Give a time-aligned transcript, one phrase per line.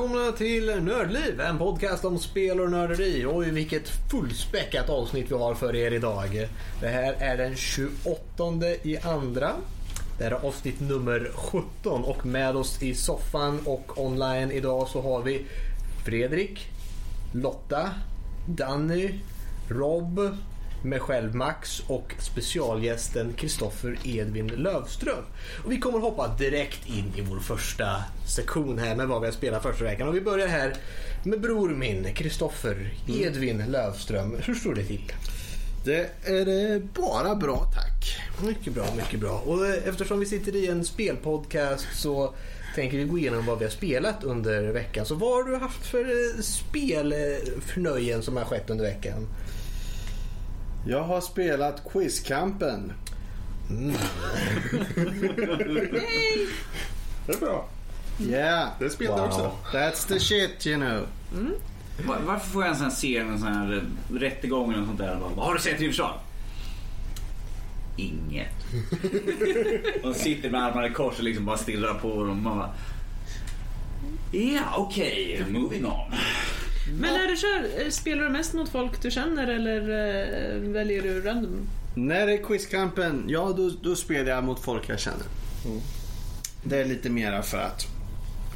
[0.00, 3.26] välkomna till Nördliv, en podcast om spel och nörderi.
[3.26, 6.48] Oj, vilket fullspäckat avsnitt vi har för er idag.
[6.80, 8.18] Det här är den 28
[8.82, 9.52] i andra.
[10.18, 15.02] Det här är avsnitt nummer 17 och med oss i soffan och online idag så
[15.02, 15.46] har vi
[16.04, 16.68] Fredrik,
[17.32, 17.90] Lotta,
[18.48, 19.14] Danny,
[19.68, 20.20] Rob,
[20.84, 25.24] mig själv Max och specialgästen Kristoffer Edvin Lövström.
[25.64, 29.32] Och vi kommer hoppa direkt in i vår första sektion här med vad vi har
[29.32, 30.08] spelat första veckan.
[30.08, 30.74] Och vi börjar här
[31.22, 34.36] med bror min Kristoffer Edvin Lövström.
[34.44, 35.12] Hur står det till?
[35.84, 38.16] Det är bara bra tack.
[38.46, 39.42] Mycket bra, mycket bra.
[39.46, 42.34] Och eh, eftersom vi sitter i en spelpodcast så
[42.74, 45.06] tänker vi gå igenom vad vi har spelat under veckan.
[45.06, 49.26] Så vad har du haft för eh, spelförnöjen som har skett under veckan?
[50.86, 52.92] Jag har spelat Quizkampen.
[57.26, 57.68] Det är bra.
[58.20, 59.28] Yeah, Det spelade Wow.
[59.28, 59.52] också.
[59.72, 61.06] that's the shit you know.
[62.06, 63.72] Var, varför får jag en sån här se en sån här
[64.12, 65.16] eh, rättegång eller något sånt där?
[65.20, 66.14] Bara, Vad har du sett i USA?
[67.96, 68.48] Inget.
[70.02, 72.42] De sitter med armarna i kors och liksom bara stirrar på dem.
[72.42, 72.70] Man bara,
[74.32, 75.44] Ja, okej.
[75.50, 76.12] moving on.
[76.98, 81.20] Men när du kör, spelar du mest mot folk du känner eller eh, väljer du
[81.20, 81.68] random?
[81.94, 85.26] När det är Quizkampen, ja då, då spelar jag mot folk jag känner.
[86.64, 87.86] Det är lite mera för att,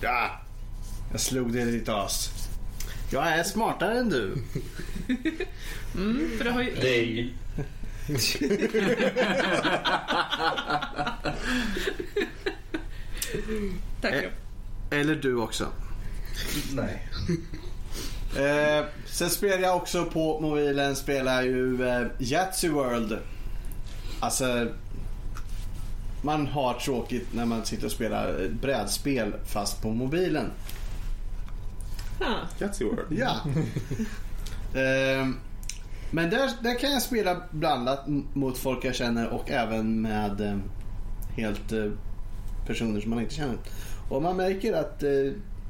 [0.02, 0.30] ja,
[1.12, 2.30] jag slog det i ditt as.
[3.12, 4.34] Jag är smartare än du.
[5.96, 6.74] Mm, för det har ju...
[6.74, 7.34] Dig.
[14.01, 14.14] Tack.
[14.14, 14.30] Eh.
[14.90, 15.68] Eller du också.
[16.72, 17.08] Nej.
[18.36, 23.18] Eh, sen spelar jag också på mobilen, spelar ju eh, Yatzy World.
[24.20, 24.68] Alltså,
[26.22, 30.50] man har tråkigt när man sitter och spelar brädspel fast på mobilen.
[32.20, 33.18] Ah, Yatzy World.
[33.18, 33.36] Ja.
[34.80, 35.28] eh,
[36.11, 40.56] men där, där kan jag spela blandat mot folk jag känner och även med eh,
[41.36, 41.90] helt eh,
[42.66, 43.56] personer som man inte känner.
[44.08, 45.11] Och man märker att eh,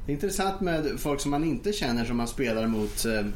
[0.07, 3.05] det är intressant med folk som man inte känner som man spelar mot.
[3.05, 3.27] Eh,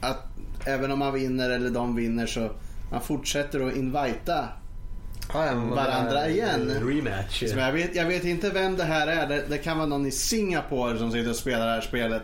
[0.00, 0.26] att
[0.64, 2.50] även om man vinner eller de vinner så
[2.90, 4.48] man fortsätter att invita.
[5.32, 6.70] Varandra igen.
[6.70, 7.38] Rematch.
[7.38, 9.28] Så jag, vet, jag vet inte vem det här är.
[9.28, 12.22] Det, det kan vara någon i Singapore som sitter och spelar det här spelet.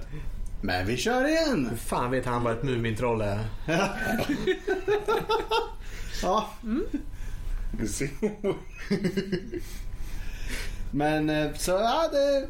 [0.61, 1.67] Men vi kör igen!
[1.71, 3.39] Hur fan vet han vad ett Mumintroll är?
[6.23, 6.49] Ja,
[7.79, 8.09] Du ser.
[10.93, 12.47] men eh, så ja, det,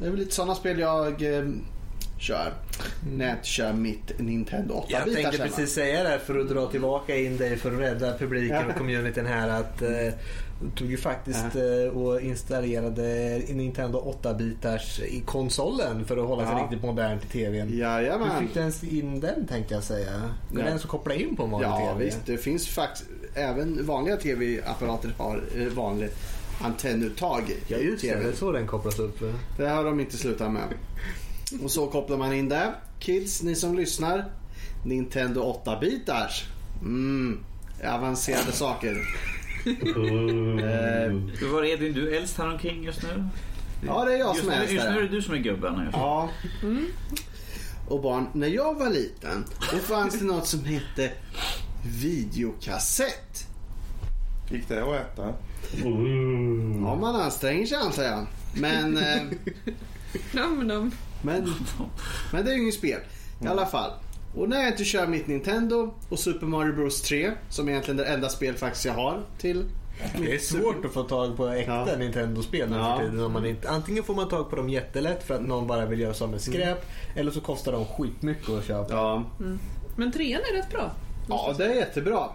[0.00, 1.44] det är väl lite sådana spel jag eh,
[2.18, 2.52] kör.
[3.16, 6.66] När jag inte kör mitt Nintendo 8 Jag tänkte precis säga det för att dra
[6.66, 9.88] tillbaka in dig för att rädda publiken och communityn här att eh,
[10.76, 16.62] tog ju faktiskt eh, och installerade Nintendo 8-bitars i konsolen för att hålla sig Ja.
[16.62, 17.68] riktigt modernt i tvn.
[17.68, 18.40] Hur Jajamän.
[18.40, 20.20] fick du ens in den tänkte jag säga?
[20.52, 20.66] Går Ja.
[20.68, 22.04] den så koppla in på en vanlig Ja tv?
[22.04, 26.10] visst, det finns faktiskt även vanliga tv-apparater har eh, vanlig
[26.62, 27.42] antennuttag.
[27.68, 29.18] Ja just det, det är så den kopplas upp.
[29.56, 30.62] Det har de inte slutat med.
[31.62, 32.74] Och så kopplar man in det.
[32.98, 34.24] Kids, ni som lyssnar.
[34.84, 36.44] Nintendo 8-bitars.
[36.82, 37.38] Mm,
[37.88, 38.96] avancerade saker.
[39.66, 39.72] Eh,
[41.40, 43.28] Hur var det Edvin, du är äldst här omkring just nu?
[43.86, 45.12] ja, det är jag Just som är just nu är det äldst.
[45.12, 45.74] du som är gubben.
[45.76, 45.90] här.
[45.92, 46.28] Ja.
[47.88, 51.12] Och barn, när jag var liten då fanns det något som hette
[52.00, 53.46] videokassett.
[54.50, 55.32] Gick det att äta?
[56.84, 58.26] Ja, man anstränger sig antar jag.
[58.60, 59.22] Men, eh,
[60.32, 60.90] nam, nam.
[61.22, 61.54] men,
[62.32, 63.00] men det är ju inget spel.
[63.44, 63.90] I alla fall.
[64.36, 68.04] Och när jag inte kör mitt Nintendo och Super Mario Bros 3, som egentligen är
[68.04, 69.64] det enda spel faktiskt jag har till.
[70.18, 71.96] Det är svårt att få tag på äkta Ja.
[71.98, 72.96] Nintendo-spel nu Ja.
[73.00, 73.32] för tiden.
[73.32, 76.24] Man inte, antingen får man tag på dem jättelätt för att någon bara vill göra
[76.24, 76.86] av med skräp.
[77.16, 78.94] Eller så kostar de skitmycket att köpa.
[78.94, 79.24] Ja,
[79.96, 80.90] Men trean är rätt bra.
[81.28, 82.28] ja det är jättebra.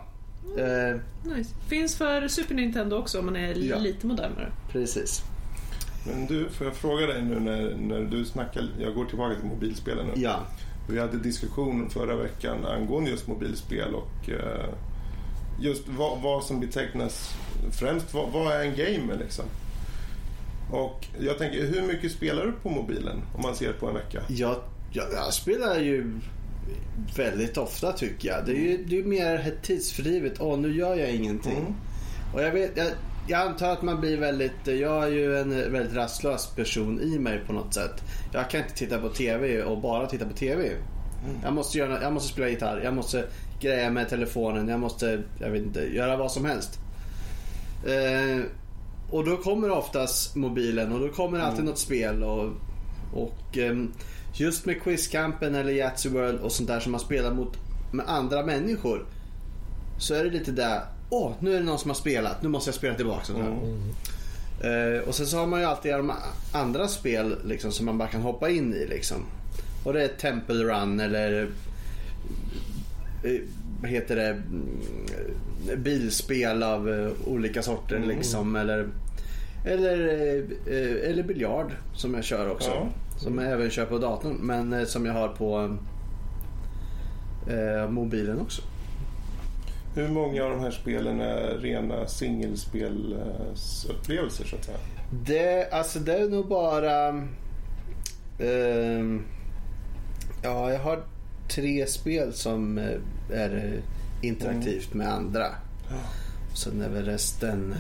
[0.57, 0.99] Eh,
[1.35, 1.53] Nice.
[1.67, 3.77] Finns för Super Nintendo också om man är Ja.
[3.77, 4.51] lite modernare.
[4.71, 5.23] precis.
[6.07, 9.45] Men du, får jag fråga dig nu när, när du snackar, jag går tillbaka till
[9.49, 10.13] mobilspelen nu.
[10.21, 10.39] Ja.
[10.89, 14.69] Vi hade diskussion förra veckan angående just mobilspel och eh,
[15.59, 17.35] just vad, vad som betecknas
[17.71, 19.45] främst, vad, vad är en gamer liksom?
[20.71, 24.21] Och jag tänker, hur mycket spelar du på mobilen om man ser på en vecka?
[24.27, 24.55] Jag,
[24.91, 26.11] jag, jag spelar ju
[27.15, 28.45] väldigt ofta tycker jag.
[28.45, 30.33] Det är ju det är mer tidsfördrivet.
[30.39, 31.57] Åh, nu gör jag ingenting.
[31.57, 31.73] Mm.
[32.33, 32.87] Och jag, vet, jag,
[33.27, 34.67] jag antar att man blir väldigt...
[34.67, 38.03] Jag är ju en väldigt rastlös person i mig på något sätt.
[38.33, 40.71] Jag kan inte titta på TV och bara titta på TV.
[41.43, 43.25] Jag, måste göra, jag måste spela gitarr, jag måste
[43.59, 46.79] greja med telefonen, jag måste jag vet inte, göra vad som helst.
[47.85, 48.43] Eh,
[49.09, 52.23] och då kommer oftast mobilen och då kommer alltid något spel.
[52.23, 52.51] Och,
[53.13, 53.91] och ehm,
[54.33, 57.57] just med Quizkampen eller Yatzy World och sånt där som man spelar mot
[57.91, 59.05] med andra människor.
[59.99, 62.67] Så är det lite där, åh nu är det någon som har spelat, nu måste
[62.67, 63.25] jag spela tillbaka.
[63.25, 63.57] Sådär.
[64.61, 66.13] Eh, och sen så har man ju alltid de
[66.51, 68.85] andra spel liksom, som man bara kan hoppa in i.
[68.85, 69.25] Liksom.
[69.83, 71.41] Och det är Temple Run eller
[73.23, 73.39] eh,
[73.81, 74.27] vad heter det?
[74.27, 78.55] Mm, Bilspel av eh, olika sorter liksom.
[78.55, 78.87] Eller,
[79.65, 79.97] eller,
[81.03, 82.69] eller biljard som jag kör också.
[82.69, 82.87] Ja.
[83.17, 85.77] Som jag även kör på datorn men eh, som jag har på
[87.49, 88.61] eh, mobilen också.
[89.95, 94.77] Hur många av de här spelen är rena singelspelsupplevelser så att säga?
[95.25, 97.07] Det, alltså det är nog bara...
[98.39, 99.23] ehm,
[100.43, 101.03] ja, jag har
[101.49, 102.97] tre spel som eh,
[103.31, 103.63] är eh,
[104.27, 105.45] interaktivt med andra.
[106.53, 107.77] Sen är väl resten eh,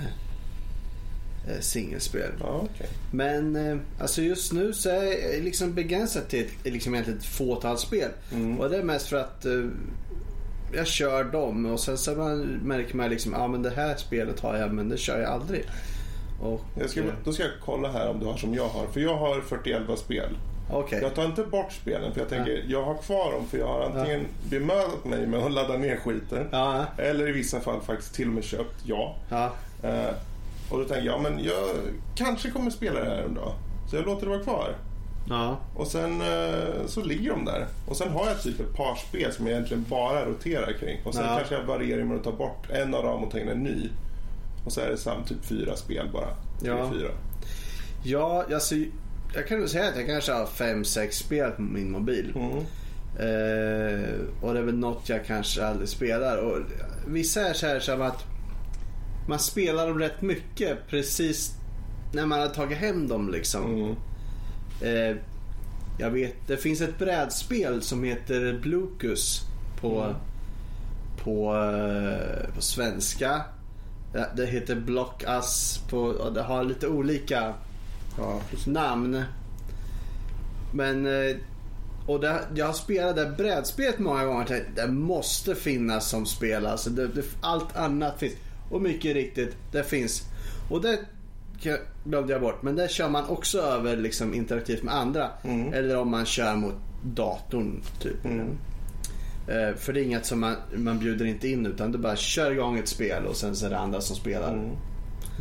[1.59, 2.31] singelspel.
[2.39, 2.87] Ja, okej.
[3.11, 7.77] Men eh, alltså just nu så är jag liksom begränsat till liksom egentligen ett fåtal
[7.77, 8.09] spel.
[8.33, 8.59] Mm.
[8.59, 9.65] Och det är mest för att eh,
[10.73, 14.39] jag kör dem och sen så man, märker man liksom ja men det här spelet
[14.39, 15.65] har jag men det kör jag aldrig.
[16.41, 18.87] Och, Jag ska, eh, då ska jag kolla här om du har som jag har.
[18.87, 20.37] För jag har 41 spel.
[20.71, 20.99] Okej.
[21.01, 23.81] Jag tar inte bort spelen för jag tänker jag har kvar dem för jag har
[23.83, 26.47] antingen bemödat mig med att ladda ner skiten.
[26.51, 29.15] Ja, Eller i vissa fall faktiskt till och med köpt, ja.
[29.29, 29.51] ja.
[29.83, 30.09] Eh,
[30.69, 31.69] och då tänker jag, ja, men jag
[32.15, 33.53] kanske kommer spela det här en dag.
[33.89, 34.75] Så jag låter det vara kvar.
[35.29, 35.57] Ja.
[35.75, 37.67] Och sen eh, så ligger de där.
[37.87, 40.97] Och sen har jag typ ett par spel som jag egentligen bara roterar kring.
[41.05, 41.35] Och sen Ja.
[41.37, 43.89] kanske jag varierar med att ta bort en av dem och ta in en ny.
[44.65, 46.27] Och så är det samt typ fyra spel bara.
[46.63, 46.91] Ja.
[46.91, 47.09] fyra.
[48.03, 48.75] Ja, alltså,
[49.35, 52.33] jag kan nog säga att jag kanske har fem sex spel på min mobil.
[52.35, 52.57] Mm.
[53.19, 54.09] Eh,
[54.41, 56.37] och det är väl något jag kanske aldrig spelar.
[56.37, 56.57] Och
[57.07, 58.25] vissa är så här som att
[59.27, 61.51] man spelar dem rätt mycket precis
[62.13, 63.73] när man har tagit hem dem liksom.
[63.75, 63.95] Mm.
[64.81, 65.17] Eh,
[65.99, 69.41] jag vet, det finns ett brädspel som heter Blucus
[69.81, 70.15] på, Mm.
[71.23, 73.41] på, eh, på svenska.
[74.35, 77.53] Det- heter Block Us på, och det har lite olika
[78.17, 79.23] Ja, namn.
[80.73, 81.35] Men eh,
[82.07, 86.25] och det, jag har spelat det brädspelet många gånger och tänkt, det måste finnas som
[86.25, 86.65] spel.
[86.65, 88.33] Alltså det, det, allt annat finns.
[88.69, 90.23] Och mycket riktigt, det finns.
[90.69, 90.99] Och det
[92.03, 92.61] glömde jag bort.
[92.61, 95.29] Men det kör man också över liksom, interaktivt med andra.
[95.43, 95.73] Mm.
[95.73, 97.81] Eller om man kör mot datorn.
[98.01, 98.25] Typ.
[98.25, 98.57] Mm.
[99.47, 102.51] Eh, för det är inget som man, man bjuder inte in utan du bara kör
[102.51, 104.53] igång ett spel och sen så är det andra som spelar.
[104.53, 104.69] Mm.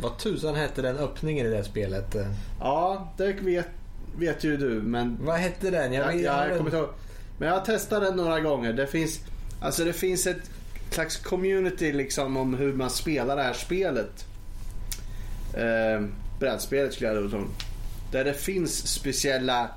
[0.01, 2.15] Vad tusan hette den öppningen i det spelet?
[2.59, 3.67] Ja, det vet,
[4.17, 5.93] vet ju du men Vad hette den?
[5.93, 6.89] Jag, vet- jag, kommer inte ihåg.
[7.37, 8.73] Men jag har testat den några gånger.
[8.73, 9.19] Det finns,
[9.61, 10.51] alltså det finns ett
[10.93, 14.25] slags community liksom om hur man spelar det här spelet.
[15.53, 16.07] Eh,
[16.39, 17.43] brädspelet skulle jag tro.
[18.11, 19.69] Där det finns speciella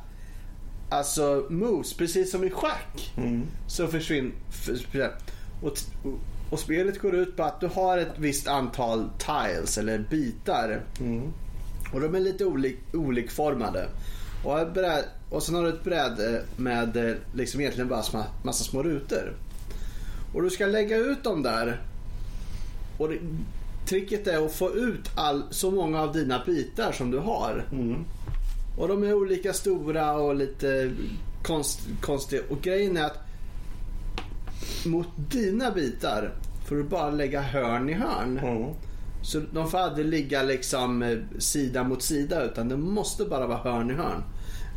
[0.91, 3.13] alltså moves, precis som i schack.
[3.17, 3.47] Mm.
[3.67, 4.33] Så försvinner...
[4.91, 5.13] För,
[5.63, 5.79] och,
[6.51, 10.83] och, spelet går ut på att du har ett visst antal tiles eller bitar.
[11.01, 11.33] Mm.
[11.93, 13.89] Och de är lite olik, olikformade.
[14.45, 18.65] Och, bräd, och sen har du ett bräde med eh, liksom egentligen bara sma, massa
[18.65, 19.37] små rutor.
[20.35, 21.81] Och du ska lägga ut dem där.
[22.99, 23.19] Och det,
[23.87, 27.65] tricket är att få ut all, så många av dina bitar som du har.
[27.73, 28.05] Mm.
[28.79, 30.91] Och de är olika stora och lite
[31.43, 32.43] konst, konstiga.
[32.51, 33.19] Och grejen är att
[34.87, 36.33] mot dina bitar
[36.69, 38.39] får du bara lägga hörn i hörn.
[38.39, 38.75] Mm.
[39.23, 43.59] Så de får aldrig ligga liksom eh, sida mot sida utan det måste bara vara
[43.59, 44.23] hörn i hörn.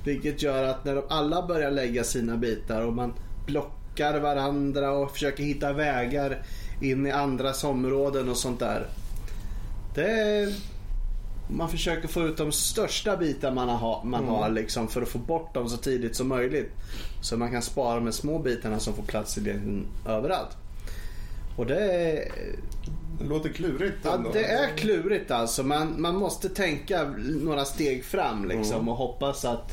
[0.06, 3.14] Vilket gör att när de alla börjar lägga sina bitar och man
[3.46, 6.44] blockar varandra och försöker hitta vägar
[6.82, 8.88] in i andras områden och sånt där.
[9.96, 10.54] Det är,
[11.50, 15.18] man försöker få ut de största bitar man, har, man har liksom för att få
[15.18, 16.72] bort dem så tidigt som möjligt.
[17.22, 20.58] Så man kan spara de små bitarna som får plats i leken överallt.
[21.58, 22.32] Och det är,
[23.20, 25.64] Det låter klurigt Ja, det är klurigt alltså.
[25.64, 27.04] Man, man måste tänka
[27.42, 28.90] några steg fram liksom Mm.
[28.90, 29.72] och hoppas att,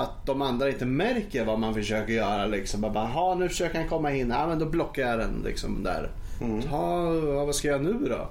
[0.00, 2.46] att de andra inte märker vad man försöker göra.
[2.46, 2.80] Liksom.
[2.80, 4.30] Man bara, "Ha, nu försöker han komma in.
[4.30, 6.10] Ja, men då blockar jag den liksom där.
[6.40, 6.68] Mm.
[6.68, 8.28] "Ha, ja, vad ska jag nu då?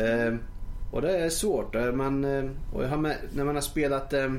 [0.00, 0.34] Eh,
[0.92, 1.74] och det är svårt.
[1.74, 4.32] Eh, Man, eh, och med, när man har spelat eh,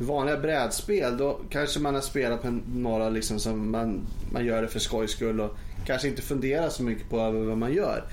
[0.00, 4.00] vanliga brädspel då kanske man har spelat på några liksom som man,
[4.32, 7.58] man gör det för skojs skull och kanske inte funderar så mycket på över vad
[7.58, 8.04] man gör.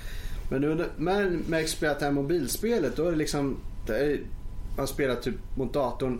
[0.51, 4.19] Men nu man märker spelat det här mobilspelet då är det liksom det är,
[4.77, 6.19] man spelar typ mot datorn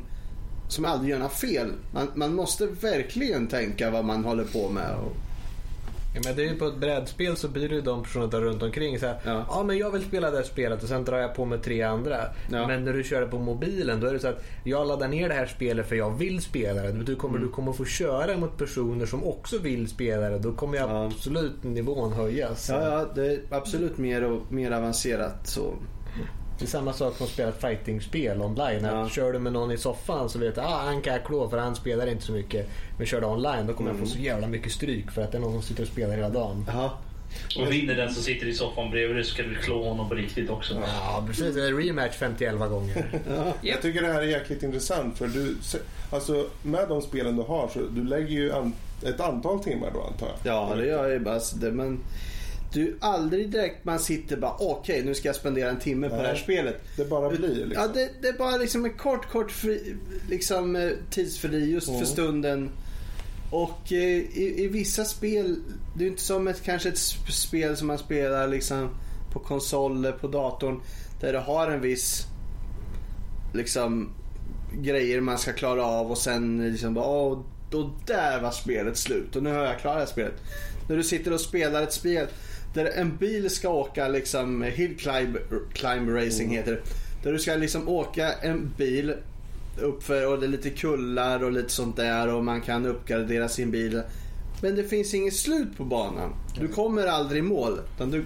[0.67, 1.67] som aldrig gör några fel.
[1.93, 4.95] Man, man måste verkligen tänka vad man håller på med.
[5.05, 5.11] Och,
[6.15, 8.63] Ja, men det är ju på ett brädspel så blir det ju de personerna runt
[8.63, 9.45] omkring så här, ja.
[9.49, 9.63] Ja.
[9.63, 12.17] men jag vill spela det här spelet och sen drar jag på med tre andra.
[12.51, 12.67] Ja.
[12.67, 15.29] Men när du kör det på mobilen då är det så att jag laddar ner
[15.29, 16.91] det här spelet för jag vill spela det.
[16.91, 17.47] Du kommer, Mm.
[17.49, 20.39] du kommer få köra mot personer som också vill spela det.
[20.39, 21.05] Då kommer jag Ja.
[21.05, 22.69] absolut nivån höjas.
[22.69, 25.73] Ja, ja, det är absolut mer, och, mer avancerat så.
[26.59, 28.83] Det är samma sak som att spela ett fightingspel online.
[28.83, 28.89] Ja.
[29.05, 31.49] Att Kör du med någon i soffan så vet du ah, han kan jag klå
[31.49, 32.69] för han spelar inte så mycket.
[32.97, 34.01] Men kör du online då kommer Mm.
[34.01, 36.15] jag få så jävla mycket stryk för att det är någon som sitter och spelar
[36.15, 36.65] hela dagen.
[36.73, 36.97] Ja,
[37.59, 40.15] Och vinner den som sitter i soffan bredvid dig så ska du klå honom på
[40.15, 40.73] riktigt också.
[40.85, 41.55] Ja, precis.
[41.55, 43.21] Det är rematch 51 gånger.
[43.61, 45.55] Jag tycker det här är jäkligt intressant för du,
[46.11, 48.73] alltså med de spelen du har så du lägger ju an,
[49.03, 50.53] ett antal timmar då antar jag.
[50.53, 51.39] ja det gör jag ju bara.
[51.39, 51.99] så Det, men
[52.74, 56.24] du, aldrig direkt man sitter bara okej nu ska jag spendera en timme på Nej.
[56.24, 56.81] det här spelet.
[56.97, 57.71] Det bara blir liksom.
[57.74, 59.95] Ja, det, det är bara liksom en kort, kort fri,
[60.29, 62.00] liksom, eh, tidsfördriv just Mm.
[62.00, 62.69] för stunden.
[63.51, 65.55] Och eh, i, i vissa spel,
[65.97, 68.89] det är inte som ett, kanske ett sp- spel som man spelar liksom
[69.33, 70.81] på konsoler, på datorn.
[71.21, 72.25] Där det har en viss
[73.53, 74.09] liksom
[74.81, 79.36] grejer man ska klara av och sen liksom bara åh, då där var spelet slut
[79.36, 80.33] och nu har jag klarat det här spelet.
[80.89, 82.27] När du sitter och spelar ett spel
[82.74, 85.38] där en bil ska åka liksom hill climb,
[85.74, 86.81] climb racing heter det.
[87.24, 89.13] Där du ska liksom åka en bil
[89.81, 93.71] uppför och det är lite kullar och lite sånt där och man kan uppgradera sin
[93.71, 94.01] bil.
[94.62, 96.33] Men det finns inget slut på banan.
[96.59, 97.79] Du kommer aldrig i mål.
[98.12, 98.25] Du,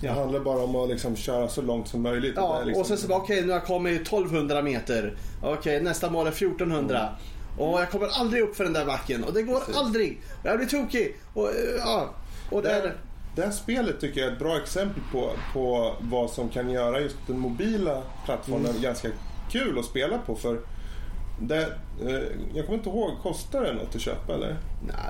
[0.00, 2.32] Det handlar bara om att liksom köra så långt som möjligt.
[2.36, 5.14] Ja, liksom- och sen så bara okej nu har jag kommit 1200 meter.
[5.42, 7.08] Okej nästa mål är 1400.
[7.58, 10.20] Och jag kommer aldrig upp för den där backen och det går aldrig.
[10.42, 11.16] Och jag blir tokig.
[11.34, 12.14] Och, eh, ja,
[12.50, 12.94] och det det, är
[13.36, 17.00] det här spelet tycker jag är ett bra exempel på, på vad som kan göra
[17.00, 18.82] just den mobila plattformen Mm.
[18.82, 19.08] ganska
[19.50, 20.34] kul att spela på.
[20.34, 20.60] För
[21.40, 21.62] det,
[22.06, 22.22] eh,
[22.54, 24.56] jag kommer inte ihåg, kostar det något att köpa eller?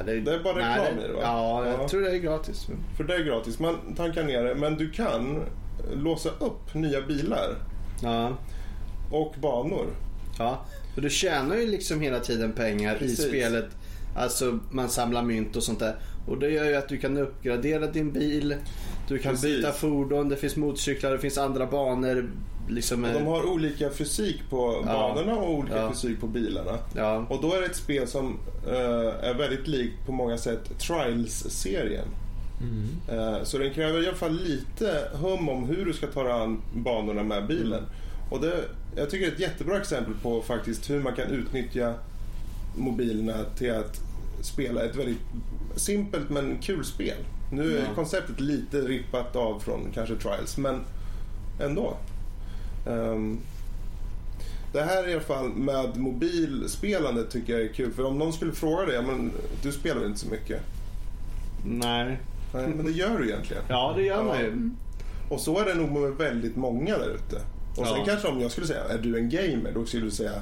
[0.05, 1.21] Nej, Det är bara nej, reklam i det, va?
[1.23, 1.89] Ja, jag Ja.
[1.89, 2.67] tror det är gratis.
[2.97, 4.55] För det är gratis, man tankar ner det.
[4.55, 5.43] Men du kan
[5.95, 7.55] låsa upp nya bilar
[8.03, 8.33] Ja,
[9.11, 9.87] och banor.
[10.39, 10.65] ja.
[10.95, 13.19] För du tjänar ju liksom hela tiden pengar Precis.
[13.21, 13.67] i spelet.
[14.17, 15.97] Alltså man samlar mynt och sånt där.
[16.27, 18.55] Och det gör ju att du kan uppgradera din bil.
[19.09, 19.57] Du kan Precis.
[19.57, 22.31] byta fordon, det finns motorcyklar, det finns andra banor.
[22.69, 24.93] Liksom, Och eh, de har olika fysik på Ja.
[25.15, 25.91] banorna och olika Ja.
[25.93, 26.79] fysik på bilarna.
[26.97, 27.27] ja.
[27.31, 32.09] Och då är det ett spel som eh, är väldigt likt på många sätt Trials-serien.
[33.09, 36.33] Eh, så den kräver i alla fall lite hum om hur du ska ta dig
[36.33, 37.83] an banorna med bilen.
[38.31, 38.55] Och det,
[38.97, 41.95] jag tycker det är ett jättebra exempel på faktiskt hur man kan utnyttja
[42.77, 44.01] mobilerna till att
[44.43, 45.19] spela ett väldigt
[45.77, 47.17] simpelt men kul spel.
[47.53, 47.95] Nu är Ja.
[47.95, 50.81] konceptet lite rippat av från kanske Trials, men
[51.61, 51.97] ändå.
[52.89, 53.39] Ehm,
[54.73, 57.93] det här i alla fall med mobilspelande tycker jag är kul.
[57.93, 60.61] För om någon skulle fråga dig, men du spelar väl inte så mycket?
[61.67, 62.21] Nej.
[62.55, 63.63] Nej, men det gör du egentligen.
[63.69, 64.43] Ja, det gör man Ja.
[64.43, 64.71] ju.
[65.31, 67.37] Och så är det nog med väldigt många där ute.
[67.71, 68.05] Och sen Ja.
[68.07, 69.73] kanske om jag skulle säga, är du en gamer?
[69.75, 70.33] Då skulle du säga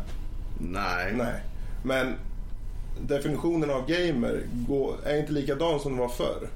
[0.60, 1.14] Nej.
[1.16, 1.42] nej.
[1.84, 2.14] Men
[3.00, 6.48] definitionen av gamer går, är inte likadan som den var förr.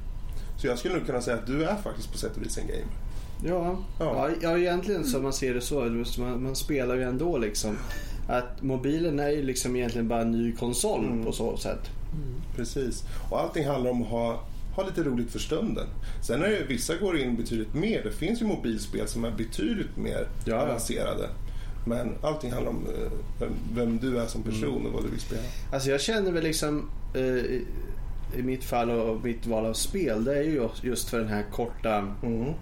[0.61, 2.66] Så jag skulle nog kunna säga att du är faktiskt på sätt och vis en
[2.66, 2.85] gamer.
[3.45, 4.30] Ja, Ja.
[4.42, 4.59] ja.
[4.59, 5.80] egentligen så man ser det så.
[6.18, 7.76] Man, man spelar ju ändå liksom.
[8.28, 11.25] Att mobilen är ju liksom egentligen bara en ny konsol Mm.
[11.25, 11.80] på så sätt.
[12.57, 13.04] Precis.
[13.30, 14.40] Och allting handlar om att ha,
[14.76, 15.87] ha lite roligt för stunden.
[16.23, 18.02] Sen är det vissa går in betydligt mer.
[18.04, 20.57] Det finns ju mobilspel som är betydligt mer ja.
[20.57, 21.28] avancerade.
[21.88, 24.87] Men allting handlar om eh, vem, vem du är som person Mm.
[24.87, 25.42] och vad du vill spela.
[25.73, 27.64] Alltså jag känner väl liksom eh, i,
[28.37, 30.25] i mitt fall och mitt val av spel.
[30.25, 32.52] Det är ju just för den här korta Mm.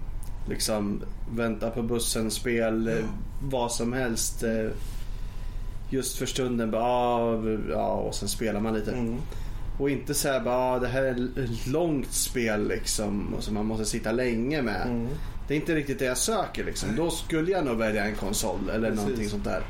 [0.49, 1.01] liksom
[1.35, 2.87] vänta på bussen spel.
[2.87, 2.93] eh,
[3.41, 4.43] Vad som helst.
[5.89, 8.91] Just för stunden bara ah, ja och sen spelar man lite.
[8.91, 9.15] Mm.
[9.79, 11.11] Och inte säga bara ah, det här är
[11.43, 13.33] ett långt spel liksom.
[13.33, 14.87] Och som man måste sitta länge med.
[14.87, 15.07] Mm.
[15.47, 16.95] Det är inte riktigt det jag söker liksom.
[16.95, 19.05] Då skulle jag nog välja en konsol eller Precis.
[19.05, 19.63] någonting sånt där.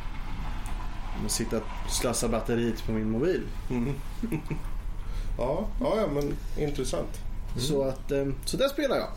[1.25, 3.41] Och sitta och slösa batteriet på min mobil.
[3.69, 3.93] Mm.
[5.37, 7.19] ja, ja, men intressant.
[7.57, 9.07] Så att, eh, så där spelar jag.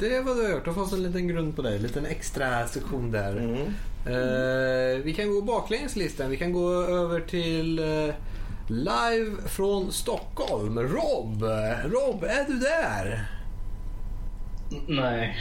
[0.00, 0.64] Det var du har gjort.
[0.64, 1.76] Då fanns en liten grund på dig.
[1.76, 3.36] En liten extra sektion där.
[3.36, 3.56] Mm.
[4.06, 6.30] Eh, vi kan gå baklänges listan.
[6.30, 8.14] Vi kan gå över till eh,
[8.68, 10.78] live från Stockholm.
[10.78, 11.42] Rob!
[11.84, 13.28] Rob, är du där?
[14.88, 15.36] Nej.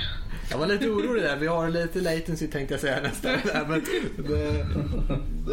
[0.52, 1.36] Jag var lite orolig där.
[1.36, 3.32] Vi har lite latency tänkte jag säga nästan.
[3.68, 3.86] Men
[4.18, 4.66] det,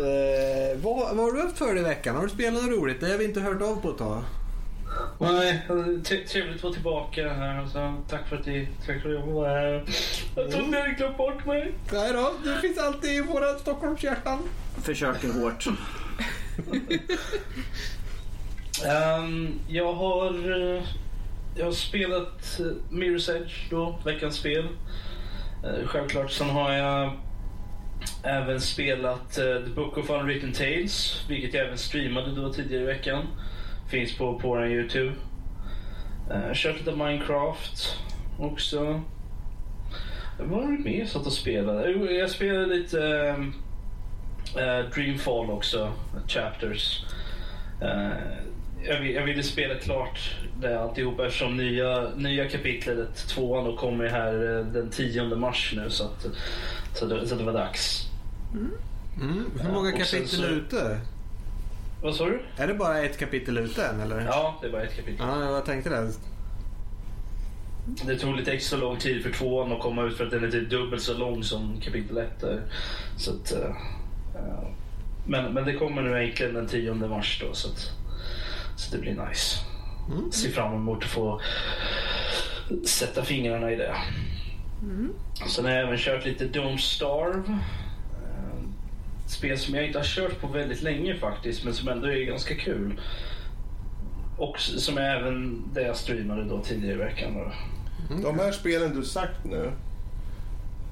[0.01, 2.17] det, vad, vad har du haft för dig i veckan?
[2.17, 3.01] Har du spelat något roligt?
[3.01, 4.23] Det har vi inte hört av på ett tag.
[5.21, 5.63] Nej,
[6.05, 7.67] tre- trevligt att vara tillbaka här.
[7.73, 9.85] Så tack för att ni tack för att jag var här.
[10.37, 11.73] Jag trodde ni hade glömt bort mig.
[11.93, 14.39] Nej då, du finns alltid i våra Stockholmshjärtan.
[14.83, 15.67] Försöker hårt.
[18.87, 20.33] Ehm, jag har
[21.59, 24.69] jag har spelat eh, Mirror's Edge då, veckans spel.
[25.65, 26.31] Eh, självklart.
[26.31, 27.13] Sen har jag
[28.23, 32.87] även spelat eh, The Book of Unwritten Tales, vilket jag även streamade då tidigare i
[32.87, 33.27] veckan.
[33.91, 35.13] Finns på, på vår Youtube.
[36.55, 37.97] Kört lite Minecraft
[38.39, 39.03] också.
[40.39, 41.91] Vad var det mer jag satt och spelade?
[41.91, 43.35] Jo, Jag spelade lite
[44.95, 45.93] Dreamfall också,
[46.27, 47.05] Chapters
[48.85, 54.07] jag, vill, jag ville spela klart det alltihop eftersom nya, nya kapitlet, tvåan, då kommer
[54.09, 56.27] här eh, den 10 mars nu så, att,
[56.95, 58.07] så, det, så det var dags.
[58.53, 58.71] Mm.
[59.61, 61.01] Hur många sen kapitel så- är ute?
[62.03, 62.41] Vad sa du?
[62.57, 64.21] Är det bara ett kapitel ute än eller?
[64.21, 65.27] Ja, det var ett kapitel.
[65.29, 66.13] Ja, jag tänkte det.
[68.07, 70.51] Det tog lite extra lång tid för tvåan att komma ut för att den är
[70.51, 72.63] typ dubbelt så lång som kapitel ett är.
[73.17, 73.77] Så att, eh,
[75.27, 77.93] men, men det kommer nu äntligen den 10 mars då så, att,
[78.79, 79.59] så det blir nice.
[80.33, 81.41] Ser fram emot att få
[82.87, 83.95] sätta fingrarna i det.
[85.49, 87.49] Sen har jag även kört lite Don't Starve.
[87.49, 88.69] Eh,
[89.27, 92.55] Spel som jag inte har kört på väldigt länge faktiskt men som ändå är ganska
[92.55, 93.01] kul.
[94.39, 97.35] Och som är även det jag streamade då tidigare i veckan.
[97.35, 97.53] Då.
[98.23, 99.73] De här spelen du sagt nu.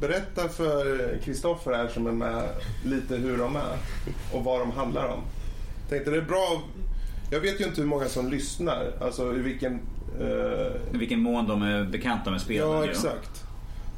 [0.01, 2.43] Berätta för Kristoffer här som är med
[2.85, 3.77] lite hur de är
[4.33, 5.21] och vad de handlar om.
[5.89, 6.63] Tänkte det är bra.
[7.31, 8.93] Jag vet ju inte hur många som lyssnar.
[9.01, 9.81] Alltså i vilken...
[10.21, 12.69] Eh, I vilken mån de är bekanta med spelen.
[12.71, 13.45] ja, exakt.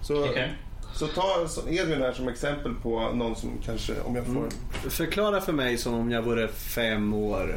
[0.03, 0.53] Så, Okej.
[0.95, 4.49] så ta Edvin här som exempel på någon som kanske, om jag får...
[4.91, 7.57] Förklara för mig som om jag vore fem år.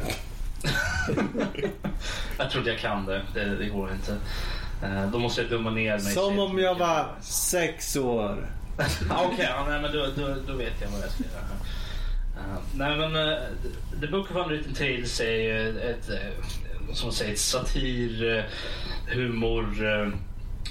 [2.38, 3.22] Jag tror inte jag kan det.
[3.34, 4.16] Det, det går inte.
[4.86, 6.00] Eh, Då måste jag dumma ner mig.
[6.14, 8.50] Som om jag var sex år.
[9.10, 11.44] Ah, Okej, ja, nej, men då, då, då vet jag vad jag ska göra.
[12.36, 13.38] Uh, nej men uh,
[14.00, 16.44] The Book of Unwritten Tales är ju ett, uh,
[16.94, 18.42] som säger, ett satir, uh,
[19.14, 20.08] humor, uh,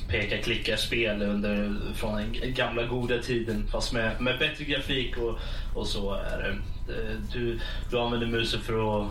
[0.08, 5.39] peka klicka spel under, från den gamla goda tiden fast med, med bättre grafik och,
[5.76, 6.58] och så är det.
[7.34, 9.08] Du, du använder musen för att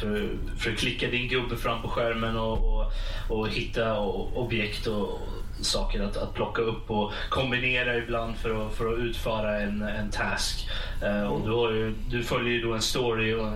[0.00, 2.92] för, för att klicka din gubbe fram på skärmen och, och,
[3.28, 4.00] och hitta
[4.34, 5.20] objekt och
[5.64, 10.10] saker att, att plocka upp och kombinera ibland för att, för att utföra en, en
[10.10, 10.68] task.
[11.04, 13.48] Uh, och du, har ju, du följer ju då en story och,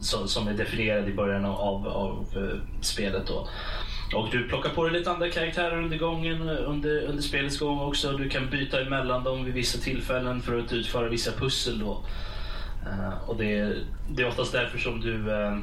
[0.00, 3.26] som, som är definierad i början av, av uh, spelet.
[3.26, 3.48] Då.
[4.14, 7.80] Och du plockar på dig lite andra karaktärer under gången, eh, under, under spelets gång
[7.80, 8.12] också.
[8.12, 12.04] Du kan byta emellan dem vid vissa tillfällen för att utföra vissa pussel då.
[12.86, 13.78] Uh, och det, är-
[14.10, 15.58] det är oftast därför som du, uh,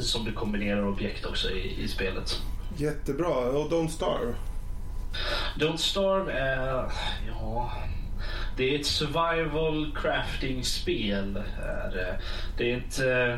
[0.00, 2.42] som du kombinerar objekt också i, i spelet.
[2.76, 3.28] Jättebra.
[3.28, 4.34] Och Don't Starve.
[5.58, 6.92] Don't Starve är...
[7.28, 7.72] Ja...
[8.56, 11.34] Det är ett survival crafting-spel.
[11.92, 12.18] Det.
[12.56, 13.12] Det är inte...
[13.12, 13.36] Eh,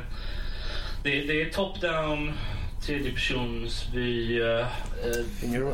[1.02, 2.32] det, det är top-down,
[2.86, 4.40] tredjepersonsvy.
[4.42, 4.66] Uh,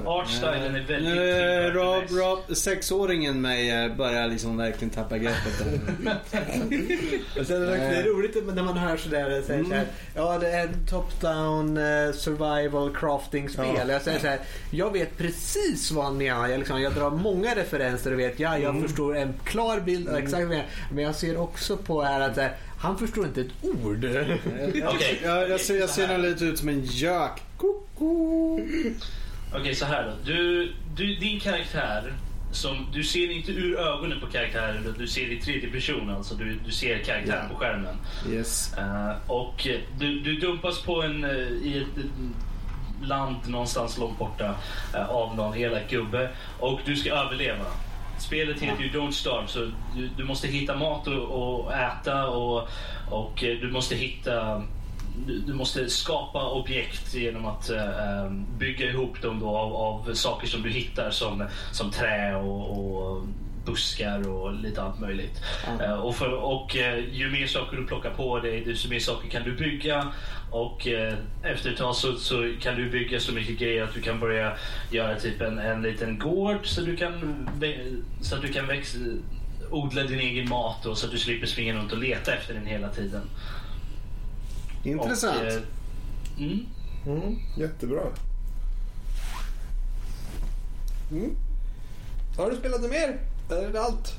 [0.06, 0.88] Artstylen är väldigt...
[0.88, 2.38] Nu, tillverkad Rob.
[2.48, 5.60] Rob, sexåringen mig eh, börjar liksom verkligen tappa greppet.
[7.40, 9.70] Och sen det, är roligt när man hör sådär, säger Mm.
[9.70, 13.66] så här, ja det är en top-down eh, survival crafting-spel.
[13.78, 13.92] Ja.
[13.92, 14.38] Jag säger så här,
[14.70, 16.48] jag vet precis vad han menar.
[16.48, 18.88] Jag, liksom, jag drar många referenser och vet, ja jag Mm.
[18.88, 20.62] förstår en klar bild av exakt vad.
[20.92, 24.04] Men jag ser också på här att så här, han förstår inte ett ord.
[24.84, 25.20] Okej.
[25.24, 27.42] jag, jag, ser, jag ser lite ut som en gök.
[27.56, 28.60] Koko.
[29.54, 30.12] Okej, så här då.
[30.32, 32.12] Du, du, din karaktär,
[32.52, 36.10] som, du ser inte ur ögonen på karaktären, du ser i tredje person.
[36.10, 37.54] Alltså du, du ser karaktären Ja.
[37.54, 37.96] på skärmen.
[38.30, 38.74] Yes.
[38.78, 39.66] Eh, och
[39.98, 42.04] du, du dumpas på en, eh, i ett
[43.08, 44.54] land någonstans långt borta
[44.94, 47.64] eh, av någon elak gubbe och du ska överleva.
[48.18, 52.68] Spelet heter ju Don't Starve så du, du måste hitta mat och, och äta och,
[53.10, 54.62] och eh, du måste hitta
[55.26, 60.62] du, måste skapa objekt genom att eh, bygga ihop dem då av, av saker som
[60.62, 63.22] du hittar som, som trä och, och
[63.66, 65.42] buskar och lite allt möjligt.
[65.80, 69.28] Eh, och för, och eh, ju mer saker du plockar på dig, desto mer saker
[69.28, 70.12] kan du bygga.
[70.50, 74.02] Och eh, efter ett tag så, så kan du bygga så mycket grejer att du
[74.02, 74.56] kan börja
[74.90, 77.48] göra typ en, en liten gård så du kan,
[78.20, 78.98] så att du kan växa,
[79.70, 82.66] odla din egen mat och så att du slipper springa runt och leta efter den
[82.66, 83.22] hela tiden.
[84.84, 85.40] Intressant.
[85.40, 85.62] Och, eh,
[86.38, 86.66] mm.
[87.06, 88.02] Mm, jättebra.
[92.36, 93.18] Har du spelat något mer?
[93.50, 94.14] Är det allt?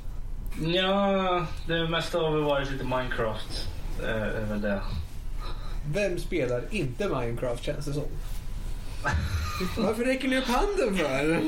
[0.62, 3.68] Ja, det mesta har väl varit lite Minecraft.
[4.04, 4.82] Eh, är väl det.
[5.94, 8.04] Vem spelar inte Minecraft känns det som?
[9.78, 11.40] Varför räcker ni upp handen för?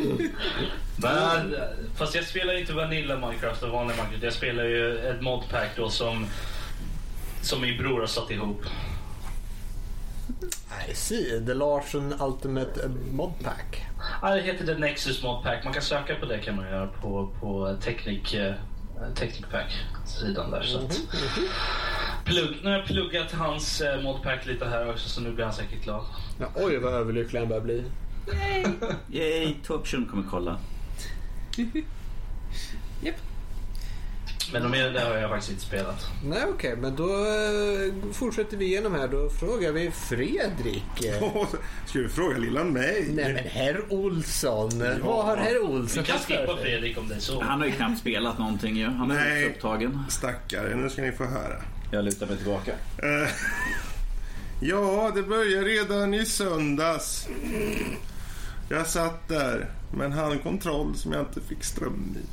[1.02, 1.56] Men,
[1.96, 4.24] fast jag spelar inte Vanilla Minecraft och vanlig Minecraft.
[4.24, 6.26] Jag spelar ju ett modpack då som,
[7.42, 8.62] som min bror har satt ihop.
[10.90, 11.46] I see.
[11.46, 13.86] The Larsen Ultimate Mod Pack.
[14.22, 15.64] Ja, det heter The Nexus Mod Pack.
[15.64, 18.54] Man kan söka på det kan man göra på, på Technic, eh,
[19.16, 20.62] Technic Pack-sidan där.
[20.62, 21.02] Så att,
[22.26, 25.54] plugg, nu har jag pluggat hans eh, modpack lite här också så nu blir han
[25.54, 26.04] säkert glad.
[26.40, 27.84] Ja, oj, vad överlycklig han börjar bli.
[29.12, 30.58] Yay, Torption kommer kolla.
[34.54, 36.06] Men de än det har jag faktiskt inte spelat.
[36.24, 39.08] Nej, okej, men då eh, fortsätter vi igenom här.
[39.08, 40.84] Då frågar vi Fredrik.
[41.86, 43.06] Ska du fråga lilla mig?
[43.10, 44.70] Nej, men herr Olsson.
[45.04, 46.58] Vad har herr Vi Olsson kan haft för skippa?
[46.58, 47.42] Fredrik om det är så.
[47.42, 48.86] Han har ju knappt spelat någonting ju.
[48.86, 50.04] Han är upptagen.
[50.10, 51.64] Stackare, nu ska ni få höra.
[51.92, 52.72] Jag lutar mig tillbaka.
[52.72, 53.30] Eh,
[54.62, 57.28] ja, det började redan i söndags.
[58.70, 62.26] Jag satt där med en handkontroll som jag inte fick ström i.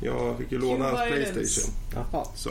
[0.00, 1.00] Jag fick ju låna hans.
[1.34, 1.74] Playstation.
[1.94, 2.24] Jaha.
[2.34, 2.50] Så.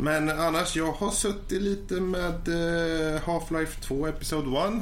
[0.00, 4.72] Men annars, jag har suttit lite med eh, Half-Life 2 Episode 1.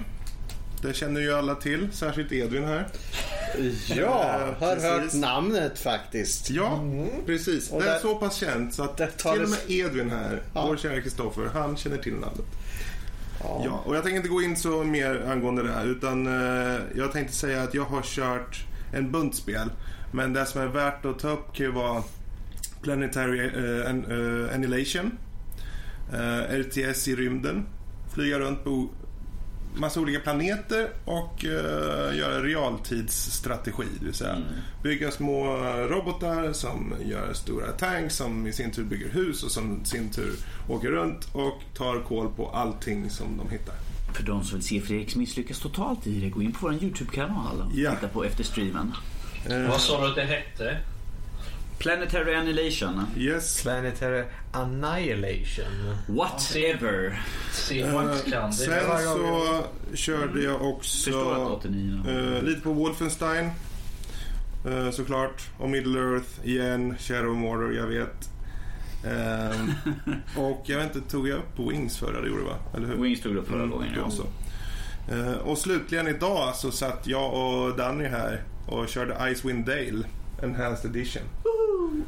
[0.83, 2.89] Det känner ju alla till, särskilt Edvin här.
[3.89, 4.85] Ja, Eh, har precis.
[4.91, 6.51] hört namnet faktiskt.
[6.51, 6.81] Ja,
[7.27, 7.71] precis.
[7.71, 10.67] Och det är så pass känt så att till och med Edvin här, Ja.
[10.67, 12.47] vår kära Kristoffer, han känner till namnet.
[13.41, 13.63] Ja.
[13.65, 17.13] Ja, och jag tänker inte gå in så mer angående det här utan eh, jag
[17.13, 19.71] tänkte säga att jag har kört en bunt spel.
[20.13, 22.03] Men det som är värt att ta upp kan ju vara
[22.83, 25.11] Planetary eh, An- eh, Annihilation,
[26.13, 27.67] eh, RTS i rymden,
[28.15, 28.89] flyga runt på
[29.77, 33.83] massa olika planeter och eh, göra realtidsstrategi.
[34.01, 34.37] Det vill säga
[34.83, 35.45] bygga små
[35.91, 40.11] robotar som gör stora tanks som i sin tur bygger hus och som i sin
[40.11, 40.33] tur
[40.69, 43.75] åker runt och tar koll på allting som de hittar.
[44.15, 47.61] För de som vill se Fredriks misslyckas totalt i det, gå in på vår YouTube-kanal
[47.61, 47.95] och Ja.
[47.95, 48.93] titta på efter streamen.
[49.51, 50.77] Eh, Vad sa du att det hette?
[51.79, 53.07] Planetary Annihilation.
[53.17, 53.63] yes.
[53.63, 55.97] Planetary Annihilation.
[56.09, 57.21] Whatever.
[57.53, 61.11] Se Max kan sen så körde jag att också
[61.59, 62.03] 89.
[62.09, 63.51] eh, lite på Wolfenstein.
[64.69, 65.43] Eh, såklart.
[65.59, 66.97] Och Middle Earth igen.
[66.99, 68.31] Shadow of Mordor, jag vet.
[69.07, 69.73] Ehm,
[70.37, 72.21] och jag vet inte, tog jag upp på Wings förra?
[72.21, 72.57] Det gjorde jag, va?
[72.77, 72.97] Eller hur?
[73.03, 73.93] Wings tog det upp förra Mm, gången.
[73.97, 74.11] då
[75.17, 75.35] Ja.
[75.45, 80.05] och slutligen idag så satt jag och Danny här och körde Icewind Dale
[80.43, 81.23] Enhanced Edition.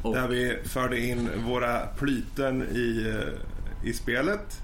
[0.01, 4.61] Och- Där vi förde in våra plyten i, eh, i spelet.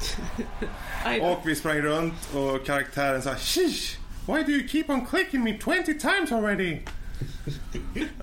[1.22, 3.98] Och vi sprang runt och karaktären sa Sheesh!
[4.26, 6.78] Why do you keep on clicking me 20 times already?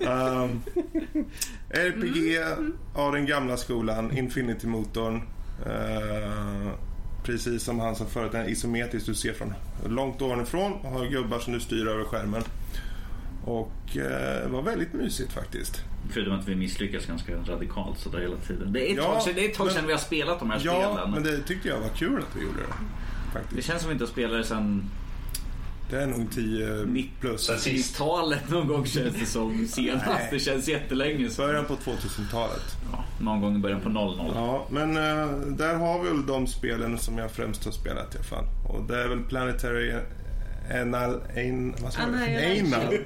[0.00, 0.62] um,
[1.70, 2.38] RPG
[2.94, 5.22] av den gamla skolan, Infinity-motorn.
[5.66, 6.72] Eh,
[7.22, 9.06] precis som han sa förut, den isometrisk.
[9.06, 9.54] Du ser från
[9.86, 12.42] långt ovanifrån och har gubbar som du styr över skärmen.
[13.44, 15.82] Och eh, var väldigt mysigt faktiskt.
[16.10, 18.72] Förutom att vi misslyckas ganska radikalt sådär hela tiden.
[18.72, 20.38] Det är ett Ja, tag, sedan, det är ett tag men- sedan vi har spelat
[20.38, 21.10] de här Ja, spelen.
[21.10, 22.66] men det tyckte jag var kul att vi gjorde det.
[23.34, 23.68] Det Faktiskt.
[23.68, 24.84] känns som vi inte har spelat det sedan
[25.90, 27.46] Det är nog 10 Mitt plus.
[27.46, 27.94] Sen sist.
[28.00, 29.66] 90-talet någon gång känns det som.
[29.68, 30.06] Senast.
[30.08, 30.28] Nej.
[30.30, 31.46] Det känns jättelänge sedan.
[31.46, 32.76] Början på 2000-talet.
[32.92, 34.32] Ja, någon gång i början på 00.
[34.34, 35.26] Ja, men eh,
[35.56, 38.44] där har vi väl de spelen som jag främst har spelat i alla fall.
[38.68, 39.92] Och det är väl Planetary
[40.72, 41.20] Anal...
[41.36, 42.04] An, vad sa du?
[42.06, 42.98] Annihilation.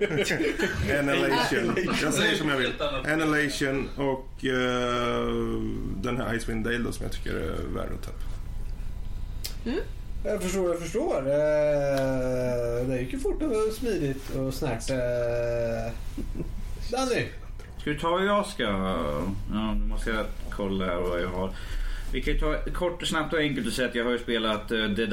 [0.98, 1.76] Annihilation.
[2.02, 2.72] Jag säger som jag vill.
[3.06, 5.26] Annihilation och eh,
[6.02, 9.76] den här Icewind Dale då, som jag tycker är värd att ta upp.
[10.24, 11.18] Jag förstår, jag förstår.
[11.18, 14.90] Eh, Det gick ju fort och smidigt och snacks.
[14.90, 15.92] Eh,
[16.90, 17.26] Danny!
[17.80, 18.62] Ska vi ta vad jag ska...
[19.52, 21.50] Ja, nu måste jag kolla här vad jag har.
[22.12, 24.18] Vi kan ju ta kort och snabbt och enkelt och säga att jag har ju
[24.18, 25.12] spelat uh, Dead,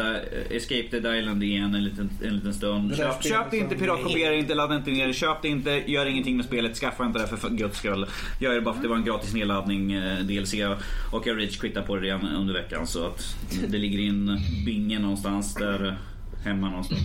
[0.49, 2.97] I- Escape Dead Island igen en liten, en liten stund.
[2.97, 5.13] Köp, köp det inte, piratkopiera inte, ladda inte ner det.
[5.13, 6.75] Köp det inte, gör ingenting med spelet.
[6.77, 8.05] Skaffa inte det för guds skull.
[8.39, 10.53] Gör det bara för att det var en gratis nedladdning eh, DLC.
[11.11, 12.87] Och jag rage på det redan under veckan.
[12.87, 13.35] Så att
[13.67, 15.93] det ligger i en binge någonstans där eh,
[16.45, 17.01] hemma någonstans.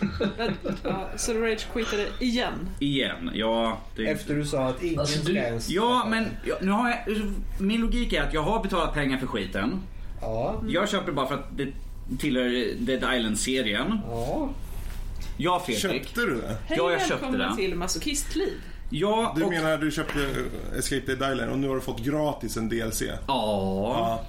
[0.82, 2.68] ja, så du rage quittade igen.
[2.80, 3.78] Igen, ja.
[3.96, 5.68] Det, Efter du sa att ingen Alltså, du- ens...
[5.70, 6.98] Ja, men ja, nu har jag,
[7.58, 9.80] min logik är att jag har betalat pengar för skiten.
[10.20, 10.62] Ja.
[10.68, 11.68] Jag köper det bara för att det
[12.18, 13.98] tillhör Dead Island-serien.
[14.10, 14.48] Ja.
[15.36, 16.04] Ja, Fredrik.
[16.06, 16.56] Köpte du det?
[16.66, 17.56] Hej Ja, jag köpte den.
[17.56, 18.52] till masochistliv.
[18.90, 19.50] Ja, Du och...
[19.50, 20.28] menar att du köpte
[20.78, 23.02] Escape Dead Island och nu har du fått gratis en DLC?
[23.02, 23.14] Ja.
[23.26, 24.24] Ja.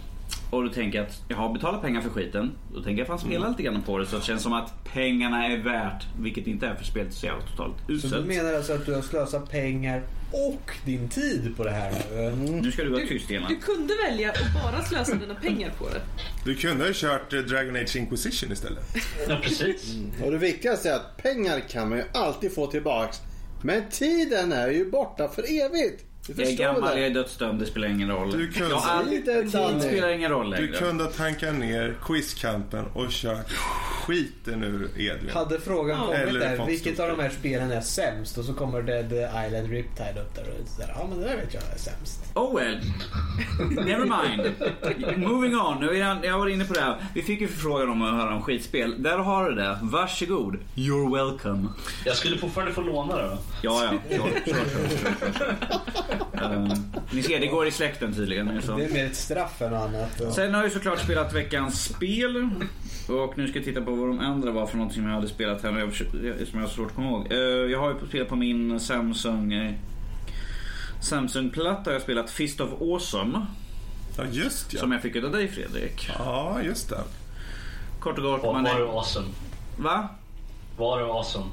[0.55, 2.51] Och då tänker jag att jag har betalat pengar för skiten.
[2.73, 3.49] Då tänker jag fan spela Mm.
[3.51, 6.67] lite grann på det så att det känns som att pengarna är värt, vilket inte
[6.67, 8.27] är för spelet så jävla totalt Så du uselt.
[8.27, 12.45] menar alltså att du har slösat pengar och din tid på det här nu?
[12.61, 13.59] Nu ska du vara tyst Du igen.
[13.61, 16.01] kunde välja att bara slösa dina pengar på det.
[16.45, 18.83] Du kunde ha kört eh, Dragon Age Inquisition istället.
[19.29, 19.95] Ja, precis.
[20.23, 23.17] Och det viktigaste är att pengar kan man ju alltid få tillbaks.
[23.63, 26.05] Men tiden är ju borta för evigt.
[26.27, 26.99] Du Jag är gammal, det.
[26.99, 28.31] jag är dödsdömd, det spelar ingen roll.
[28.31, 29.05] Du kunde- jag har all...
[29.09, 30.77] Tid spelar ingen roll Du längre.
[30.77, 33.51] kunde ha tankat ner quizkampen och kört
[34.05, 35.29] skiten ur Edvin.
[35.33, 36.05] Hade frågan Ja.
[36.05, 38.37] kommit Eller där, vilket av de här spelen är sämst?
[38.37, 39.05] Och så kommer Dead
[39.47, 42.19] Island Riptide upp där och sådär, ja men det där vet jag är sämst.
[42.33, 42.79] Oh well.
[43.69, 44.55] Never mind.
[45.27, 45.79] Moving on.
[45.79, 46.97] Nu är jag, jag var inne på det här.
[47.15, 49.03] Vi fick ju förfrågan om att höra om skitspel.
[49.03, 49.79] Där har du det.
[49.81, 50.57] Varsågod.
[50.75, 51.67] You're welcome.
[52.05, 53.37] Jag skulle fortfarande få låna det va?
[53.61, 54.17] Ja, ja.
[54.17, 54.65] Sure, sure,
[55.33, 55.55] sure,
[56.17, 56.55] sure, sure.
[56.71, 56.77] Eh,
[57.13, 58.61] ni ser, det går i släkten tydligen.
[58.61, 58.77] Så.
[58.77, 60.21] Det är mer ett straff än något annat.
[60.21, 60.33] Och...
[60.33, 62.49] Sen har jag såklart spelat veckans spel.
[63.09, 65.27] Och nu ska jag titta på vad de andra var för någonting som jag hade
[65.27, 65.71] spelat här.
[65.71, 67.27] men jag försöker- Som jag har svårt att komma ihåg.
[67.31, 67.37] Eh,
[67.71, 69.73] Jag har ju spelat på min Samsung eh,
[71.01, 73.45] Samsung-platta har jag spelat Fist of Awesome.
[74.17, 74.79] Ja, just ja.
[74.79, 76.09] Som jag fick av dig Fredrik.
[76.19, 77.03] Ja, just det.
[77.99, 78.43] Kort och gott.
[78.43, 78.97] Var, Man var det är...
[78.97, 79.27] awesome?
[79.77, 80.09] Va?
[80.77, 81.45] Var det awesome?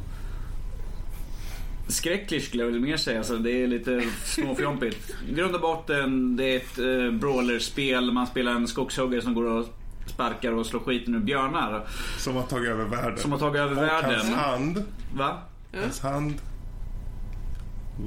[1.89, 3.25] Skräckligt skulle jag väl mer säga.
[3.25, 5.15] Så det är lite småfjompigt.
[5.31, 8.13] I grund och botten, det är ett eh, brawlerspel.
[8.13, 9.67] Man spelar en skogshuggare som går och
[10.07, 11.87] sparkar och slår skiten ur björnar.
[12.19, 13.19] Som har tagit över världen.
[13.19, 14.33] Som har tagit över Och hans världen.
[14.35, 14.85] hand.
[15.15, 15.39] Va?
[15.75, 16.35] Hans hand.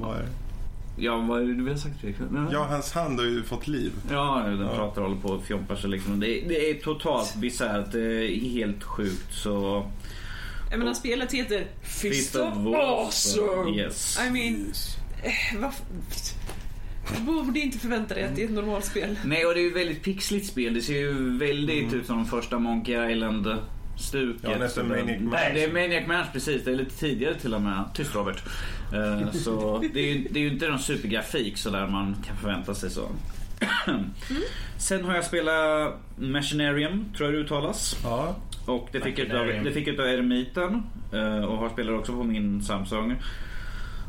[0.00, 0.28] Vad är det?
[0.98, 2.16] Ja, vad är det du vill ha sagt Fredrik?
[2.52, 3.92] Ja, hans hand har ju fått liv.
[4.10, 6.20] Ja, den pratar och håller på och fjompar sig liksom.
[6.20, 7.92] Det, det är totalt bisarrt.
[7.92, 9.86] Det är helt sjukt så...
[10.70, 12.74] Jag menar spelet heter Fist of War.
[12.74, 13.70] Awesome.
[13.76, 14.18] Yes.
[14.26, 14.72] I mean,
[15.22, 15.84] eh, varför...
[17.16, 19.18] Du borde inte förvänta dig att det är ett normalt spel.
[19.24, 20.74] Nej, och det är ju ett väldigt pixligt spel.
[20.74, 23.46] Det ser ju väldigt ut som första Monkey Island
[23.98, 24.50] stuket.
[24.50, 25.30] Ja, nästan Maniac Mansion.
[25.30, 26.64] Det är Maniac Mansion precis.
[26.64, 27.84] Det är lite tidigare till och med.
[27.94, 28.42] Tyst Robert.
[28.94, 32.36] Eh, så det är, ju, det är ju inte någon supergrafik så där man kan
[32.36, 33.08] förvänta sig så.
[34.78, 37.96] Sen har jag spelat Machinarium, tror jag det uttalas.
[38.04, 38.36] Ja.
[38.66, 42.62] Och det fick, utav, det fick utav Eremiten eh, och har spelat också på min
[42.62, 43.16] Samsung.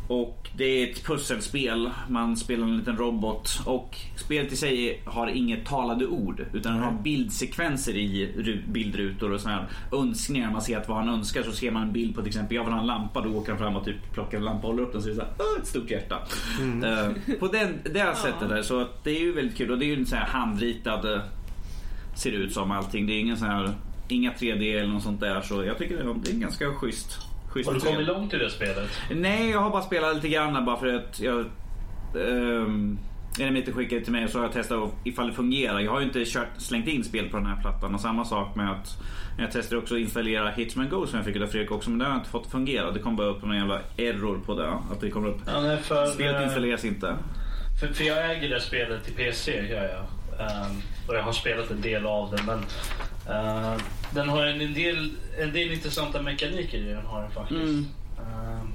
[0.09, 1.89] Och det är ett pusselspel.
[2.09, 6.83] Man spelar en liten robot och spelet i sig har inget talade ord utan den
[6.83, 10.51] har bildsekvenser i ru- bildrutor och här önskningar.
[10.51, 12.63] Man ser att vad han önskar så ser man en bild på till exempel jag
[12.63, 13.21] vill ha en lampa.
[13.21, 15.11] Då åker han fram och typ plockar en lampa och håller upp den så är
[15.11, 16.19] det så här, "Åh, ett stort hjärta.
[16.83, 19.85] Eh, på den, det här sättet där så det är ju väldigt kul och det
[19.85, 21.21] är ju en sån här handritad eh,
[22.15, 23.07] ser det ut som allting.
[23.07, 23.73] Det är ingen sån här
[24.07, 27.67] Inga 3D eller något sånt där så jag tycker det är en ganska schysst, schysst
[27.67, 28.89] Har du kommit långt i det spelet?
[29.11, 31.45] Nej, jag har bara spelat lite grann bara för att jag...
[32.13, 32.99] Um,
[33.39, 35.79] Eremite skickade till mig och så har jag testat ifall det fungerar.
[35.79, 38.55] Jag har ju inte kört, slängt in spel på den här plattan och samma sak
[38.55, 38.97] med att
[39.39, 42.05] jag testade också att installera Hitman Go som jag fick av Fredrik också men det
[42.05, 42.91] har jag inte fått fungera.
[42.91, 44.69] Det kom bara upp någon jävla error på det.
[44.69, 45.41] Att det kommer upp.
[45.45, 47.15] Ja, nej, för, Spelet eh, installeras inte.
[47.79, 50.16] För, för jag äger det spelet till PC, gör jag.
[50.39, 52.43] Ehm, och jag har spelat en del av det.
[52.43, 52.65] Men
[53.35, 53.79] ehm,
[54.11, 57.61] den har en del, en del intressanta mekaniker i den har den faktiskt.
[57.61, 57.85] Mm.
[58.19, 58.71] Ehm,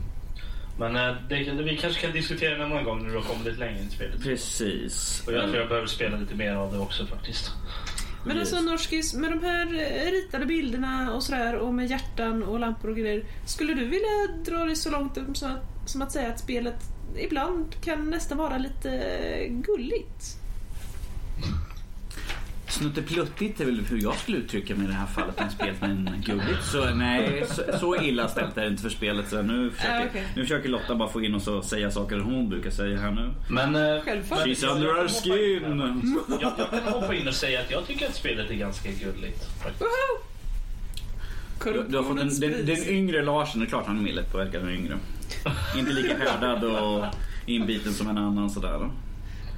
[0.78, 3.60] men eh, det, vi kanske kan diskutera en annan gång när du har kommit lite
[3.60, 4.22] längre i spelet.
[4.22, 5.22] Precis.
[5.26, 7.50] Och jag tror jag behöver spela lite mer av det också faktiskt.
[8.24, 12.60] Men alltså Norskis, med de här eh, ritade bilderna och sådär och med hjärtan och
[12.60, 13.24] lampor och grejer.
[13.46, 16.76] Skulle du vilja dra det så långt som att, som att säga att spelet
[17.16, 18.90] ibland kan nästan vara lite
[19.48, 20.41] gulligt?
[22.68, 26.22] Snuttepluttigt är väl hur jag skulle uttrycka mig i det här fallet när spelet men
[26.26, 26.64] gulligt.
[26.64, 29.28] Så nej, så, så illa ställt är det inte för spelet.
[29.28, 30.26] Så nu, försöker, Ah, okej.
[30.36, 33.30] nu försöker Lotta bara få in och så säga saker hon brukar säga här nu.
[33.48, 36.16] Men, eh, She's jag- under our skin.
[36.40, 39.48] Jag, jag kan hoppa in och säga att jag tycker att spelet är ganska gulligt.
[41.64, 44.12] Du, du har fått den, den, den yngre Larsen, det är klart han är mer
[44.12, 44.98] lättpåverkad än den yngre.
[45.78, 47.04] Inte lika härdad och
[47.46, 48.90] inbiten som en annan sådär.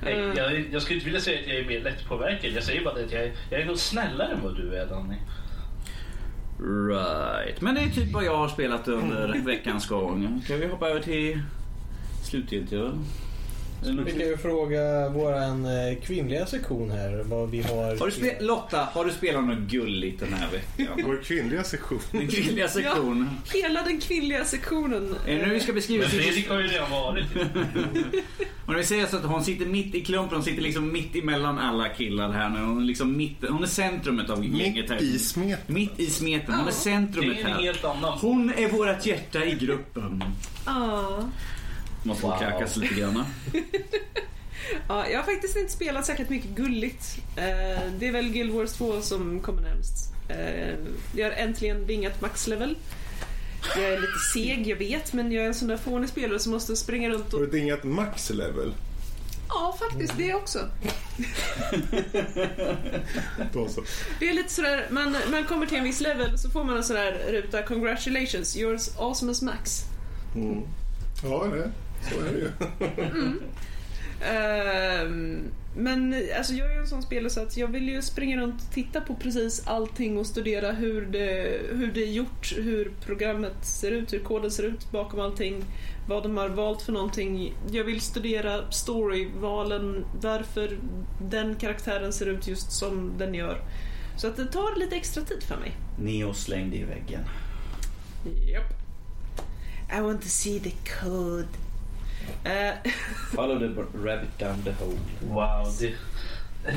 [0.03, 0.37] Nej, Mm.
[0.37, 2.51] jag, jag skulle inte vilja säga att jag är mer lättpåverkad.
[2.53, 5.17] Jag säger bara att jag är, jag är nog snällare än vad du är Danny.
[6.89, 7.61] Right.
[7.61, 10.43] Men det är typ vad jag har spelat under veckans gång.
[10.47, 11.41] Kan vi hoppa över till
[13.83, 17.99] något- Vi kan ju fråga våran eh, kvinnliga sektion här vad vi har...
[17.99, 21.03] Har du Lotta, har du spelat något gulligt den här veckan?
[21.05, 21.99] Vår kvinnliga sektion.
[22.13, 23.31] Den kvinnliga sektionen.
[23.55, 25.15] Hela den kvinnliga sektionen.
[25.27, 27.27] Är det nu vi ska beskriva Men Fredrik har ju redan varit
[28.67, 31.59] Om vi säger så att hon sitter mitt i klumpen, hon sitter liksom mitt emellan
[31.59, 32.59] alla killar här nu.
[32.61, 34.97] Hon är, liksom mitt, hon är centrumet av gänget här.
[34.97, 35.69] Mitt i smet.
[35.69, 38.19] Mitt i smeten, hon är centrumet är en här.
[38.21, 40.25] Hon är vårt hjärta i gruppen.
[40.67, 41.25] Ja.
[42.03, 42.39] Måste Wow.
[42.39, 43.25] kräkas lite grann.
[44.89, 47.19] Ja, jag har faktiskt inte spelat särskilt mycket gulligt.
[47.37, 50.13] Eh, det är väl Guild Wars 2 som kommer närmst.
[50.29, 50.75] Eh,
[51.17, 52.77] jag har äntligen vingat maxlevel.
[53.77, 56.53] Jag är lite seg, jag vet, men jag är en sån där fånig spelare som
[56.53, 57.47] måste springa runt Har och...
[57.47, 58.75] du dingat max level?
[59.49, 60.59] Ja, faktiskt det också.
[64.19, 66.85] Det är lite sådär, man, man kommer till en viss level så får man en
[66.85, 69.85] sån där ruta Congratulations, yours awesome as max.
[70.35, 70.63] Mm.
[71.23, 71.71] Ja, det,
[72.11, 72.51] så är det ju.
[74.25, 75.43] Ehm,
[75.77, 78.63] men alltså jag är ju en sån spelare så att jag vill ju springa runt
[78.63, 83.65] och titta på precis allting och studera hur det, hur det är gjort, hur programmet
[83.65, 85.65] ser ut, hur koden ser ut bakom allting,
[86.09, 87.55] vad de har valt för någonting.
[87.71, 90.79] Jag vill studera storyvalen, varför
[91.21, 93.61] den karaktären ser ut just som den gör.
[94.17, 95.73] Så att det tar lite extra tid för mig.
[95.99, 97.21] Neo slängde i väggen.
[98.27, 98.63] Yep.
[99.99, 101.64] I want to see the code.
[102.45, 102.93] Eh,
[103.35, 104.99] Follow the rabbit down the hole.
[105.21, 105.77] Wow.
[105.81, 105.95] Det,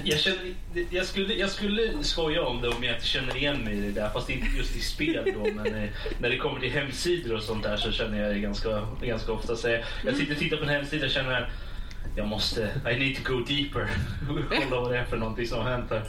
[0.03, 0.55] jag, känner,
[0.89, 3.91] jag, skulle, jag skulle skoja om det om jag inte känner igen mig i det
[3.91, 4.09] där.
[4.09, 5.51] Fast inte just i spel då.
[5.55, 8.87] Men eh, när det kommer till hemsidor och sånt där så känner jag det ganska,
[9.01, 9.55] ganska ofta.
[9.55, 11.49] Så jag, jag sitter och tittar på en hemsida och känner att
[12.15, 13.89] jag måste, I need to go deeper.
[14.49, 16.03] Kolla vad det är för någonting som har hänt här.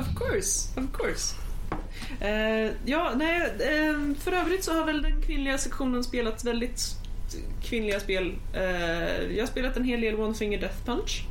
[0.00, 1.36] Of course, of course.
[2.20, 6.99] Eh, ja, nej, eh, för övrigt så har väl den kvinnliga sektionen spelat väldigt
[7.62, 8.34] kvinnliga spel.
[8.54, 11.26] Eh, jag har spelat en hel del One Finger Death Punch.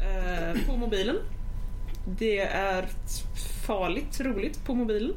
[0.00, 1.16] Eh, på mobilen.
[2.18, 2.86] Det är
[3.66, 5.14] farligt roligt på mobilen.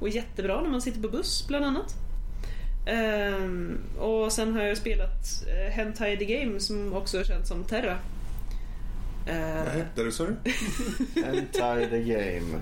[0.00, 1.94] Och jättebra när man sitter på buss bland annat.
[2.86, 7.64] Ehm, och sen har jag spelat uh, Hentai the Game som också är känt som
[7.64, 7.98] Terra.
[9.26, 10.36] Eh, Vad hette det sa du?
[11.24, 12.60] Entire the game.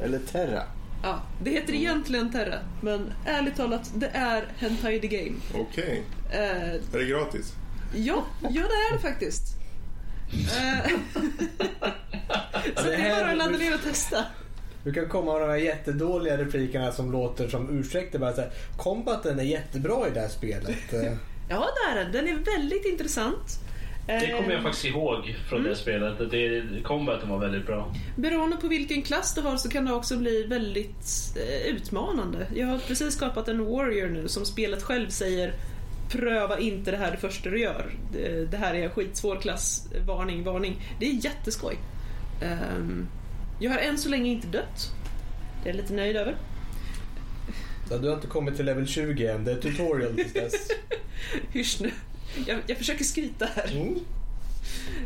[0.00, 0.62] Eller Terra.
[1.02, 5.36] Ja, det heter egentligen Terra, men ärligt talat, det är Hentai the Game.
[5.54, 6.02] Okej.
[6.30, 6.40] Eh,
[6.74, 7.52] Är det gratis?
[7.94, 9.42] ja, ja, det är det faktiskt.
[10.32, 10.90] Eh,
[12.76, 14.24] så det är bara att ladda ner och testa.
[14.84, 18.18] Du kan komma med de här jättedåliga replikerna som låter som ursäkter.
[18.18, 20.78] Bara så här, Combaten är jättebra i det här spelet.
[21.48, 22.12] Ja, det är den.
[22.12, 23.58] Den är väldigt intressant.
[24.06, 26.20] Det kommer jag Eh, faktiskt ihåg från det spelet.
[26.20, 27.94] att Det, combaten var väldigt bra.
[28.16, 32.46] Beroende på vilken klass du har så kan det också bli väldigt eh, utmanande.
[32.54, 35.54] Jag har precis skapat en Warrior nu som spelet själv säger
[36.10, 37.90] Pröva inte det här det första du gör.
[38.12, 39.88] Det, det här är en skitsvår klass.
[40.06, 40.80] Varning, varning.
[41.00, 41.78] Det är jätteskoj.
[42.42, 43.06] Ehm,
[43.60, 44.90] jag har än så länge inte dött.
[45.62, 46.36] Det är jag lite nöjd över.
[48.00, 49.44] Du har inte kommit till level 20 än.
[49.44, 50.68] Det är tutorial tills dess.
[51.52, 51.90] Hysch nu.
[52.46, 53.72] Jag, jag försöker skryta här.
[53.76, 53.98] Mm.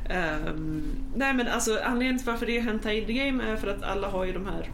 [0.09, 0.85] Ehm,
[1.17, 4.09] nej men alltså anledningen till varför det är Hentai the Game är för att alla
[4.09, 4.71] har ju de här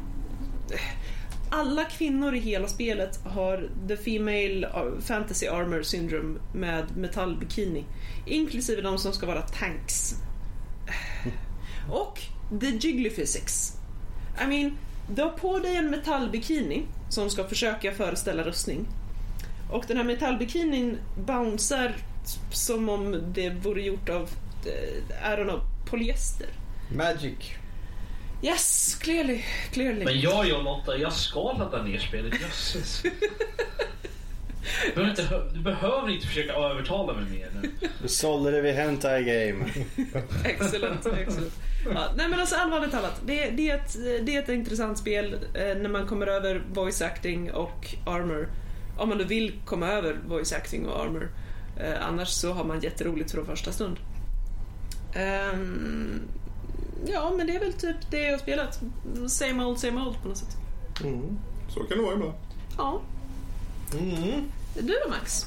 [1.54, 4.68] alla kvinnor i hela spelet har the female
[5.00, 7.84] fantasy armor syndrome med metallbikini.
[8.26, 10.14] Inklusive de som ska vara tanks.
[11.90, 12.20] Och
[12.60, 13.72] the jiggly physics.
[14.44, 14.78] I mean,
[15.14, 18.86] du har på dig en metallbikini som ska försöka föreställa rustning.
[19.70, 21.96] Och den här metallbikinin bouncear
[22.52, 24.28] som om det vore gjort av,
[24.66, 26.46] eh, I don't know, polyester.
[26.96, 27.38] Magic.
[28.42, 30.04] Yes, clearly, clearly.
[30.04, 32.40] Men jag och Lotta, jag ska ladda ner spelet.
[32.40, 33.02] Jösses.
[34.86, 37.70] Du behöver, inte, hö- du behöver inte försöka övertala mig mer nu.
[38.02, 39.64] Du sålde det vid Hentai game.
[40.44, 41.52] Excellent, excellent.
[41.94, 45.34] Ja, nej men alltså allvarligt talat, det, det, är ett, det är ett intressant spel
[45.54, 48.48] eh, när man kommer över voice acting och armor.
[48.98, 51.28] Om man nu vill komma över voice acting och armor.
[51.82, 53.96] Eh, annars så har man jätteroligt från första stund.
[55.14, 56.20] Ehm,
[57.06, 58.80] ja, men det är väl typ det jag har spelat.
[59.28, 60.56] Same old, same old på något sätt.
[61.04, 61.38] Mm.
[61.68, 62.32] Så kan det vara ibland.
[62.78, 63.00] Ja.
[64.00, 64.42] Mm.
[64.74, 65.46] Du då Max?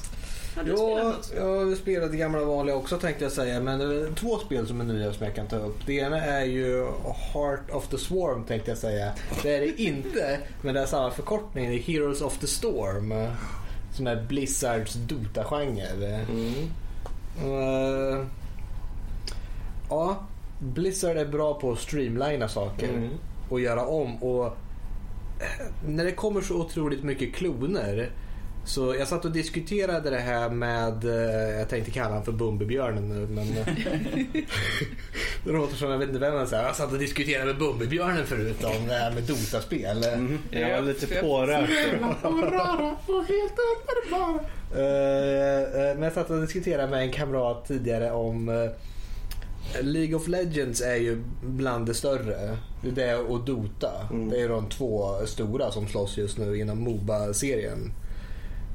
[0.56, 1.32] Har du spelat Ja, något?
[1.68, 3.60] jag spelat det gamla vanliga också tänkte jag säga.
[3.60, 5.86] Men två spel som är nya som jag kan ta upp.
[5.86, 6.86] Det ena är ju
[7.32, 9.12] Heart of the Swarm tänkte jag säga.
[9.42, 11.70] Det är det inte, men det är samma förkortning.
[11.70, 13.14] Det är Heroes of the Storm.
[13.96, 16.20] Som är Blizzards Dota-genre.
[16.30, 16.70] Mm.
[17.44, 18.26] Eh,
[19.90, 20.16] ja,
[20.58, 23.08] Blizzard är bra på att streamlina saker Mm.
[23.48, 24.22] och göra om.
[24.22, 28.10] Och eh, när det kommer så otroligt mycket kloner
[28.66, 33.08] så jag satt och diskuterade det här med, eh, jag tänkte kalla honom för Bumbibjörnen
[33.08, 33.66] nu men eh,
[35.44, 36.64] det låter som, jag vet inte vem han säger.
[36.64, 40.04] Jag satt och diskuterade med Bumbibjörnen förut om det här med Dota-spel.
[40.04, 40.38] Mm.
[40.50, 41.70] Jag var lite pårörd.
[44.72, 48.70] Eh, men jag satt och diskuterade med en kamrat tidigare om
[49.80, 52.58] League of Legends är ju bland det större.
[52.82, 53.92] Det är det och Dota.
[54.10, 54.30] Mm.
[54.30, 57.92] Det är de två stora som slåss just nu inom Moba-serien.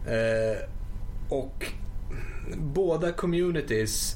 [0.07, 0.57] Eh,
[1.29, 1.65] och
[2.57, 4.15] båda communities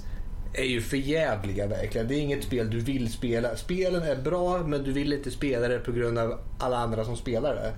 [0.53, 2.07] är ju förjävliga verkligen.
[2.07, 3.55] Det är inget spel du vill spela.
[3.55, 7.17] Spelen är bra men du vill inte spela det på grund av alla andra som
[7.17, 7.73] spelar det.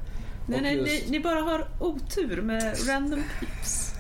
[0.47, 3.93] Nej, Och nej, just- ni, ni bara har otur med random peeps.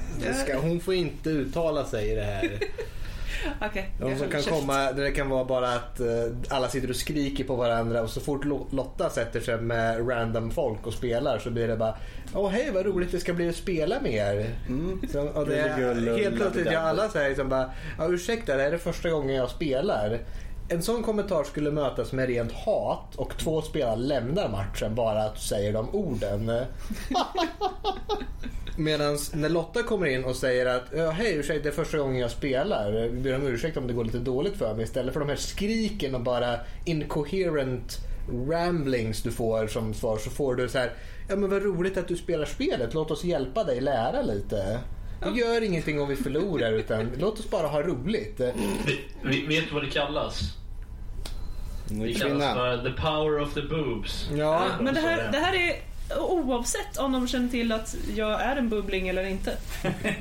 [0.43, 2.59] Ska, hon får inte uttala sig i det här.
[3.99, 4.59] De jag som kan käft.
[4.59, 6.07] komma, där det kan vara bara att eh,
[6.49, 10.51] alla sitter och skriker på varandra och så fort Lo- Lotta sätter sig med random
[10.51, 11.97] folk och spelar så blir det bara
[12.33, 14.49] Åh hej vad roligt det ska bli att spela med er.
[15.11, 15.55] Så, och det
[16.23, 19.49] helt plötsligt gör alla säger liksom bara ja, Ursäkta det här är första gången jag
[19.49, 20.19] spelar.
[20.69, 25.35] En sån kommentar skulle mötas med rent hat och två spelare lämnar matchen bara att
[25.35, 26.51] du säger de orden.
[28.77, 32.21] Medan när Lotta kommer in och säger att ja, hej ursäkta det är första gången
[32.21, 32.91] jag spelar.
[32.91, 34.83] Vi ber om ursäkt om det går lite dåligt för mig.
[34.83, 37.97] Istället för de här skriken och bara incoherent
[38.49, 40.93] ramblings du får som svar så får du så här
[41.29, 42.93] Ja men vad roligt att du spelar spelet.
[42.93, 44.79] Låt oss hjälpa dig lära lite.
[45.19, 48.41] Det gör ingenting om vi förlorar utan låt oss bara ha roligt.
[49.23, 50.39] Vi, vet du vad det kallas?
[51.89, 54.29] Det kallas för the power of the boobs.
[54.35, 55.75] Ja, Men det här, det här är
[56.19, 59.57] oavsett om de känner till att jag är en bubbling eller inte.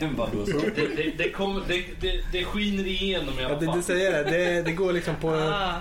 [0.17, 0.59] Vadå så?
[0.75, 3.77] Det, det, det, kom, det, det, det skiner igenom i Ja, alla fall.
[3.77, 4.27] det säger jag.
[4.33, 5.31] Det, det går liksom på...
[5.31, 5.75] Ah.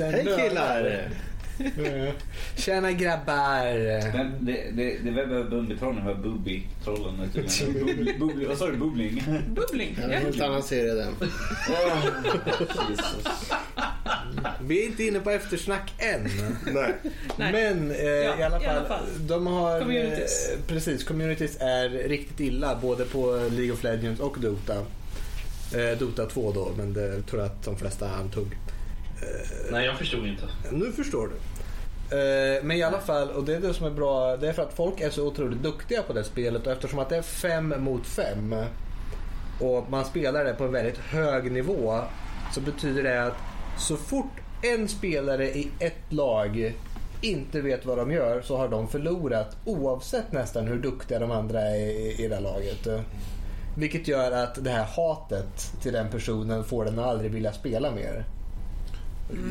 [0.00, 1.08] eh, Hej killar!
[1.66, 2.10] Eh,
[2.56, 3.64] Tjena grabbar!
[4.40, 6.14] Det, det, det var Bumbi-trollen, det var.
[6.14, 6.66] Bubbli-
[8.18, 8.76] bubbli- Vad sa du?
[8.76, 9.24] Bubbling?
[9.48, 10.18] Bubbling, En ja.
[10.18, 11.14] helt annan serie den.
[14.60, 16.22] Vi är inte inne på eftersnack än.
[16.74, 16.94] Nej.
[17.36, 17.52] Nej.
[17.52, 19.04] Men eh, Ja, i, alla i fall, alla fall.
[19.26, 19.80] de har...
[19.80, 20.50] Communities.
[20.50, 24.74] Eh, precis, communities är riktigt illa både på League of Legends och Dota.
[25.74, 28.46] Eh, Dota 2 då, men det tror jag att de flesta antog.
[29.70, 30.42] Nej, jag förstod inte.
[30.72, 31.34] Nu förstår du.
[32.12, 34.62] Eh, men i alla fall, och det är det som är bra, det är för
[34.62, 37.74] att folk är så otroligt duktiga på det spelet och eftersom att det är fem
[37.78, 38.54] mot fem
[39.60, 42.00] och man spelar det på en väldigt hög nivå
[42.54, 43.36] så betyder det att
[43.78, 46.74] så fort en spelare i ett lag
[47.20, 51.60] inte vet vad de gör så har de förlorat oavsett nästan hur duktiga de andra
[51.60, 52.88] är i, i det här laget.
[53.76, 57.90] Vilket gör att det här hatet till den personen får den att aldrig vilja spela
[57.90, 58.24] mer.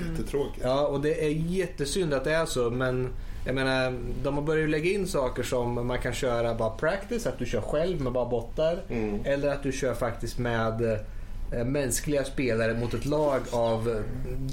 [0.10, 0.62] Jättetråkigt.
[0.64, 3.10] Ja, och det är jättesynd att det är så, men
[3.46, 7.40] jag menar, de har börjat lägga in saker som man kan köra bara practice, att
[7.40, 8.84] du kör själv med bara bottar.
[8.90, 9.20] Mm.
[9.26, 10.82] Eller att du kör faktiskt med
[11.52, 14.04] eh, mänskliga spelare mot ett lag av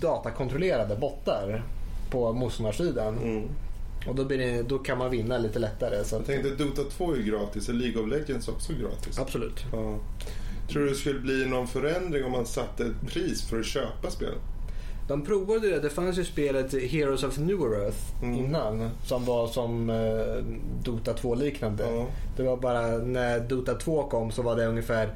[0.00, 1.62] datakontrollerade bottar
[2.10, 3.18] på motståndarsidan.
[3.18, 3.48] Mm.
[4.08, 6.04] Och då, blir det, då kan man vinna lite lättare.
[6.04, 9.18] Så Jag att, tänkte Dota 2 är gratis, är League of Legends också gratis?
[9.18, 9.64] absolut.
[9.72, 9.98] Ja.
[10.70, 14.10] Tror du det skulle bli någon förändring om man satte ett pris för att köpa
[14.10, 14.34] spel?
[15.08, 15.80] De provade det.
[15.80, 18.34] Det fanns ju spelet Heroes of Newer Earth Mm.
[18.38, 20.44] innan som var som eh,
[20.84, 21.84] Dota 2-liknande.
[21.90, 22.06] Ja.
[22.36, 25.08] Det var bara när Dota 2 kom så var det ungefär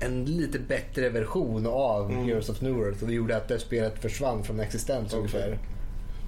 [0.00, 2.24] en lite bättre version av Mm.
[2.24, 5.18] Heroes of Newer Earth och det gjorde att det spelet försvann från existens Okej.
[5.18, 5.58] ungefär.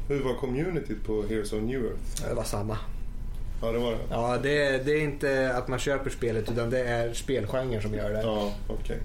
[0.08, 2.28] Hur var communityt på Heroes of New Earth?
[2.28, 2.76] Det var samma.
[3.62, 3.98] Ja, det var det.
[4.10, 8.10] Ja, det, det är inte att man köper spelet utan det är spelgenren som gör
[8.12, 8.22] det.
[8.22, 8.98] Ja, okej.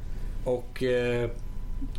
[0.46, 1.30] Och, eh,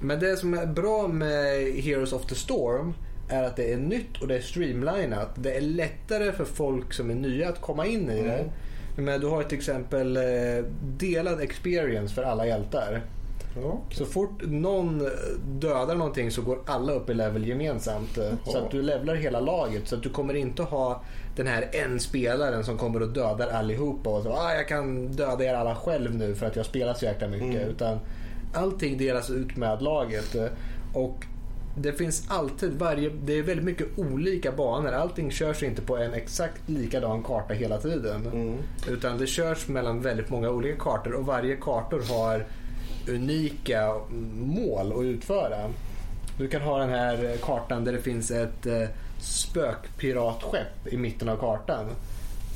[0.00, 2.94] men det som är bra med Heroes of the Storm
[3.28, 5.28] är att det är nytt och det är streamlinat.
[5.34, 8.44] Det är lättare för folk som är nya att komma in i det.
[8.98, 10.22] Men du har till exempel eh,
[10.98, 13.02] delad experience för alla hjältar.
[13.62, 15.08] Ja, Så fort någon
[15.44, 18.18] dödar någonting så går alla upp i level gemensamt.
[18.18, 19.88] eh, Så att du levlar hela laget.
[19.88, 21.02] Så att du kommer inte ha
[21.36, 25.44] den här en spelaren som kommer och dödar allihopa och så ah, jag kan döda
[25.44, 27.56] er alla själv nu för att jag spelar så jäkla mycket.
[27.62, 27.68] Mm.
[27.68, 27.98] Utan
[28.56, 30.34] allting delas ut med laget.
[30.34, 30.46] eh,
[30.94, 31.24] Och
[31.78, 34.92] det finns alltid varje, det är väldigt mycket olika banor.
[34.92, 38.26] Allting körs inte på en exakt likadan karta hela tiden.
[38.26, 38.56] Mm.
[38.88, 42.46] Utan det körs mellan väldigt många olika kartor och varje kartor har
[43.08, 43.94] unika
[44.40, 45.56] mål att utföra.
[46.38, 48.88] Du kan ha den här kartan där det finns ett eh,
[49.20, 51.86] spökpiratskepp i mitten av kartan.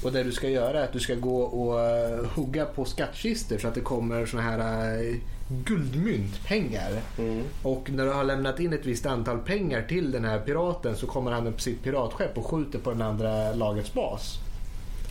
[0.04, 3.58] Och det du ska göra är att du ska gå och eh, hugga på skattkistor
[3.58, 5.14] så att det kommer såna här
[5.50, 6.90] guldmynt, pengar.
[7.18, 7.42] Mm.
[7.62, 11.06] Och när du har lämnat in ett visst antal pengar till den här piraten så
[11.06, 14.38] kommer han upp sitt piratskepp och skjuter på den andra lagets bas.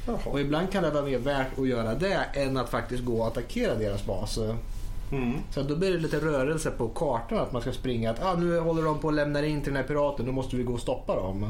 [0.08, 0.40] Och Jaha.
[0.40, 3.76] ibland kan det vara mer värt att göra det än att faktiskt gå och attackera
[3.76, 4.40] deras bas.
[5.12, 5.34] Mm.
[5.52, 8.12] Så då blir det lite rörelse på kartan att man ska springa.
[8.12, 10.56] Att ah, nu håller de på att lämna in till den här piraten, nu måste
[10.56, 11.46] vi gå och stoppa dem.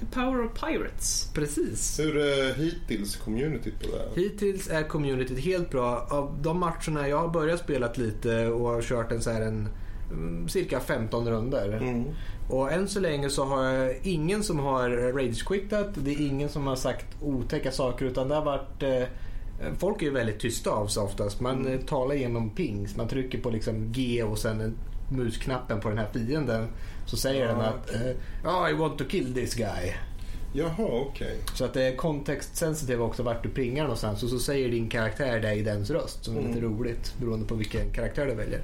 [0.00, 1.30] The power of pirates.
[1.34, 2.00] Precis.
[2.00, 4.22] Hur är hittills communityt på det här?
[4.22, 6.06] Hittills är communityt helt bra.
[6.10, 9.68] Av de matcherna jag har börjat spela lite och har kört en så här en
[10.10, 11.72] mm, cirka 15 runder.
[11.72, 12.04] Mm.
[12.50, 15.88] Och än så länge så har jag ingen som har rage-quittat.
[15.94, 19.08] Det är ingen som har sagt otäcka saker utan det har varit eh,
[19.78, 21.40] Folk är ju väldigt tysta av sig oftast.
[21.40, 22.96] Man eh, talar genom pings.
[22.96, 24.74] Man trycker på liksom G och sen en
[25.08, 26.68] musknappen på den här fienden.
[27.06, 28.00] Så säger den att eh,
[28.44, 29.92] oh, I want to kill this guy.
[30.56, 31.38] Jaha, okej.
[31.54, 35.40] Så att det är kontextsensitivt också vart du pingar någonstans och så säger din karaktär
[35.40, 38.60] det i dens röst som är lite roligt beroende på vilken karaktär du väljer.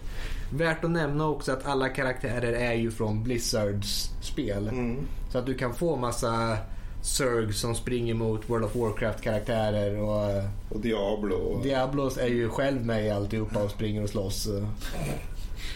[0.53, 4.69] Värt att nämna också att alla karaktärer är ju från Blizzards spel.
[4.69, 4.97] Mm.
[5.33, 6.59] Så att du kan få massa
[7.03, 11.61] Zerg som springer mot World of Warcraft karaktärer och eh, Och Diablo.
[11.63, 14.49] Diablos är ju själv med i alltihopa och springer och slåss.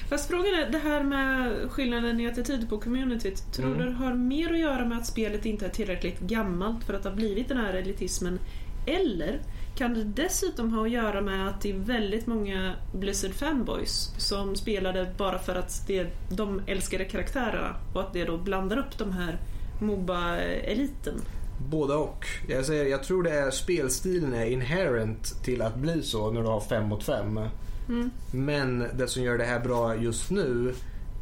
[0.09, 3.87] Fast frågan är, det här med skillnaden i attityd på communityt, tror Mm.
[3.87, 7.11] du har mer att göra med att spelet inte är tillräckligt gammalt för att ha
[7.11, 8.39] blivit den här elitismen?
[8.87, 9.41] Eller
[9.77, 14.57] kan det dessutom ha att göra med att det är väldigt många Blizzard fanboys som
[14.57, 19.13] spelade bara för att det, de älskade karaktärerna och att det då blandar upp de
[19.13, 19.39] här
[19.81, 21.15] Moba-eliten?
[21.71, 22.27] Båda och.
[22.49, 26.47] Jag, säger, jag tror det är spelstilen är inherent till att bli så när du
[26.49, 27.41] har fem mot fem.
[27.89, 28.11] Mm.
[28.31, 30.75] Men det som gör det här bra just nu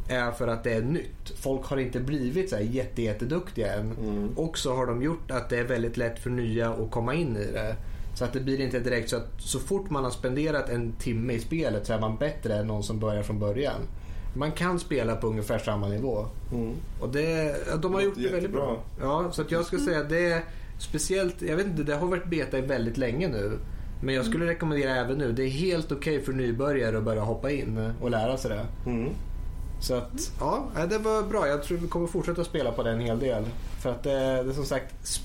[0.09, 1.33] är för att det är nytt.
[1.37, 3.93] Folk har inte blivit så här jätte, jätteduktiga än.
[3.93, 4.29] Mm.
[4.37, 7.37] Och så har de gjort att det är väldigt lätt för nya att komma in
[7.37, 7.77] i det.
[8.15, 11.33] Så att det blir inte direkt så att så fort man har spenderat en timme
[11.33, 13.81] i spelet så är man bättre än någon som börjar från början.
[14.35, 16.27] Man kan spela på ungefär samma nivå.
[16.53, 16.75] Mm.
[17.01, 18.83] Och det, de har Det gjort det väldigt bra.
[19.01, 20.45] Ja, så att jag skulle säga att det är
[20.79, 23.59] speciellt, jag vet inte, det har varit beta i väldigt länge nu.
[24.03, 27.51] Men jag skulle rekommendera även nu, det är helt okej för nybörjare att börja hoppa
[27.51, 28.91] in och lära sig det.
[28.91, 29.11] Mm.
[29.81, 31.49] Så att, ja, nej, det var bra.
[31.49, 33.45] Jag tror vi kommer fortsätta spela på det en hel del.
[33.81, 34.11] För att det,
[34.43, 35.21] det är som sagt,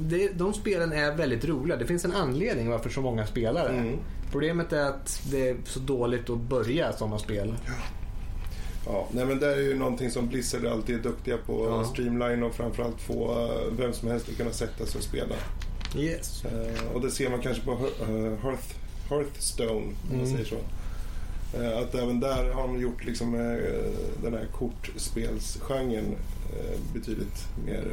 [0.00, 1.76] det, de spelen är väldigt roliga.
[1.76, 3.74] Det finns en anledning varför så många spelar det.
[3.74, 3.98] Mm.
[4.32, 7.54] Problemet är att det är så dåligt att börja sådana spel.
[8.86, 11.66] Ja, nej men det är ju någonting som Blizzard alltid är duktiga på.
[11.66, 11.84] Ja.
[11.84, 15.34] Streamline och framförallt få eh, vem som helst att kunna sätta sig och spela.
[15.96, 16.44] Yes.
[16.44, 18.74] Eh, och det ser man kanske på Hearth, eh, Hearth,
[19.10, 20.30] Hearthstone, om man Mm.
[20.32, 20.56] säger så.
[21.58, 23.56] Eh, att även där har de gjort liksom, eh,
[24.22, 26.14] den här kortspelsgenren
[26.94, 27.84] betydligt mer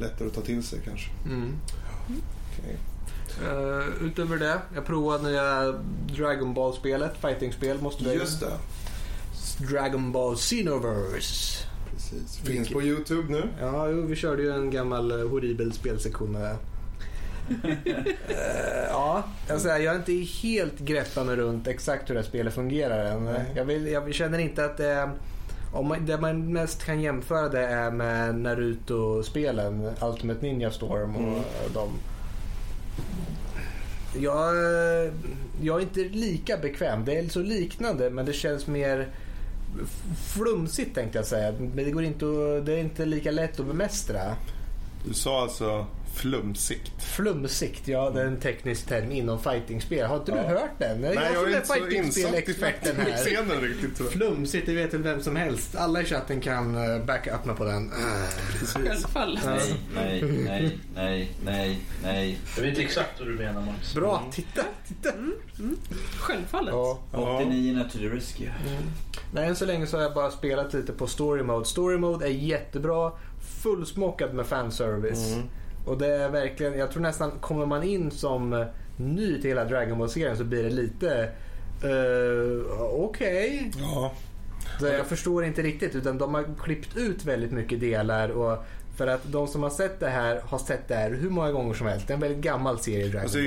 [0.00, 1.10] lättare att ta till sig kanske.
[1.26, 1.52] Mm.
[3.42, 5.72] Uh, utöver det, jag provade nya
[6.16, 8.52] Dragon Ball-spelet, fighting-spel måste du Just det,
[9.70, 11.64] Dragon Ball Xenoverse.
[11.92, 12.36] precis.
[12.44, 13.48] Finns på Youtube nu.
[13.60, 16.56] Ja, jo, vi körde ju en gammal horribel spelsektion med
[18.88, 20.12] ja, jag, säger, jag är inte
[20.46, 23.28] helt greppad mig runt exakt hur det här spelet fungerar än.
[23.54, 25.10] Jag, vill, jag känner inte att det är...
[25.72, 31.22] Om man, det man mest kan jämföra det är med Naruto-spelen, Ultimate Ninja Storm och
[31.22, 31.42] Mm.
[31.74, 31.90] de.
[34.18, 34.54] Jag,
[35.62, 37.04] jag är inte lika bekväm.
[37.04, 39.08] Det är så liknande men det känns mer
[40.34, 41.52] flumsigt tänkte jag säga.
[41.52, 44.20] Men det, går inte att, det är inte lika lätt att bemästra.
[45.04, 45.86] Du sa alltså
[46.16, 46.90] flumsigt.
[47.02, 50.06] Flumsigt, ja det är en teknisk term inom fightingspel.
[50.06, 50.44] Har inte du Ja.
[50.48, 51.00] hört den?
[51.00, 53.16] Det är Nej, jag jag som är inte så insatt i fightingspel-experten här.
[53.16, 53.96] scenen riktigt.
[53.96, 54.12] tror jag.
[54.12, 55.76] Flumsigt, det vet väl vem som helst.
[55.76, 57.90] Alla i chatten kan eh, backa upp mig på den.
[58.74, 59.44] Självfallet.
[59.44, 62.38] Nej, nej, nej, nej, nej, nej.
[62.56, 63.94] Jag vet exakt vad du menar Max.
[63.94, 65.10] Bra, titta, titta.
[66.18, 66.74] Självfallet.
[66.74, 66.98] Ja.
[67.12, 67.36] Ja.
[67.36, 68.50] 89 to the rescue.
[69.32, 71.64] Nej, än så länge så har jag bara spelat lite på story mode.
[71.64, 73.12] Story mode är jättebra,
[73.62, 75.32] fullsmockad med fanservice.
[75.32, 75.46] Mm.
[75.86, 78.66] Och det är verkligen, jag tror nästan, kommer man in som eh,
[78.96, 81.28] ny till hela Dragon Ball-serien så blir det lite
[81.84, 83.72] uh, okej.
[83.80, 84.12] Ja.
[84.80, 88.64] Så jag förstår inte riktigt utan de har klippt ut väldigt mycket delar och
[88.96, 91.74] för att de som har sett det här har sett det här hur många gånger
[91.74, 92.06] som helst.
[92.06, 93.38] Det är en väldigt gammal serie Dragon Alltså,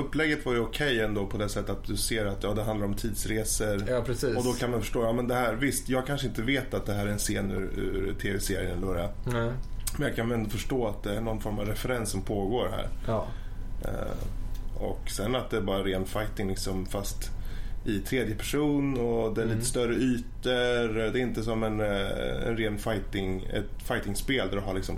[0.00, 2.86] upplägget var ju okej ändå på det sättet att du ser att ja, det handlar
[2.86, 3.84] om tidsresor.
[3.88, 4.36] Ja precis.
[4.36, 6.86] Och då kan man förstå, ja men det här, visst jag kanske inte vet att
[6.86, 9.08] det här är en scen ur, ur tv-serien är.
[9.32, 9.52] Nej.
[9.96, 12.88] Men jag kan ändå förstå att det är någon form av referens som pågår här.
[13.06, 13.26] Ja.
[13.84, 17.30] Eh, och sen att det är bara ren fighting liksom fast
[17.86, 21.10] i tredje person och det är lite större ytor.
[21.12, 24.96] Det är inte som en, eh, en ren fighting, ett fightingspel där du har liksom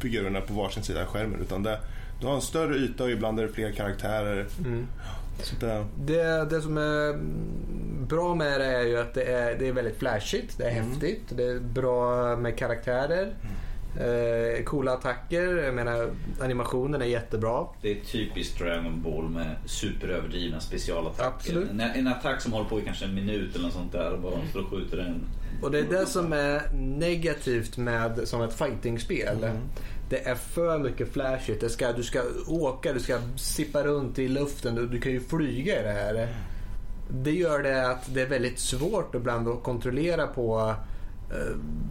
[0.00, 1.40] figurerna på varsin sida av skärmen.
[1.40, 1.78] Utan det,
[2.20, 4.46] du har en större yta och ibland är det fler karaktärer.
[4.64, 4.86] Mm.
[5.60, 9.68] Det, Det, det som är mm, bra med det är ju att det är, det
[9.68, 10.90] är väldigt flashigt, det är Mm.
[10.90, 13.32] häftigt, det är bra med karaktärer.
[13.96, 17.66] Eh, coola attacker, jag menar animationen är jättebra.
[17.82, 21.26] Det är typiskt Dragon Ball med superöverdrivna specialattacker.
[21.26, 21.70] Absolut.
[21.70, 24.20] En, en attack som håller på i kanske en minut eller något sånt där och
[24.20, 25.24] bara står och skjuter en.
[25.62, 29.44] Och det är det som är negativt med som ett fightingspel.
[29.44, 29.56] Mm.
[30.10, 31.60] Det är för mycket flashigt.
[31.60, 34.74] Det ska, du ska åka, du ska sippa runt i luften.
[34.74, 36.28] Du, du kan ju flyga i det här.
[37.10, 40.74] Det gör det att det är väldigt svårt ibland att kontrollera på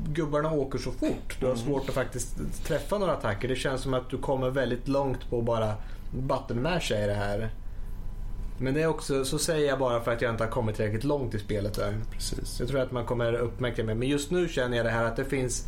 [0.07, 1.37] Gubbarna åker så fort.
[1.39, 2.35] Du har svårt att faktiskt
[2.65, 3.47] träffa några attacker.
[3.47, 5.75] Det känns som att du kommer väldigt långt på att bara
[6.11, 7.49] buttonmasha i det här.
[8.57, 11.03] Men det är också, så säger jag bara för att jag inte har kommit tillräckligt
[11.03, 12.03] långt i spelet än.
[12.11, 12.59] precis.
[12.59, 13.93] Jag tror att man kommer uppmärksamma.
[13.93, 15.67] Men just nu känner jag det här att det finns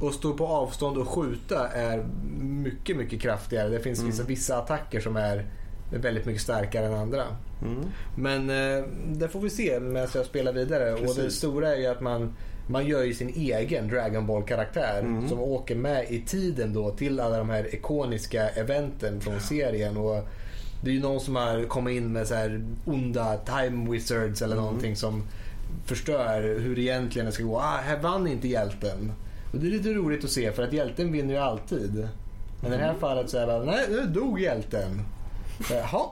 [0.00, 2.06] och stå på avstånd och skjuta är
[2.40, 3.68] mycket, mycket kraftigare.
[3.68, 5.46] Det finns vissa, vissa attacker som är
[5.90, 7.24] väldigt mycket starkare än andra.
[7.62, 7.84] Mm.
[8.16, 10.92] Men eh, det får vi se medan jag spelar vidare.
[10.92, 11.34] Och det Precis.
[11.34, 12.36] stora är ju att man,
[12.72, 15.28] man gör ju sin egen Dragon Ball-karaktär Mm.
[15.28, 19.96] som åker med i tiden då till alla de här ikoniska eventen från serien.
[19.96, 20.28] Och
[20.84, 24.54] det är ju någon som har kommit in med så här onda time wizards eller
[24.56, 24.64] Mm.
[24.64, 25.22] någonting som
[25.84, 27.58] förstör hur egentligen det ska gå.
[27.58, 29.12] Ah, här vann inte hjälten.
[29.52, 32.08] Och det är lite roligt att se för att hjälten vinner ju alltid.
[32.62, 35.02] Men i det här fallet så är det nej nu dog hjälten.
[35.68, 36.02] Så, Jaha.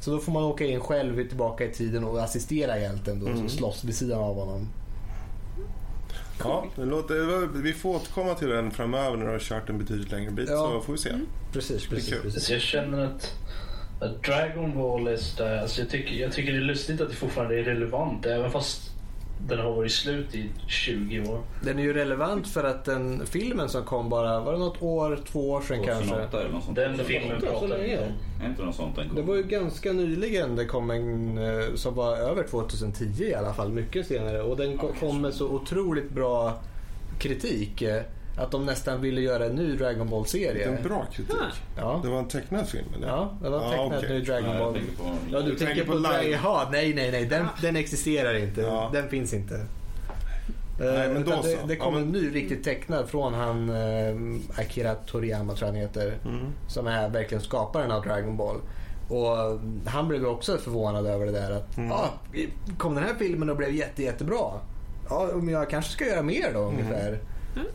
[0.00, 3.48] Så då får man åka in själv tillbaka i tiden och assistera hjälten då som
[3.48, 4.68] slåss vid sidan av honom.
[6.44, 10.10] Ja, det låter, vi får återkomma till den framöver när du har kört en betydligt
[10.12, 10.56] längre bit Ja.
[10.56, 11.10] så får vi se.
[11.52, 12.20] Precis, precis.
[12.22, 12.44] precis.
[12.44, 13.34] Så jag känner att,
[14.00, 17.14] att Dragon Ball är sådär, alltså jag, tycker, jag tycker det är lustigt att det
[17.14, 18.91] fortfarande är relevant även fast
[19.48, 21.40] den har varit slut i 20 år.
[21.62, 25.18] Den är ju relevant för att den filmen som kom bara, var det något år,
[25.32, 26.04] två år sedan kanske?
[26.04, 26.76] 2008 eller något sånt.
[26.76, 27.82] Den filmen pratar länge.
[27.82, 28.42] vi om.
[28.44, 31.94] Är inte något sånt den Det var ju ganska nyligen det kom en eh, som
[31.94, 34.42] var över 2010 i alla fall, mycket senare.
[34.42, 36.60] Och den ko- kom med så otroligt bra
[37.18, 38.02] kritik eh,
[38.36, 40.64] att de nästan ville göra en ny Dragon Det är Ball-serie.
[40.76, 41.36] en bra kritik.
[41.76, 42.00] Ja.
[42.04, 43.08] Det var en tecknad film eller?
[43.08, 44.18] Ja, det var Ja, tecknat okej.
[44.18, 44.82] ny Dragon Nej, jag Ball.
[44.98, 45.04] på...
[45.30, 46.20] Ja, du, Du tänker, tänker på, på Dragon...
[46.24, 46.36] live.
[46.42, 47.24] Jaha, nej, nej, nej.
[47.26, 48.60] Den, den existerar inte.
[48.60, 48.90] Ja.
[48.92, 49.54] Den finns inte.
[49.54, 51.66] Nej, Eh, men då det, så.
[51.66, 55.72] det kom Ja, men- en ny riktigt tecknad från han eh, Akira Toriyama tror jag
[55.74, 56.14] han heter.
[56.24, 56.46] Mm.
[56.68, 58.56] Som är verkligen skaparen av Dragon Ball.
[59.08, 61.92] Och han blev också förvånad över det där att Mm.
[61.92, 62.08] ah,
[62.78, 64.38] kom den här filmen och blev jätte, jättebra.
[65.08, 67.18] Ja, men jag kanske ska göra mer då ungefär.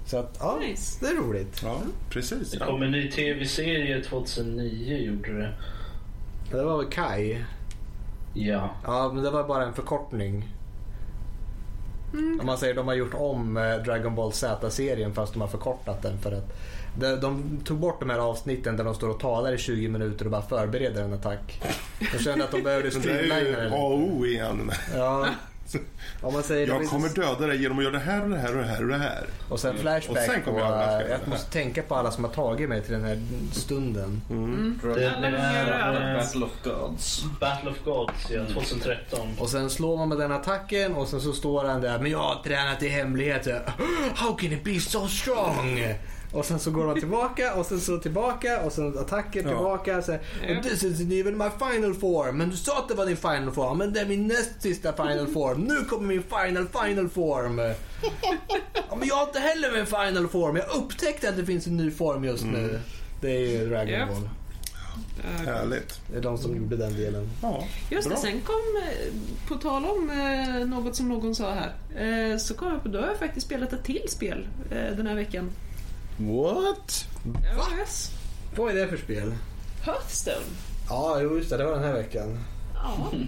[0.06, 0.98] Så att, ja, Nice.
[1.06, 1.60] det är roligt.
[1.64, 1.78] Ja,
[2.10, 2.52] precis.
[2.52, 5.54] Det kom en ny tv-serie 2009 gjorde det.
[6.52, 7.38] Det var väl Kai.
[8.34, 8.70] Ja.
[8.84, 10.50] Ja, men det var bara en förkortning.
[12.14, 16.02] Om man säger de har gjort om eh, Dragon Ball Z-serien fast de har förkortat
[16.02, 16.58] den för att
[17.00, 20.26] de, de tog bort de här avsnitten där de står och talar i 20 minuter
[20.26, 21.62] och bara förbereder en attack.
[22.14, 23.76] De kände att de behövde Men det är ju streamlina A det.
[23.78, 24.74] och O i anime.
[24.96, 25.28] Ja.
[26.22, 28.52] Om man säger Jag kommer döda dig genom att göra det här och det här
[28.52, 29.26] och det här och det här.
[29.50, 32.24] Och sen flashback Och sen på, kommer jag med jag måste tänka på alla som
[32.24, 34.22] har tagit mig till den här stunden.
[34.84, 37.24] Det, det är Battle of Gods.
[37.40, 39.20] Battle of Gods ja, 2013.
[39.40, 42.20] Och sen slår man med den attacken och sen så står han där men jag
[42.20, 43.48] har tränat i hemlighet.
[44.16, 45.80] How can it be so strong?
[46.38, 49.48] Och sen så går man tillbaka och sen så tillbaka och sen attacker Ja.
[49.48, 50.02] tillbaka.
[50.02, 50.12] Så,
[50.48, 50.62] Ja.
[50.64, 52.38] This isn't even my final form.
[52.38, 53.78] Men du sa att det var din final form.
[53.78, 55.62] Men det är min näst sista final form.
[55.62, 57.60] Nu kommer min final final form.
[58.90, 60.56] Ja, men jag har inte heller min final form.
[60.56, 62.80] Jag upptäckte att det finns en ny form just nu.
[63.22, 64.06] Det är ju Dragon Ja.
[64.06, 64.30] Ball.
[65.46, 66.02] Härligt.
[66.12, 67.30] Det är de som gjorde den delen.
[67.42, 68.20] Ja, Just det, bra.
[68.22, 69.14] sen kom, eh,
[69.48, 71.74] på tal om eh, något som någon sa här,
[72.32, 75.16] eh, så kom jag på, då har jag faktiskt spelat ett till spel den här
[75.16, 75.50] veckan.
[76.18, 77.08] What?
[77.58, 78.12] Ja, yes.
[78.56, 79.34] Vad är det för spel?
[79.82, 80.46] Hearthstone.
[80.90, 81.58] Ja, jo, just det.
[81.58, 82.40] Det var den här veckan.
[82.74, 83.12] Ja.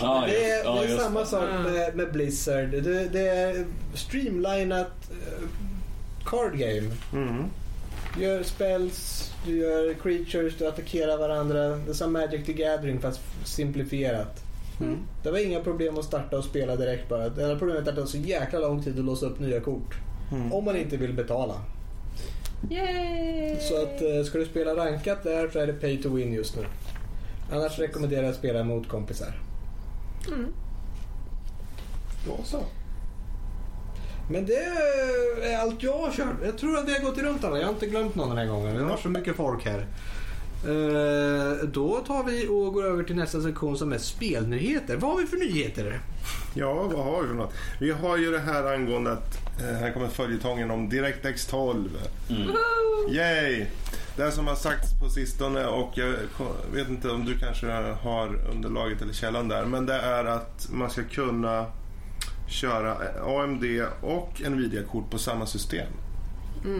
[0.00, 2.70] Ja, Det är, ja, det är samma sak med, med Blizzard.
[2.70, 3.64] Det, det är
[3.94, 5.48] streamlinat eh,
[6.24, 6.90] card game.
[7.12, 7.44] Mm.
[8.16, 11.68] Du gör spells, du gör creatures, du attackerar varandra.
[11.68, 14.42] Det är som Magic the Gathering fast simplifierat.
[14.80, 14.98] Mm.
[15.22, 17.28] Det var inga problem att starta och spela direkt bara.
[17.28, 19.60] Det enda problemet är att det tar så jäkla lång tid att låsa upp nya
[19.60, 19.94] kort.
[20.32, 20.52] Mm.
[20.52, 21.54] Om man inte vill betala.
[22.68, 23.60] Yay!
[23.60, 26.56] Så att eh, ska du spela rankat där så är det pay to win just
[26.56, 26.66] nu.
[27.52, 29.40] Annars rekommenderar jag att spela mot kompisar.
[30.28, 30.46] Mm.
[32.26, 32.64] Då så.
[34.30, 34.64] Men det
[35.44, 36.36] är allt jag har kört.
[36.44, 37.58] Jag tror att vi har gått runt alla.
[37.58, 38.76] Jag har inte glömt någon den här gången.
[38.76, 39.86] Vi har så mycket folk här.
[40.64, 44.96] Eh, då tar vi och går över till nästa sektion som är spelnyheter.
[44.96, 46.00] Vad har vi för nyheter?
[46.54, 47.52] Ja, vad har vi för något?
[47.80, 51.88] Vi har ju det här angående att eh, här kommer följetongen om DirectX 12.
[53.10, 53.66] Yay!
[54.16, 56.12] Det som har sagts på sistone och jag
[56.74, 57.66] vet inte om du kanske
[58.02, 59.64] har underlaget eller källan där.
[59.64, 61.66] Men det är att man ska kunna
[62.48, 62.96] köra
[63.42, 63.64] AMD
[64.02, 65.86] och Nvidia-kort på samma system.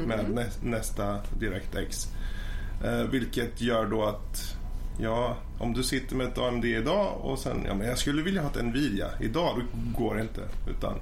[0.07, 2.07] Med nä- nästa DirectX.
[2.85, 4.57] Eh, vilket gör då att
[5.03, 8.43] Ja, om du sitter med ett AMD idag och sen, ja men jag skulle vilja
[8.43, 9.07] ha ett Nvidia.
[9.21, 10.41] Idag då går det inte.
[10.71, 10.95] Utan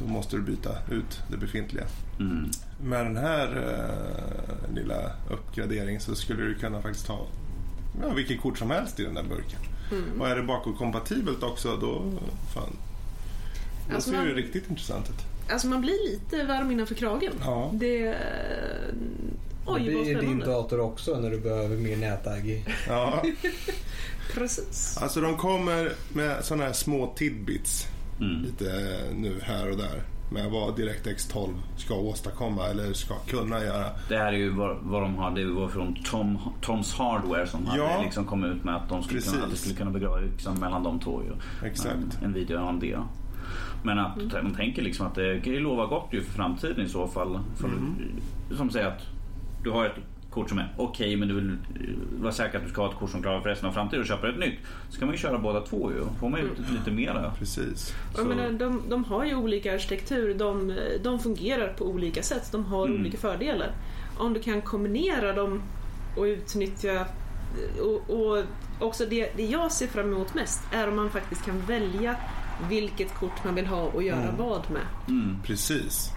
[0.00, 1.84] då måste du byta ut det befintliga.
[2.20, 2.50] Mm.
[2.84, 7.26] Med den här eh, lilla uppgraderingen så skulle du kunna faktiskt ha
[8.02, 9.60] ja, vilket kort som helst i den där burken.
[10.20, 12.02] Och är det bakåtkompatibelt också då,
[12.54, 12.76] fan.
[13.88, 15.50] Då Alltså ser det man- riktigt intressant ut.
[15.52, 17.32] Alltså man blir lite varm innanför kragen.
[17.40, 17.70] Ja.
[17.74, 18.16] Det...
[19.66, 22.64] eh, det Oj, blir ju din dator också när du behöver mer nätagg.
[22.88, 23.22] ja.
[24.34, 24.98] Precis.
[25.02, 27.88] Alltså de kommer med sådana här små tidbits
[28.20, 28.42] Mm.
[28.42, 28.64] lite
[29.14, 30.02] nu här och där.
[30.32, 33.84] med vad DirectX 12 ska åstadkomma eller ska kunna göra.
[34.08, 37.68] Det här är ju vad, vad de har, det var från Tom, Toms Hardware som
[37.76, 37.88] Ja.
[37.88, 40.58] hade liksom kommit ut med att, de skulle kunna, att det skulle kunna begrava yxan
[40.60, 41.22] mellan de två.
[41.22, 41.66] Ju.
[41.68, 41.94] Exakt.
[41.94, 42.98] En, en video om det.
[43.84, 46.88] Men att man tänker liksom att det kan ju lova gott ju för framtiden i
[46.88, 47.38] så fall.
[47.56, 47.70] För,
[48.56, 49.02] Som säger att
[49.62, 49.96] du har ett
[50.30, 52.96] kort som är okej men du vill eh, vara säker att du ska ha ett
[52.98, 54.58] kort som klarar för resten av framtiden och köper ett nytt.
[54.90, 56.04] Så kan man ju köra båda två ju.
[56.20, 57.32] får man ju ut lite mera.
[57.38, 57.94] Precis.
[58.16, 62.64] Jag menar, de, de har ju olika arkitektur, de, de fungerar på olika sätt, de
[62.64, 63.00] har Mm.
[63.00, 63.70] olika fördelar.
[64.18, 65.62] Om du kan kombinera dem
[66.16, 67.06] och utnyttja
[67.80, 68.44] och, och
[68.80, 72.16] också det, det jag ser fram emot mest är om man faktiskt kan välja
[72.68, 74.36] vilket kort man vill ha och göra Mm.
[74.38, 74.82] vad med.
[75.08, 75.36] Mm.
[75.44, 76.10] Precis.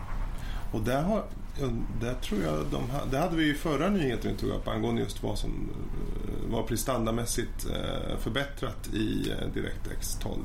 [0.73, 1.23] Och där, har,
[1.61, 1.67] ja,
[2.01, 5.01] där tror jag de, ha- det hade vi i förra nyheten vi tog upp angående
[5.01, 10.35] just vad som eh, var prestandamässigt eh, förbättrat i eh, DirectX 12.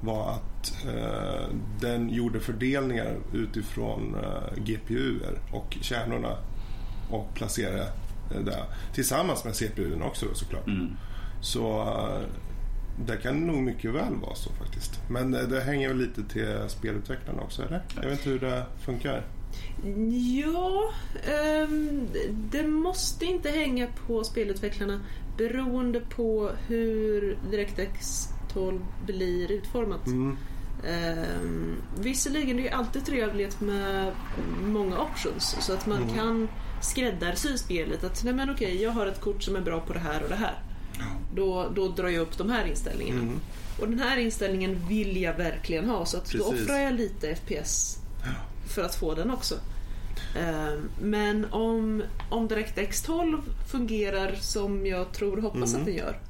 [0.00, 1.46] Var att eh,
[1.80, 6.36] den gjorde fördelningar utifrån eh, GPUer och kärnorna
[7.10, 7.82] och placerade
[8.34, 10.66] eh, det tillsammans med CPUn också då, såklart.
[10.66, 10.90] Mm.
[11.40, 11.86] Så
[13.06, 15.00] det kan nog mycket väl vara så faktiskt.
[15.10, 17.82] Men det hänger väl lite till spelutvecklarna också, eller?
[17.96, 19.22] Jag vet inte hur det funkar.
[20.42, 20.90] Ja,
[21.32, 22.08] ehm,
[22.50, 25.00] det måste inte hänga på spelutvecklarna
[25.36, 30.06] beroende på hur DirectX 12 blir utformat.
[30.06, 30.36] Mm.
[31.42, 34.12] Um, visserligen är det alltid trevligt med
[34.62, 36.14] många options så att man Mm.
[36.14, 36.48] kan
[36.82, 38.04] skräddarsy spelet.
[38.04, 40.28] Att nej men okej, jag har ett kort som är bra på det här och
[40.28, 40.54] det här.
[41.34, 43.20] Då, då drar jag upp de här inställningarna.
[43.20, 43.40] Mm.
[43.80, 47.98] Och den här inställningen vill jag verkligen ha så att då offrar jag lite FPS
[48.66, 49.54] för att få den också.
[50.38, 53.38] Ehm, Men om, om DirectX 12
[53.70, 55.80] fungerar som jag tror och hoppas Mm.
[55.80, 56.20] att den gör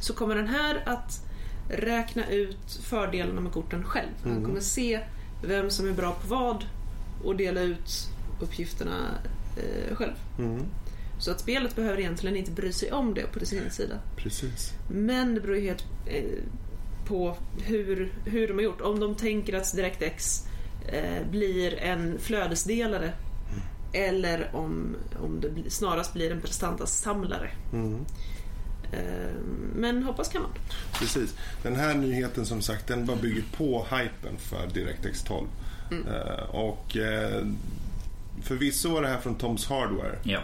[0.00, 1.20] så kommer den här att
[1.68, 4.08] räkna ut fördelarna med korten själv.
[4.22, 4.44] Han Mm.
[4.44, 5.00] kommer se
[5.44, 6.64] vem som är bra på vad
[7.24, 8.08] och dela ut
[8.40, 8.96] uppgifterna
[9.56, 10.12] eh, själv.
[10.38, 10.62] Mm.
[11.18, 13.94] Så att spelet behöver egentligen inte bry sig om det på sin sida.
[14.16, 14.72] Precis.
[14.90, 16.24] Men det beror ju helt eh,
[17.06, 18.80] på hur, hur de har gjort.
[18.80, 20.46] Om de tänker att DirectX
[20.88, 23.12] eh, blir en flödesdelare
[23.92, 27.50] eller om, om det snarast blir en prestandasamlare.
[27.72, 28.04] Mm.
[28.92, 29.00] Eh,
[29.74, 30.50] men hoppas kan man.
[30.98, 31.34] Precis.
[31.62, 35.46] Den här nyheten som sagt den bara bygger på hypen för DirectX 12.
[35.90, 36.96] Eh, och
[38.42, 40.18] förvisso var det här från Toms Hardware.
[40.22, 40.40] Ja.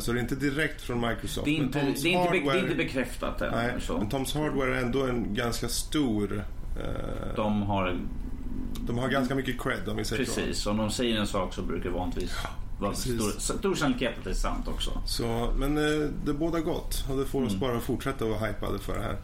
[0.00, 1.44] Så det är inte direkt från Microsoft.
[1.44, 3.52] Det är Men inte, Toms det är inte, be, det Hardware- är inte bekräftat än.
[3.52, 3.98] Nej, så.
[3.98, 6.44] men Toms Hardware är ändå en ganska stor...
[6.82, 7.96] Eh, De har
[8.86, 10.34] de har ganska mycket cred om vi säger så.
[10.34, 12.32] Precis, om de säger en sak så brukar det vanligtvis
[12.80, 14.90] vara stor, stor sannolikhet att det är sant också.
[15.06, 17.60] Så, men eh, det båda gott och det får oss Mm.
[17.60, 19.16] bara fortsätta vara hypade för det här.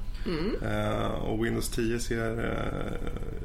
[0.62, 2.44] Eh, och Windows 10 ser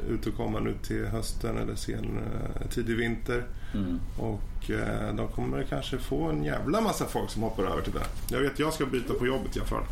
[0.08, 3.46] eh, ut att komma nu till hösten eller sen eh, tidig vinter.
[3.74, 4.00] Mm.
[4.18, 8.36] Och eh, de kommer kanske få en jävla massa folk som hoppar över till det.
[8.36, 9.84] Jag vet, jag ska byta på jobbet i alla fall.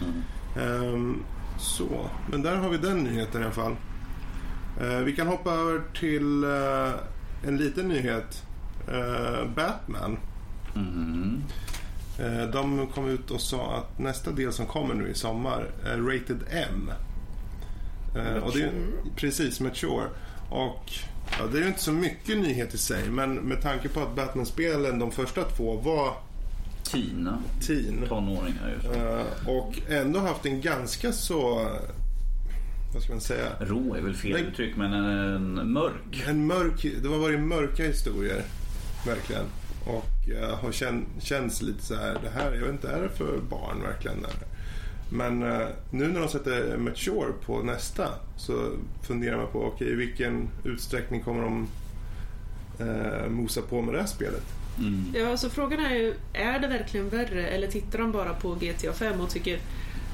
[0.00, 0.22] Mm.
[0.94, 1.22] Ehm,
[1.58, 1.86] så,
[2.30, 3.76] men där har vi den nyheten i alla fall.
[4.80, 6.90] Eh, vi kan hoppa över till eh,
[7.48, 8.42] en liten nyhet.
[8.88, 10.18] Eh, Batman.
[10.76, 11.42] Mm.
[12.52, 16.38] De kom ut och sa att nästa del som kommer nu i sommar är Rated
[16.50, 16.90] M.
[18.16, 18.70] Eh, Och det är,
[19.16, 20.06] precis, Mature.
[20.50, 20.92] Och
[21.38, 24.16] ja, det är ju inte så mycket nyhet i sig, men med tanke på att
[24.16, 26.14] Batman-spelen, de första två, var
[26.82, 28.04] Tina, teen.
[28.08, 28.88] tonåringar just.
[29.48, 31.68] Och ändå haft en ganska så,
[32.94, 34.42] vad ska man säga, Rå är väl fel Nej.
[34.42, 36.24] uttryck men en mörk.
[36.28, 38.42] en mörk, det har varit mörka historier.
[39.06, 39.44] Verkligen.
[39.86, 43.08] Och uh, har kän, känns lite så här, det här, jag vet inte, är det
[43.08, 44.26] för barn verkligen?
[45.12, 48.68] Men eh, nu när de sätter Mature på nästa så
[49.02, 51.68] funderar man på, okej i vilken utsträckning kommer de
[52.80, 54.44] uh, mosa på med det här spelet?
[54.78, 55.04] Mm.
[55.14, 58.92] Ja, alltså frågan är ju, är det verkligen värre eller tittar de bara på GTA
[58.92, 59.58] 5 och tycker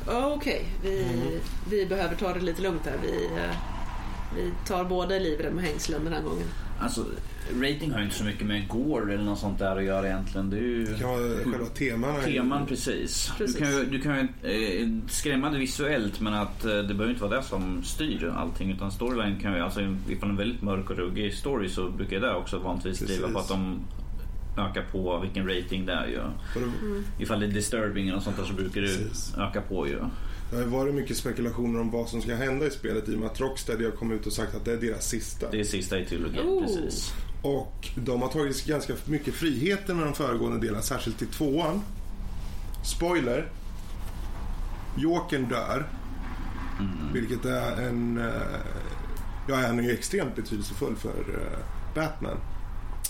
[0.08, 1.06] "Ja, okej, vi,
[1.70, 2.96] vi behöver ta det lite lugnt här.
[3.02, 3.56] Vi, eh,
[4.36, 6.46] vi tar både livrem och hängslen den här gången.
[6.80, 7.04] Alltså,
[7.60, 10.50] rating har ju inte så mycket med gore eller något sånt där att göra egentligen.
[10.50, 11.16] Det är ju Ja,
[11.50, 12.16] själva teman.
[12.16, 13.32] är- teman precis.
[13.38, 13.56] Precis.
[13.56, 14.28] Du kan ju, du kan ju
[14.82, 18.92] eh, skrämmande visuellt men att eh, det behöver inte vara det som styr allting utan
[18.92, 22.58] storyline kan ju, alltså ifall en väldigt mörk och ruggig story så brukar det också
[22.58, 23.80] vanligtvis driva på att de
[24.58, 26.16] ökar på vilken rating det är ju.
[26.54, 29.34] Det- Ifall det är disturbing och sånt där så brukar det Precis.
[29.38, 29.98] öka på ju.
[30.50, 33.18] Det har ju varit mycket spekulationer om vad som ska hända i spelet i och
[33.18, 35.50] med att Rocksteady har kommit ut och sagt att det är deras sista.
[35.50, 36.62] Det är sista i trilogin, Oh.
[36.66, 37.12] precis.
[37.42, 41.82] Och de har tagit ganska mycket friheter med de föregående delarna, särskilt i tvåan.
[42.84, 43.48] Spoiler.
[44.96, 45.86] Jokern dör.
[47.12, 48.18] Vilket är en...
[48.18, 48.24] eh,
[49.50, 51.58] Ja, han är ju extremt betydelsefull för, eh,
[51.94, 52.36] Batman.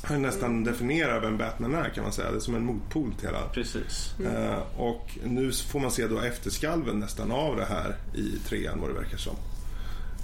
[0.09, 2.31] Han nästan definierar vem Batman är kan man säga.
[2.31, 3.49] Det är som en motpol till hela.
[3.49, 4.15] Precis.
[4.21, 8.91] Eh, och nu får man se då efterskalven nästan av det här i trean vad
[8.91, 9.37] det verkar som.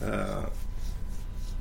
[0.02, 0.44] Eh,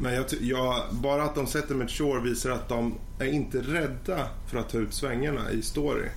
[0.02, 4.58] men jag, jag, bara att de sätter Mature visar att de är inte rädda för
[4.58, 6.10] att ta ut svängarna i story.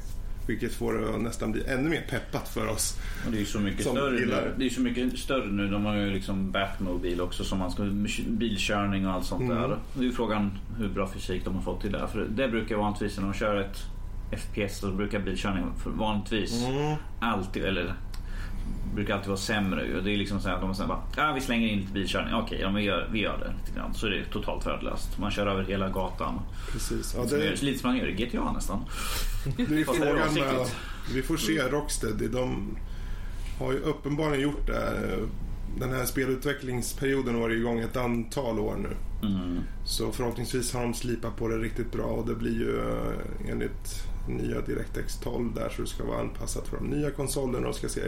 [0.47, 2.99] Vilket får det att nästan bli ännu mer peppat för oss.
[3.27, 4.53] Och det är ju så mycket större nu.
[4.59, 4.67] det.
[4.67, 5.69] Är så mycket större nu.
[5.69, 7.83] De har ju liksom Batmobile också som man ska
[8.29, 9.57] bilkörning och allt sånt Mm.
[9.57, 9.77] där.
[9.95, 12.09] Det är ju frågan hur bra fysik de har fått till det.
[12.13, 13.79] För det brukar vanligtvis när de kör ett
[14.41, 16.97] FPS så brukar bilkörning vanligtvis Mm.
[17.21, 17.95] alltid, eller
[18.95, 20.01] brukar alltid vara sämre ju.
[20.01, 22.35] Det är liksom så här att de säger bara, ja vi slänger in lite bilkörning.
[22.35, 23.95] Okej, ja, men vi, gör, vi gör det lite grann.
[23.95, 25.19] Så är det totalt värdelöst.
[25.19, 26.41] Man kör över hela gatan.
[26.73, 27.15] Precis.
[27.17, 28.85] Ja, det, är lite som man gör i GTA nästan.
[29.57, 30.67] Det är frågan med,
[31.15, 32.29] vi får se Rocksteady.
[32.29, 32.77] De
[33.59, 35.19] har ju uppenbarligen gjort det.
[35.79, 38.97] Den här spelutvecklingsperioden har varit igång ett antal år nu.
[39.29, 39.61] Mm.
[39.85, 44.03] Så förhoppningsvis har de slipat på det riktigt bra och det blir ju eh, enligt
[44.29, 47.89] nya DirectX 12 där så det ska vara anpassat för de nya konsolerna och ska
[47.89, 48.01] se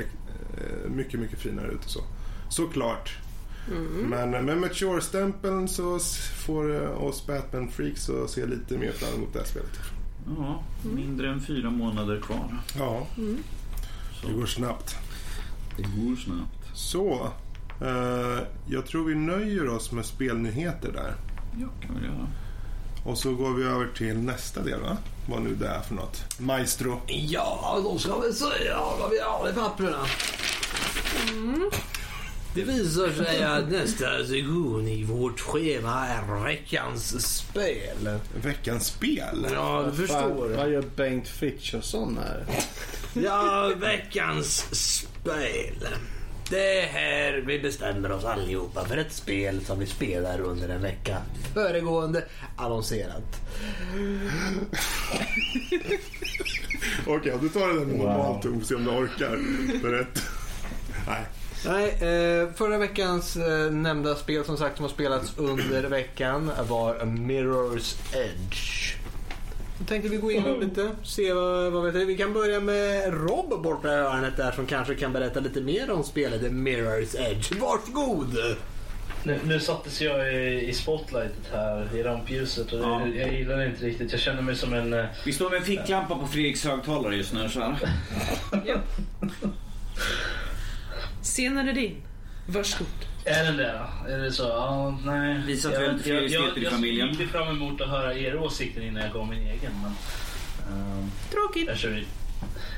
[0.89, 2.01] mycket, mycket finare ut och så.
[2.49, 3.19] Såklart.
[4.09, 5.99] Men med Mature-stämpeln så
[6.47, 9.79] får eh, oss Batman-freaks att se lite mer fram emot det här spelet.
[10.39, 10.63] Ja,
[10.95, 12.59] mindre än fyra månader kvar.
[12.79, 13.07] Ja,
[14.27, 14.97] det går snabbt.
[15.77, 16.59] Det går snabbt.
[16.75, 17.33] Så,
[17.81, 21.15] eh, jag tror vi nöjer oss med spelnyheter där.
[21.61, 22.27] Ja, kan vi göra.
[23.05, 24.97] Och så går vi över till nästa del, va?
[25.31, 26.39] Vad nu det är för något.
[26.39, 27.01] Maestro.
[27.07, 30.07] Ja, då ska vi säga vad vi har i papperna.
[32.55, 38.19] Det visar sig att nästa sektion i vårt schema är veckans spel.
[38.43, 39.47] Veckans spel.
[39.53, 40.57] Ja, du förstår.
[40.57, 42.47] Vad gör Bengt Frithiofsson här?
[43.13, 45.89] Ja, veckans spel.
[46.51, 50.83] Det är här vi bestämmer oss allihopa för ett spel som vi spelar under en
[50.83, 51.17] vecka.
[51.55, 52.25] Föregående
[52.57, 53.23] annonserat.
[57.07, 59.39] Okej, om du tar det där med normal ton se om du orkar.
[59.83, 60.21] Berätta.
[61.07, 61.25] Nej.
[61.67, 66.95] Nej, eh, förra veckans eh, nämnda spel som sagt som har spelats under veckan var
[66.95, 68.95] Mirror's Edge.
[69.79, 72.05] Då tänkte vi gå igenom lite, se vad, vad vet du.
[72.05, 75.91] Vi kan börja med Rob borta i hörnet där som kanske kan berätta lite mer
[75.91, 77.53] om spelet Mirror's Edge.
[77.53, 78.37] Varsågod!
[79.25, 83.07] Nu, nu sattes jag i, i spotlightet här, i rampljuset och det, Ja.
[83.07, 84.13] jag gillar det inte riktigt.
[84.13, 84.93] Jag känner mig som en...
[84.93, 87.49] eh, Vi står med en ficklampa på Fredriks högtalare just nu.
[87.49, 87.77] Så här.
[88.67, 88.77] Ja.
[91.23, 92.03] Scenen är din.
[92.49, 92.89] Varsågod.
[93.25, 93.81] Är den det?
[94.09, 94.43] Är det så?
[94.43, 95.43] Ja, nej.
[95.47, 97.09] Visa att vi har fler styrkor i familjen.
[97.09, 99.73] Jag lite fram emot att höra era åsikter innan jag gav min egen.
[99.83, 99.93] Men,
[100.73, 101.69] ehm, Tråkigt.
[101.69, 102.05] jag, kör,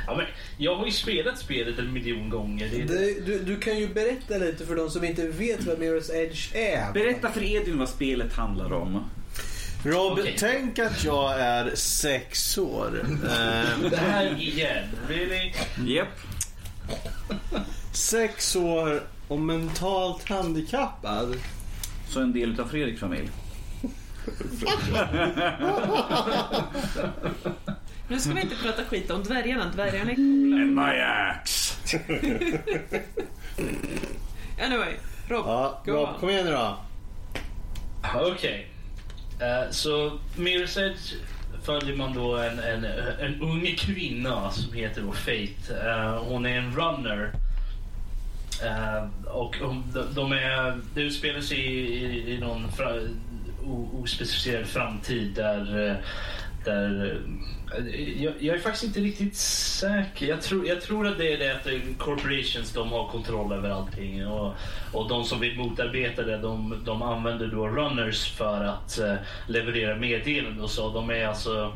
[0.07, 0.27] ja, men,
[0.59, 2.69] jag har ju spelat spelet en miljon gånger.
[2.73, 6.15] Det, Det, du, du kan ju berätta lite för de som inte vet vad Mirror's
[6.15, 6.93] Edge är.
[6.93, 9.11] Berätta för Edvin vad spelet handlar om.
[9.85, 10.37] Rob, Okej.
[10.39, 13.07] tänk att jag är sex år.
[13.91, 14.85] Det här igen.
[15.09, 15.53] Really?
[15.87, 16.21] Japp.
[17.93, 21.37] sex år och mentalt handikappad.
[22.09, 23.29] Så en del av Fredriks familj.
[28.09, 29.65] Nu ska vi inte prata skit om dvärgarna.
[29.75, 30.85] Dvärgarna är coola.
[30.87, 31.99] My axe.
[34.65, 34.95] Anyway,
[35.29, 35.45] Rob.
[35.47, 36.15] Ja, go Rob, on.
[36.21, 36.77] kom igen nu då.
[38.15, 38.71] Okej.
[39.41, 41.15] Eh, så Mirror's Edge
[41.63, 42.85] följer man då en, en,
[43.21, 45.73] en ung kvinna som heter då Faith.
[45.87, 47.33] Eh, hon är en runner.
[48.65, 49.85] Eh, och de,
[50.15, 52.95] de är, det utspelar sig i, i, i någon fra,
[53.65, 55.97] o, ospecificerad framtid där, eh,
[56.65, 57.19] där
[57.77, 60.27] eh, jag, jag är faktiskt inte riktigt säker.
[60.27, 64.27] Jag tror, jag tror att det är det att corporations de har kontroll över allting.
[64.27, 64.55] Och,
[64.93, 68.99] och de som vill motarbeta det de, de använder då runners för att
[69.47, 70.93] leverera meddelanden och så.
[70.93, 71.73] De är alltså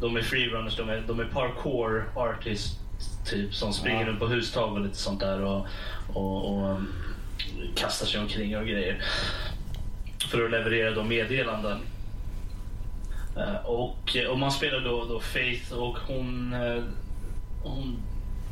[0.00, 2.85] de är freerunners, de är, de är parkour artists
[3.24, 4.18] typ som springer Ja.
[4.18, 5.66] på hustag och lite sånt där och,
[6.14, 6.92] och, och um,
[7.74, 9.02] kastar sig omkring och grejer.
[10.30, 11.78] För att leverera de meddelanden.
[13.36, 16.82] Eh, och, och man spelar då, då Faith och hon, eh,
[17.62, 17.98] hon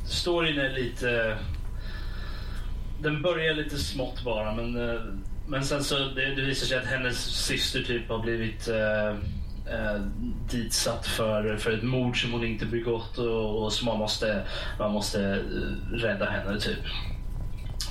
[0.06, 1.38] storyn är lite
[3.02, 5.00] den börjar lite smått bara men, eh,
[5.46, 9.16] men sen så det, det visar sig att hennes syster typ har blivit eh,
[9.70, 10.00] eh,
[10.50, 14.42] ditsatt för, för ett mord som hon inte begått och, och som man måste,
[14.78, 16.78] man måste eh, rädda henne typ.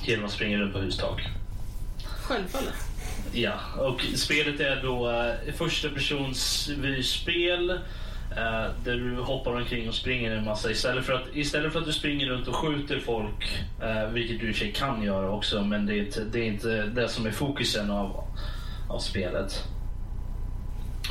[0.04, 1.22] Genom att springa runt på hustak.
[2.04, 2.74] Självfallet.
[3.32, 7.70] Ja, och spelet är då eh, första persons vyspel.
[8.36, 10.70] Eh, där du hoppar omkring och springer en massa.
[10.70, 14.50] Istället för att, istället för att du springer runt och skjuter folk, eh, vilket du
[14.50, 17.30] i sig kan göra också, men det är inte det, är inte det som är
[17.30, 18.24] fokusen av,
[18.88, 19.64] av spelet.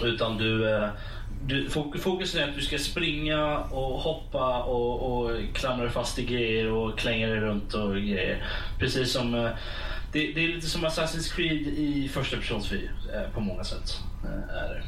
[0.03, 0.89] Utan du, eh,
[1.45, 6.19] du, fok- fokusen är att du ska springa och hoppa och, och klamra dig fast
[6.19, 8.45] i grejer och klänga dig runt och grejer.
[8.79, 9.49] Precis som eh,
[10.11, 12.79] det, det är lite som Assassin's Creed i första personsvy
[13.13, 13.97] eh, på många sätt.
[14.49, 14.83] Är det.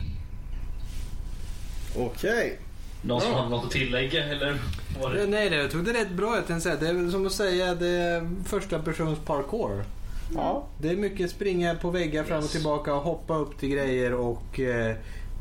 [2.00, 2.60] Okej.
[3.02, 3.38] Någon som Ja.
[3.38, 4.58] har något att tillägga eller?
[5.02, 5.26] Var det?
[5.28, 6.36] Nej, nej, jag tog det rätt bra.
[6.36, 6.76] Jag säga.
[6.76, 9.84] Det är väl som att säga det är första persons parkour.
[10.34, 10.68] Ja.
[10.78, 14.60] Det är mycket springa på väggar fram och tillbaka och hoppa upp till grejer och
[14.60, 14.96] eh,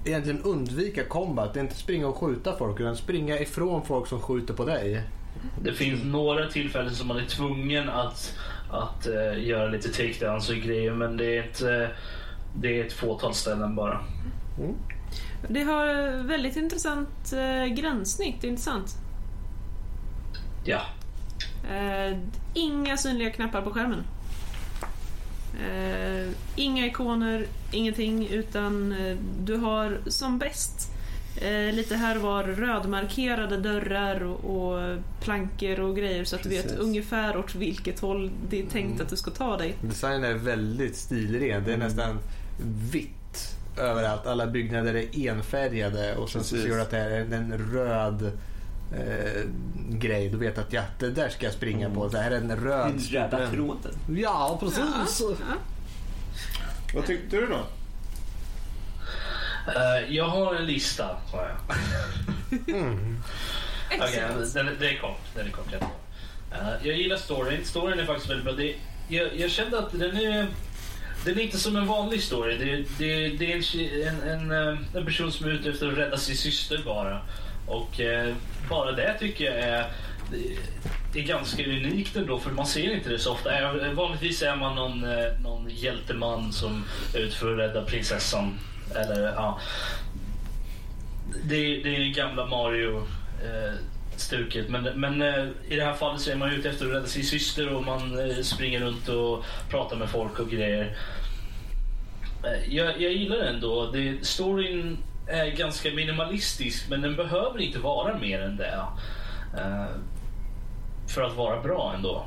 [0.04, 1.54] egentligen undvika combat.
[1.54, 5.02] Det är inte springa och skjuta folk utan springa ifrån folk som skjuter på dig.
[5.62, 8.38] Det finns några tillfällen som man är tvungen att,
[8.70, 11.96] att eh, göra lite takedowns och grejer men det är ett, eh,
[12.56, 14.00] det är ett fåtal ställen bara.
[15.48, 18.94] Det har väldigt intressant eh, gränssnitt, intressant.
[20.64, 20.80] Ja.
[21.70, 22.18] Eh,
[22.54, 24.04] inga synliga knappar på skärmen.
[25.60, 30.90] Eh, inga ikoner, ingenting, utan eh, du har som bäst
[31.36, 36.62] eh, lite här var rödmarkerade dörrar och, och plankor och grejer så att du vet
[36.62, 36.78] Precis.
[36.78, 39.74] ungefär åt vilket håll det är tänkt att du ska ta dig.
[39.82, 41.64] Designen är väldigt stilren.
[41.64, 42.18] Det är nästan
[42.90, 44.26] vitt överallt.
[44.26, 46.70] Alla byggnader är enfärgade och sen så Precis.
[46.70, 48.32] ser du att det är en röd
[48.92, 49.42] eh,
[49.90, 50.28] grej.
[50.28, 52.08] Du vet att ja, det där ska jag springa på.
[52.08, 52.86] Det här är en röd...
[52.86, 53.92] Den röda tråden.
[54.16, 55.20] Ja, precis.
[55.20, 55.34] Ja.
[56.94, 57.66] Vad tyckte du då?
[59.66, 61.56] Eh, jag har en lista, sa jag.
[63.94, 64.54] Okej, Excellent.
[64.54, 65.20] den, den är kort.
[65.34, 65.82] Den är kort jag,
[66.60, 67.64] uh, jag gillar storyn.
[67.64, 68.54] Storyn är faktiskt väldigt bra.
[68.54, 68.74] Det,
[69.08, 70.46] jag, jag kände att den är...
[71.24, 72.56] Den är inte som en vanlig story.
[72.58, 75.98] Det, det, det är en, en, en, eh, en person som är ute efter att
[75.98, 77.20] rädda sin syster bara.
[77.66, 78.34] Och eh,
[78.70, 79.86] bara det tycker jag är,
[81.12, 83.50] det är ganska unikt ändå för man ser inte det så ofta.
[83.92, 86.84] Vanligtvis är man någon, eh, någon hjälteman som
[87.14, 88.58] är ute för att rädda prinsessan.
[88.94, 89.60] Eller ja.
[91.44, 92.96] Det, det är gamla Mario
[93.44, 93.74] eh,
[94.16, 94.68] stuket.
[94.68, 97.24] Men, men eh, i det här fallet så är man ute efter att rädda sin
[97.24, 100.96] syster och man eh, springer runt och pratar med folk och grejer.
[102.44, 103.90] Eh, jag, jag gillar den ändå.
[103.90, 108.80] Det, storyn är ganska minimalistisk men den behöver inte vara mer än det.
[109.58, 109.86] Eh,
[111.08, 112.26] för att vara bra ändå.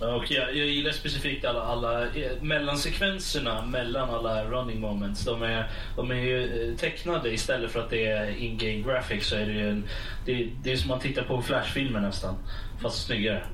[0.00, 5.24] Och jag, jag gillar specifikt alla, alla eh, mellansekvenserna mellan alla running moments.
[5.24, 9.28] De är, de är ju eh, tecknade istället för att det är in-game graphics.
[9.28, 9.84] Så är det, ju en,
[10.26, 12.34] det, det är som att titta på flashfilmer nästan.
[12.82, 13.44] Fast snyggare.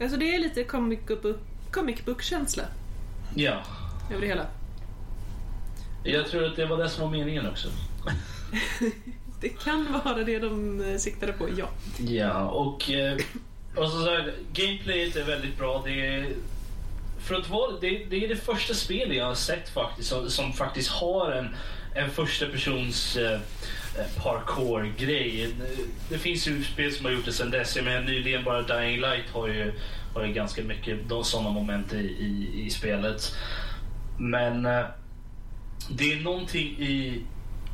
[0.00, 1.36] Alltså det är lite comic book,
[1.70, 2.62] comic book-känsla
[3.34, 3.62] Ja.
[4.10, 4.46] över det hela.
[6.04, 7.68] Jag tror att det var det som var meningen också.
[9.40, 11.68] Det kan vara det de eh, siktade på, ja.
[11.98, 13.16] Ja, och, eh,
[13.76, 15.82] och så här, gameplayet är väldigt bra.
[15.84, 16.26] Det är,
[17.20, 20.52] för att vara, det, det är det första spelet jag har sett faktiskt som, som
[20.52, 21.48] faktiskt har en,
[21.94, 23.32] en första persons eh,
[23.98, 25.54] eh, parkour-grej.
[26.08, 27.76] Det finns ju spel som har gjort det sedan dess.
[27.76, 29.72] Jag menar, nyligen bara Dying Light har ju,
[30.14, 33.36] har ju ganska mycket de, sådana moment i, i, i spelet.
[34.18, 34.68] Men
[35.90, 37.22] det är någonting i,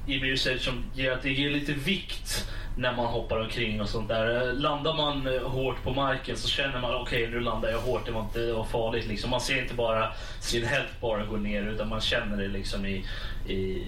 [0.06, 2.46] i Mirror's Edge som ger att det ger lite vikt
[2.76, 4.52] när man hoppar omkring och sånt där.
[4.52, 8.12] Landar man eh, hårt på marken så känner man okej nu landar jag hårt, det
[8.12, 9.06] var inte det var farligt.
[9.06, 9.30] Liksom.
[9.30, 13.04] Man ser inte bara sin health bara gå ner utan man känner det liksom i,
[13.48, 13.86] i,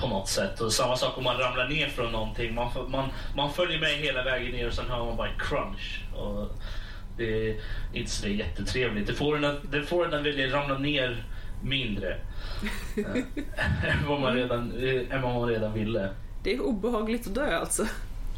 [0.00, 0.60] på något sätt.
[0.60, 2.54] Och samma sak om man ramlar ner från någonting.
[2.54, 6.00] Man, man, man följer med hela vägen ner och sen hör man bara crunch.
[6.14, 6.48] Och
[7.16, 7.56] det är
[7.92, 9.06] inte så det är jättetrevligt.
[9.06, 11.24] Det får en att, det får en att vilja ramla ner
[11.62, 12.16] mindre.
[12.96, 13.04] Eh,
[13.92, 16.08] än, vad man redan, eh, än vad man redan ville.
[16.42, 17.86] Det är obehagligt att dö alltså.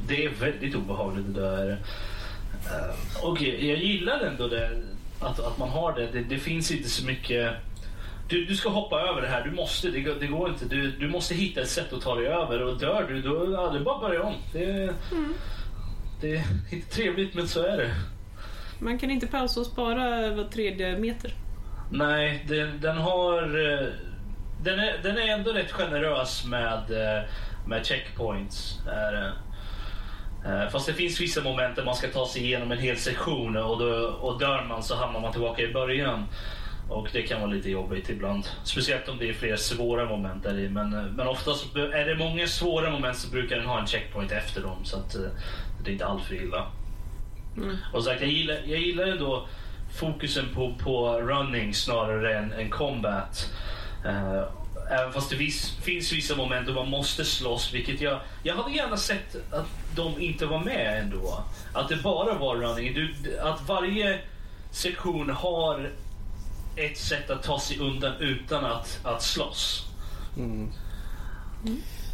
[0.08, 1.70] Det är väldigt obehagligt det där.
[1.70, 4.82] Uh, och jag gillar ändå det,
[5.20, 6.06] att, att man har det.
[6.12, 6.22] det.
[6.22, 7.52] Det finns inte så mycket...
[8.28, 10.64] Du, du ska hoppa över det här, du måste, det, går- det går inte.
[10.64, 13.70] Du, du måste hitta ett sätt att ta dig över och dör du, då ja,
[13.70, 14.34] det är bara att börja om.
[14.52, 14.94] Det,
[16.20, 17.94] det är inte trevligt men så är det.
[18.78, 21.34] Man kan inte pausa och spara var tredje meter.
[21.92, 23.42] Nej, den, den har...
[23.72, 23.86] eh,
[24.64, 27.22] Den är, den är ändå rätt generös med, eh,
[27.66, 28.78] med checkpoints.
[28.88, 29.32] Är, det.
[30.46, 33.56] Eh, Fast det finns vissa moment där man ska ta sig igenom en hel sektion
[33.56, 36.26] och, då, och dör man så hamnar man tillbaka i början.
[36.88, 38.44] Och det kan vara lite jobbigt ibland.
[38.64, 40.68] Speciellt om det är fler svåra moment där i.
[40.68, 44.60] Men, men oftast är det många svåra moment så brukar den ha en checkpoint efter
[44.62, 44.84] dem.
[44.84, 45.16] Så att
[45.84, 46.66] det är inte allt för illa.
[47.92, 49.46] Och sagt, jag gillar, jag gillar ändå
[49.94, 53.50] fokusen på, på running snarare än, än combat.
[54.04, 54.42] Eh,
[54.90, 58.20] även fast det vis, finns vissa moment då man måste slåss, vilket jag...
[58.42, 61.44] Jag hade gärna sett att de inte var med ändå.
[61.72, 62.94] Att det bara var running.
[62.94, 64.20] Du, att varje
[64.70, 65.90] sektion har
[66.76, 69.86] ett sätt att ta sig undan utan att, att slåss.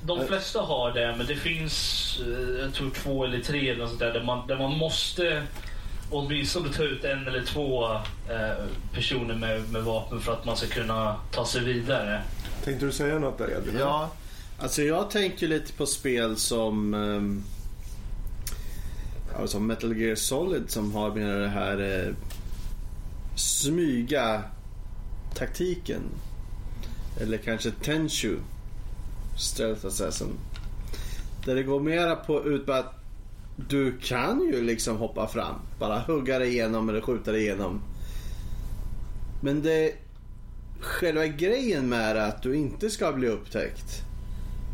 [0.02, 3.98] De flesta har det, men det finns eh, jag tror två eller tre eller sånt
[3.98, 5.42] där, där, man, där man måste
[6.11, 10.66] åtminstone ta ut en eller två eh, personer med, med vapen för att man ska
[10.66, 12.22] kunna ta sig vidare.
[12.64, 13.76] Tänkte du säga något där Edvin?
[13.78, 14.11] Ja,
[14.59, 17.44] alltså jag tänker lite på spel som um,
[19.46, 22.14] som Metal Gear Solid som har med det här eh,
[23.34, 24.42] smyga
[25.34, 26.02] taktiken.
[27.20, 28.36] Eller kanske Tenshu,
[29.36, 30.32] Stealth Assassin.
[31.44, 32.97] Där det går mera på ut på att
[33.66, 35.54] du kan ju liksom hoppa fram.
[35.78, 37.80] Bara hugga dig igenom eller skjuta dig igenom.
[39.42, 39.92] Men det
[40.80, 44.02] själva grejen med det är att du inte ska bli upptäckt.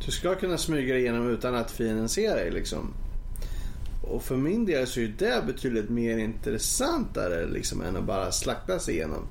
[0.07, 2.95] Du ska kunna smyga dig igenom utan att fienden ser dig liksom.
[4.03, 8.79] Och för min del så är det betydligt mer intressantare liksom än att bara slakta
[8.79, 9.27] sig igenom.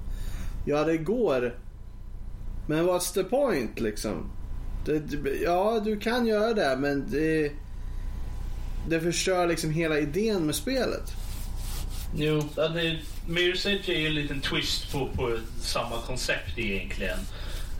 [0.66, 1.58] Ja, det går.
[2.68, 4.30] Men what's the point liksom?
[4.86, 5.02] Det,
[5.42, 7.52] ja, du kan göra det men det,
[8.90, 11.14] det förstör liksom hela idén med spelet.
[12.16, 12.42] Jo,
[13.28, 17.20] Mirror's Edge är ju en liten twist på, på samma koncept egentligen.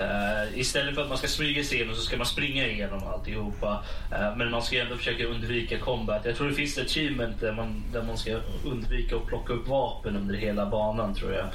[0.02, 3.84] Uh, istället för att man ska smyga sig igenom så ska man springa igenom alltihopa.
[4.12, 6.26] Uh, men man ska ändå försöka undvika combat.
[6.26, 9.68] Jag tror det finns ett achievement där man, där man ska undvika att plocka upp
[9.68, 11.46] vapen under hela banan tror jag.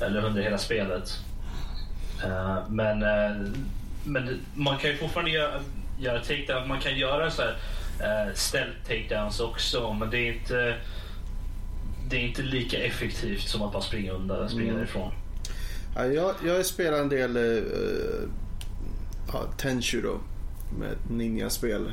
[0.00, 1.18] Eller under hela spelet.
[2.24, 2.98] Uh, men,
[4.04, 5.60] men man kan ju fortfarande göra,
[6.00, 6.68] göra takedown.
[6.68, 7.56] Man kan göra så här,
[8.34, 9.92] stealth takedowns också.
[9.92, 10.76] Men det är inte
[12.12, 14.76] det är inte lika effektivt som att bara springa undan, springa Mm.
[14.76, 15.12] därifrån.
[15.96, 18.28] Ja, jag, jag har spelat en del uh,
[19.32, 20.20] ja, Tenshu då.
[20.78, 21.92] Med ninjaspel.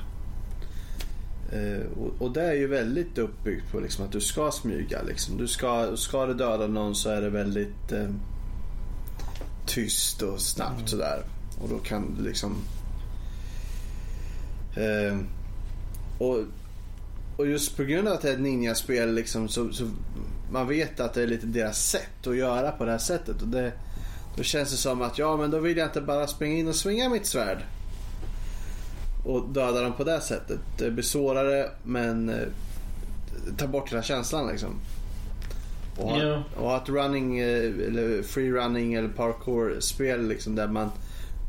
[1.54, 5.02] Uh, och, och det är ju väldigt uppbyggt på liksom att du ska smyga.
[5.02, 5.38] Liksom.
[5.38, 8.10] Du ska, ska du döda någon så är det väldigt uh,
[9.66, 11.24] tyst och snabbt sådär.
[11.62, 12.56] Och då kan du liksom...
[14.78, 15.20] Uh,
[16.20, 16.38] och,
[17.38, 19.84] och just på grund av att det är ett ninjaspel liksom, så, så
[20.52, 23.42] man vet att det är lite deras sätt att göra på det här sättet.
[23.42, 23.72] Och det,
[24.38, 26.76] då känns det som att ja men då vill jag inte bara springa in och
[26.76, 27.58] svinga mitt svärd.
[29.26, 30.60] Och döda dem på det sättet.
[30.78, 32.36] Det blir svårare men eh,
[33.58, 34.70] tar bort hela känslan liksom.
[35.98, 36.44] Och, ha- Ja.
[36.58, 37.48] och ha ett running eh,
[37.88, 40.90] eller free running eller parkour spel liksom där man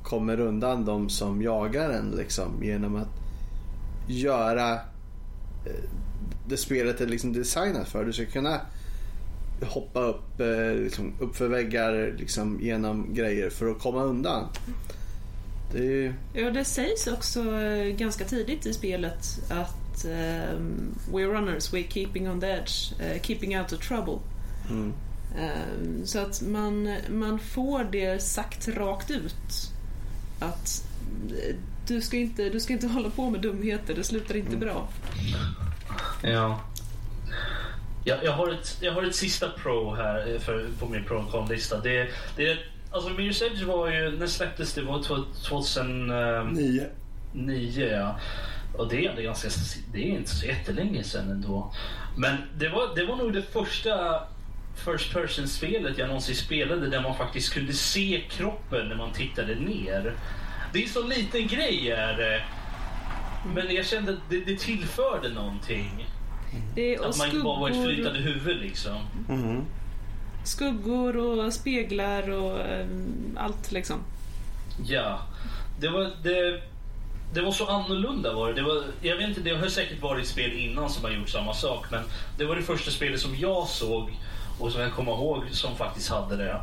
[0.02, 3.08] kommer undan de som jagar en liksom genom att
[4.10, 5.84] göra eh,
[6.48, 8.04] det spelet är liksom designat för.
[8.04, 8.60] Du ska kunna
[9.62, 14.48] hoppa upp, eh, liksom, upp för väggar liksom, genom grejer för att komma undan.
[15.72, 16.14] Det.
[16.32, 22.30] Ja, det sägs också eh, ganska tidigt i spelet att um, we're runners, we're keeping
[22.30, 24.18] on the edge, eh, keeping out of trouble.
[24.70, 24.92] Mm.
[25.38, 29.72] Ehm, så att man, man får det sagt rakt ut.
[30.40, 30.89] Att
[31.86, 34.88] du ska, inte, du ska inte hålla på med dumheter, det slutar inte bra.
[36.22, 36.60] Ja.
[38.04, 41.16] Jag, jag, har ett, jag har ett sista pro här eh, för, på min pro
[41.16, 41.80] och con-lista.
[41.80, 42.58] Det, det,
[42.90, 44.82] alltså Mirror's Edge var ju, när släpptes det?
[44.82, 46.86] var två- 2009
[47.32, 47.96] Nio.
[47.96, 48.18] ja.
[48.76, 49.48] Och det är ganska,
[49.92, 51.72] det är inte så jättelänge sedan ändå.
[52.16, 54.22] Men det var, det var nog det första
[54.84, 60.14] First person-spelet jag någonsin spelade där man faktiskt kunde se kroppen när man tittade ner.
[60.72, 62.42] Det är en så liten grej är det.
[63.54, 66.06] Men jag kände att det, det tillförde någonting.
[66.74, 68.96] Det är, och Att man inte bara var ett flytande huvud liksom.
[69.28, 69.64] Mhm.
[70.44, 73.96] skuggor och speglar och ehm, allt liksom.
[74.86, 75.20] Ja.
[75.80, 76.62] Det var, det,
[77.34, 78.54] det var så annorlunda var det.
[78.54, 81.54] det var, jag vet inte, det har säkert varit spel innan som har gjort samma
[81.54, 81.86] sak.
[81.90, 82.02] Men
[82.38, 84.10] det var det första spelet som jag såg
[84.58, 86.60] och som jag kommer ihåg som faktiskt hade det.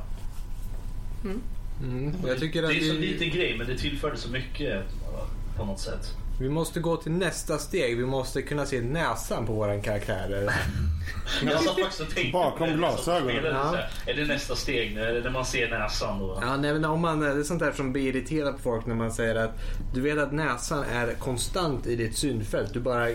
[1.24, 1.42] Mm.
[2.28, 4.84] Jag tycker att det är så vi, liten grej men det tillförde så mycket
[5.58, 6.14] på något sätt.
[6.40, 7.98] Vi måste gå till nästa steg.
[7.98, 10.52] Vi måste kunna se näsan på våra karaktärer.
[11.46, 13.46] Jag satt faktiskt och tänkte Bakom glasögonen.
[13.46, 13.78] Ja.
[14.06, 15.02] Är det nästa steg nu?
[15.02, 16.40] Är det när man ser näsan då?
[16.42, 18.96] Ja, nej, men om man, det är sånt där som blir irriterat på folk när
[18.96, 19.52] man säger att
[19.94, 22.74] du vet att näsan är konstant i ditt synfält.
[22.74, 23.08] Du bara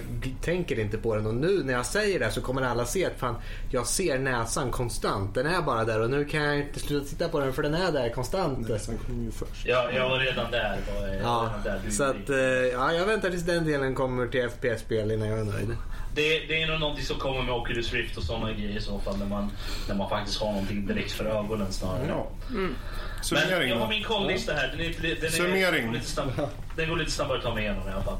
[0.43, 3.19] tänker inte på den och nu när jag säger det så kommer alla se att
[3.19, 3.35] fan,
[3.71, 5.35] jag ser näsan konstant.
[5.35, 7.75] Den är bara där och nu kan jag inte sluta titta på den för den
[7.75, 8.67] är där konstant.
[8.81, 9.67] Sen kom ju först.
[9.67, 10.79] Ja, jag var redan där.
[11.01, 11.91] Var Ja, redan där.
[11.91, 12.37] Så att, eh,
[12.73, 15.77] ja, jag väntar tills den delen kommer till FPS-spel innan jag är nöjd.
[16.15, 18.99] Det, det är nog någonting som kommer med Oculus Rift och sådana grejer i så
[18.99, 19.19] fall.
[19.19, 19.51] När man,
[19.89, 22.07] när man faktiskt har någonting direkt för ögonen snarare.
[22.09, 22.27] Ja.
[22.49, 22.77] Men
[23.23, 24.69] Summering jag har min kollista här.
[24.69, 25.87] Den, är, den, är, Summering.
[25.87, 28.19] går lite snabb, den går lite snabbare att ta mig igenom i alla fall.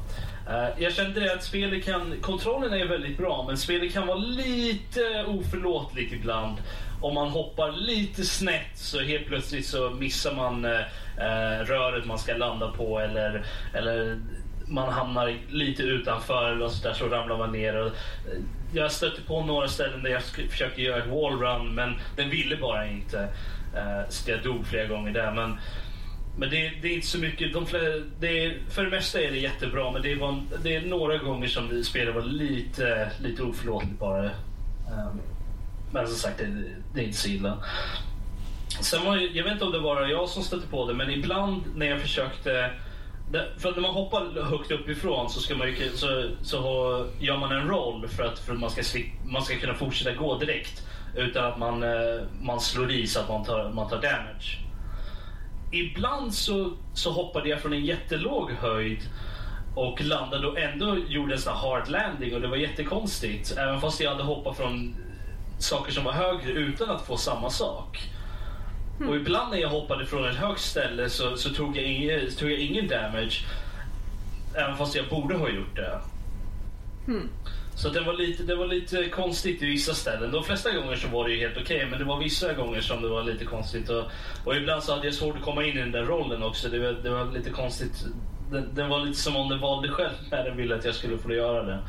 [0.49, 2.15] Eh, jag kände det att spelet kan...
[2.21, 6.57] Kontrollen är väldigt bra, men spelet kan vara lite oförlåtligt ibland.
[7.01, 12.33] Om man hoppar lite snett så helt plötsligt så missar man eh, röret man ska
[12.33, 14.19] landa på eller, eller
[14.67, 17.75] man hamnar lite utanför eller så, där, så ramlar man ner.
[17.75, 18.41] Och, eh,
[18.73, 22.87] jag stötte på några ställen där jag försökte göra ett wallrun men den ville bara
[22.87, 23.19] inte.
[23.75, 25.31] Eh, så jag dog flera gånger där.
[25.31, 25.57] Men,
[26.37, 27.53] men det, det är inte så mycket.
[27.53, 30.81] De flera, det är, för det mesta är det jättebra men det, var, det är
[30.81, 34.23] några gånger som spelet var lite, lite oförlåtligt bara.
[34.23, 35.21] Ehm,
[35.91, 36.63] men som sagt, det,
[36.93, 37.57] det är inte så illa.
[38.81, 41.63] Sen var, jag vet inte om det var jag som stötte på det, men ibland
[41.75, 42.71] när jag försökte...
[43.57, 46.59] För när man hoppar högt uppifrån så, ska man ju, så, så
[47.19, 50.37] gör man en roll för att, för att man, ska, man ska kunna fortsätta gå
[50.37, 50.83] direkt.
[51.15, 54.59] Utan att man, eh, man slår i så att man tar, man tar damage.
[55.71, 58.99] Ibland så, så hoppade jag från en jättelåg höjd
[59.75, 63.57] och landade och ändå gjorde en sån här hard landing och det var jättekonstigt.
[63.57, 64.95] Även fast jag hade hoppat från
[65.59, 68.09] saker som var högre utan att få samma sak.
[69.07, 72.51] Och ibland när jag hoppade från ett högt ställe så, så tog, jag ingen, tog
[72.51, 73.45] jag ingen damage.
[74.55, 75.99] Även fast jag borde ha gjort det.
[77.75, 80.31] Så det var, lite, det var lite konstigt i vissa ställen.
[80.31, 83.01] De flesta gånger så var det ju helt okej, men det var vissa gånger som
[83.01, 83.89] det var lite konstigt.
[83.89, 84.03] Och,
[84.45, 86.69] och ibland så hade jag svårt att komma in i den där rollen också.
[86.69, 88.05] Det var, det var lite konstigt.
[88.51, 91.17] Det, det var lite som om den valde själv när den ville att jag skulle
[91.17, 91.79] få göra det.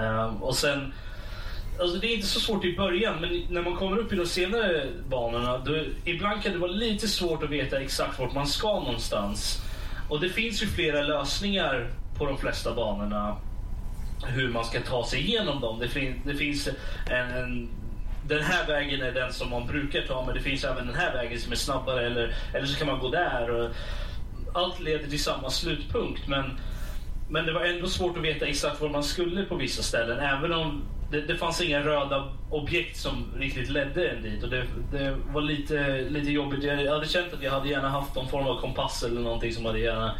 [0.00, 0.92] Ehm, och sen...
[1.80, 4.26] Alltså det är inte så svårt i början, men när man kommer upp i de
[4.26, 8.68] senare banorna, då, ibland kan det vara lite svårt att veta exakt vart man ska
[8.80, 9.62] någonstans.
[10.08, 13.36] Och det finns ju flera lösningar på de flesta banorna
[14.26, 15.78] hur man ska ta sig igenom dem.
[15.78, 16.68] Det, fin- det finns
[17.10, 17.68] en, en
[18.28, 21.12] den här vägen är den som man brukar ta men det finns även den här
[21.12, 23.50] vägen som är snabbare eller, eller så kan man gå där.
[23.50, 23.70] Och
[24.54, 26.58] allt leder till samma slutpunkt men,
[27.30, 30.52] men det var ändå svårt att veta exakt var man skulle på vissa ställen även
[30.52, 35.16] om det, det fanns inga röda objekt som riktigt ledde en dit och det, det
[35.32, 36.64] var lite, lite jobbigt.
[36.64, 39.64] Jag hade känt att jag hade gärna haft någon form av kompass eller någonting som
[39.64, 40.14] hade gärna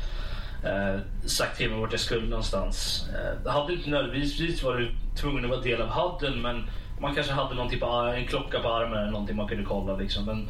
[0.65, 3.07] eh, sagt till mig vart jag skulle någonstans.
[3.15, 4.91] Eh, det hade inte nödvändigtvis varit
[5.21, 6.71] tvungen att vara del av hadden men
[7.01, 9.97] man kanske hade någon typ av en klocka på armen eller någonting man kunde kolla.
[9.97, 10.25] Liksom.
[10.25, 10.49] Men,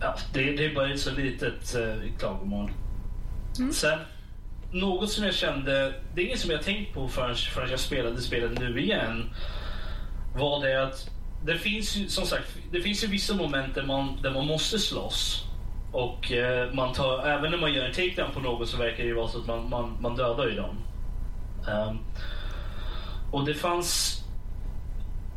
[0.00, 2.70] ja, det, det är bara ett så litet eh, klagomål.
[3.72, 3.98] Sen,
[4.74, 8.20] något som jag kände, det är inget som jag tänkt på förrän, förrän jag spelade
[8.20, 9.34] spelet nu igen,
[10.36, 11.10] var det att
[11.44, 14.78] det finns ju som sagt, det finns ju vissa moment där man, där man måste
[14.78, 15.44] slåss.
[15.92, 19.08] Och eh, man tar, även när man gör en takedown på något så verkar det
[19.08, 20.76] ju vara så att man, man, man dödar ju dem.
[21.68, 21.98] Um,
[23.32, 24.20] och det fanns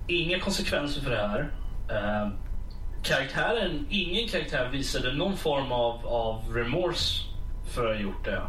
[0.07, 1.51] inga konsekvenser för det här.
[2.23, 2.33] Um,
[3.03, 7.23] karaktären, ingen karaktär visade någon form av, av remorse
[7.73, 8.41] för att ha gjort det.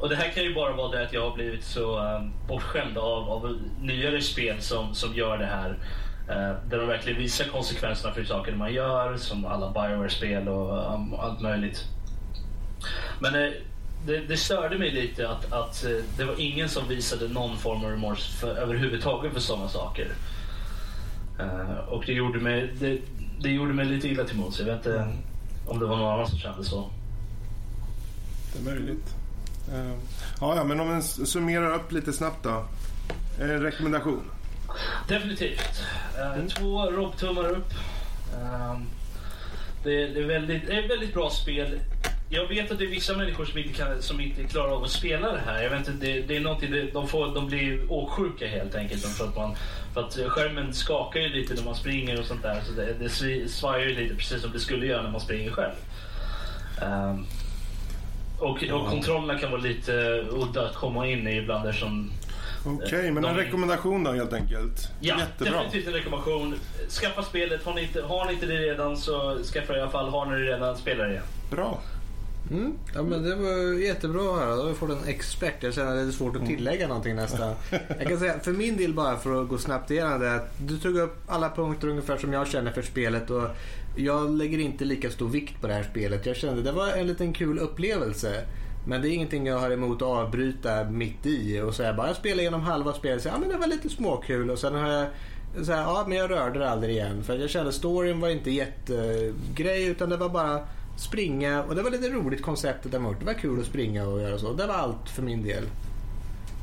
[0.00, 2.98] Och det här kan ju bara vara det att jag har blivit så um, bortskämd
[2.98, 5.70] av, av nyare spel som, som gör det här.
[6.28, 11.14] eh, där de verkligen visar konsekvenserna för saker man gör, som alla Bioware-spel och um,
[11.14, 11.84] allt möjligt.
[13.20, 13.50] Men eh,
[14.06, 17.84] det, det störde mig lite att, att eh, det var ingen som visade någon form
[17.84, 20.12] av remorse för, överhuvudtaget för sådana saker.
[21.38, 22.98] Eh, och det gjorde, mig, det,
[23.40, 24.58] det gjorde mig lite illa till mods.
[24.58, 25.12] Jag vet inte
[25.66, 26.90] om det var någon annan som kände så.
[28.52, 29.14] Det är möjligt.
[29.72, 29.94] Eh,
[30.40, 32.64] Ja, ja, men om en summerar upp lite snabbt då.
[33.40, 34.30] En rekommendation.
[35.08, 35.82] Definitivt.
[36.18, 37.72] Eh, Två Rob-tummar upp.
[39.84, 41.80] Det, är väldigt, det är ett väldigt bra spel.
[42.28, 44.90] Jag vet att det är vissa människor som inte, kan, som inte klarar av att
[44.90, 45.62] spela det här.
[45.62, 49.02] Jag vet inte, det, det är någonting, de, får, de blir åksjuka helt enkelt.
[49.06, 49.56] För att, man,
[49.94, 52.60] för att skärmen skakar ju lite när man springer och sånt där.
[52.66, 55.74] Så det, det svajar ju lite precis som det skulle göra när man springer själv.
[58.40, 59.92] Och, och kontrollerna kan vara lite
[60.30, 62.10] udda att komma in i ibland eftersom
[62.66, 64.88] Okej, men en De- rekommendation då helt enkelt.
[65.00, 65.62] Ja, Jättebra.
[65.62, 66.54] definitivt en rekommendation.
[66.88, 67.64] Skaffa spelet.
[67.64, 70.08] Har ni, inte, har ni inte det redan så skaffa det i alla fall.
[70.08, 71.20] Har ni det redan, spela det.
[71.50, 71.78] Bra.
[72.50, 72.72] Mm.
[72.94, 74.56] Ja, men det var jättebra att höra.
[74.56, 75.54] Då har vi fått en expert.
[75.62, 77.54] Jag känner att det är svårt att tillägga någonting nästan.
[77.98, 80.34] Jag kan säga för min del bara för att gå snabbt igenom det.
[80.34, 83.30] att Du tog upp alla punkter ungefär som jag känner för spelet.
[83.30, 83.42] Och
[83.96, 86.26] jag lägger inte lika stor vikt på det här spelet.
[86.26, 88.44] Jag kände det var en liten kul upplevelse.
[88.86, 92.16] Men det är ingenting jag har emot att avbryta mitt i och säga bara jag
[92.16, 95.06] spelar igenom halva spelet säger ja men det var lite småkul och sen har jag
[95.62, 98.50] så här, ja men jag rörde det aldrig igen för jag kände storyn var inte
[98.50, 100.60] jättegrej utan det var bara
[100.96, 104.38] springa och det var lite roligt konceptet där Det var kul att springa och göra
[104.38, 104.52] så.
[104.52, 105.64] Det var allt för min del.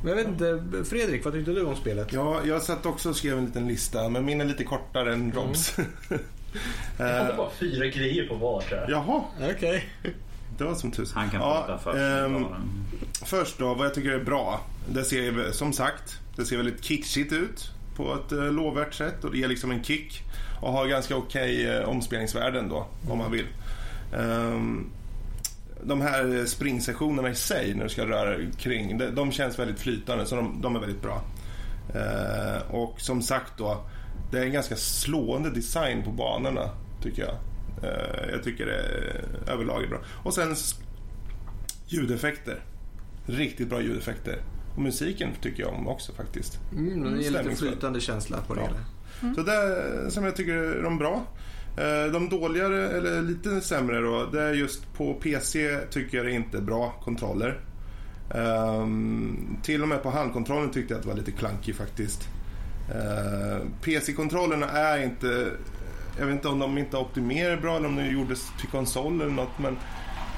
[0.03, 2.13] Men jag vet inte, Fredrik vad tyckte du om spelet?
[2.13, 5.31] Ja, jag satt också och skrev en liten lista, men min är lite kortare än
[5.31, 5.75] Robs.
[6.97, 8.89] Jag hade Eh, bara fyra grejer på var tror jag.
[8.89, 9.21] Jaha,
[9.55, 9.85] Okej.
[10.57, 11.17] det var som tusan.
[11.21, 11.97] Han kan Ja, prata först.
[11.97, 12.45] ehm,
[13.25, 14.61] Först då, vad jag tycker är bra.
[14.89, 19.31] Det ser, som sagt, det ser väldigt kickigt ut på ett eh, lovvärt sätt och
[19.31, 20.23] det ger liksom en kick
[20.61, 23.45] och har ganska okej eh, omspelningsvärden då, om man vill.
[24.17, 24.89] Ehm,
[25.83, 30.25] de här springsessionerna i sig när du ska röra kring, de, de känns väldigt flytande
[30.25, 31.21] så de, de är väldigt bra.
[31.95, 33.77] Eh, och som sagt då,
[34.31, 36.69] det är en ganska slående design på banorna
[37.03, 37.35] tycker jag.
[37.83, 39.99] Eh, jag tycker det är överlag är bra.
[40.23, 40.55] Och sen
[41.87, 42.61] ljudeffekter.
[43.25, 44.41] Riktigt bra ljudeffekter.
[44.75, 46.59] Och musiken tycker jag om också faktiskt.
[46.71, 48.67] Mm, det är lite flytande känsla på det Ja.
[48.67, 49.35] hela.
[49.35, 51.25] Så det som jag tycker är de bra.
[51.77, 56.31] Eh, De dåligare, eller lite sämre då, det är just på PC tycker jag det
[56.31, 57.59] är inte bra kontroller.
[58.35, 62.27] Ehm, till och med på handkontrollen tyckte jag att det var lite klankig faktiskt.
[62.95, 65.51] Uh, PC-kontrollerna är inte,
[66.19, 69.31] jag vet inte om de inte optimerar bra eller om de gjordes till konsol eller
[69.31, 69.77] något men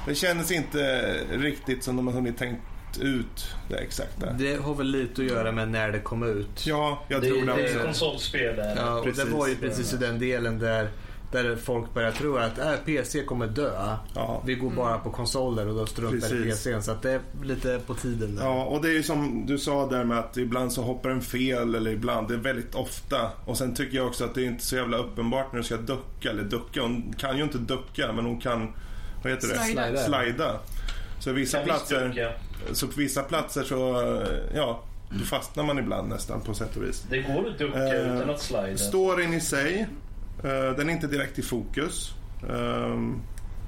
[0.06, 2.60] det kändes inte riktigt som de har hunnit tänkt
[3.00, 4.32] ut det exakta.
[4.32, 6.66] Det har väl lite att göra med när det kom ut.
[6.66, 8.76] Ja, jag Det, tror det det är konsolspel där.
[8.76, 9.24] Ja, och Precis.
[9.24, 10.88] det var ju precis i den delen där,
[11.32, 13.96] där folk börjar tro att äh, PC kommer dö.
[14.14, 14.42] Ja.
[14.46, 16.64] Vi går bara på konsoler och då struntar i Precis.
[16.64, 16.82] PCn.
[16.82, 18.44] Så att det är lite på tiden där.
[18.44, 21.20] Ja, och det är ju som du sa där med att ibland så hoppar den
[21.20, 23.30] fel eller ibland, det är väldigt ofta.
[23.44, 25.76] Och sen tycker jag också att det är inte så jävla uppenbart när du ska
[25.76, 26.82] ducka eller ducka.
[26.82, 28.72] Hon kan ju inte ducka men hon kan,
[29.22, 29.58] vad heter det?
[29.58, 29.96] Slida.
[29.96, 30.60] Slida.
[31.20, 32.36] Så vissa platser,
[32.72, 33.76] så på vissa platser så,
[34.54, 37.04] ja, då fastnar man ibland nästan på sätt och vis.
[37.10, 38.76] Det går att ducka Eh, utan att slida.
[38.76, 39.86] Storyn i sig,
[40.44, 42.14] Eh, den är inte direkt i fokus.
[42.50, 43.20] Ehm,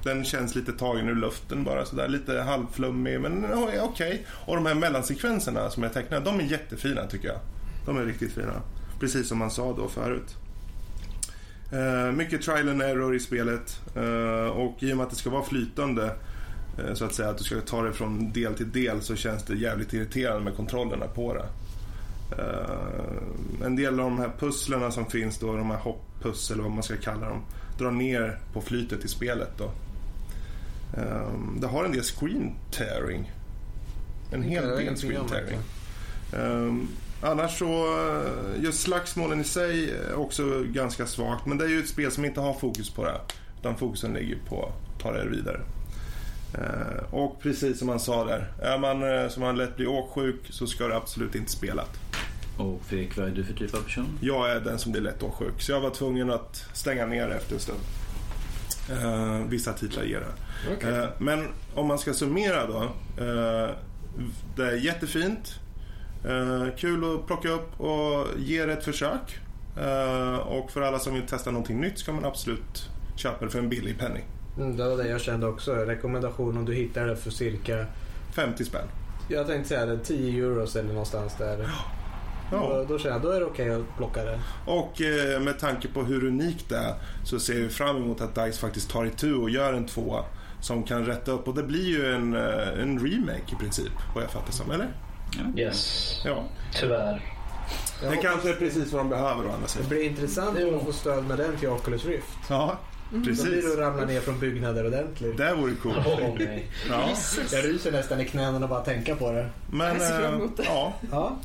[0.05, 3.65] den känns lite tagen ur luften bara sådär, lite halvflummig men okej.
[3.65, 3.79] Okay.
[3.81, 4.27] okej.
[4.47, 7.39] Och de här mellansekvenserna som jag tecknade, de är jättefina tycker jag.
[7.87, 8.63] De är riktigt fina.
[9.01, 10.37] Precis som man sa då förut.
[11.73, 15.31] Eh, mycket trial and error i spelet eh, och i och med att det ska
[15.31, 16.15] vara flytande
[16.95, 19.55] så att säga, att du ska ta det från del till del så känns det
[19.55, 21.45] jävligt irriterande med kontrollerna på det.
[22.39, 26.73] Eh, en del av de här pusslerna som finns då, de här hopppussel eller vad
[26.73, 27.43] man ska kalla dem,
[27.79, 29.65] drar ner på flytet i spelet då.
[31.01, 33.33] Eh, det har en del screen tearing.
[34.33, 35.59] En hel del screen tearing.
[36.37, 36.89] Um,
[37.21, 41.47] annars så, eh, just slagsmålen i sig är också ganska svagt.
[41.47, 43.21] Men det är ju ett spel som inte har fokus på det.
[43.61, 45.61] Utan fokusen ligger på att ta det vidare.
[46.55, 50.41] Eh, och precis som man sa där, är man eh, som man lätt blir åksjuk
[50.51, 51.85] så ska det absolut inte spela.
[52.63, 54.19] Och Fredrik, vad är du för typ av person?
[54.21, 55.63] Jag är den som blir lätt åksjuk.
[55.63, 57.79] Så jag var tvungen att stänga ner efter en stund.
[58.91, 60.73] Eh, vissa titlar ger det.
[60.77, 60.95] Okej.
[60.99, 62.83] Eh, Men om man ska summera då.
[63.25, 63.71] eh,
[64.57, 65.55] Det är jättefint.
[66.25, 69.39] eh, Kul att plocka upp och ge det ett försök.
[69.81, 73.59] Eh, Och för alla som vill testa någonting nytt ska man absolut köpa det för
[73.59, 74.25] en billig penning.
[74.57, 75.75] Mm, det var det jag kände också.
[75.75, 77.87] Rekommendation om du hittar det för cirka,
[78.35, 78.87] 50 spänn.
[79.29, 81.69] jag tänkte säga det, 10 euros eller någonstans där.
[82.53, 82.69] Ja.
[82.69, 84.41] Då, då känner jag, då är det okej att plocka det.
[84.67, 88.35] Och eh, med tanke på hur unikt det är så ser vi fram emot att
[88.35, 90.25] DICE faktiskt tar itu och gör en tvåa
[90.61, 91.49] som kan rätta upp.
[91.49, 94.71] Och det blir ju en, eh, en remake i princip, vad jag fattar som.
[94.71, 94.89] Eller?
[95.57, 96.13] Yes.
[96.25, 96.45] Ja.
[96.81, 97.23] Tyvärr.
[98.11, 99.89] Det kanske är precis vad de behöver å andra Det sidan.
[99.89, 102.27] blir intressant om de får stöd med den till Oculus Rift.
[102.49, 102.79] Ja,
[103.11, 103.65] Då blir precis.
[103.65, 105.37] det att ramla ner från byggnader ordentligt.
[105.37, 105.97] Det vore coolt.
[106.39, 106.67] Nej.
[106.91, 107.09] Ja.
[107.53, 109.49] Jag ryser nästan i knäna och bara tänka på det.
[109.71, 110.63] Men Jag ser fram emot det.
[110.67, 111.37] ja, Ja.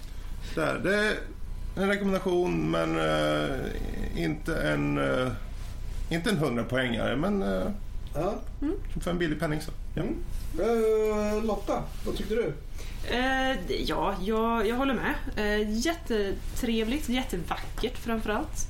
[0.57, 0.79] Där.
[0.83, 1.17] det är
[1.75, 3.55] en rekommendation men eh,
[4.15, 5.31] inte en eh,
[6.09, 7.71] inte en 100 poängare men eh,
[8.15, 8.35] ja.
[9.01, 9.71] för en billig penning så.
[9.95, 10.01] Ja.
[10.01, 10.15] Mm.
[10.59, 12.53] Eh, Lotta, vad tyckte du?
[13.11, 15.13] Eh, ja, jag, jag håller med.
[15.35, 18.67] Eh, jättetrevligt, jättevackert framförallt.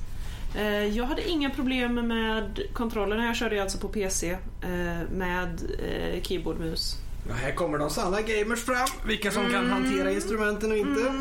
[0.56, 3.26] Eh, jag hade inga problem med kontrollerna.
[3.26, 4.30] Jag körde alltså på PC
[4.62, 6.96] eh, med eh, keyboardmus.
[7.28, 8.88] Ja, här kommer de sanna gamers fram.
[9.06, 11.12] Vilka som kan hantera instrumenten och inte.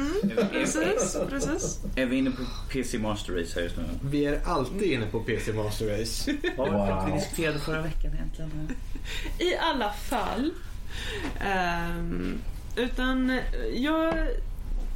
[0.52, 1.80] Precis, precis.
[1.96, 3.84] Är vi inne på PC Master Race här just nu?
[4.02, 6.34] Vi är alltid inne på PC Master Race.
[6.58, 7.04] Vad Wow.
[7.06, 8.70] vi diskuterade förra veckan egentligen?
[9.40, 10.52] I alla fall.
[11.40, 12.38] Ehm,
[12.76, 13.40] utan
[13.76, 14.14] jag...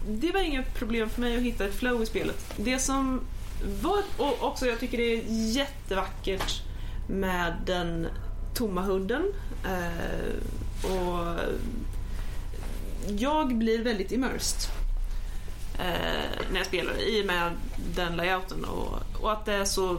[0.07, 2.53] Det var inget problem för mig att hitta ett flow i spelet.
[2.57, 3.21] Det som
[3.81, 6.61] var, och också jag tycker det är jättevackert
[7.09, 8.07] med den
[8.53, 9.23] tomma hudden.
[9.65, 10.33] Eh,
[10.83, 11.35] och
[13.17, 14.71] jag blir väldigt immersed
[15.79, 17.51] eh, när jag spelar i och med
[17.95, 19.97] den layouten och, och att det är så,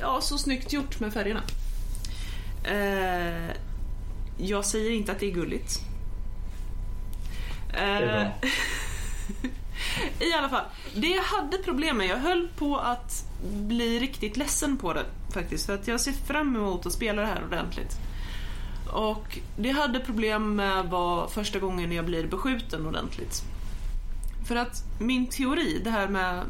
[0.00, 1.42] ja, så snyggt gjort med färgerna.
[2.64, 3.50] Eh,
[4.38, 5.80] jag säger inte att det är gulligt.
[7.72, 8.20] är bra.
[8.20, 8.50] Eh,
[10.28, 10.64] I alla fall,
[10.94, 15.66] det jag hade problem med, jag höll på att bli riktigt ledsen på det faktiskt.
[15.66, 17.96] För att jag ser fram emot att spela det här ordentligt.
[18.92, 23.42] Och det jag hade problem med var första gången jag blir beskjuten ordentligt.
[24.48, 26.44] För att min teori, det här med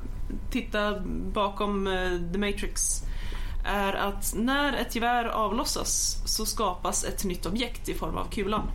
[0.51, 1.01] titta
[1.35, 3.03] bakom eh, The Matrix.
[3.65, 8.71] är att när ett gevär avlossas så skapas ett nytt objekt i form av kulan.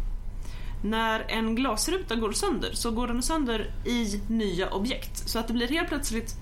[0.84, 5.30] När en glasruta går sönder så går den sönder i nya objekt.
[5.30, 6.36] Så att det blir helt plötsligt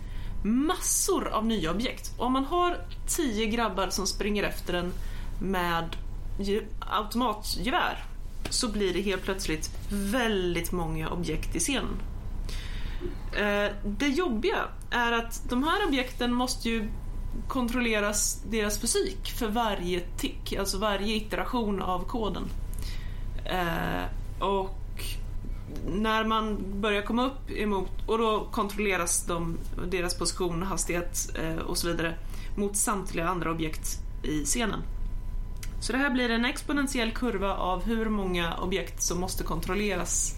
[0.43, 2.11] massor av nya objekt.
[2.18, 2.77] Och om man har
[3.07, 4.93] tio grabbar som springer efter en
[5.41, 5.95] med
[6.80, 8.06] automatgevär
[8.50, 12.02] så blir det helt plötsligt väldigt många objekt i scenen.
[13.38, 14.58] Eh, det jobbiga
[14.92, 16.88] är att de här objekten måste ju
[17.48, 22.44] kontrolleras deras fysik för varje tick, alltså varje iteration av koden.
[23.46, 24.78] Eh, och
[25.88, 29.58] när man börjar komma upp emot, och då kontrolleras de,
[29.92, 32.16] deras position, hastighet eh, och så vidare
[32.56, 34.82] mot samtliga andra objekt i scenen.
[35.82, 40.36] Så det här blir en exponentiell kurva av hur många objekt som måste kontrolleras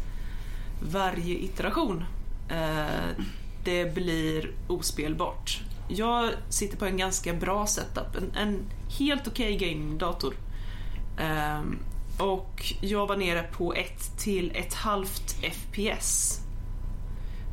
[0.92, 2.04] varje iteration.
[2.50, 3.26] Eh,
[3.64, 5.62] det blir ospelbart.
[5.90, 8.60] Jag sitter på en ganska bra setup, en, en
[9.00, 10.34] helt okej gamingdator.
[11.20, 11.80] Ehm,
[12.20, 16.40] och jag var nere på 1 till ett halvt FPS.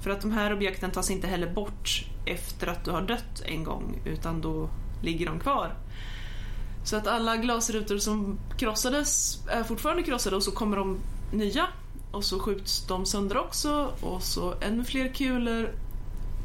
[0.02, 3.64] För att de här objekten tas inte heller bort efter att du har dött en
[3.64, 4.70] gång, utan då
[5.02, 5.74] ligger de kvar.
[6.84, 10.98] Så att alla glasrutor som krossades är fortfarande krossade och så kommer de
[11.32, 11.66] nya
[12.10, 15.70] och så skjuts de sönder också och så ännu fler kulor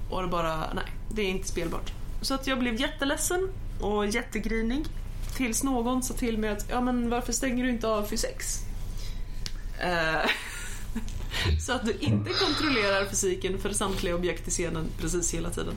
[0.10, 1.94] och det bara, nej, det är inte spelbart.
[2.22, 3.50] Så att jag blev jätteledsen
[3.82, 4.86] och jättegrinig
[5.36, 8.60] tills någon sa till mig att ja men varför stänger du inte av fysix?
[9.80, 10.30] Eh,
[11.66, 15.74] så att du inte kontrollerar fysiken för samtliga objekt i scenen precis hela tiden.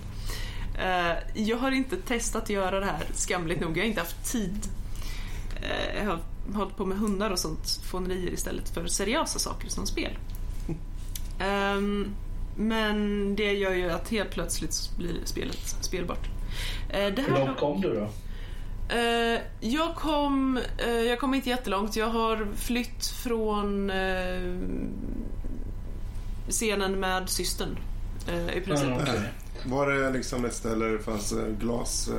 [0.78, 4.32] Eh, jag har inte testat att göra det här skamligt nog, jag har inte haft
[4.32, 4.68] tid.
[5.62, 6.18] Eh, jag har
[6.54, 10.18] hållit på med hundar och sånt fånerier istället för seriösa saker som spel.
[11.40, 12.14] Ehm,
[12.56, 16.28] men det gör ju att helt plötsligt blir spelet spelbart.
[16.90, 18.08] Eh, det Hur här långt kom du då?
[19.60, 20.60] Jag, kom,
[21.06, 21.96] jag kom inte jättelångt.
[21.96, 23.92] Jag har flytt från
[26.48, 27.78] scenen med systern.
[28.54, 28.86] I princip.
[28.86, 29.20] Mm, okej.
[29.64, 32.08] Var det liksom ett ställe där det fanns eh, glas...
[32.08, 32.14] Eh,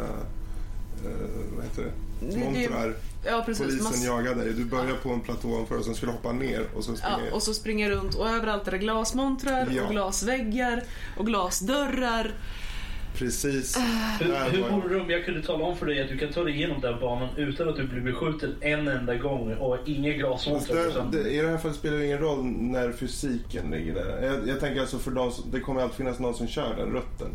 [1.11, 1.17] eh,
[1.55, 1.91] vad heter det?
[2.39, 2.93] Montrar.
[3.25, 3.65] Ja, precis.
[3.65, 4.53] Polisen Mass- jagade dig.
[4.53, 7.43] Du började på en platå ovanför och sen skulle hoppa ner och så Ja, och
[7.43, 9.83] så springer runt och överallt är det glasmontrar Ja.
[9.83, 10.83] och glasväggar
[11.17, 12.33] och glasdörrar.
[13.15, 13.77] Precis.
[14.22, 16.18] Hur, Där hur var- vore det om jag kunde tala om för dig att du
[16.18, 19.77] kan ta dig igenom den banan utan att du blir beskjuten en enda gång och
[19.86, 20.14] inga
[21.11, 24.23] det, I det här fallet spelar det ingen roll när fysiken ligger där.
[24.23, 26.90] Jag, jag tänker alltså för de som, det kommer alltid finnas någon som kör den
[26.91, 27.27] rutten.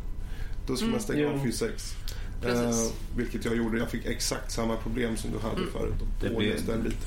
[0.67, 1.43] Då ska man stänga av Jo.
[1.45, 1.69] fysik.
[1.69, 2.57] Mm.
[2.67, 2.91] Precis.
[2.91, 3.79] Eh, vilket jag gjorde.
[3.79, 5.73] Jag fick exakt samma problem som du hade Mm.
[5.73, 5.95] förut.
[6.21, 6.57] Det blir.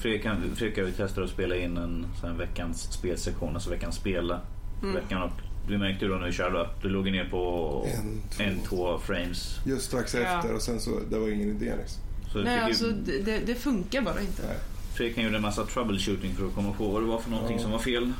[0.02, 4.42] Fredrik, kan, Fredrik vi testar att spela in en sån veckans spelsektion, alltså veckans spela.
[4.84, 4.96] Mm.
[4.96, 5.32] Veckan och
[5.68, 8.44] du märkte ju då när vi körde att du låg ner på En, två.
[8.44, 9.56] en, två frames.
[9.66, 10.20] Just strax Ja.
[10.20, 12.02] efter och sen så, det var ingen idé liksom.
[12.32, 14.42] Så Nej, fick ju- alltså det, det, det funkar bara inte.
[14.48, 14.58] Nej.
[14.96, 17.56] Fredrik kan gjorde en massa troubleshooting för att komma på vad det var för någonting
[17.58, 17.62] Ja.
[17.64, 18.12] som var fel.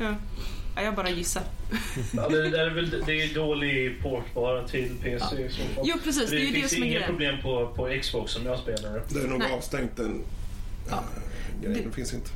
[0.00, 0.14] Ja.
[0.76, 1.42] Ja, jag bara gissar.
[2.16, 5.84] Ja, det, det, är väl, det är dålig port bara till PC i så fall.
[5.84, 6.28] Jo, precis.
[6.28, 7.10] För Det är ju det finns som är inga grejen.
[7.10, 9.02] problem på, på Xbox som jag spelar.
[9.08, 9.52] Det är nog Nej.
[9.52, 10.22] avstängt den
[10.90, 10.96] Ja.
[10.96, 11.78] äh, grejen.
[11.82, 12.30] Det- Det finns inte.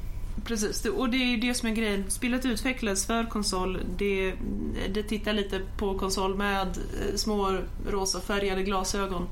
[0.45, 2.05] Precis, och det är ju det som är grejen.
[2.09, 3.81] Spelet utvecklas för konsol.
[3.99, 4.35] Det,
[4.95, 7.59] det tittar lite på konsol med eh, små
[7.91, 9.27] rosa färgade glasögon.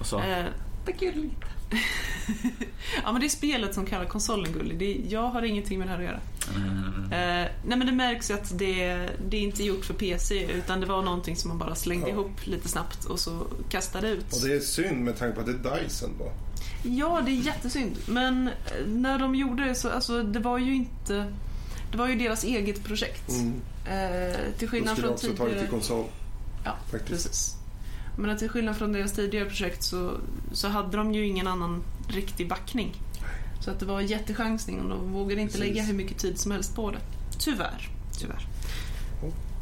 [0.00, 0.44] Och så, Eh,
[0.86, 1.28] Tack lite.
[3.04, 4.78] ja men det är spelet som kallar konsolen gullig.
[4.78, 6.20] Det, jag har ingenting med det här att göra.
[6.56, 10.80] mm, Eh, nej men det märks att det, det är inte gjort för PC utan
[10.80, 12.12] det var någonting som man bara slängde Ja.
[12.14, 14.32] ihop lite snabbt och så kastade ut.
[14.32, 16.32] Och det är synd med tanke på att det är Dyson då.
[16.82, 17.98] Ja, det är jättesynd.
[18.06, 21.32] Men eh, när de gjorde det så, alltså det var ju inte...
[21.92, 23.30] Det var ju deras eget projekt.
[23.30, 23.60] Mm.
[23.86, 25.60] Eh, till skillnad skulle från jag också tagit tidigare...
[25.60, 26.04] till konsol.
[26.64, 27.08] Ja, faktiskt.
[27.08, 27.54] precis.
[28.18, 30.12] Men till skillnad från deras tidigare projekt så,
[30.52, 32.94] så hade de ju ingen annan riktig backning.
[33.60, 35.74] Så att det var jättechansning och de vågade inte Precis.
[35.74, 36.98] lägga hur mycket tid som helst på det.
[37.38, 37.88] Tyvärr.
[38.18, 38.46] Tyvärr.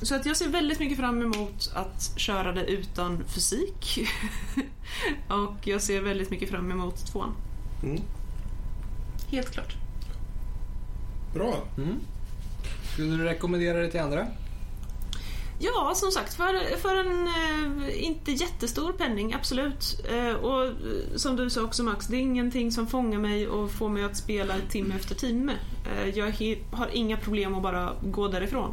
[0.03, 3.99] Så att jag ser väldigt mycket fram emot att köra det utan fysik.
[5.29, 7.35] och jag ser väldigt mycket fram emot tvåan.
[7.83, 8.03] Mm.
[9.31, 9.75] Helt klart.
[11.35, 11.55] Bra.
[11.77, 11.95] Mm.
[12.93, 14.27] Skulle du rekommendera det till andra?
[15.61, 20.01] Ja, som sagt, för, för en eh, inte jättestor penning, absolut.
[20.12, 20.73] Eh, och eh,
[21.16, 24.16] som du sa också Max, det är ingenting som fångar mig och får mig att
[24.16, 25.53] spela timme efter timme.
[25.97, 28.70] Eh, jag he- har inga problem att bara gå därifrån.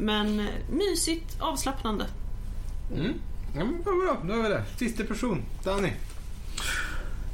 [0.00, 2.06] Men mysigt, avslappnande.
[2.94, 3.12] Mm.
[3.54, 4.64] Ja, men vad bra, då har vi det.
[4.76, 5.90] Sista person, Danny.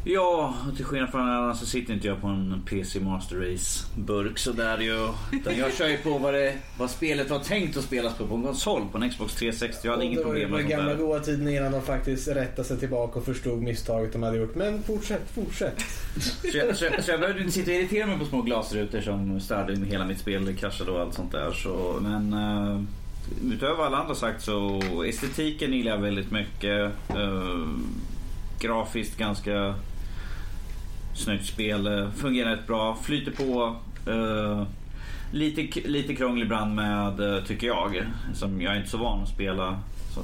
[0.09, 4.79] Ja, till skillnad från alla så sitter inte jag på en PC Master Race-burk sådär
[4.79, 5.09] ju.
[5.33, 8.35] Utan jag kör ju på vad, det, vad spelet var tänkt att spelas på på
[8.35, 9.81] en konsol, på en Xbox 360.
[9.83, 10.99] Jag hade inget problem med den sånt gamla där.
[10.99, 14.55] goda tiden innan de faktiskt rättade sig tillbaka och förstod misstaget de hade gjort.
[14.55, 15.81] Men fortsätt, fortsätt.
[16.53, 19.01] Så jag, så, jag, så jag behövde inte sitta och irritera mig på små glasrutor
[19.01, 21.53] som störde hela mitt spel, kraschade och allt sånt där.
[21.53, 22.83] Så, men uh,
[23.53, 26.93] utöver vad alla andra sagt så estetiken gillar jag väldigt mycket.
[27.17, 27.69] Uh,
[28.61, 29.75] grafiskt ganska
[31.19, 31.87] snyggt spel.
[31.87, 32.99] Eh, fungerar rätt bra.
[33.03, 33.77] Flyter på.
[34.11, 34.63] Uh,
[35.31, 38.03] lite, lite krånglig ibland med, eh, tycker jag.
[38.35, 39.81] Som jag är inte så van att spela.
[40.15, 40.21] Så,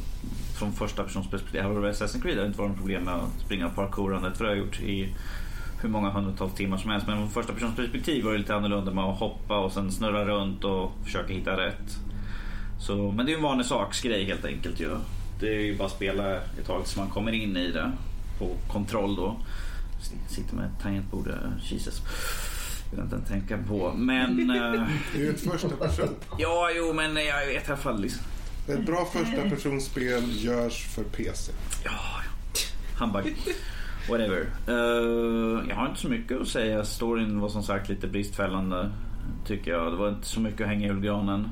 [0.58, 1.60] från första persons perspektiv.
[1.60, 2.38] Här var Assassin's Creed.
[2.38, 4.36] Har inte varit något problem med att springa parkourandet.
[4.36, 5.14] För det har jag gjort i
[5.82, 7.06] hur många hundratals timmar som helst.
[7.06, 10.24] Men från första persons perspektiv var det lite annorlunda med att hoppa och sen snurra
[10.24, 11.98] runt och försöka hitta rätt.
[12.78, 14.88] Så, men det är en vanlig saksgrej helt enkelt ju.
[15.40, 17.92] Det är ju bara att spela ett tag tills man kommer in i det.
[18.38, 19.36] På kontroll då.
[20.28, 21.28] Sitter med ett tangentbord.
[21.62, 22.02] Jesus.
[22.90, 23.92] Vill jag inte ens tänka på.
[23.96, 24.50] Men...
[24.50, 26.08] eh, Det är ju ett första person.
[26.38, 28.22] ja, jo, men jag vet i alla fall liksom.
[28.68, 31.52] Ett bra första personspel görs för PC.
[31.84, 31.90] Ja.
[32.98, 33.34] Handbag.
[34.10, 34.46] Whatever.
[34.66, 36.84] Eh, jag har inte så mycket att säga.
[36.84, 38.90] Storyn var som sagt lite bristfällande.
[39.46, 39.92] Tycker jag.
[39.92, 41.48] Det var inte så mycket att hänga i julgranen.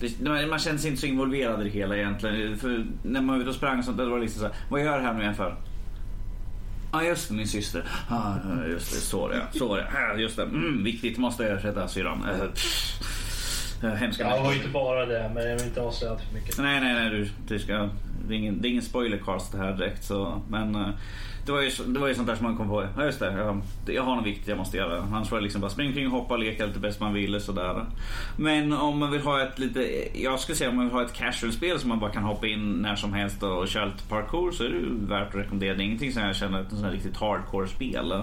[0.00, 2.58] Det, man känns inte så involverad i det hela egentligen.
[2.58, 4.80] För när man var ute och sprang och sånt det var liksom så här, Vad
[4.84, 5.56] gör jag här nu igen för?
[6.96, 7.84] Ja ah, just det, min syster.
[8.08, 8.34] Ah,
[8.68, 9.58] just det, så var det.
[9.58, 9.86] Så var det.
[9.86, 10.42] Ah, just det.
[10.42, 12.24] Mm, viktigt, måste jag ersätta syrran.
[13.82, 16.58] Uh, hemska Ja, det var inte bara det, men jag vill inte avslöja för mycket.
[16.58, 17.10] Nej, nej, nej.
[17.10, 17.88] Du, du ska,
[18.28, 20.04] det, är ingen, det är ingen spoilercast här direkt.
[20.04, 20.88] Så, men eh,
[21.46, 22.86] det var, ju, det var ju sånt där som man kom på.
[22.96, 23.32] Ja, just det.
[23.32, 25.02] Jag, jag har något viktigt jag måste göra.
[25.02, 27.40] Annars var det liksom bara springa kring, hoppa, leka lite bäst man ville.
[27.40, 27.84] Sådär.
[28.36, 30.08] Men om man vill ha ett lite...
[30.22, 32.72] Jag skulle säga om man vill ha ett casual-spel som man bara kan hoppa in
[32.72, 35.74] när som helst och köra lite parkour så är det ju värt att rekommendera.
[35.74, 38.22] Det är ingenting som jag känner är ett sånt här riktigt hardcore-spel.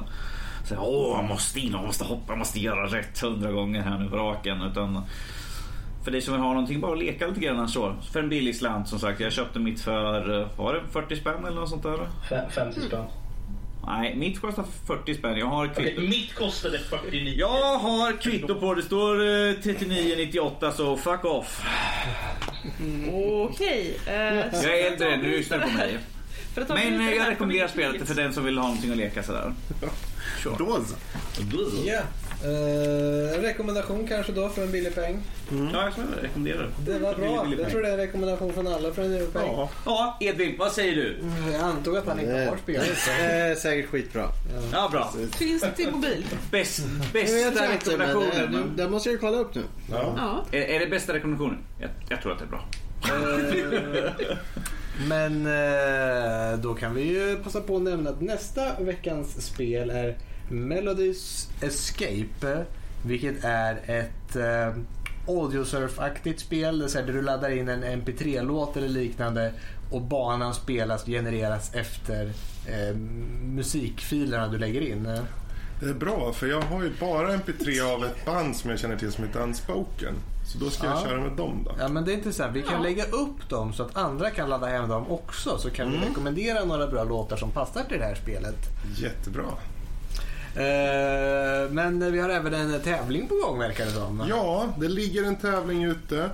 [0.66, 4.00] Så, Åh, jag måste in, jag måste hoppa, jag måste göra rätt hundra gånger här
[4.00, 4.62] nu på raken.
[4.62, 5.02] Utan
[6.04, 7.96] för dig som vill ha någonting, bara leka lite grann så.
[8.14, 9.20] För en billig slant som sagt.
[9.20, 11.98] Jag köpte mitt för, eh, var det 40 spänn eller något sånt där?
[12.30, 13.06] Fem- 50 spänn.
[13.88, 15.38] Nej, mitt kostar 40 spänn.
[15.38, 16.02] Jag har kvitto.
[16.02, 17.34] mitt kostade 49.
[17.38, 18.82] Jag har kvitto på det.
[18.84, 21.62] står eh, 39,98 så fuck off.
[23.50, 23.98] Okej.
[24.08, 25.98] eh, så Jag är äldre, nu vi lyssnar du på mig.
[26.54, 28.98] För att ta Men eh, jag rekommenderar spelet för den som vill ha någonting att
[28.98, 29.54] leka sådär.
[30.44, 30.96] Då så.
[31.86, 32.02] Ja.
[32.44, 35.22] Eh, rekommendation kanske då för en billig peng.
[35.74, 37.26] Ja, jag rekommenderar Det var bra.
[37.44, 39.42] Billig, billig Jag tror det är en rekommendation från alla för en billig peng.
[39.46, 39.70] Ja.
[39.86, 41.18] Ja, Edvin, vad säger du?
[41.52, 42.88] Jag antog att han inte har spelat.
[43.18, 44.30] Det är säkert skitbra.
[44.72, 45.14] Ja, bra.
[45.32, 46.26] Finns det till mobil?
[46.52, 46.80] Bäst,
[47.14, 48.74] Jag vet bästa men rekommendationen.
[48.76, 49.64] det måste jag ju kolla upp nu.
[49.92, 50.14] Ja.
[50.18, 50.46] Ja.
[50.58, 51.58] Är, är det bästa rekommendationen?
[51.80, 52.66] Jag, jag tror att det är bra.
[54.98, 60.18] Men eh, då kan vi ju passa på att nämna att nästa veckans spel är
[60.50, 62.66] Melodies Escape.
[63.06, 64.76] Vilket är ett eh,
[65.28, 66.80] audiosurf-aktigt spel.
[66.80, 69.54] Där du laddar in en mp3-låt eller liknande
[69.92, 72.26] och banan spelas genereras efter
[72.68, 72.96] eh,
[73.42, 75.04] musikfilerna du lägger in.
[75.80, 78.98] Det är bra, för jag har ju bara mp3 av ett band som jag känner
[78.98, 80.16] till som heter Unspoken.
[80.46, 81.04] Så då ska jag Ja.
[81.04, 81.72] köra med dem då.
[81.80, 82.56] Ja men det är intressant.
[82.56, 82.80] Vi kan Ja.
[82.84, 85.58] lägga upp dem så att andra kan ladda hem dem också.
[85.58, 88.56] Så kan vi rekommendera några bra låtar som passar till det här spelet.
[88.96, 89.44] Jättebra.
[90.56, 94.24] Eh, men vi har även en tävling på gång verkar det som.
[94.30, 96.30] Ja, det ligger en tävling ute.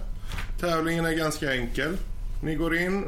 [0.60, 1.98] Tävlingen är ganska enkel.
[2.44, 3.06] Ni går in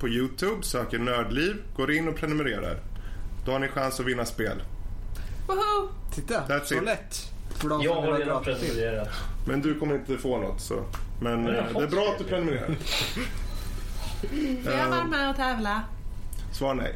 [0.00, 2.76] på Youtube, söker Nördliv, går in och prenumererar.
[3.46, 4.62] Då har ni chans att vinna spel.
[5.46, 5.88] Woho!
[6.14, 6.82] Titta, That's så it.
[6.84, 7.30] lätt.
[7.54, 9.08] För de Jag har ha redan prenumererat.
[9.48, 10.84] Men du kommer inte få något så.
[11.20, 12.76] Men eh, det är bra att du prenumererar.
[14.64, 15.82] Får jag vara med och tävla?
[16.52, 16.94] Svar nej.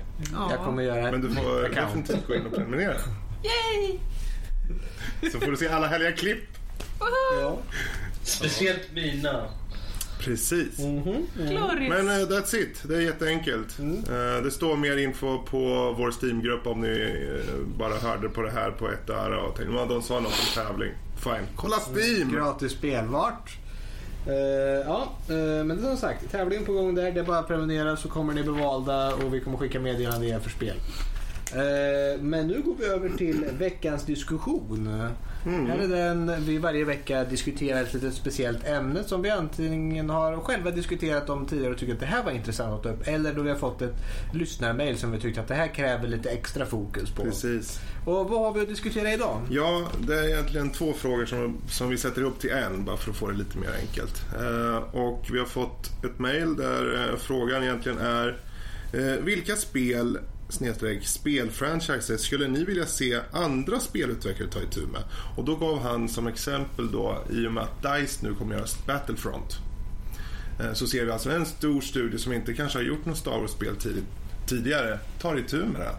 [0.51, 2.95] Jag kommer göra Men du får definitivt gå in och prenumerera.
[3.43, 3.99] Yay!
[5.33, 6.45] Så får du se alla härliga klipp.
[7.41, 7.59] Ja.
[8.23, 9.49] Speciellt mina.
[10.21, 10.77] Precis.
[10.77, 11.89] Glorious.
[11.89, 12.83] Men eh, that's it.
[12.83, 13.79] Det är jätteenkelt.
[13.79, 17.27] Eh, det står mer info på vår Steam-grupp om ni
[17.79, 20.65] bara hörde på det här på ett öra och tänkte att de sa något om
[20.65, 20.93] tävling.
[21.23, 21.47] Fine.
[21.57, 22.33] Kolla Steam!
[22.33, 23.07] Gratis spel.
[23.07, 23.57] Vart?
[24.27, 27.13] Uh, eh, ja, uh, men som sagt, tävling på gång där.
[27.13, 30.27] Det är bara att prenumerera så kommer ni bli valda och vi kommer skicka meddelande
[30.27, 30.77] igen för spel.
[30.77, 35.11] Uh, men nu går vi över till veckans diskussion.
[35.45, 40.37] Här är den vi varje vecka diskuterar ett litet speciellt ämne som vi antingen har
[40.37, 43.09] själva diskuterat om tidigare och tycker att det här var intressant att ta upp.
[43.09, 43.97] Eller då vi har fått ett
[44.33, 47.23] lyssnarmail som vi tyckte att det här kräver lite extra fokus på.
[47.23, 47.81] Precis.
[48.07, 49.41] Och vad har vi att diskutera idag?
[49.51, 53.11] Ja, det är egentligen två frågor som, som vi sätter upp till en bara för
[53.11, 54.23] att få det lite mer enkelt.
[54.41, 58.39] Eh, och vi har fått ett mejl där eh, frågan egentligen är
[58.93, 60.19] eh, vilka spel
[60.53, 65.03] snedstreck spelfranchises skulle ni vilja se andra spelutvecklare ta itu med?
[65.37, 68.67] Och då gav han som exempel då i och med att DICE nu kommer göra
[68.87, 69.59] Battlefront.
[70.61, 73.39] Eh, så ser vi alltså en stor studio som inte kanske har gjort något Star
[73.41, 74.05] Wars-spel tidigt,
[74.47, 75.97] tidigare tar itu med det.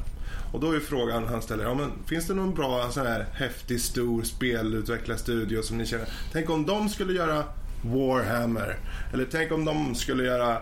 [0.54, 3.82] Och då är frågan han ställer, ja, men finns det någon bra sån här häftig
[3.82, 6.08] stor spelutvecklarstudio som ni känner?
[6.32, 7.44] Tänk om de skulle göra
[7.84, 8.78] Warhammer.
[9.14, 10.62] Eller tänk om de skulle göra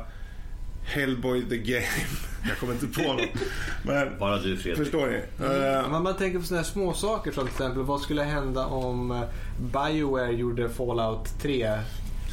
[0.83, 1.85] Hellboy the Game.
[2.47, 3.21] Jag kommer inte på något.
[3.85, 4.77] Men Bara du Fredrik.
[4.77, 5.15] förstår ni?
[5.45, 8.65] Eh, men man tänker på sådana här små saker som till exempel vad skulle hända
[8.65, 9.21] om eh,
[9.59, 11.77] Bioware gjorde Fallout 3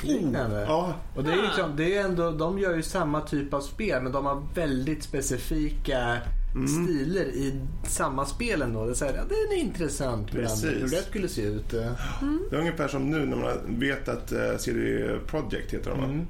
[0.03, 0.61] liknande?
[0.69, 4.03] ja, Och det är liksom, det är ändå, de gör ju samma typ av spel
[4.03, 6.17] men de har väldigt specifika
[6.55, 6.69] Mm.
[6.69, 8.85] stilar i samma spel ändå.
[8.85, 10.65] Det är, så här, ja, det är intressant men Precis.
[10.65, 11.75] hur det skulle se ut.
[11.75, 11.91] eh.
[12.51, 16.05] det är ungefär som nu när man vet att uh, CD Projekt heter de?
[16.05, 16.27] Mm.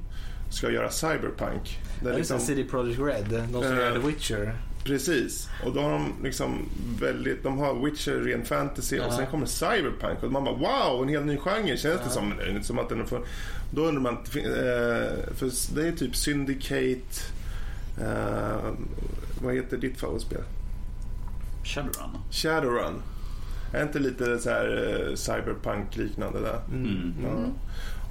[0.51, 1.79] Ska göra Cyberpunk.
[2.03, 4.53] Det är liksom, City Project Red, de som Eh, gör The Witcher.
[4.83, 5.49] Precis.
[5.65, 6.65] Och då har de liksom
[7.01, 9.11] väldigt, de har Witcher ren fantasy och Ja.
[9.17, 12.33] sen kommer Cyberpunk och man bara wow, en helt ny genre känns det som.
[12.37, 13.21] Det inte som att den för...
[13.71, 17.21] Då undrar man, eh, för det är typ Syndicate,
[18.01, 18.71] eh,
[19.43, 20.41] vad heter ditt favoritspel?
[21.63, 22.17] Shadowrun.
[22.31, 23.01] Shadowrun.
[23.73, 26.59] Är inte lite så här eh, cyberpunk liknande där?
[26.71, 27.13] Mm.
[27.23, 27.29] Ja.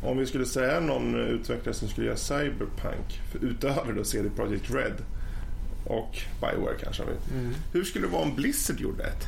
[0.03, 4.93] Om vi skulle säga någon utvecklare som skulle göra cyberpunk utöver då CD Projekt Red
[5.85, 7.03] och Bioware kanske.
[7.03, 7.55] Mm.
[7.73, 9.27] Hur skulle det vara om Blizzard gjorde ett?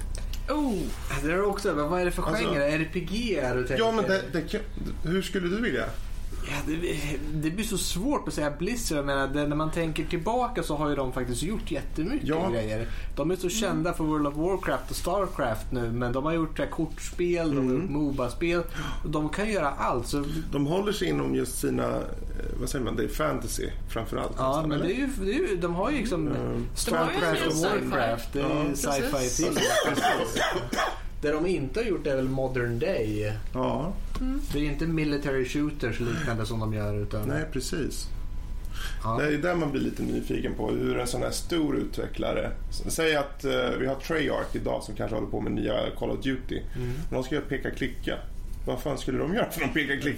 [0.50, 0.74] Oh,
[1.24, 2.62] Det är också, vad är det för Alltså- genre?
[2.64, 3.84] RPG är du tänker?
[3.84, 4.60] Ja, men det, det, kan-
[5.04, 5.84] hur skulle du vilja?
[6.46, 6.98] Ja, det,
[7.34, 8.98] det blir så svårt att säga Blizzard.
[8.98, 12.48] Jag menar, det, när man tänker tillbaka så har ju de faktiskt gjort jättemycket Ja.
[12.50, 12.88] grejer.
[13.16, 16.58] De är så kända för World of Warcraft och Starcraft nu men de har gjort
[16.58, 18.62] här, kortspel, de har gjort Moba-spel.
[19.04, 20.06] De kan göra allt.
[20.06, 22.00] Så, De håller sig inom just sina, eh,
[22.60, 24.32] vad säger man, det är fantasy framförallt.
[24.38, 24.88] ja, nästan, men eller?
[24.88, 26.66] det är ju, det är ju, de har ju liksom Mm.
[26.74, 27.52] Starcraft och.
[27.56, 28.32] Warcraft.
[28.32, 28.74] Det är Ja.
[28.74, 29.58] sci-fi till.
[31.22, 33.32] Det de inte har gjort är väl Modern Day.
[33.54, 33.92] Ja,
[34.52, 37.28] Det är inte military shooters liknande som de gör utan...
[37.28, 38.08] nej precis.
[39.04, 39.16] Ja.
[39.18, 43.16] Det är där man blir lite nyfiken på hur en sån här stor utvecklare, säg
[43.16, 46.60] att eh, vi har Treyarch idag som kanske håller på med nya Call of Duty.
[46.76, 46.92] Mm.
[47.10, 48.16] De ska göra peka-klicka.
[48.64, 49.60] Vad fan skulle de göra för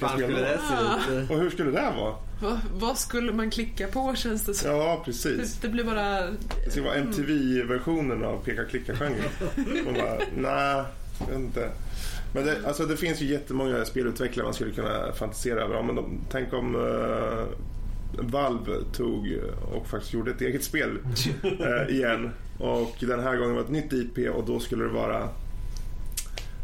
[0.08, 0.98] skulle det då?
[1.08, 1.30] se ut?
[1.30, 2.14] Och hur skulle det vara?
[2.42, 4.70] vad, vad skulle man klicka på känns det som?
[4.70, 5.54] Ja, precis.
[5.54, 6.20] Det, det blir bara...
[6.64, 9.22] Det ska vara MTV-versionen av peka-klicka-genren.
[9.84, 10.84] Man bara, nej,
[11.18, 11.70] jag vet inte.
[12.34, 15.74] Men det, alltså det finns ju jättemånga spelutvecklare man skulle kunna fantisera över.
[15.74, 17.44] Ja, men de, tänk om uh,
[18.18, 19.38] Valve tog
[19.74, 20.98] och faktiskt gjorde ett eget spel
[21.42, 22.30] eh, igen.
[22.58, 25.28] Och den här gången var ett nytt IP och då skulle det vara...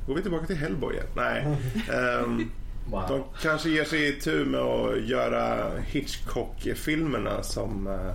[0.08, 1.06] Går vi tillbaka till Hellboy igen?
[1.16, 1.46] Nej.
[1.92, 2.50] Ehm,
[2.90, 3.04] Wow.
[3.08, 8.12] de kanske ger sig i tur med att göra Hitchcock-filmerna som uh,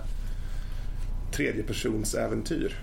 [1.32, 2.78] tredjepersons äventyr.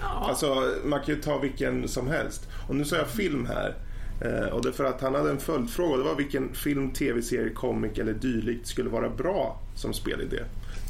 [0.00, 0.26] Ja.
[0.28, 2.48] Alltså, man kan ju ta vilken som helst.
[2.68, 3.74] Och nu sa jag film här.
[4.20, 5.96] Eh, och det är för att han hade en följdfråga.
[5.96, 10.42] Det var vilken film, tv-serie, comic eller dylikt skulle vara bra som spelidé.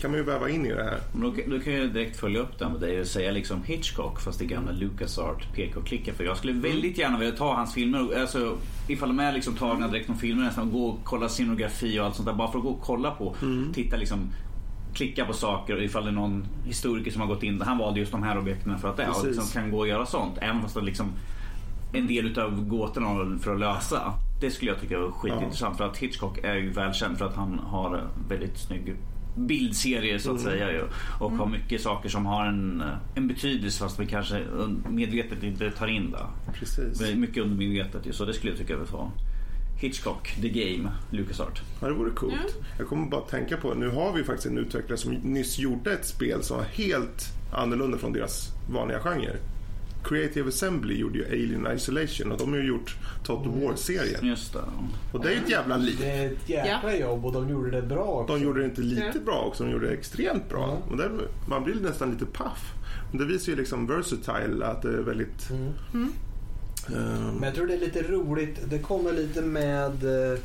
[0.02, 1.00] Kan man ju väva in i det här.
[1.12, 4.38] Då, då kan jag direkt följa upp den med dig och säga liksom Hitchcock fast
[4.38, 6.12] det gamla LucasArt peka och klicka.
[6.14, 8.20] För jag skulle väldigt gärna vilja ta hans filmer.
[8.20, 8.58] Alltså,
[8.88, 12.14] ifall de är liksom tagna direkt från filmerna nästan gå och kolla scenografi och allt
[12.14, 12.34] sånt där.
[12.34, 13.36] Bara för att gå och kolla på.
[13.74, 14.30] Titta liksom
[14.94, 17.60] klicka på saker och ifall det är någon historiker som har gått in.
[17.60, 19.08] Han valde just de här objekten för att det.
[19.08, 20.38] Och liksom kan gå och göra sånt.
[20.40, 21.12] Även fast det liksom
[21.92, 24.14] en del utav gåtorna för att lösa.
[24.40, 25.76] Det skulle jag tycka var skitintressant.
[25.76, 28.94] För att Hitchcock är ju välkänd för att han har väldigt snygg
[29.34, 30.82] bildserie så att säga ju.
[31.20, 32.82] Och har mycket saker som har en,
[33.14, 34.42] en betydelse fast vi kanske
[34.88, 36.52] medvetet inte tar in det.
[36.52, 37.14] Precis.
[37.14, 39.10] Mycket undermedvetet ju, så det skulle jag tycka var
[39.82, 41.62] Hitchcock, The Game, LucasArt.
[41.80, 42.34] Ja, det vore coolt.
[42.60, 42.66] Ja.
[42.78, 45.92] Jag kommer bara att tänka på, nu har vi faktiskt en utvecklare som nyss gjorde
[45.92, 49.36] ett spel som var helt annorlunda från deras vanliga genre.
[50.04, 54.26] Creative Assembly gjorde ju Alien Isolation och de har ju gjort Total War-serien.
[54.26, 54.58] Just det.
[55.12, 55.96] Och det är ju ett jävla liv.
[56.00, 58.36] Det är ett jäkla jobb och de gjorde det bra också.
[58.36, 60.60] De gjorde det inte lite bra också, de gjorde det extremt bra.
[60.60, 60.90] Ja.
[60.90, 61.10] Och där,
[61.48, 62.72] man blir nästan lite paff.
[63.10, 65.50] Men det visar ju liksom versatile, att det är väldigt...
[65.50, 66.12] Mm.
[66.88, 68.60] ehm, Men jag tror det är lite roligt.
[68.70, 70.38] Det kommer lite med, eh,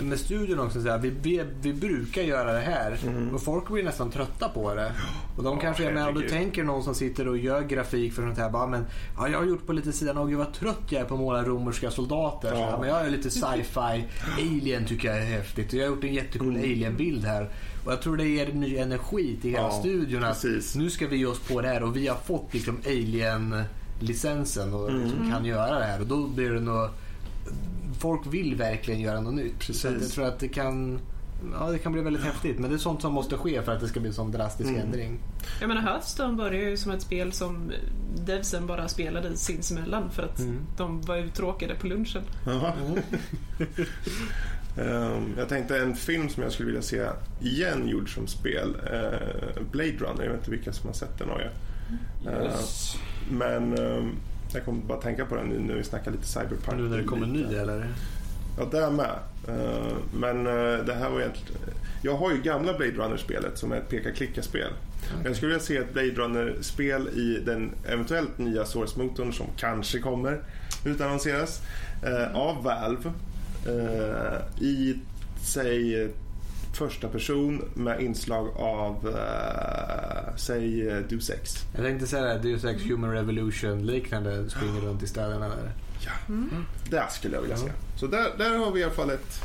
[0.00, 0.82] med studion också.
[0.82, 0.98] Så här.
[0.98, 2.98] Vi, vi, vi brukar göra det här.
[3.06, 3.34] Mm.
[3.34, 4.92] Och folk blir nästan trötta på det.
[5.36, 8.22] Och de kanske är med om du tänker någon som sitter och gör grafik för
[8.22, 8.50] sånt här.
[8.50, 8.84] Bara, men,
[9.16, 11.20] ja, jag har gjort på lite sidan och gud vad trött jag är på att
[11.20, 12.52] måla romerska soldater.
[12.52, 12.64] Ja.
[12.70, 14.04] här, men jag är lite sci-fi.
[14.38, 15.68] Alien tycker jag är häftigt.
[15.72, 16.62] Och jag har gjort en jättecool Mm.
[16.62, 17.50] alien-bild här.
[17.84, 20.24] Och jag tror det ger ny energi till hela Ja, studion.
[20.24, 20.44] Att
[20.76, 24.90] nu ska vi ge oss på det här och vi har fått liksom alien-licensen och
[24.90, 25.30] Mm.
[25.30, 26.00] kan göra det här.
[26.00, 26.88] Och då blir det nog...
[28.02, 29.58] Folk vill verkligen göra något nytt.
[29.58, 29.84] Precis.
[30.00, 30.98] Jag tror att det kan...
[31.60, 32.58] ja, det kan bli väldigt häftigt.
[32.58, 34.70] Men det är sånt som måste ske för att det ska bli en sån drastisk
[34.70, 34.82] Mm.
[34.82, 35.18] ändring.
[35.60, 37.72] Jag menar Hearthstone började ju som ett spel som
[38.26, 40.58] devsen bara spelade sinsemellan för att Mm.
[40.76, 42.22] de var uttråkade på lunchen.
[44.78, 47.06] Ehm, jag tänkte en film som jag skulle vilja se
[47.40, 48.76] igen gjord som spel.
[48.92, 50.22] eh, Blade Runner.
[50.24, 51.50] Jag vet inte vilka som har sett den av er.
[52.26, 52.96] Yes.
[53.30, 54.10] Men ehm,
[54.54, 56.78] jag kommer bara tänka på den nu när vi snackar lite cyberpunk.
[56.78, 57.86] Nu när det kommer ny eller?
[58.58, 59.10] Ja, där med.
[59.48, 61.60] Eh, Men eh, det här var egentligen...
[62.02, 64.72] Jag har ju gamla Blade Runner-spelet som är ett peka-klicka-spel.
[65.24, 70.40] Jag skulle vilja se ett Blade Runner-spel i den eventuellt nya Source-motorn som kanske kommer
[70.84, 71.62] utannonseras
[72.02, 73.10] eh, av Valve
[74.60, 74.94] i,
[75.42, 76.08] säg,
[76.88, 81.54] första person med inslag av, eh, säg, eh, Deus Ex.
[81.74, 85.72] Jag tänkte säga det, Deus Ex Human Revolution liknande springer runt i städerna där.
[86.90, 87.62] Det skulle jag vilja Ja.
[87.62, 87.72] se.
[88.00, 89.42] Så där, där har vi i alla fall ett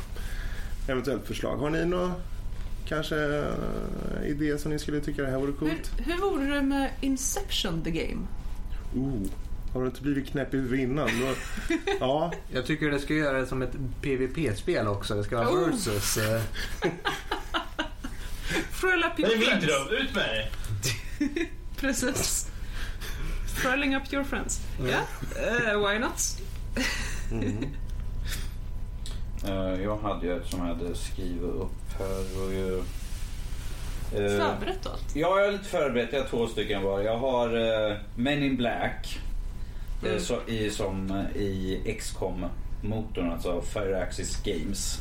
[0.88, 1.56] eventuellt förslag.
[1.56, 2.12] Har ni någon
[2.88, 5.92] kanske eh, idé som ni skulle tycka det här vore coolt?
[5.98, 8.26] Hur, hur vore det med Inception the Game?
[8.96, 9.22] Oh,
[9.72, 11.06] har du inte blivit knäpp i huvudet innan?
[11.20, 11.34] Då,
[12.00, 13.72] ja, Jag tycker det ska göra det som ett
[14.02, 15.14] PVP-spel också.
[15.14, 15.66] Det ska vara Oh.
[15.70, 16.16] versus.
[16.16, 16.40] eh,
[19.04, 19.66] up Det your är min friends.
[19.66, 21.46] dröm, ut med det!
[21.80, 22.50] Precis.
[23.62, 24.60] Thrilling up your friends.
[24.90, 25.00] Ja,
[25.42, 26.22] eh, why not?
[27.32, 27.64] mm.
[29.46, 32.42] Eh, jag hade ju ett som jag hade skrivit upp här.
[32.44, 32.82] Och ju, eh,
[34.38, 35.16] Förberett allt.
[35.16, 36.08] Ja, jag är lite förberett.
[36.12, 37.00] Jag har två stycken var.
[37.00, 37.48] Jag har
[38.16, 39.18] Men in Black
[40.04, 40.20] Mm.
[40.20, 42.44] så, i, som eh, i XCOM
[42.82, 45.00] motorn, alltså Fire Axis Games.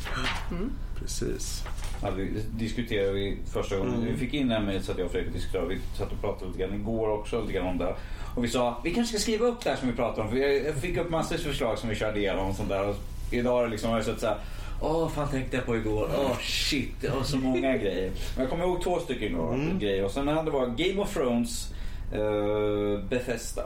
[0.99, 1.64] precis.
[2.02, 3.94] Hade vi, diskuterade vi första gången.
[3.94, 4.06] Mm.
[4.06, 5.68] Vi fick in det här mejlet så att jag och Fredrik diskuterade.
[5.68, 7.95] Vi satt och pratade lite grann igår också lite grann om det.
[8.36, 10.30] Och vi sa vi kanske ska skriva upp det här som vi pratade om.
[10.30, 12.90] För jag fick upp massor av förslag som vi körde igenom och sånt där.
[12.90, 12.95] Och
[13.32, 14.38] idag är det liksom, har jag suttit såhär
[14.82, 16.10] Åh, fan tänkte jag på igår.
[16.18, 18.11] Åh shit, det var så många grejer.
[18.36, 19.80] Men jag kommer ihåg två stycken då, Mm.
[19.80, 20.06] grejer.
[20.06, 21.74] Och sen hade det var Game of Thrones,
[22.15, 23.64] uh, Bethesda.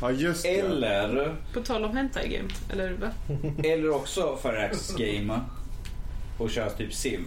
[0.00, 0.48] Ja, just det.
[0.60, 3.10] Eller, På tal om Hentai Game, eller va?
[3.64, 5.40] eller också Fire Axis Game.
[6.38, 7.20] Och köra typ Civ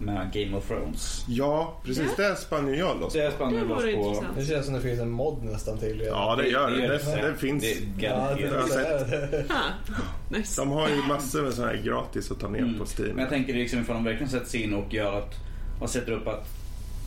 [0.00, 1.24] med Game of Thrones.
[1.28, 2.16] Ja, precis.
[2.16, 3.12] Där spann ju jag loss.
[3.12, 3.88] Det spann Det vi loss på.
[3.88, 4.28] intressant.
[4.36, 6.02] Det känns som det finns en mod nästan till.
[6.06, 6.88] Ja, det gör det.
[6.88, 7.22] Det, säkert.
[7.24, 7.62] det finns.
[7.62, 8.42] Det Ja, det
[9.30, 9.44] det.
[9.48, 9.54] Ah,
[10.30, 10.60] nice.
[10.60, 12.78] De har ju massor med sådana här gratis att ta ner Mm.
[12.78, 13.08] på Steam.
[13.10, 15.34] Men jag tänker liksom ifall de verkligen sätter sig in och gör att
[15.80, 16.48] man sätter upp att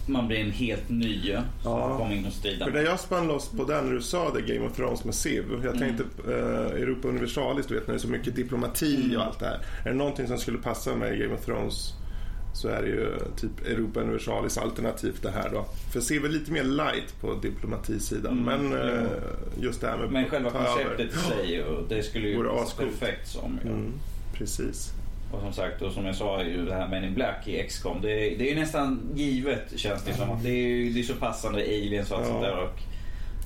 [0.08, 1.98] man blir en helt ny Ja.
[1.98, 2.66] kommer in och strider.
[2.66, 5.16] För det jag spann loss på den när du sa det, Game of Thrones med
[5.16, 5.44] Civ.
[5.64, 9.40] Jag tänkte eh, Europa Universalis, du vet när det är så mycket diplomati och allt
[9.40, 9.60] det här.
[9.86, 11.94] Är det någonting som skulle passa med Game of Thrones
[12.56, 13.08] så är det ju
[13.38, 15.66] typ Europa Universalis alternativt det här då.
[15.94, 18.40] För Civ är lite mer light på diplomatisidan.
[18.40, 19.04] Mm, men eh,
[19.60, 23.00] just det här med Men själva konceptet i sig, och det skulle ju ascoolt.
[23.00, 23.60] perfekt som.
[23.64, 23.70] Ja.
[23.70, 23.92] Mm,
[24.34, 24.92] precis.
[25.34, 28.02] Och som sagt, och som jag sa, ju det här Men in Black i XCOM.
[28.02, 30.32] Det är, det är ju nästan givet känns det som.
[30.32, 32.32] Att det, är, ju- det är så passande aliens och allt Ja.
[32.34, 32.58] sånt där.
[32.58, 32.80] Och,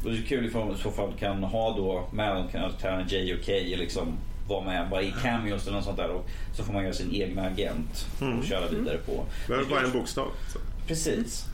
[0.06, 3.06] och det är kul ifall i så fall kan ha då med karaktären
[3.40, 4.08] och K liksom
[4.48, 6.10] vara med bara i cameos eller något sånt där.
[6.10, 8.40] Och så får man göra sin egna agent Mm.
[8.40, 9.24] och köra vidare på.
[9.48, 10.28] Behöver bara en bokstav.
[10.54, 10.60] Så.
[10.88, 11.46] Precis.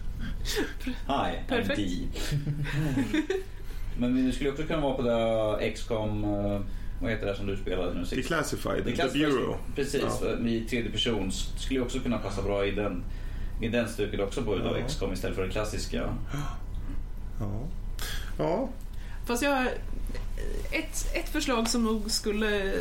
[0.85, 1.79] Hi, Perfekt.
[1.79, 3.23] I'm D.
[3.97, 6.59] Men det skulle också kunna vara på det XCOM, eh,
[7.03, 8.05] vad heter det som du spelade nu?
[8.05, 8.15] sist?
[8.15, 9.55] Declassified, Det The Bureau.
[9.75, 10.47] Precis, Ja.
[10.47, 11.31] i tredje person.
[11.57, 13.03] Skulle också kunna passa bra i den,
[13.61, 14.87] i den stuket också på Ja.
[14.87, 16.13] XCOM istället för det klassiska.
[17.39, 17.67] Ja.
[18.37, 18.69] ja,
[19.25, 19.67] Fast jag
[20.71, 22.73] ett, ett förslag som nog skulle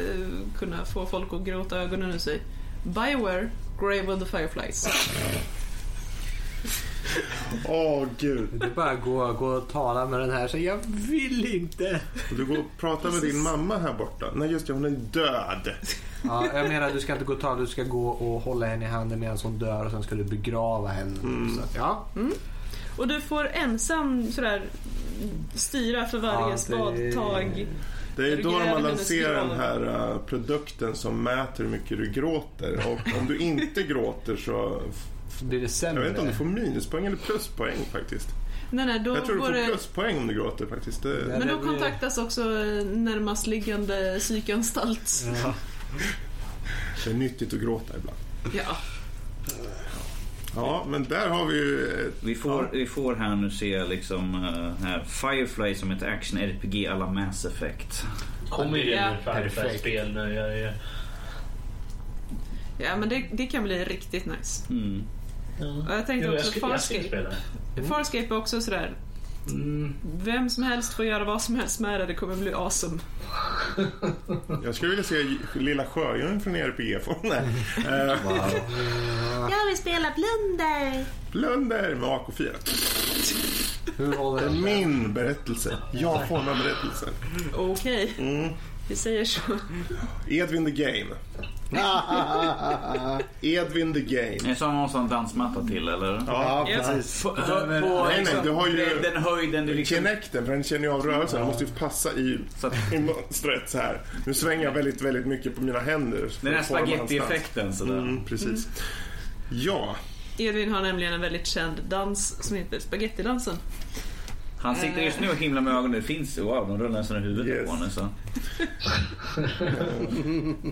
[0.58, 2.40] kunna få folk att gråta ögonen ur sig.
[2.84, 3.50] Bioware,
[3.80, 4.88] Grave of the Fireflies.
[7.68, 8.48] åh gud.
[8.52, 10.78] Det är bara att gå, gå och tala med den här säga jag
[11.10, 12.00] vill inte.
[12.36, 14.26] Du går och pratar med din mamma här borta.
[14.34, 15.74] Nej just det, hon är död.
[16.24, 18.84] Ja, jag menar du ska inte gå och tala, du ska gå och hålla henne
[18.84, 21.20] i handen medan hon dör och sen ska du begrava henne.
[21.22, 21.54] Mm.
[21.56, 22.06] Så att, ja.
[22.96, 24.62] Och du får ensam sådär
[25.54, 26.58] styra för varje Ja, det-
[27.12, 27.66] spadtag.
[28.16, 32.76] Det är då hennes lanserat den här uh, produkten som mäter hur mycket du gråter.
[32.86, 34.82] Och om du inte gråter så...
[35.40, 36.00] Blir det Jag sämre.
[36.02, 38.28] vet inte om du får minuspoäng eller pluspoäng faktiskt.
[38.70, 39.64] Nej, nej, då Jag tror du får det...
[39.66, 41.02] pluspoäng om du gråter faktiskt.
[41.02, 41.24] Det.
[41.38, 45.24] Men då kontaktas också eh, närmast liggande psykanstalt.
[45.44, 45.54] Ja.
[47.04, 48.18] det är nyttigt att gråta ibland.
[48.54, 48.76] Ja.
[50.56, 51.86] Ja, men där har vi ju...
[51.86, 52.68] ett- Vi får, Ja.
[52.72, 58.04] vi får här nu se liksom eh, här Firefly som ett action-RPG alla Mass Effect.
[58.50, 59.80] Kommer ju det med Perfekt.
[59.80, 60.34] spel nu.
[60.34, 60.74] Jag är,
[62.78, 64.64] Ja, men det, det kan bli riktigt nice.
[64.70, 65.02] Mm.
[65.58, 67.02] Och jag tänkte Jo, också Farscape.
[67.04, 67.30] spela.
[67.88, 68.92] Farscape är också sådär.
[69.48, 69.94] Mm.
[70.22, 72.06] Vem som helst får göra vad som helst med det.
[72.06, 73.00] Det kommer bli awesome.
[74.64, 75.14] Jag skulle vilja se
[75.58, 76.98] Lilla Sjöjungfrun från RPG.
[77.22, 77.42] Nej.
[77.84, 78.50] Ja,
[79.50, 81.04] Jag vill spela Blunder.
[81.32, 82.50] Blunder med AK4.
[83.96, 85.78] Hur var Det min berättelse.
[85.92, 87.08] Jag formar berättelsen.
[87.56, 88.12] Okej,
[88.88, 89.40] vi säger så.
[90.28, 91.06] Edvin the Game.
[93.40, 94.26] Edvin the Game.
[94.36, 96.22] Är det som någon sån dansmatta till eller?
[96.26, 97.22] Ja, precis.
[97.22, 99.96] På, på, Utöver- på Nej, liksom, nej, du har ju- den, den höjden du liksom...
[99.96, 101.38] Kinecten, för den känner ju av rörelsen.
[101.38, 104.00] Den måste ju passa i, Så att- i mönstret så här.
[104.26, 106.28] Nu svänger jag väldigt, väldigt mycket på mina händer.
[106.40, 107.98] Den här spagettieffekten sådär.
[107.98, 108.68] Mm, precis.
[109.50, 109.96] Ja,
[110.38, 113.56] Edvin har nämligen en väldigt känd dans som heter spagettidansen.
[114.58, 115.92] Han sitter just nu och himlar med ögonen.
[115.92, 117.64] Det finns wow, de rullar nästan i huvudet Yes.
[117.66, 117.90] på honom.
[117.90, 118.08] Så.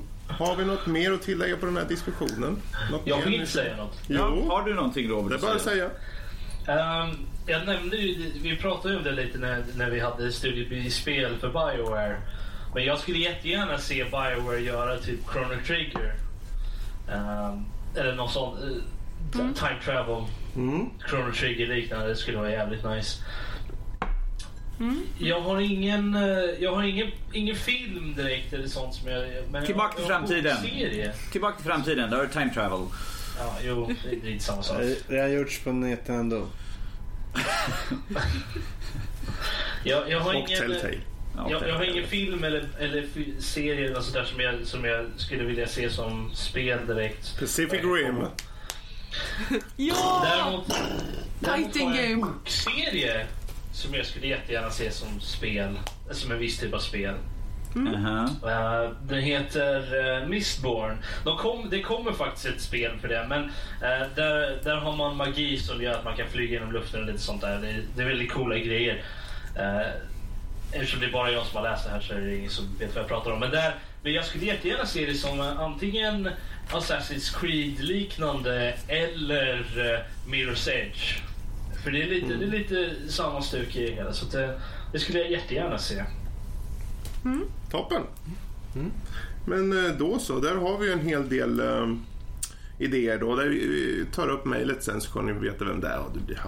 [0.38, 2.56] har vi något mer att tillägga på den här diskussionen?
[2.90, 3.26] Något Jag mer?
[3.38, 3.98] vill säga något.
[4.06, 5.30] Ja, Jo, har du någonting Robert?
[5.30, 5.90] det är bara att säga.
[6.66, 7.16] Ehm,
[7.46, 11.48] jag nämnde ju, vi pratade ju om det lite när, när vi hade studiebyspel för
[11.48, 12.16] Bioware.
[12.74, 16.14] Men jag skulle jättegärna se Bioware göra typ Chrono Trigger.
[17.12, 17.64] Ehm,
[17.96, 18.74] eller någon sån eh,
[19.32, 20.24] t- time travel.
[20.56, 20.90] Mm.
[21.08, 22.06] Chrono Trigger liknande.
[22.08, 23.22] Det skulle vara jävligt nice.
[25.18, 26.22] Jag har ingen, eh,
[26.60, 29.28] jag har ingen, ingen film direkt eller sånt som jag...
[29.50, 30.56] Men Tillbaka till jag, jag framtiden.
[30.56, 31.12] Serie.
[31.32, 32.86] Tillbaka till framtiden, där har du time travel.
[33.38, 34.82] Ja, jo, det är lite samma sak.
[35.08, 36.46] Det har gjorts på Nintendo.
[39.84, 40.72] Jag, jag har Och ingen...
[41.36, 43.06] Ja, Jag, jag har ingen film eller, eller
[43.40, 47.40] serie eller sådär som jag, som jag skulle vilja se som spel direkt.
[47.40, 48.16] Pacific Rim.
[49.76, 50.22] Ja!
[50.24, 50.68] Däremot,
[51.40, 52.32] däremot Fighting har jag en game.
[52.32, 53.26] bokserie
[53.72, 55.78] som jag skulle jättegärna se som spel.
[56.10, 57.14] Som en viss typ av spel.
[57.76, 58.28] Aha.
[58.44, 60.96] Uh, den heter uh, Mistborn.
[61.24, 63.26] De kom, det kommer faktiskt ett spel för det.
[63.28, 67.00] Men eh, där, där har man magi som gör att man kan flyga genom luften
[67.00, 67.58] och lite sånt där.
[67.60, 68.94] Det, är- det är väldigt coola grejer.
[69.58, 69.86] Uh,
[70.72, 72.64] eftersom det är bara jag som har läst det här så är det ingen som
[72.78, 73.40] vet vad jag pratar om.
[73.40, 76.28] Men, där, men jag skulle jättegärna se det som antingen
[76.70, 79.98] Assassin's Creed-liknande eller uh,
[80.30, 81.18] Mirror's Edge.
[81.84, 84.12] För det är lite, det är lite samma stuk i det hela.
[84.12, 84.50] Så eh,
[84.92, 86.04] det skulle jag jättegärna se.
[87.70, 88.02] Toppen.
[89.46, 91.94] Men eh, då så, där har vi en hel del eh,
[92.78, 93.36] idéer då.
[93.36, 96.10] Där vi vi tar upp mejlet sen så kan ni veta vem det är och
[96.14, 96.40] du blir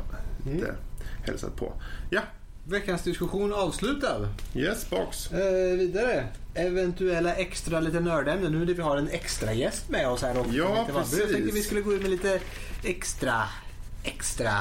[0.54, 0.74] lite
[1.22, 1.72] hälsat på.
[2.10, 2.22] Ja,
[2.64, 4.28] Veckans diskussion avslutad.
[4.54, 5.32] yes box.
[5.32, 6.26] Eh, vidare.
[6.54, 10.52] Eventuella extra lite nördämnen nu när vi har en extra gäst med oss här också.
[10.52, 11.18] Ja, precis.
[11.18, 12.40] Jag tänkte vi skulle gå ut med lite
[12.84, 13.42] extra,
[14.02, 14.52] extra,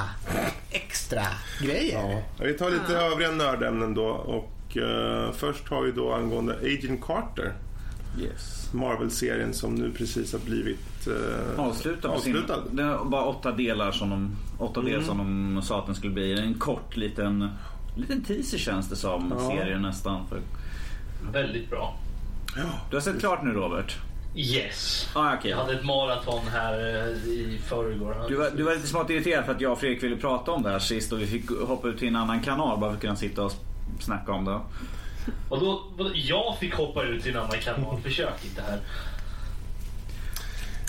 [0.70, 1.22] extra
[1.60, 2.22] grejer.
[2.38, 7.00] Ja, vi tar lite övriga nördämnen då och eh, först har vi då angående Agent
[7.02, 7.52] Carter.
[8.20, 8.68] Yes.
[8.74, 12.08] Marvel-serien som nu precis har blivit eh, Avslutad.
[12.08, 12.60] på sin- avslutad.
[12.70, 15.18] Det var bara åtta delar som de, åtta delar som
[15.54, 16.40] de sa att den skulle bli.
[16.40, 17.48] En kort liten,
[17.96, 19.34] liten teaser känns det som.
[19.38, 19.48] Ja.
[19.50, 20.26] Serien nästan.
[20.28, 20.40] För...
[21.32, 21.96] Väldigt bra.
[22.90, 23.96] Du har sett klart nu Robert?
[24.34, 25.08] Yes.
[25.14, 25.50] Ah, okej.
[25.50, 28.24] Jag hade ett maraton här eh, i förrgår.
[28.28, 30.62] Du var, du var lite smått irriterad för att jag och Fredrik ville prata om
[30.62, 33.00] det här sist och vi fick hoppa ut till en annan kanal bara för att
[33.00, 33.52] kunna sitta och
[34.00, 34.60] snacka om det.
[35.48, 35.82] Och då,
[36.14, 38.00] jag fick hoppa ut till en annan kanal.
[38.00, 38.80] Försök inte här.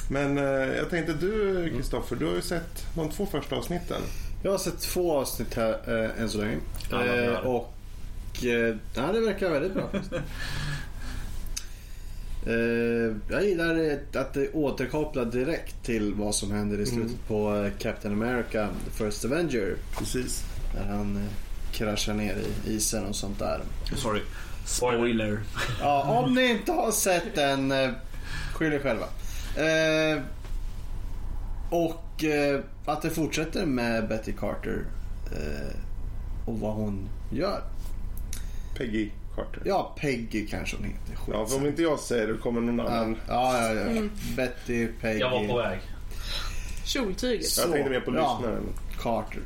[0.10, 0.44] Men eh,
[0.78, 4.02] jag tänkte du Kristoffer, du har ju sett de två första avsnitten.
[4.44, 6.58] Jag har sett två avsnitt här eh, än så länge.
[6.92, 7.74] Eh, och
[8.46, 9.90] eh, det verkar väldigt bra.
[9.94, 10.00] eh,
[13.30, 18.14] jag gillar att det återkopplar direkt till vad som händer i slutet på eh, Captain
[18.14, 19.76] America The First Avenger.
[19.98, 20.44] Precis.
[20.76, 21.24] Där han eh,
[21.72, 23.62] kraschar ner i isen och sånt där.
[23.96, 24.22] Sorry.
[24.66, 25.40] Spoiler.
[25.80, 27.90] Ja, om ni inte har sett den, eh,
[28.54, 29.06] skyll er själva.
[29.56, 30.22] Eh,
[31.70, 34.86] och eh, att det fortsätter med Betty Carter
[35.32, 35.76] eh,
[36.46, 37.62] och vad hon gör.
[38.78, 39.62] Peggy Carter.
[39.66, 41.16] Ja, Peggy kanske hon heter.
[41.16, 41.34] Skit.
[41.34, 43.18] Ja, för om inte jag säger det kommer någon ja, annan.
[43.28, 44.02] ja, ja, ja.
[44.36, 45.80] Betty, Peggy, Jag var på väg.
[46.86, 47.58] Kjoltyget.
[47.58, 48.38] Jag tänkte mer på Ja.
[48.40, 48.64] lyssnaren.
[49.00, 49.42] Carter.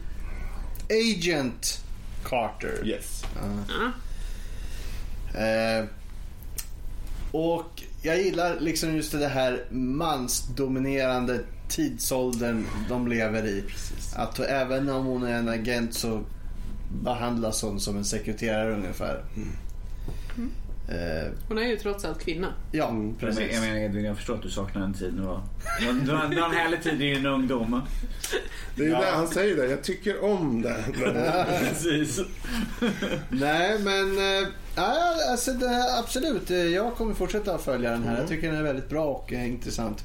[0.90, 1.84] Agent
[2.26, 2.88] Carter.
[2.88, 3.24] Yes.
[3.36, 3.92] Ja.
[5.40, 5.86] Eh,
[7.32, 11.40] och jag gillar liksom just det här mansdominerande
[11.70, 13.64] tidsåldern de lever i.
[14.16, 16.22] Att även om hon är en agent så
[17.04, 19.24] behandlas hon som en sekreterare ungefär.
[19.38, 19.44] Eh,
[21.48, 22.48] Hon är ju trots allt kvinna.
[22.72, 23.54] ja, Jag men- precis.
[23.54, 25.44] jag menar Edvin, jag förstår att du saknar en tid nu va?
[25.80, 27.82] Du har du har en härlig tid i din ungdom.
[28.76, 29.66] Det är ju det han säger det.
[29.70, 30.76] Jag tycker om det.
[31.60, 32.20] Precis.
[33.30, 36.52] Nej men eh, ja, alltså, det här, absolut.
[36.52, 38.18] Eh, Jag kommer fortsätta att följa den här.
[38.20, 40.04] Jag tycker den är väldigt bra och eh, intressant.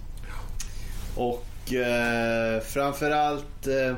[1.17, 3.97] Och eh, framförallt eh,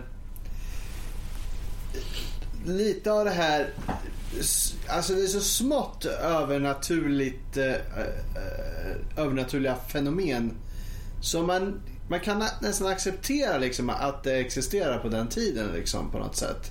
[2.66, 3.66] lite av det här
[4.88, 10.52] Alltså det är så smått övernaturligt eh, eh övernaturliga fenomen
[11.20, 16.18] Så man man kan nästan acceptera liksom att det existerar på den tiden liksom på
[16.18, 16.70] något sätt.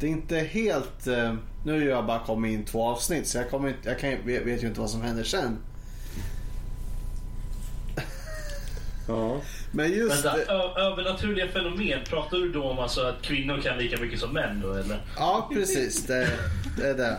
[0.00, 1.06] Det är inte helt...
[1.06, 4.10] Eh, nu har jag bara kommit in två avsnitt så jag, kommer inte, jag kan,
[4.10, 5.58] vet, vet ju inte vad som händer sen.
[9.08, 9.40] Ja.
[9.70, 10.24] Men just...
[10.24, 14.60] Vänta, övernaturliga fenomen, pratar du då om alltså att kvinnor kan lika mycket som män
[14.62, 15.00] då eller?
[15.16, 16.06] Ja, precis.
[16.06, 16.28] Det,
[16.76, 17.16] det är det.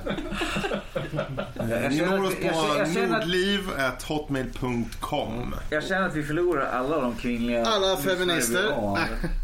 [1.89, 5.55] Ni känner når att oss jag på jag nordliv.hotmail.com.
[5.69, 7.65] Jag känner att vi förlorar alla de kvinnliga...
[7.65, 8.71] Alla feminister.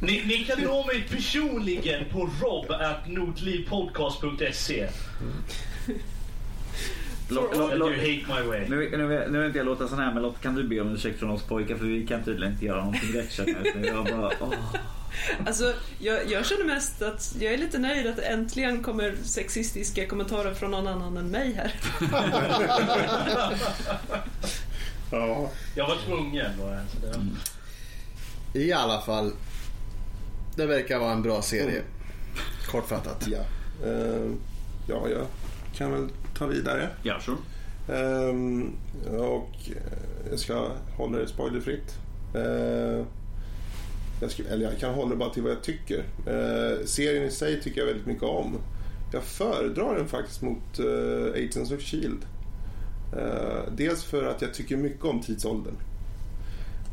[0.02, 4.88] Ni, ni kan nå mig personligen på rob.nordlivpodcast.se.
[7.30, 8.66] You lo- hate my way.
[8.70, 10.94] Nu, nu, nu vill inte jag låta sån här men Lotta kan du be om
[10.96, 13.56] ursäkt från oss pojkar för vi kan tydligen inte göra någonting rätt känner
[13.86, 14.06] jag.
[14.06, 14.54] Bara, åh.
[15.46, 20.54] Alltså, jag, jag känner mest att jag är lite nöjd att äntligen kommer sexistiska kommentarer
[20.54, 21.74] från någon annan än mig här.
[25.12, 25.50] Ja.
[25.76, 26.52] Jag var tvungen.
[26.58, 27.00] Så
[28.54, 28.60] det...
[28.60, 29.32] I alla fall.
[30.56, 31.82] Det verkar vara en bra serie.
[32.72, 33.28] Kortfattat.
[33.28, 33.38] Ja.
[33.88, 34.32] Eh,
[34.88, 35.26] ja, jag
[35.78, 36.90] kan väl ta vidare.
[37.04, 37.38] Ja, sure.
[37.90, 38.72] Ehm,
[39.18, 42.00] och eh, jag ska hålla det spoilerfritt.
[42.36, 43.06] Uh,
[44.22, 46.04] jag, ska, eller jag kan hålla det bara till vad jag tycker.
[46.26, 48.58] Eh, serien i sig tycker jag väldigt mycket om.
[49.14, 52.26] Jag föredrar den faktiskt mot uh, Agents of Shield.
[53.18, 55.76] Eh, dels för att jag tycker mycket om tidsåldern.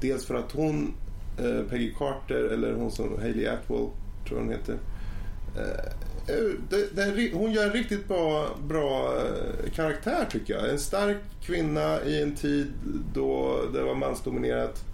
[0.01, 0.95] Dels för att hon,
[1.39, 3.89] eh, Peggy Carter, eller hon som Hailey Atwell,
[4.29, 4.77] tror jag hon heter.
[6.29, 10.71] Eh, eh, det, det hon gör en riktigt bra, bra eh, karaktär tycker jag.
[10.71, 12.73] En stark kvinna i en tid
[13.15, 14.85] då det var mansdominerat.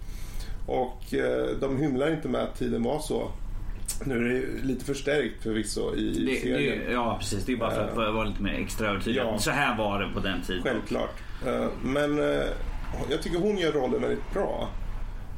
[0.67, 3.31] Och eh, de hymlar inte med att tiden var så.
[4.05, 6.79] Nu är det lite förstärkt förvisso i Det, serien.
[6.85, 7.45] det, ja, precis.
[7.45, 9.21] Det är bara för att vara lite mer extra övertydlig.
[9.21, 9.37] Ja.
[9.39, 10.63] Så här var det på den tiden.
[10.63, 11.13] Självklart.
[11.83, 12.17] Men
[13.09, 14.69] jag tycker hon gör rollen väldigt bra.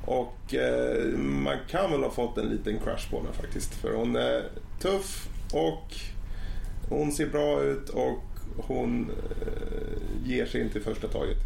[0.05, 0.53] Och
[1.17, 3.73] man kan väl ha fått en liten crush på henne faktiskt.
[3.73, 4.43] För hon är
[4.79, 5.95] tuff och
[6.89, 8.19] hon ser bra ut och
[8.57, 9.11] hon
[9.41, 11.37] eh, ger sig inte i första taget.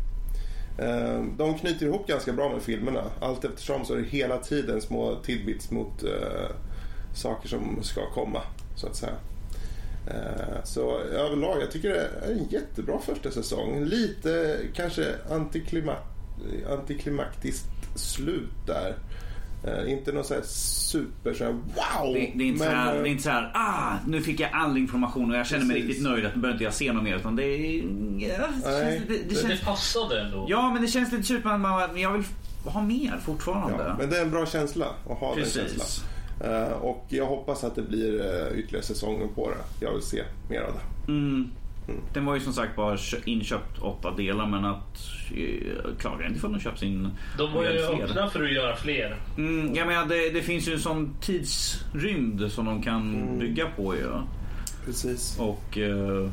[0.78, 3.04] Eh, De knyter ihop ganska bra med filmerna.
[3.22, 6.50] Allt eftersom så är det hela tiden små tidbits mot eh,
[7.16, 8.42] saker som ska komma,
[8.76, 9.14] så att säga.
[10.08, 13.84] Eh, så överlag, jag tycker det är en jättebra första säsong.
[13.86, 15.16] Lite kanske
[16.70, 18.96] antiklimaktiskt slut där.
[19.64, 22.14] Eh, inte något så här super så här, wow!
[22.14, 24.22] Det, det, är inte så men, här, eh, det är inte så här, ah, nu
[24.22, 25.88] fick jag all information och jag känner mig Precis.
[25.90, 27.16] riktigt nöjd att nu behöver inte jag se något mer.
[27.16, 27.76] Utan det är...
[27.78, 27.84] Ja,
[28.20, 30.46] det, Nej, känns, det, det Det känns, passade ändå.
[30.50, 32.24] ja, men det känns lite surt men man, men jag vill
[32.66, 33.84] ha mer fortfarande.
[33.88, 35.62] ja, men det är en bra känsla att ha den Precis.
[35.62, 36.08] känslan.
[36.64, 39.86] Eh, Och jag hoppas att det blir eh, ytterligare säsonger på det.
[39.86, 41.12] Jag vill se mer av det.
[41.12, 41.50] Mm.
[42.14, 44.98] Den var ju som sagt bara kö- inköpt åtta delar men att
[45.36, 48.04] eh, klagar inte för att de köpt sin De var ju fler.
[48.04, 49.16] öppna för att göra fler.
[49.38, 53.40] Mm, jag menar, det, det finns ju en sån tidsrymd som de kan Mm.
[53.40, 54.08] bygga på ju.
[54.86, 55.38] Precis.
[55.40, 56.30] Och eh,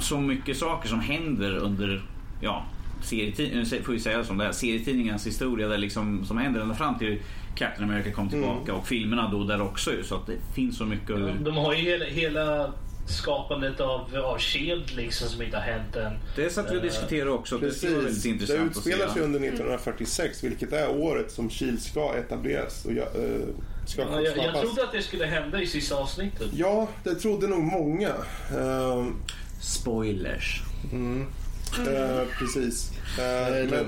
[0.00, 2.02] så mycket saker som händer under,
[2.40, 2.64] ja,
[3.02, 6.98] serietid- får vi säga som det här, serietidningens historia där liksom, som händer ända fram
[6.98, 7.18] till
[7.54, 10.02] Captain America kom tillbaka och filmerna då där också ju.
[10.04, 11.10] Så att det finns så mycket.
[11.10, 12.72] att- De har ju hela, hela
[13.06, 16.12] skapandet av, av Shield liksom som inte har hänt än.
[16.36, 17.58] Det satt vi och Eh, diskuterade också.
[17.58, 18.48] Det skulle vara väldigt Precis.
[18.48, 18.78] Det intressant se.
[18.90, 23.40] utspelar sig under 1946 vilket är året som Shield ska etableras och jag, eh,
[23.86, 26.48] ska Ja, jag, jag trodde att det skulle hända i sista avsnittet.
[26.52, 28.12] Ja, det trodde nog många.
[28.58, 29.16] Ehm,
[29.60, 30.62] Spoilers.
[30.92, 32.90] eh, precis.
[33.16, 33.86] Det är Eh, men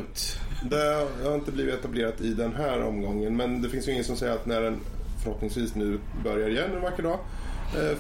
[0.70, 4.16] det har inte blivit etablerat i den här omgången men det finns ju ingen som
[4.16, 4.80] säger att när den
[5.22, 7.18] förhoppningsvis nu börjar igen en vacker dag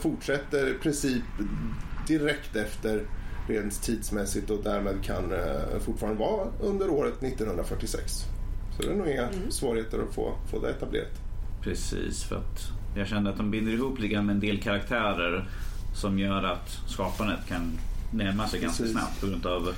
[0.00, 1.22] fortsätter i princip
[2.06, 3.02] direkt efter
[3.48, 8.12] rent tidsmässigt och därmed kan eh, fortfarande vara under året 1946.
[8.76, 11.20] Så det är nog inga svårigheter att få, få det etablerat.
[11.62, 15.48] Precis, för att jag kände att de binder ihop lite med en del karaktärer
[15.94, 17.78] som gör att skapandet kan
[18.12, 18.98] närma sig ganska Precis.
[18.98, 19.74] snabbt på grund av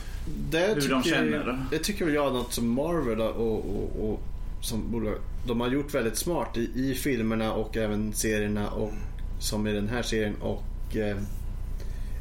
[0.50, 1.66] Det Hur de tycker, känner.
[1.70, 4.20] Det tycker väl jag något som Marvel och, och, och
[4.60, 5.14] som bolag,
[5.46, 8.92] de har gjort väldigt smart i, i filmerna och även serierna och
[9.40, 11.16] som i den här serien och eh,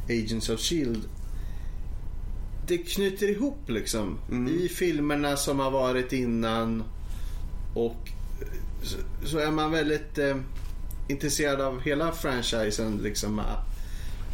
[0.09, 1.01] Agents of Shield.
[2.67, 4.19] Det knyter ihop liksom
[4.49, 6.83] i filmerna som har varit innan
[7.73, 8.09] och
[8.41, 8.47] eh,
[8.83, 10.37] så, så är man väldigt eh,
[11.07, 13.55] intresserad av hela franchisen liksom med,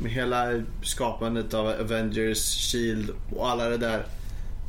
[0.01, 4.05] med hela skapandet av Avengers, Shield och alla det där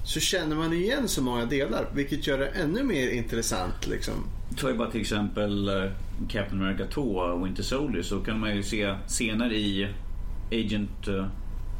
[0.04, 4.14] så känner man igen så många delar vilket gör det ännu mer intressant liksom.
[4.56, 5.90] Ta bara till exempel eh,
[6.28, 9.88] Captain America 2, Winter Soldier, så kan man ju se scener i
[10.52, 11.08] Agent...
[11.08, 11.26] eh,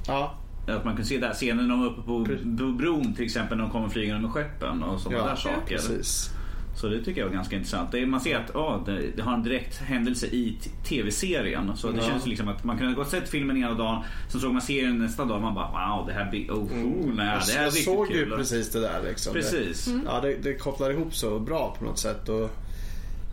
[0.09, 0.35] Ja,
[0.69, 2.27] Att man kan se där scenen när de är uppe på
[2.73, 5.77] bron till exempel när de kommer flygande med skeppen och sådana Ja, där saker.
[5.77, 6.31] Precis.
[6.77, 7.95] Så det tycker jag var ganska intressant.
[7.95, 11.73] Är, man ser att oh, det, det har en direkt händelse i tv-serien.
[11.77, 12.03] Så det Ja.
[12.03, 15.25] känns liksom att man kunde ha sett filmen ena dagen, sen såg man serien nästa
[15.25, 17.67] dag och man bara wow det här blir, oh, oh nej, det här är jag
[17.67, 18.17] riktigt såg kul.
[18.31, 19.33] ju precis det där liksom.
[19.33, 19.85] Precis.
[19.85, 22.29] Det, ja, det, det kopplar ihop så bra på något sätt.
[22.29, 22.51] Och,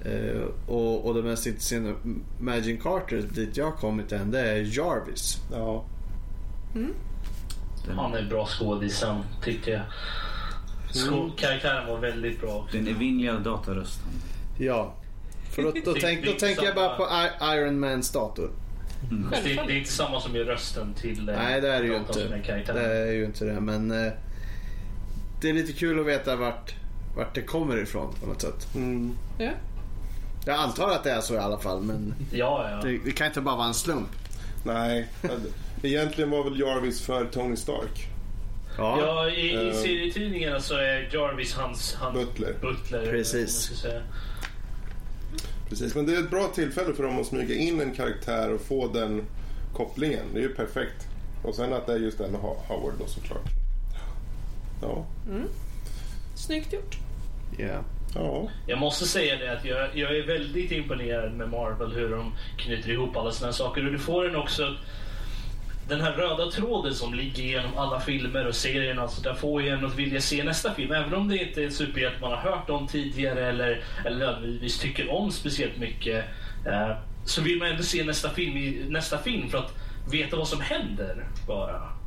[0.05, 1.93] eh, och, och det mest intressanta,
[2.39, 5.37] Magin Carter, dit jag har kommit än, det är Jarvis.
[5.51, 5.85] Ja.
[7.95, 9.81] Han är bra skådis han, tycker jag.
[10.91, 12.77] Skå- Karaktären var väldigt bra också.
[12.77, 14.07] Den evinnerliga datarösten.
[14.57, 14.93] Ja.
[15.51, 17.07] För då, då, tänk, då är tänker jag bara på
[17.55, 18.51] Iron Mans dator.
[19.43, 21.97] Det, det är inte samma som gör rösten till eh, Nej, det är det ju
[21.97, 22.23] inte.
[22.23, 22.73] är.
[22.73, 24.13] Det är ju inte det, men eh,
[25.41, 26.75] det är lite kul att veta vart,
[27.17, 28.75] vart det kommer ifrån på något sätt.
[28.75, 29.17] Mm.
[29.37, 29.51] Ja.
[30.45, 32.81] Jag antar att det är så i alla fall, men Ja, ja.
[32.89, 34.09] det, det kan inte bara vara en slump.
[34.65, 35.07] Nej,
[35.83, 38.07] egentligen var väl Jarvis för Tony Stark.
[38.77, 39.73] Ja, i, i Eh.
[39.75, 42.55] serietidningarna så är Jarvis hans, hans Butler.
[42.61, 43.05] butler.
[43.11, 43.83] Precis.
[45.69, 48.61] Precis, men det är ett bra tillfälle för dem att smyga in en karaktär och
[48.61, 49.21] få den
[49.73, 50.25] kopplingen.
[50.33, 51.07] Det är ju perfekt.
[51.43, 53.45] Och sen att det är just den Ho- Howard då såklart.
[54.81, 55.05] Ja.
[56.35, 56.97] Snyggt gjort.
[57.59, 57.81] Yeah.
[58.15, 58.49] Ja.
[58.67, 62.91] Jag måste säga det att jag, jag är väldigt imponerad med Marvel hur de knyter
[62.91, 63.85] ihop alla såna här saker.
[63.85, 64.75] Och du får en också
[65.87, 69.01] den här röda tråden som ligger genom alla filmer och serierna.
[69.01, 70.91] Alltså där får ju en att vilja se nästa film.
[70.91, 74.79] Även om det inte är en superhjälte man har hört om tidigare eller, eller nödvändigtvis
[74.79, 76.25] tycker om speciellt mycket.
[76.65, 76.91] Eh,
[77.25, 79.73] så vill man ändå se nästa film, i, nästa film för att
[80.11, 82.02] veta vad som händer bara.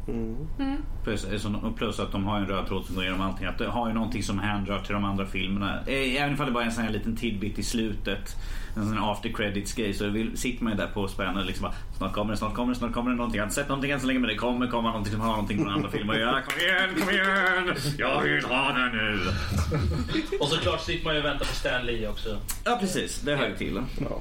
[1.04, 3.46] Plus, så- plus att de har en röd tråd som går igenom allting.
[3.46, 5.80] Att det har ju någonting som hänrör till de andra filmerna.
[5.86, 8.36] Eh, Även ifall det bara är en sån här liten tidbit i slutet.
[8.76, 9.94] En sån här after credits grej.
[9.94, 12.54] Så vill, sitter man ju där på spänn och liksom bara, Snart kommer det, snart
[12.54, 13.36] kommer det, snart kommer det någonting.
[13.36, 15.28] Jag har inte sett någonting än så länge men det kommer komma någonting som har
[15.30, 16.42] någonting från andra filmer att göra.
[16.42, 17.74] Kom igen, kom igen!
[17.98, 19.18] Jag vill ha det nu!
[20.40, 22.36] Och såklart sitter man ju och väntar på Stan Lee också.
[22.64, 23.80] Ja precis, det hör ju till.
[24.00, 24.20] Ja.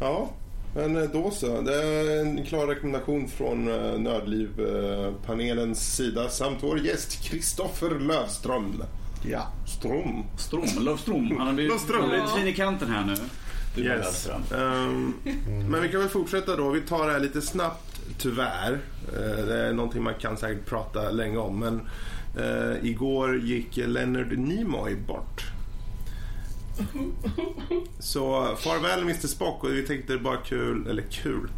[0.00, 0.30] ja,
[0.74, 1.60] men eh, då så.
[1.60, 8.82] Det är en klar rekommendation från eh, Nördliv-panelens sida samt vår gäst Kristoffer Lövström.
[9.26, 9.46] Ja.
[9.78, 10.24] Strom.
[10.38, 11.36] Strom, Löfström.
[11.38, 12.10] Han har blivit Löfström.
[12.36, 13.14] fin i kanten här nu.
[13.74, 13.98] Du Yes.
[14.04, 14.42] Löfström.
[14.54, 15.14] Ehm,
[15.70, 16.70] Men vi kan väl fortsätta då.
[16.70, 18.78] Vi tar det här lite snabbt, tyvärr.
[19.12, 21.58] Eh, det är någonting man kan säkert prata länge om.
[21.58, 21.80] Men
[22.44, 25.42] eh, igår gick Leonard Nimoy bort.
[27.98, 31.48] Så farväl Mr Spock och vi tänkte det är bara kul, eller kul.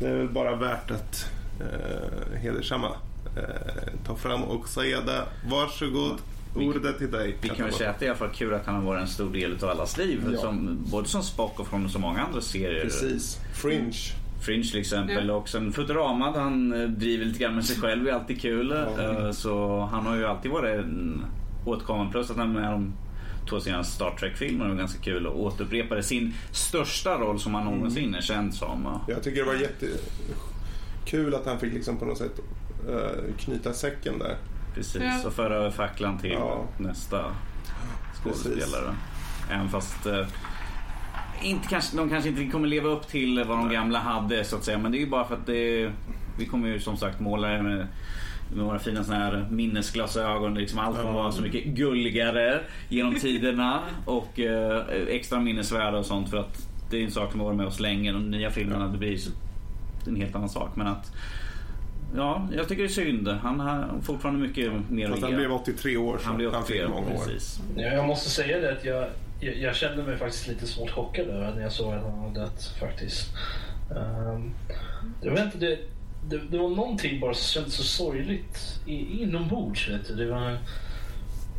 [0.00, 1.26] Det är väl bara värt att
[1.60, 2.88] eh, hedersamma.
[3.36, 5.22] Eh, ta fram och säga det.
[5.50, 6.18] Varsågod.
[6.56, 7.36] Ordet till dig.
[7.40, 9.00] Vi kan väl säga att det är i alla fall kul att han har varit
[9.00, 10.20] en stor del av allas liv.
[10.32, 10.38] Ja.
[10.40, 12.82] Som, både som Spock och från så många andra serier.
[12.82, 13.38] Precis.
[13.54, 13.92] Fringe.
[14.40, 18.08] Fringe till exempel och sen Futurama där han eh, driver lite grann med sig själv
[18.08, 18.72] är alltid kul.
[18.72, 21.24] Eh, Så han har ju alltid varit en
[21.66, 22.12] återkommande.
[22.12, 22.92] Plus att han är med om
[23.48, 28.14] två senaste Star Trek-filmer och ganska kul och återupprepade sin största roll som han någonsin
[28.14, 28.98] är känd som.
[29.08, 32.40] Jag tycker det var jättekul att han fick liksom på något sätt
[32.88, 34.36] eh, knyta säcken där.
[34.74, 35.26] Precis, Ja.
[35.26, 36.64] och föra över facklan till Ja.
[36.78, 37.24] nästa
[38.22, 38.94] skådespelare.
[39.50, 40.26] Även fast eh,
[41.42, 44.64] inte kanske, de kanske inte kommer leva upp till vad de gamla hade så att
[44.64, 44.78] säga.
[44.78, 45.90] Men det är ju bara för att det,
[46.38, 47.86] vi kommer ju som sagt måla det med,
[48.54, 50.54] med våra fina såna här minnesglasögon.
[50.54, 56.30] Liksom allt kommer vara så mycket gulligare genom tiderna och eh, extra minnesvärda och sånt.
[56.30, 58.12] För att det är en sak som har varit med oss länge.
[58.12, 59.18] De nya filmerna, det blir
[60.06, 60.76] en helt annan sak.
[60.76, 61.12] Men att
[62.16, 63.28] Ja, jag tycker det är synd.
[63.28, 66.62] Han har fortfarande mycket mer Fast att han blev 83 år så Han blev han
[66.62, 67.24] 83 fick många år.
[67.24, 67.60] precis.
[67.76, 69.06] Ja, Jag måste säga det att jag,
[69.40, 72.40] jag, jag kände mig faktiskt lite smått chockad över när jag såg att han hade
[72.40, 73.28] dött faktiskt.
[73.90, 74.54] Um,
[75.22, 75.78] jag vet inte, det,
[76.28, 79.88] det, det var någonting bara som kändes så sorgligt i, inombords.
[79.88, 80.14] Vet du.
[80.14, 80.58] Det var,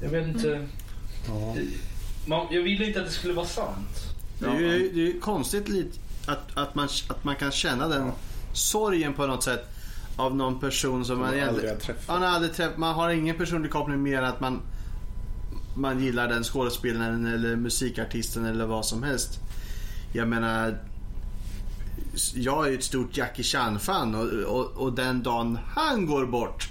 [0.01, 0.67] jag vet inte.
[1.55, 1.65] Det,
[2.25, 4.15] man, jag ville inte att det skulle vara sant.
[4.39, 7.87] Det är ju det är ju konstigt lite att, att, man, att man kan känna
[7.87, 8.11] den
[8.53, 9.69] sorgen på något sätt
[10.15, 12.07] av någon person som man man aldrig har träffat.
[12.07, 14.61] Man, har aldrig träffat, man har ingen personlig koppling mer än att man,
[15.75, 19.39] man gillar den skådespelaren eller musikartisten eller vad som helst.
[20.13, 20.77] Jag menar,
[22.33, 26.69] jag är ju ett stort Jackie Chan-fan och, och, och den dagen han går bort,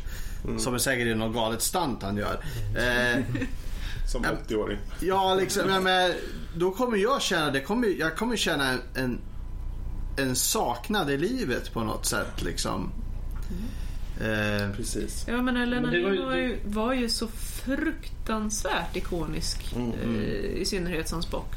[0.58, 2.40] som är säkert är något galet stunt han gör.
[2.76, 3.24] Eh,
[4.12, 4.78] Som 80-åring.
[5.00, 6.12] Ja, liksom, ja, men
[6.56, 9.18] då kommer jag känna, det kommer, jag kommer känna en,
[10.18, 12.42] en, saknad i livet på något sätt.
[12.42, 12.92] Liksom.
[14.20, 15.24] Eh, Precis.
[15.28, 17.28] Ja men Men det var ju- var, ju, var ju så
[17.64, 19.74] fruktansvärt ikonisk.
[20.04, 21.54] Eh, I synnerhet som Spock.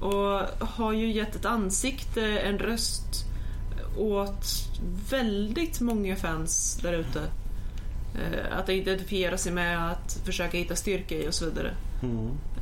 [0.00, 3.24] Och har ju gett ett ansikte, en röst
[3.98, 4.46] åt
[5.10, 7.20] väldigt många fans där ute.
[8.14, 11.74] Eh, Att identifiera sig med, att försöka hitta styrka i och så vidare.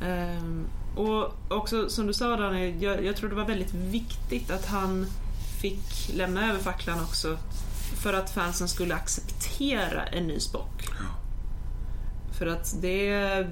[0.05, 0.65] Ehm,
[0.95, 5.05] och också som du sa Daniel, jag, jag tror det var väldigt viktigt att han
[5.61, 7.37] fick lämna över facklan också.
[8.03, 10.87] För att fansen skulle acceptera en ny Spock.
[12.37, 13.47] För att det...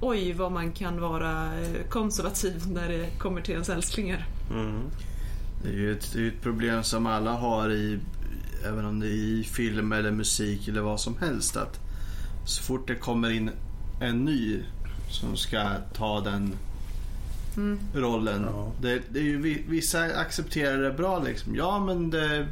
[0.00, 4.26] Oj vad man kan vara eh, konservativ när det kommer till ens älsklingar.
[5.62, 7.98] Det är ju ett, är ett problem som alla har i,
[8.66, 11.56] även om det är i film eller musik eller vad som helst.
[11.56, 11.80] Att
[12.46, 13.50] så fort det kommer in
[14.00, 14.58] en ny
[15.10, 16.54] som ska ta den
[17.94, 18.46] rollen.
[18.50, 18.72] Ja.
[18.82, 21.54] Det, det är ju, vi- vissa accepterar det bra liksom.
[21.56, 22.46] Ja men det,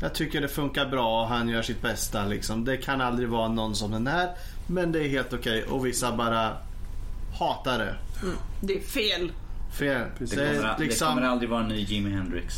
[0.00, 2.64] jag tycker det funkar bra och han gör sitt bästa liksom.
[2.64, 4.30] Det kan aldrig vara någon som den här.
[4.66, 5.64] Men det är helt okej.
[5.64, 6.56] Och vissa bara
[7.38, 7.96] hatar det.
[8.60, 9.32] Det är fel.
[9.72, 10.06] Fel.
[10.18, 12.54] Det Det kommer, det liksom- kommer aldrig vara en ny Jimi Hendrix.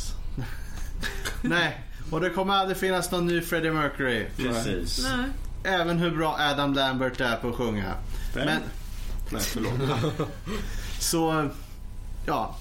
[1.42, 4.26] Nej, och det kommer aldrig finnas någon ny Freddie Mercury.
[4.36, 5.06] Precis.
[5.16, 5.28] Nej.
[5.74, 7.94] Även hur bra Adam Lambert är på att sjunga.
[8.34, 8.46] Vem?
[8.46, 8.60] Men
[9.30, 9.72] Nej, förlåt.
[10.98, 11.50] så,
[12.26, 12.56] ja.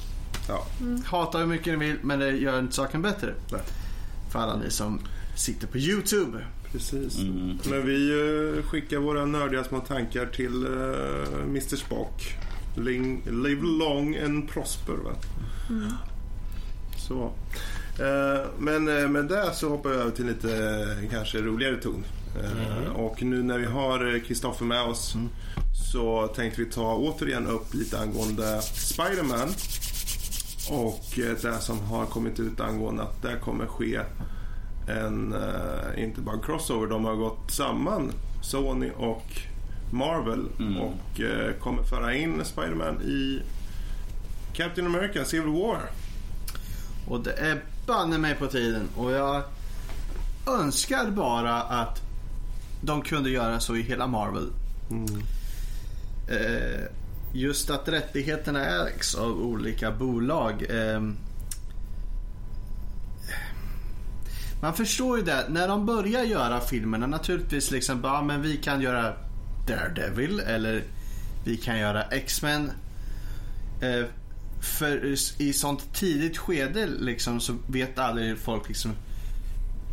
[0.47, 0.65] Ja.
[1.05, 3.33] Hata hur mycket ni vill, men det gör inte saken bättre.
[3.51, 3.61] Nej.
[4.31, 4.99] För alla ni som
[5.35, 6.37] sitter på YouTube.
[6.73, 7.19] Precis.
[7.19, 7.57] Mm.
[7.69, 8.09] Men vi
[8.57, 12.35] eh, skickar våra nördiga små tankar till eh, Mr Spock.
[12.77, 14.93] Ling, live long and prosper.
[14.93, 15.11] Va?
[16.97, 17.31] Så.
[18.03, 22.03] Eh, men med det så hoppar vi över till lite kanske roligare ton.
[22.43, 25.15] Eh, Och nu när vi har Kristoffer med oss
[25.91, 29.49] så tänkte vi ta återigen upp lite angående Spider-Man.
[30.69, 33.99] Och det som har kommit ut angående att det kommer ske
[34.87, 38.11] en, eh, inte bara en crossover, de har gått samman
[38.41, 39.25] Sony och
[39.91, 40.77] Marvel Mm.
[40.77, 43.41] och eh, kommer föra in Spider-Man i
[44.53, 45.81] Captain America Civil War.
[47.07, 48.87] Och det är banne mig på tiden.
[48.97, 49.43] Och jag
[50.47, 52.01] önskar bara att
[52.81, 54.47] de kunde göra så i hela Marvel.
[56.29, 56.83] Eh,
[57.33, 60.65] just att rättigheterna ägs av olika bolag.
[60.69, 61.15] ehm,
[64.63, 65.45] man förstår ju det.
[65.49, 69.13] När de börjar göra filmerna naturligtvis liksom bara, men vi kan göra
[69.67, 70.83] Daredevil eller
[71.45, 72.71] vi kan göra X-Men.
[73.81, 74.05] Eh,
[74.61, 75.05] för
[75.41, 78.91] i sånt tidigt skede liksom så vet aldrig folk liksom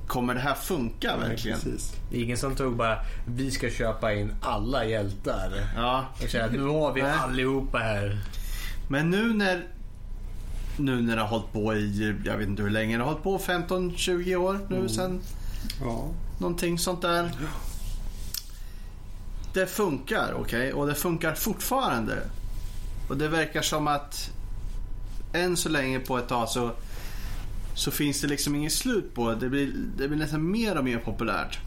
[0.07, 1.61] Kommer det här funka verkligen?
[1.61, 1.93] Precis.
[2.11, 5.53] Det är ingen som tog bara vi ska köpa in alla hjältar.
[5.77, 8.19] Ja, Och säga nu har vi allihopa här.
[8.89, 9.67] Men nu när
[10.81, 13.25] Nu när det har hållit på i, jag vet inte hur länge det har hållit
[13.25, 15.21] på, 15-20 år nu sen
[15.81, 16.09] Ja.
[16.39, 17.31] Någonting sånt där.
[19.55, 20.73] Det funkar, okej?
[20.73, 22.19] Och det funkar fortfarande.
[23.09, 24.31] Och det verkar som att
[25.33, 26.71] än så länge på ett tag så,
[27.75, 29.37] så finns det liksom inget slut på det.
[29.37, 31.59] Det blir, det blir nästan mer och mer populärt.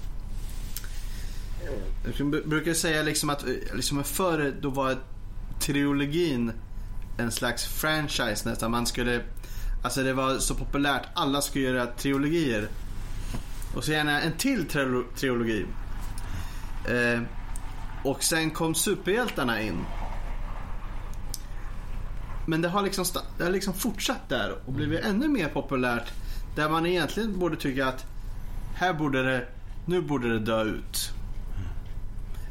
[2.04, 4.98] Jag br- brukar säga liksom att eh, liksom förr då var
[5.60, 6.52] trilogin
[7.18, 8.72] en slags franchise nästan.
[8.72, 9.22] Man skulle,
[9.84, 11.04] alltså det var så populärt.
[11.14, 12.68] Alla skulle göra trilogier.
[13.76, 15.66] Och så gärna en till trilo- trilogi.
[16.90, 17.22] Eh,
[18.04, 19.78] och sen kom superhjältarna in.
[22.48, 23.06] Men det har, liksom
[23.38, 26.12] det har liksom fortsatt där och blivit ännu mer populärt.
[26.56, 28.06] Där man egentligen borde tycka att
[28.76, 29.48] här borde det,
[29.86, 31.10] nu borde det dö ut.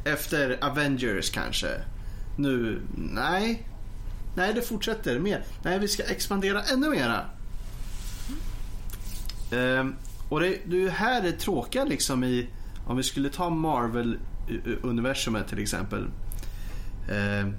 [0.05, 1.67] Efter Avengers kanske.
[2.37, 3.67] Nu, nej.
[4.35, 5.43] Nej, det fortsätter mer.
[5.63, 7.25] Nej, vi ska expandera ännu mera.
[9.51, 9.95] Ehm,
[10.29, 12.47] och det, det är ju här det tråkiga liksom i,
[12.87, 16.07] om vi skulle ta Marvel-universumet till exempel.
[17.11, 17.55] Ehm,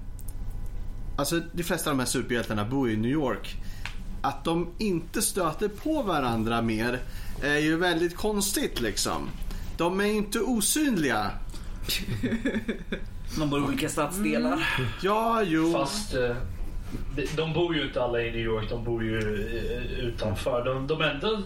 [1.16, 3.56] alltså de flesta av de här superhjältarna bor i New York.
[4.22, 7.00] Att de inte stöter på varandra mer
[7.42, 9.28] är ju väldigt konstigt liksom.
[9.76, 11.30] De är inte osynliga.
[13.38, 14.68] De bor i olika stadsdelar.
[15.02, 15.72] Ja, jo.
[15.72, 16.36] Fast eh,
[17.36, 20.64] de- bor ju inte alla i New York, de bor ju eh, utanför.
[20.64, 21.42] De, de enda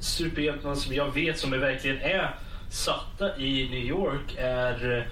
[0.00, 2.34] superhjältarna som jag vet som är verkligen är
[2.70, 5.04] satta i New York är eh,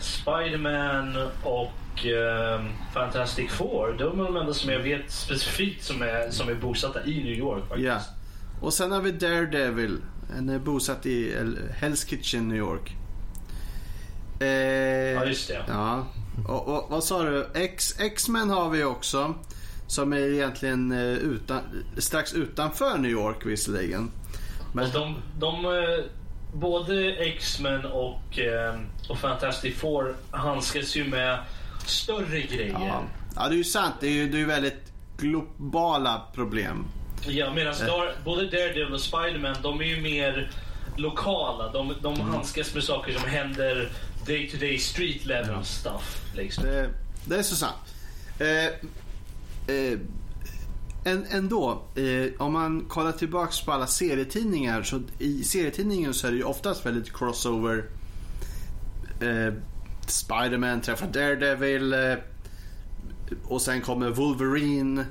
[0.00, 2.64] Spiderman och eh,
[2.94, 3.94] Fantastic Four.
[3.98, 7.38] De är de enda som jag vet specifikt som är, som är bosatta i New
[7.38, 7.68] York.
[7.68, 7.86] Faktiskt.
[7.88, 7.98] Ja.
[8.60, 9.98] Och sen har vi Daredevil.
[10.38, 12.92] En är bosatt i El- Hell's Kitchen, New York.
[14.40, 15.62] Eh, Ja, just det.
[15.68, 16.06] Ja.
[16.48, 17.46] Och, och vad sa du?
[17.98, 19.34] X-Men har vi också.
[19.86, 21.60] Som är egentligen eh, utan,
[21.98, 24.10] strax utanför New York visserligen.
[24.74, 26.04] Men, Och de, de, eh,
[26.54, 28.74] både X-Men och, eh,
[29.08, 31.38] och Fantastic Four handskas ju med
[31.86, 32.76] större grejer.
[32.80, 33.02] ja.
[33.36, 33.94] ja, det är ju sant.
[34.00, 36.84] Det är ju det är ju väldigt globala problem.
[37.28, 40.50] Ja, medan Dar- både Daredevil och Spiderman, de är ju mer
[40.96, 41.72] lokala.
[41.72, 42.28] De, de Mm.
[42.28, 43.90] handskas med saker som händer
[44.26, 46.22] day to day street level stuff.
[46.34, 46.64] Liksom.
[46.64, 46.90] Det,
[47.24, 47.76] det är så sant.
[48.38, 48.66] Eh,
[49.76, 49.98] eh,
[51.04, 56.30] än, ändå, eh, om man kollar tillbaks på alla serietidningar så i serietidningen så är
[56.30, 57.84] det ju oftast väldigt crossover.
[59.20, 59.54] Eh,
[60.06, 62.14] Spiderman träffar Daredevil eh,
[63.44, 65.04] och sen kommer Wolverine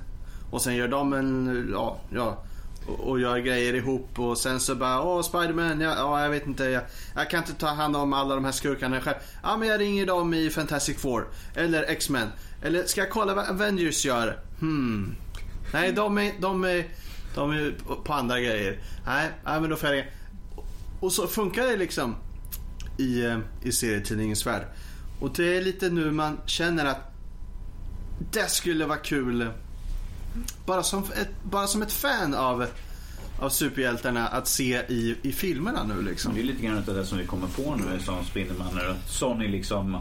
[0.52, 2.44] och sen gör de en, ja, ja
[2.88, 6.64] och, gör grejer ihop och sen så bara åh Spiderman, ja, ja jag vet inte,
[6.64, 6.84] jag,
[7.16, 9.18] jag kan inte ta hand om alla de här skurkarna själv.
[9.44, 12.28] Ja men jag ringer dem i Fantastic Four eller X-Men.
[12.62, 14.40] Eller ska jag kolla vad Avengers gör?
[14.60, 15.16] Hmm.
[15.74, 16.86] Nej de är, de är,
[17.36, 18.80] de är på- andra grejer.
[19.06, 20.08] Nej, ja, men då får jag ringa.
[21.00, 22.16] Och så funkar det liksom
[22.98, 24.64] i, eh, i serietidningens värld.
[25.20, 27.14] Och det är lite nu man känner att
[28.32, 29.50] det skulle vara kul
[30.66, 32.66] bara som ett, bara som ett fan av,
[33.40, 36.34] av superhjältarna att se i, i filmerna nu liksom.
[36.34, 38.76] Det är lite grann av det som vi kommer få nu som Spindelman.
[38.76, 39.98] när Sony liksom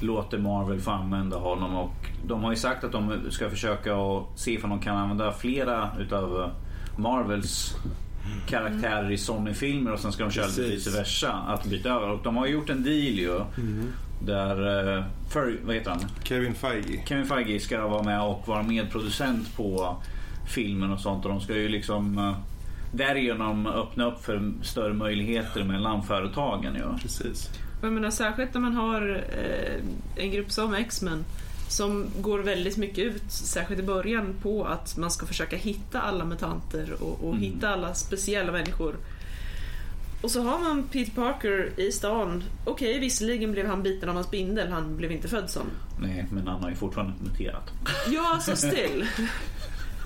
[0.00, 1.94] låter Marvel få använda honom och
[2.26, 5.90] de har ju sagt att de ska försöka att se om de kan använda flera
[5.98, 6.50] utav
[6.96, 7.74] Marvels
[8.48, 11.32] karaktärer i Sony-filmer och sen ska de köra lite vice versa.
[11.32, 12.10] Att byta över.
[12.10, 13.40] Och de har gjort en deal ju.
[14.20, 16.00] Där, eh, för, vad heter han?
[16.22, 17.02] Kevin Feige.
[17.06, 19.96] Kevin Feige ska vara med och vara medproducent på
[20.48, 21.24] filmen och sånt.
[21.24, 22.36] Och de ska ju liksom eh,
[22.92, 26.76] därigenom öppna upp för större möjligheter mellan företagen.
[26.78, 26.98] Ja.
[27.02, 27.50] Precis.
[27.82, 31.24] Jag menar särskilt när man har eh, en grupp som X-Men
[31.68, 36.24] som går väldigt mycket ut, särskilt i början, på att man ska försöka hitta alla
[36.24, 37.40] mutanter och, och Mm.
[37.42, 38.94] hitta alla speciella människor.
[40.20, 42.44] Och så har man Peter Parker i stan.
[42.64, 45.62] Okej, visserligen blev han biten av en spindel, han blev inte född som.
[46.00, 47.70] Nej, men han har ju fortfarande muterat.
[48.10, 49.06] Ja, alltså still.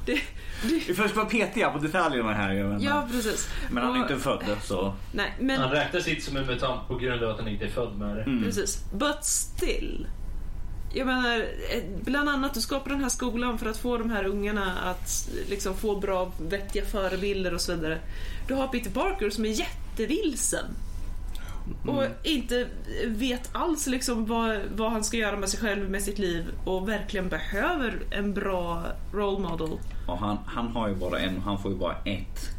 [0.07, 0.13] Det,
[0.63, 2.65] det, Vi får vara petiga på detaljerna här.
[2.65, 3.49] Men, ja, precis.
[3.71, 4.95] men han är Och- inte född så...
[5.13, 5.61] Nej, men...
[5.61, 8.17] Han räknas inte som en mutant på grund av att han inte är född med
[8.17, 8.23] det.
[8.23, 8.45] Mm.
[8.45, 8.85] Precis.
[8.93, 10.07] But still.
[10.97, 11.39] Jag menar,
[11.71, 15.29] eh, bland annat du skapar den här skolan för att få de här ungarna att
[15.49, 17.99] liksom få bra, vettiga förebilder och så vidare.
[18.49, 20.65] Du har Peter Parker som är jättevilsen.
[21.87, 22.67] Och inte
[23.07, 26.89] vet alls liksom vad, vad han ska göra med sig själv, med sitt liv och
[26.89, 29.79] verkligen behöver en bra role model.
[30.07, 32.51] Och han, han har ju bara en, han får ju bara ett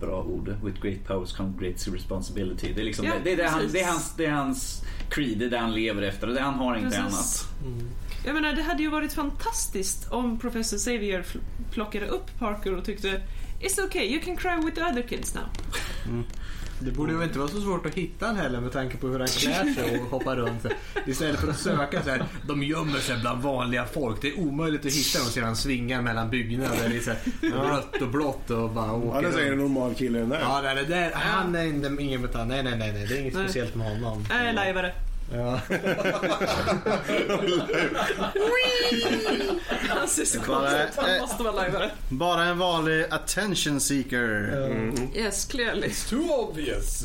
[0.00, 0.54] bra ord.
[0.62, 2.72] With great powers come great responsibility.
[2.72, 4.82] Det är, liksom, Ja, det, det, är det, han, det, är hans, det är hans
[5.10, 6.26] creed, det är det han lever efter.
[6.26, 7.46] Det han har inte Precis.
[7.62, 7.84] annat.
[8.24, 11.24] Jag menar, det hade ju varit fantastiskt om Professor Xavier
[11.70, 13.20] plockade upp Parker och tyckte
[13.60, 15.44] It's okay, you can cry with the other kids now.
[16.80, 19.18] Det borde ju inte vara så svårt att hitta han heller med tanke på hur
[19.18, 20.66] han klär sig och hoppar runt.
[21.06, 24.22] Istället för att söka så här, de gömmer sig bland vanliga folk.
[24.22, 27.18] Det är omöjligt att hitta dem sedan han svingar mellan byggnader i så här
[27.70, 29.60] rött och blått och bara åker Han är säkert en runt.
[29.60, 30.40] normal kille den där.
[30.40, 32.48] Ja, nej, det där, han är inte, ingen mutant.
[32.48, 33.44] Nej, nej, nej, nej, det är inget Nej.
[33.44, 34.24] speciellt med honom.
[34.28, 34.92] Nej, lajvare.
[35.32, 35.60] Ja.
[39.88, 40.96] Han ser så Bara, konstigt ut.
[40.96, 41.90] Han eh, måste vara lajvare.
[42.08, 44.22] Bara en vanlig attention seeker.
[45.14, 45.90] Yes, clearly.
[46.08, 47.04] Too obvious.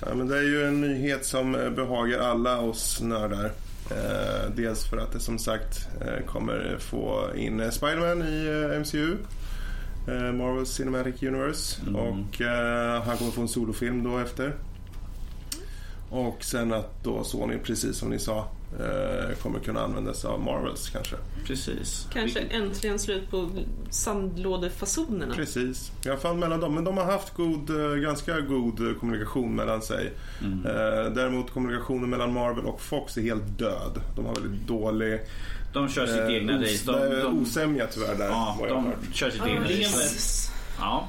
[0.00, 3.52] Ja, men det är ju en nyhet som eh, behagar alla oss nördar.
[3.90, 9.16] Eh, dels för att det som sagt eh, kommer få in Spiderman i eh, MCU.
[10.34, 11.80] Marvel Cinematic Universe.
[11.82, 11.96] Mm.
[11.96, 14.54] Och eh, han kommer få en solofilm då efter.
[16.10, 18.38] Och sen att då Sony, precis som ni sa,
[18.80, 21.16] eh, kommer kunna användas av Marvels kanske.
[21.46, 22.06] Precis.
[22.12, 23.48] Kanske äntligen slut på
[23.90, 25.34] sandlådefasonerna.
[25.34, 25.92] Precis.
[26.04, 26.74] I alla fall mellan dem.
[26.74, 30.12] Men de har haft god, eh, ganska god eh, kommunikation mellan sig.
[30.42, 30.62] Mm.
[31.14, 34.00] Däremot kommunikationen mellan Marvel och Fox är helt död.
[34.16, 35.20] De har väldigt dålig
[35.72, 36.92] De kör sitt eh, egna race.
[36.92, 38.28] De, de, osämja tyvärr där.
[38.28, 40.52] ja, de kör sitt Ah, egna race.
[40.78, 41.08] Ja.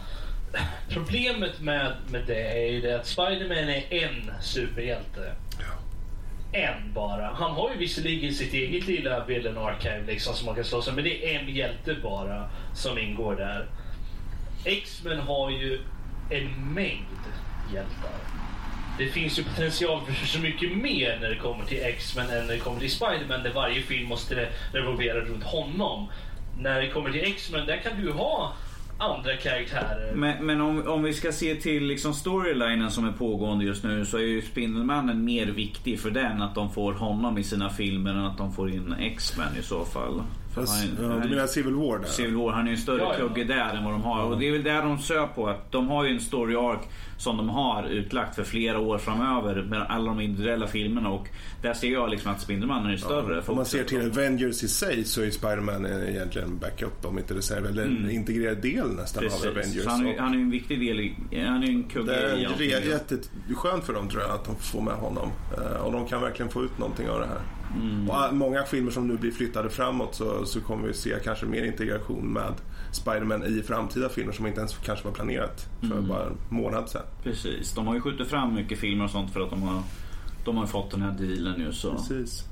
[0.89, 5.31] Problemet med, med det är ju det att Spiderman är en superhjälte.
[6.51, 7.33] En bara.
[7.33, 10.95] Han har ju visserligen sitt eget lilla villain archive liksom som man kan slåss med,
[10.95, 13.65] men det är en hjälte bara som ingår där.
[14.65, 15.79] X-Men har ju
[16.29, 17.05] en mängd
[17.73, 18.11] hjältar.
[18.97, 22.53] Det finns ju potential för så mycket mer när det kommer till X-Men än när
[22.53, 26.11] det kommer till Spiderman där varje film måste revolvera runt honom.
[26.57, 28.53] När det kommer till X-Men där kan du ha
[28.99, 30.11] andra karaktärer.
[30.15, 34.05] Men, men om, om vi ska se till liksom storylinen som är pågående just nu
[34.05, 38.11] så är ju Spindelmannen mer viktig för den att de får honom i sina filmer
[38.11, 40.21] än att de får in X-Men i så fall.
[40.65, 42.05] För Han, Ja, du menar Civil War där?
[42.07, 43.27] Civil War, han är ju en större Ja, ja.
[43.27, 44.23] kugge där än vad de har.
[44.23, 45.47] Och det är väl där de söker på.
[45.47, 46.79] Att de har ju en story arc
[47.17, 51.09] som de har utlagt för flera år framöver med alla de individuella filmerna.
[51.09, 51.27] Och
[51.61, 53.41] där ser jag liksom att Spindelmannen är större.
[53.47, 57.65] Om man ser till Avengers i sig så är Spider-Man egentligen backup om inte reserv
[57.65, 59.53] eller en integrerad del nästan av Avengers.
[59.55, 59.83] Precis.
[59.83, 61.15] Så han, är, han är en viktig del i...
[61.47, 62.69] Han är en det kugge är i allting.
[62.69, 65.29] re- jätteskönt för dem tror jag att de får med honom.
[65.57, 67.39] Eh, Och de kan verkligen få ut någonting av det här.
[67.75, 68.09] Mm.
[68.09, 71.45] Och all- många filmer som nu blir flyttade framåt så, så kommer vi se kanske
[71.45, 72.53] mer integration med
[72.91, 76.07] Spider-Man i framtida filmer som inte ens kanske var planerat för Mm.
[76.07, 77.01] bara en månad sedan.
[77.23, 77.73] Precis.
[77.73, 79.81] De har ju skjutit fram mycket filmer och sånt för att de har,
[80.45, 81.73] de har fått den här dealen nu.
[81.73, 81.91] Så.
[81.95, 82.43] Precis.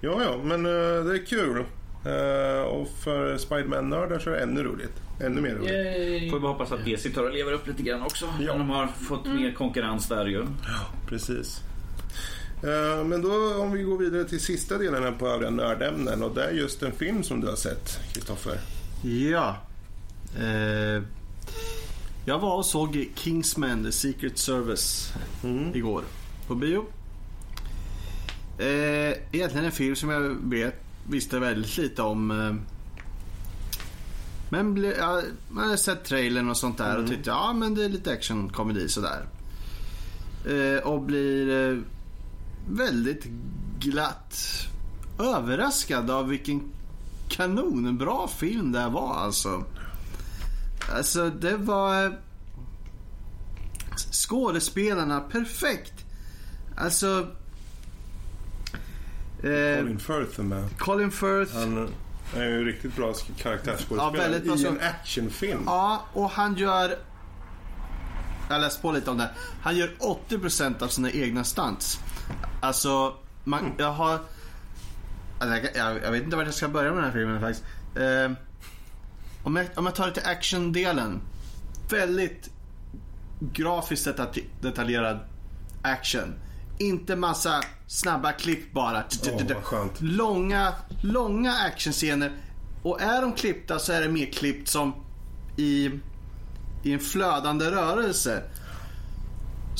[0.00, 1.64] Ja, ja, men eh, det är kul.
[2.04, 5.02] Eh, och för Spider-Man-nördar så är det ännu roligt.
[5.24, 5.70] Ännu mer roligt.
[5.70, 6.30] Yay.
[6.30, 8.26] Får vi bara hoppas att DC tar och lever upp lite grann också.
[8.40, 8.52] Ja.
[8.52, 10.46] De har fått mer konkurrens där ju.
[11.08, 11.60] Precis.
[12.62, 16.34] Eh, Men då om vi går vidare till sista delen här på övriga nördämnen och
[16.34, 18.60] det är just en film som du har sett, Kristoffer.
[19.02, 19.56] Ja.
[20.38, 21.02] Eh,
[22.24, 25.12] jag var och såg Kingsman The Secret Service
[25.74, 26.02] igår
[26.46, 26.86] på bio.
[28.58, 30.74] Eh, egentligen en film som jag vet,
[31.08, 32.30] visste väldigt lite om.
[32.30, 32.54] Eh,
[34.52, 37.84] men ble, ja, man hade sett trailern och sånt där och tyckte ja men det
[37.84, 39.24] är lite actionkomedi sådär.
[40.48, 41.78] Eh, och blir eh,
[42.68, 43.24] väldigt
[43.78, 44.36] glatt
[45.18, 46.62] överraskad av vilken
[47.28, 49.64] kanonbra film det var alltså.
[50.94, 52.04] Alltså det var...
[52.04, 52.12] eh,
[54.12, 55.92] Skådespelarna, perfekt.
[56.76, 57.26] Alltså...
[59.42, 60.78] Eh, Colin Firth är med.
[60.78, 61.54] Colin Firth.
[61.54, 61.88] Han
[62.36, 65.62] är ju en riktigt bra Ja, karaktärsskådespelare väldigt bra i en actionfilm.
[65.66, 66.98] Ja, och han gör...
[68.50, 69.30] Jag läste på lite om det.
[69.62, 69.90] Han gör
[70.28, 71.98] 80% av sina egna stunts.
[72.60, 73.14] Alltså,
[73.44, 74.18] man, jag har...
[75.38, 77.64] Alltså, jag, jag, vet inte vart jag ska börja med den här filmen faktiskt.
[77.96, 78.32] Eh,
[79.42, 81.20] om, jag, om jag tar det till actiondelen.
[81.90, 82.50] Väldigt
[83.40, 85.18] grafiskt detalj, detaljerad
[85.82, 86.34] action.
[86.78, 89.04] Inte massa snabba klipp bara.
[89.62, 90.00] Skönt.
[90.00, 90.72] Långa,
[91.02, 92.32] långa actionscener.
[92.82, 94.94] Och är de klippta så är det mer klippt som
[95.56, 95.90] i,
[96.82, 98.42] i en flödande rörelse.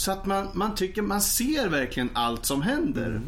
[0.01, 3.21] Så att man, man tycker man ser verkligen allt som händer.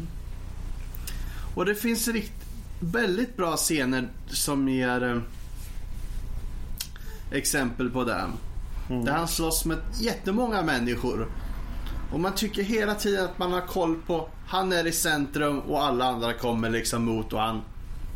[1.55, 2.33] Och det finns rikt,
[2.79, 5.21] väldigt bra scener som ger eh,
[7.31, 8.25] exempel på det.
[8.87, 11.27] Där han slåss med jättemånga människor.
[12.11, 15.83] Och man tycker hela tiden att man har koll på, han är i centrum och
[15.83, 17.61] alla andra kommer liksom mot och han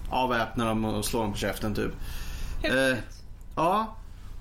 [0.09, 1.91] avväpnar dem och slår dem på käften typ.
[2.63, 2.97] Eh,
[3.55, 3.96] ja,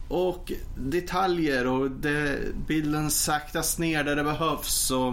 [0.08, 4.90] och detaljer och det, bilden saktas ner där det behövs.
[4.90, 5.12] Och,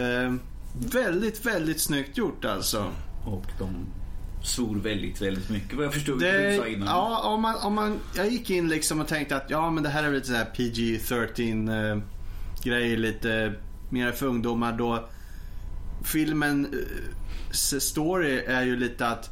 [0.00, 0.34] eh,
[0.92, 2.92] väldigt, väldigt snyggt gjort alltså.
[3.26, 3.86] Och de
[4.42, 6.88] svor väldigt, väldigt mycket vad jag förstod det, du sa innan.
[6.88, 9.88] ja, om man, om man, jag gick in liksom och tänkte att ja men det
[9.88, 12.02] här är lite så här PG-13 eh,
[12.62, 13.52] grej lite
[13.90, 15.08] mer för ungdomar då.
[16.04, 19.30] Filmen eh, story är ju lite att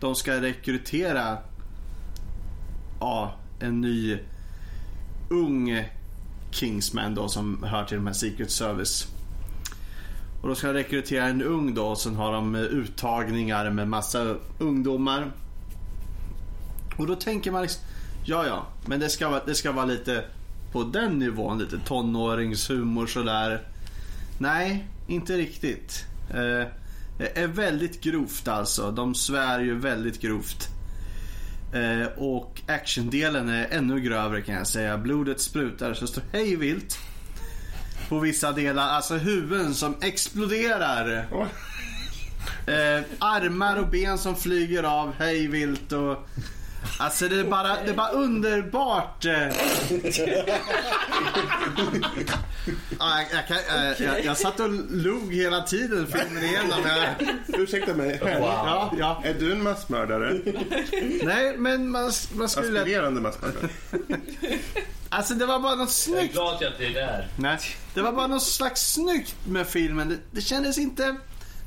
[0.00, 1.38] de ska rekrytera
[3.00, 4.18] ja, en ny
[5.30, 5.84] ung
[6.50, 9.06] Kingsman då som hör till de här Secret Service.
[10.42, 13.88] Och då ska de rekrytera en ung då och sen har de eh, uttagningar med
[13.88, 15.32] massa ungdomar.
[16.96, 17.82] Och då tänker man liksom,
[18.24, 20.24] ja ja, men det ska, vara, det ska vara lite
[20.72, 23.62] på den nivån, lite tonåringshumor sådär.
[24.38, 26.04] Nej, inte riktigt.
[26.30, 26.68] Eh,
[27.18, 28.90] det är väldigt grovt alltså.
[28.90, 30.68] De svär ju väldigt grovt.
[31.72, 34.98] Eh, och actiondelen är ännu grövre kan jag säga.
[34.98, 36.98] Blodet sprutar så står hej vilt.
[38.08, 41.28] På vissa delar, alltså huvuden som exploderar.
[41.32, 41.46] Oj.
[42.74, 46.28] Eh, armar och ben som flyger av hej vilt och...
[46.98, 49.24] Alltså det är bara, det är bara underbart.
[49.24, 49.48] eh.
[52.98, 56.78] Ja, jag, jag, kan, eh, jag, jag satt och log hela tiden filmen igenom.
[56.86, 59.22] Jag, Ursäkta mig, ja, ja.
[59.24, 60.40] är du en massmördare?
[61.22, 62.80] Nej, men man, man skulle...
[62.80, 63.68] Aspirerande massmördare?
[65.10, 66.32] Alltså det var bara något Jag är snyggt.
[66.34, 67.28] glad att det är där.
[67.36, 67.58] Nej,
[67.94, 70.08] det var bara något slags snyggt med filmen.
[70.08, 71.16] Det, det kändes inte...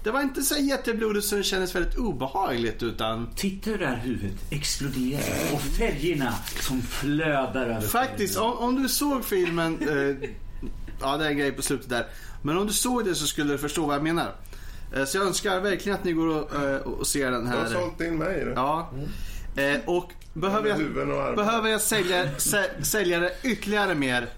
[0.03, 3.29] Det var inte så jätteblodigt så det kändes väldigt obehagligt utan...
[3.35, 8.89] Titta hur det här huvudet exploderar och färgerna som flödar över Faktiskt, om, om du
[8.89, 9.77] såg filmen...
[9.89, 10.29] Eh,
[11.01, 12.05] ja, det är en grej på slutet där.
[12.41, 14.35] Men om du såg det så skulle du förstå vad jag menar.
[14.95, 17.57] Eh, så jag önskar verkligen att ni går och, eh, och ser den Du har
[17.57, 17.73] här.
[17.73, 18.51] sålt in mig du.
[18.55, 18.89] Ja.
[19.55, 20.79] Eh, och behöver jag,
[21.29, 24.29] och behöver jag sälja, sä, sälja det ytterligare mer.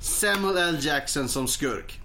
[0.00, 0.78] Samuel L.
[0.80, 2.00] Jackson som skurk.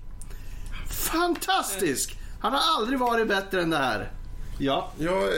[0.89, 2.19] Fantastisk!
[2.40, 4.11] Han har aldrig varit bättre än det här.
[4.57, 4.91] Ja.
[4.98, 5.30] Jag, eh,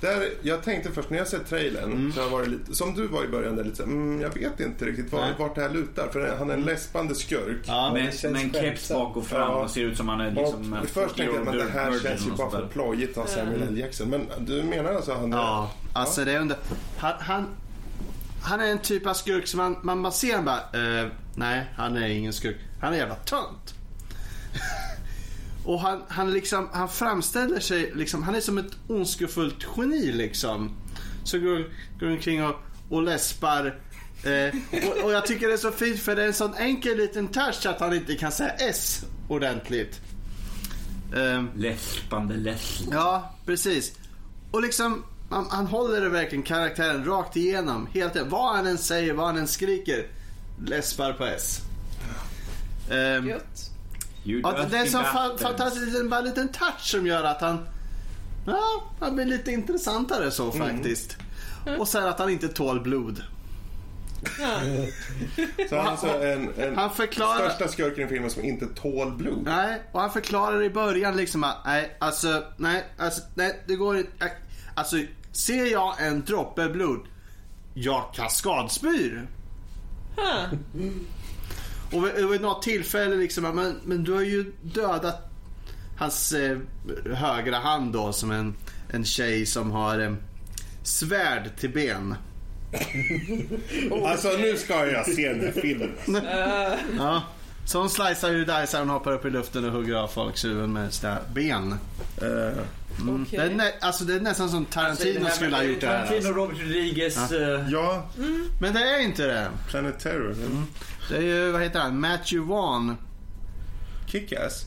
[0.00, 3.06] Där, jag tänkte först när jag sett trailern, så har jag varit lite, som du
[3.06, 5.70] var i början, där, lite så mm, jag vet inte riktigt var, vart det här
[5.70, 6.08] lutar.
[6.12, 7.60] För han är en läspande skurk.
[7.66, 9.64] Ja, Med, med en keps bak och fram Ja.
[9.64, 10.72] och ser ut som han är liksom...
[10.82, 13.78] och först tänkte jag att det här känns ju bara för plojigt av Samuel L.
[13.78, 14.08] Jackson.
[14.08, 16.56] Men du menar alltså han Ja, alltså det är under...
[16.98, 17.46] Han, han,
[18.42, 21.64] han är en typ av skurk som man, man, man ser han bara, eh, nej
[21.76, 22.56] han är ingen skurk.
[22.80, 23.74] Han är jävla tönt.
[25.68, 30.70] Och han, han liksom, han framställer sig liksom, han är som ett ondskefullt geni liksom.
[31.24, 31.64] Så går,
[32.00, 32.56] går omkring och,
[32.88, 33.80] och läspar.
[34.24, 34.56] Eh,
[34.88, 37.28] och, och jag tycker det är så fint för det är en sån enkel liten
[37.28, 40.00] touch att han inte kan säga S ordentligt.
[41.16, 42.82] Ehm, Läspande läsp.
[42.90, 43.92] Ja, precis.
[44.50, 47.88] Och liksom, han, han håller det verkligen karaktären rakt igenom.
[47.94, 50.06] Helt, vad han än säger, vad han än skriker.
[50.66, 51.60] Läspar på S.
[53.26, 53.77] Gött.
[54.42, 55.40] Ja, det är en dirty sån fa- bastard.
[55.40, 57.66] fantastisk liten, bara en liten touch som gör att han...
[58.46, 61.16] Ja, han blir lite intressantare så faktiskt.
[61.78, 63.22] Och sen att han inte tål blod.
[64.40, 64.60] Ja.
[65.68, 67.48] Så han är alltså en, en Han förklarar...
[67.48, 69.42] största skurken i filmen som inte tål blod.
[69.44, 73.98] Nej, och han förklarar i början liksom att nej, alltså, nej, alltså, nej, det går
[73.98, 74.32] inte.
[74.74, 74.96] Alltså,
[75.32, 77.00] ser jag en droppe blod,
[77.74, 79.28] jag kaskadspyr.
[80.16, 80.44] Ha.
[81.92, 85.30] Och vid, vid något tillfälle liksom, men, men du har ju dödat
[85.98, 86.58] hans eh,
[87.14, 88.54] högra hand då som en,
[88.90, 90.14] en tjej som har eh,
[90.82, 92.14] svärd till ben.
[94.04, 95.90] Alltså nu ska jag se den här filmen.
[96.98, 97.22] Ja.
[97.68, 100.72] Så hon slicear ju dicear, hon hoppar upp i luften och hugger av folks huvuden
[100.72, 101.72] med sina ben.
[102.22, 102.62] Eh,
[103.00, 103.22] Mm.
[103.22, 103.38] Okej.
[103.38, 105.94] Det, är nä, alltså det är nästan som Tarantino här skulle ha gjort det här.
[106.06, 106.32] Tarantino, Alltså.
[106.32, 107.32] Robert Rodriguez.
[107.32, 108.06] eh, ja,
[108.60, 109.50] Men det är inte det.
[109.68, 110.34] Planet Terror.
[111.08, 112.96] Det är ju, vad heter han, Matthew Vaughn.
[114.06, 114.64] Kick-Ass.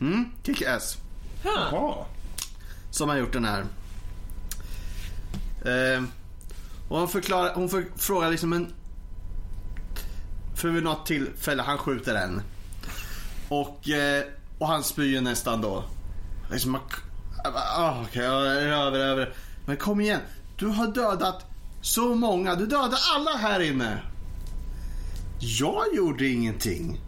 [0.00, 0.96] Mm, Kick-Ass.
[1.44, 1.94] Jaha.
[2.90, 3.60] Som har gjort den här.
[5.64, 6.02] Eh,
[6.88, 8.72] och hon förklarar, hon för, frågar liksom en...
[10.54, 12.42] För vid något tillfälle, han skjuter en.
[13.48, 14.24] Och, eh,
[14.58, 15.84] och han spyr ju nästan då.
[16.50, 16.80] Liksom, man-
[17.44, 18.22] jag bara, ah, är
[18.68, 19.34] över, över.
[19.66, 20.20] Men kom igen,
[20.56, 21.46] du har dödat
[21.80, 22.54] så många.
[22.54, 23.98] Du dödade alla här inne.
[25.40, 27.00] Jag gjorde ingenting.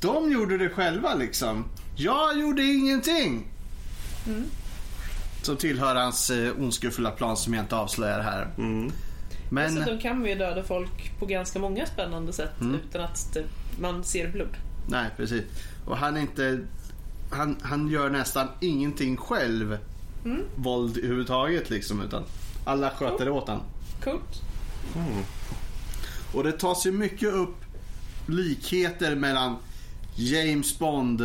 [0.00, 1.64] De gjorde det själva liksom.
[1.96, 3.46] Jag gjorde ingenting.
[5.42, 8.48] Som tillhör hans eh, ondskefulla plan som jag inte avslöjar här.
[8.58, 8.92] Mm.
[9.52, 12.74] Men, Dessutom kan vi ju döda folk på ganska många spännande sätt Mm.
[12.74, 13.36] utan att
[13.80, 14.56] man ser blod.
[14.88, 15.42] nej precis.
[15.86, 16.60] Och han är inte,
[17.30, 19.78] han, han gör nästan ingenting själv.
[20.24, 20.40] Mm.
[20.56, 22.00] Våld överhuvudtaget liksom.
[22.02, 22.22] Utan
[22.64, 23.60] alla sköter det åt han.
[24.04, 24.42] Coolt.
[26.34, 27.56] Och det tas ju mycket upp
[28.26, 29.56] likheter mellan
[30.16, 31.22] James Bond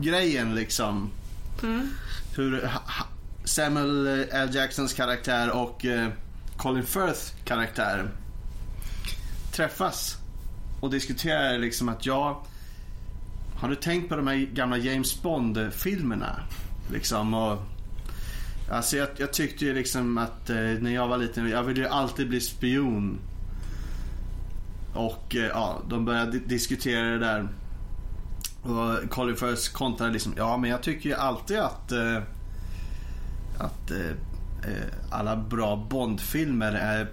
[0.00, 1.10] grejen liksom.
[2.36, 3.06] Hur ha- ha-
[3.44, 4.54] Samuel L.
[4.54, 6.08] Jacksons karaktär och eh,
[6.58, 8.10] Colin Firth karaktär
[9.52, 10.16] träffas
[10.80, 12.36] och diskuterar liksom att jag...
[13.56, 16.40] har du tänkt på de här gamla James Bond-filmerna?
[16.92, 17.58] Liksom och
[18.70, 21.88] Alltså jag, jag tyckte ju liksom att eh, när jag var liten, jag ville ju
[21.88, 23.18] alltid bli spion.
[24.94, 27.48] Och eh, ja, de började diskutera det där.
[28.62, 32.22] Och Colin Firth kontrade liksom, ja men jag tycker ju alltid att eh,
[33.58, 34.12] att eh,
[35.10, 37.08] alla bra Bond-filmer är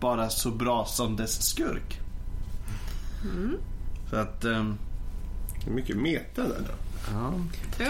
[0.00, 2.00] bara så bra som dess skurk.
[4.10, 4.78] Så att, ehm,
[5.64, 6.62] Det är mycket meta där.
[7.12, 7.32] ja.
[7.78, 7.86] Ja.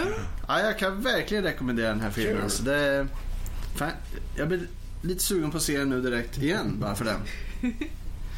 [0.49, 0.61] ja.
[0.61, 2.35] Jag kan verkligen rekommendera den här filmen.
[2.35, 2.43] Kul.
[2.45, 3.07] Alltså, det, är-
[3.77, 3.91] fan,
[4.37, 4.61] jag blir
[5.03, 7.21] lite sugen på att se den nu direkt igen, bara för den.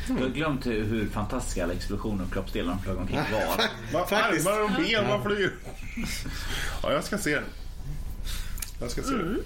[0.09, 3.65] Jag har glömt hur, hur fantastiska alla explosioner och kroppsdelar de flög omkring var.
[4.01, 4.47] Va, Faktiskt.
[4.49, 5.53] Armar och ben, vad flyger?
[6.83, 7.45] Ja, jag ska se den.
[8.81, 9.39] Jag ska se den.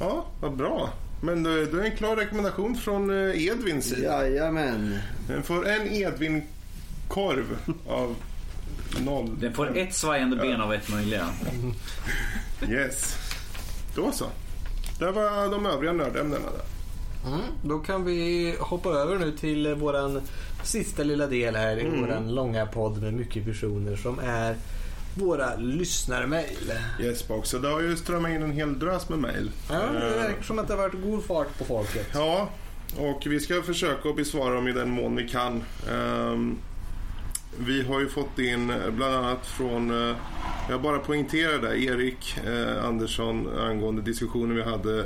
[0.00, 0.90] Ja, vad bra.
[1.20, 4.28] Men eh, det är en klar rekommendation från eh, Edvins sida.
[4.28, 4.98] Jajamän.
[5.28, 7.56] Den får en Edvin-korv
[7.88, 8.16] av
[9.04, 9.30] noll.
[9.40, 11.26] Den får ett svajande ben av ett möjliga.
[12.70, 13.16] Yes.
[13.94, 14.26] Då så.
[14.98, 16.64] Det var de övriga nördämnena där.
[17.30, 20.20] Mm, då kan vi hoppa över nu till våran
[20.62, 24.56] sista lilla del här i våran långa podd med mycket personer som är
[25.16, 26.72] våra lyssnarmail.
[27.00, 27.50] Yes, box.
[27.50, 29.50] Det har ju strömmat in en hel drös med mail.
[29.70, 32.06] Ja, det Eh, verkar som att det har varit god fart på folket.
[32.14, 32.48] Ja,
[32.98, 35.62] och vi ska försöka att besvara dem i den mån vi kan.
[35.92, 36.58] Ehm,
[37.58, 40.16] vi har ju fått in eh, bland annat från, eh,
[40.70, 42.38] jag bara poängterar det, Erik
[42.84, 45.04] Andersson angående diskussionen vi hade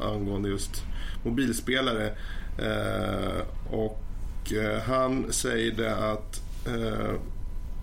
[0.00, 0.82] angående just
[1.24, 2.10] mobilspelare.
[3.70, 4.02] Och
[4.86, 6.40] han säger det att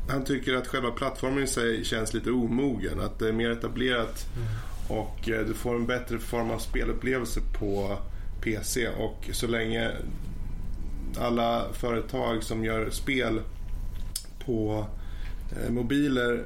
[0.10, 3.00] han tycker att själva plattformen i sig känns lite omogen.
[3.00, 4.26] Att det är mer etablerat
[4.90, 7.98] Och eh, du får en bättre form av spelupplevelse på
[8.42, 9.92] PC och så länge
[11.18, 13.42] alla företag som gör spel
[14.46, 14.86] på
[15.52, 16.44] eh, mobiler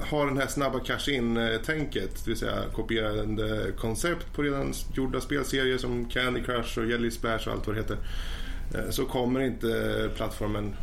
[0.00, 6.08] har den här snabba cash-in-tänket, det vill säga kopierande koncept på redan gjorda spelserier som
[6.08, 7.98] Candy Crush och Jelly Splash och allt vad det heter.
[8.74, 10.74] Eh, Så kommer inte plattformen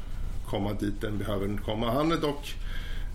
[0.53, 1.91] komma dit den behöver komma.
[1.91, 2.55] Han är dock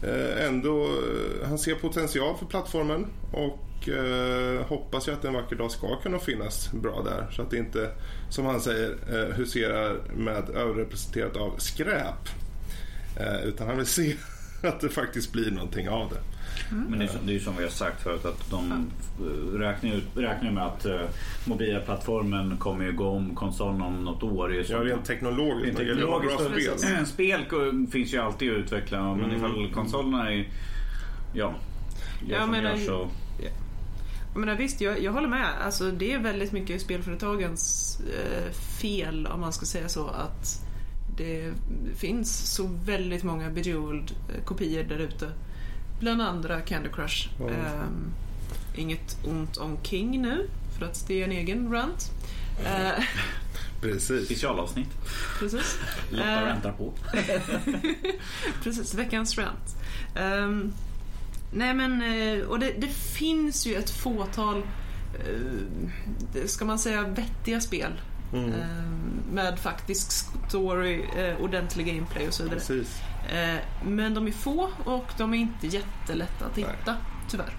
[0.03, 5.57] eh, ändå, eh, han ser potential för plattformen och eh, hoppas ju att en vacker
[5.57, 7.31] dag ska kunna finnas bra där.
[7.31, 7.91] Så att det inte,
[8.31, 12.29] som han säger, huserar med överrepresenterat av skräp.
[13.45, 14.15] Utan han vill se
[14.63, 16.38] att det faktiskt blir någonting av det.
[16.71, 19.95] Men det är, det är ju som vi har sagt förut att de eh, räknar,
[19.95, 21.01] ut, räknar med att uh,
[21.47, 24.49] mobila plattformen kommer ju gå om konsolen om något år.
[24.49, 25.79] Det är ju Ja, så- rent teknologiskt.
[25.79, 26.81] Rent gäller bra teknologiskt.
[26.81, 26.95] spel.
[26.99, 27.41] Eh, Spel
[27.91, 29.37] finns ju alltid att utveckla men Mm.
[29.37, 30.49] ifall konsolerna är...
[31.35, 31.55] Ja.
[32.27, 33.09] Gör Ja, som men, gör eh, så...
[34.35, 35.47] Jag menar, visst, jag, jag håller med.
[35.65, 40.65] Alltså, det är väldigt mycket spelföretagens eh, fel, om man ska säga så, att
[41.17, 41.53] det
[41.97, 45.29] finns så väldigt många Bejeweled eh, kopior där ute.
[46.01, 47.29] Bland andra Candy Crush.
[47.41, 47.49] Ja.
[47.49, 48.13] Ehm,
[48.75, 50.49] inget ont om King nu,
[50.79, 52.11] för att det är en egen rant.
[52.65, 53.05] Eh,
[53.81, 54.25] Precis.
[54.25, 54.89] Specialavsnitt.
[55.39, 55.79] precis.
[56.11, 56.93] Lotta Eh, väntar på.
[58.63, 59.77] Precis, veckans rant.
[60.15, 60.73] Ehm,
[61.53, 67.61] nej men, eh, och det, det finns ju ett fåtal, uh, ska man säga, vettiga
[67.61, 67.93] spel.
[68.33, 68.53] Mm.
[68.53, 70.13] ehm, med faktisk
[70.49, 72.59] story, uh, ordentlig gameplay och så vidare.
[72.59, 73.01] Precis.
[73.33, 73.57] Eh,
[73.87, 76.97] men de är få och de är inte jättelätta att hitta,
[77.31, 77.53] tyvärr.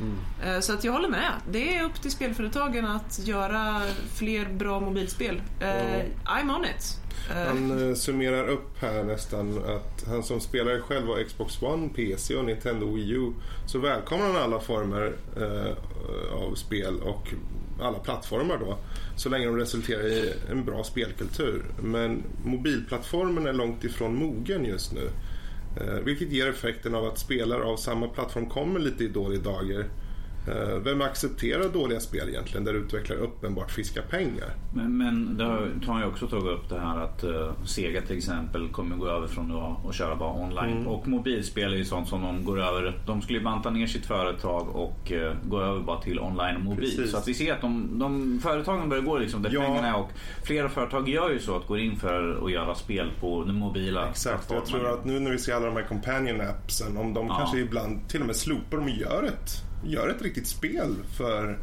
[0.00, 0.16] Mm.
[0.54, 1.32] Eh, Så att jag håller med.
[1.50, 3.82] Det är upp till spelföretagen att göra
[4.14, 5.42] fler bra mobilspel.
[5.60, 7.00] Eh, I'm on it.
[7.30, 11.88] Eh, Han eh, summerar upp här nästan att han som spelare själv har Xbox One,
[11.88, 13.32] PC och Nintendo Wii U
[13.66, 15.72] så välkomnar han alla former eh,
[16.34, 17.28] av spel och
[17.80, 18.78] alla plattformar då
[19.16, 21.64] så länge de resulterar i en bra spelkultur.
[21.82, 25.10] Men mobilplattformen är långt ifrån mogen just nu.
[25.80, 29.86] Eh, vilket ger effekten av att spelare av samma plattform kommer lite i dålig dager.
[30.48, 34.48] Eh, vem accepterar dåliga spel egentligen där utvecklare uppenbart fiskar pengar?
[34.74, 35.44] Men, men det
[35.86, 39.26] har jag också tagit upp det här att uh, Sega till exempel kommer gå över
[39.26, 40.76] från att, att köra bara online.
[40.76, 40.86] Mm.
[40.86, 42.98] Och mobilspel är ju sånt som de går över.
[43.06, 46.62] De skulle ju banta ner sitt företag och uh, gå över bara till online och
[46.62, 46.80] mobil.
[46.96, 47.10] Precis.
[47.10, 49.60] Så att vi ser att de, de företagen börjar gå liksom där Ja.
[49.60, 50.10] pengarna är och
[50.42, 54.08] flera företag gör ju så att går in för att göra spel på den mobila
[54.08, 57.26] Exakt, jag tror att nu när vi ser alla de här companion appsen, om de
[57.26, 57.36] Ja.
[57.38, 59.50] kanske ibland till och med slopar dem och gör ett,
[59.84, 61.58] gör ett riktigt spel för,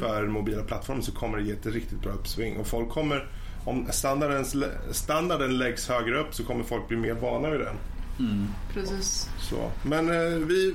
[0.00, 2.56] för mobila plattformar så kommer det ge ett riktigt bra uppsving.
[2.56, 3.28] Och folk kommer,
[3.64, 4.44] om standarden,
[4.90, 7.76] standarden läggs högre upp så kommer folk bli mer vana vid den.
[8.18, 8.46] Mm.
[8.74, 9.28] Precis.
[9.40, 9.70] Så.
[9.82, 10.74] Men eh, vi,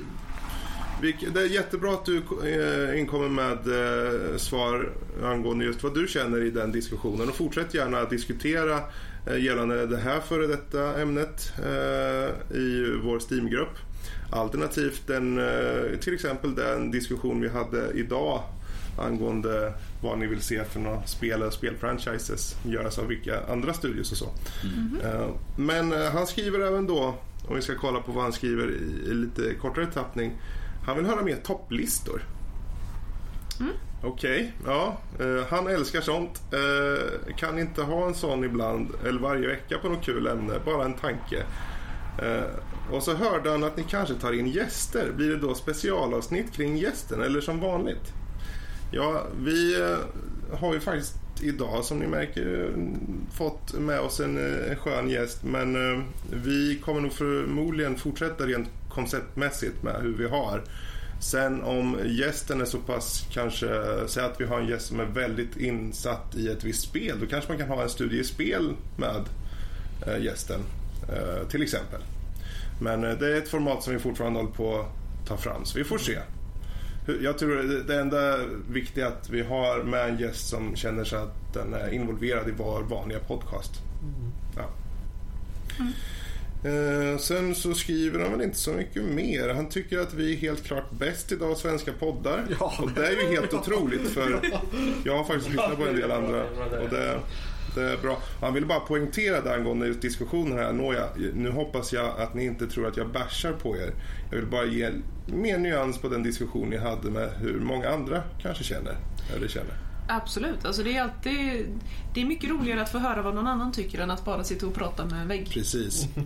[1.02, 4.92] vi, det är jättebra att du eh, inkommer med eh, svar
[5.22, 8.80] angående just vad du känner i den diskussionen och fortsätt gärna diskutera
[9.26, 13.78] eh, gällande det här före detta ämnet eh, i vår Steamgrupp.
[14.32, 18.42] Alternativt den, eh, till exempel den diskussion vi hade idag
[18.98, 24.12] angående vad ni vill se för några spel och spelfranchises göras av vilka andra studios
[24.12, 24.28] och så.
[25.04, 27.14] Eh, Men eh, han skriver även då,
[27.48, 30.32] om vi ska kolla på vad han skriver i, lite kortare tappning,
[30.86, 32.22] han vill höra mer topplistor.
[34.04, 34.98] Okej, ja.
[35.20, 36.42] Eh, han älskar sånt.
[37.36, 40.52] Kan inte ha en sån ibland, eller varje vecka på något kul ämne.
[40.64, 41.42] Bara en tanke.
[42.90, 45.12] Och så hörde han att ni kanske tar in gäster.
[45.16, 48.12] Blir det då specialavsnitt kring gästen eller som vanligt?
[48.90, 49.98] Ja, vi eh,
[50.58, 52.72] har ju faktiskt idag som ni märker
[53.32, 55.44] fått med oss en, eh, en skön gäst.
[55.44, 56.02] Men eh,
[56.44, 60.62] vi kommer nog förmodligen fortsätta rent konceptmässigt med hur vi har.
[61.20, 63.68] Sen om gästen är så pass, kanske,
[64.06, 67.20] säg att vi har en gäst som är väldigt insatt i ett visst spel.
[67.20, 69.24] Då kanske man kan ha en studie i spel med
[70.06, 70.60] eh, gästen.
[71.08, 72.00] Eh, till exempel.
[72.82, 75.64] Men eh, det är ett format som vi fortfarande håller på att ta fram.
[75.64, 76.18] Så vi får se.
[77.22, 78.36] Jag tror det- det enda
[78.70, 82.52] viktiga att vi har med en gäst som känner sig att den är involverad i
[82.58, 83.72] vår vanliga podcast.
[84.56, 84.64] Ja.
[86.64, 89.48] Eh, sen så skriver han väl inte så mycket mer.
[89.48, 92.44] Han tycker att vi är helt klart bäst idag svenska poddar.
[92.60, 92.72] Ja.
[92.82, 94.40] Och det är ju helt otroligt för
[95.04, 96.44] jag har faktiskt lyssnat på en del andra.
[96.82, 97.18] Och det,
[97.74, 98.18] det är bra.
[98.40, 100.72] Han ville bara poängtera det angående just diskussionen här.
[100.72, 103.94] Nåja, nu hoppas jag att ni inte tror att jag bashar på er.
[104.30, 104.90] Jag vill bara ge
[105.26, 108.96] mer nyans på den diskussion ni hade med hur många andra kanske känner.
[109.36, 109.74] Eller känner.
[110.08, 110.64] Absolut.
[110.64, 111.66] Alltså det, är alltid,
[112.14, 114.66] det är mycket roligare att få höra vad någon annan tycker än att bara sitta
[114.66, 115.50] och prata med en vägg.
[115.50, 116.06] Precis.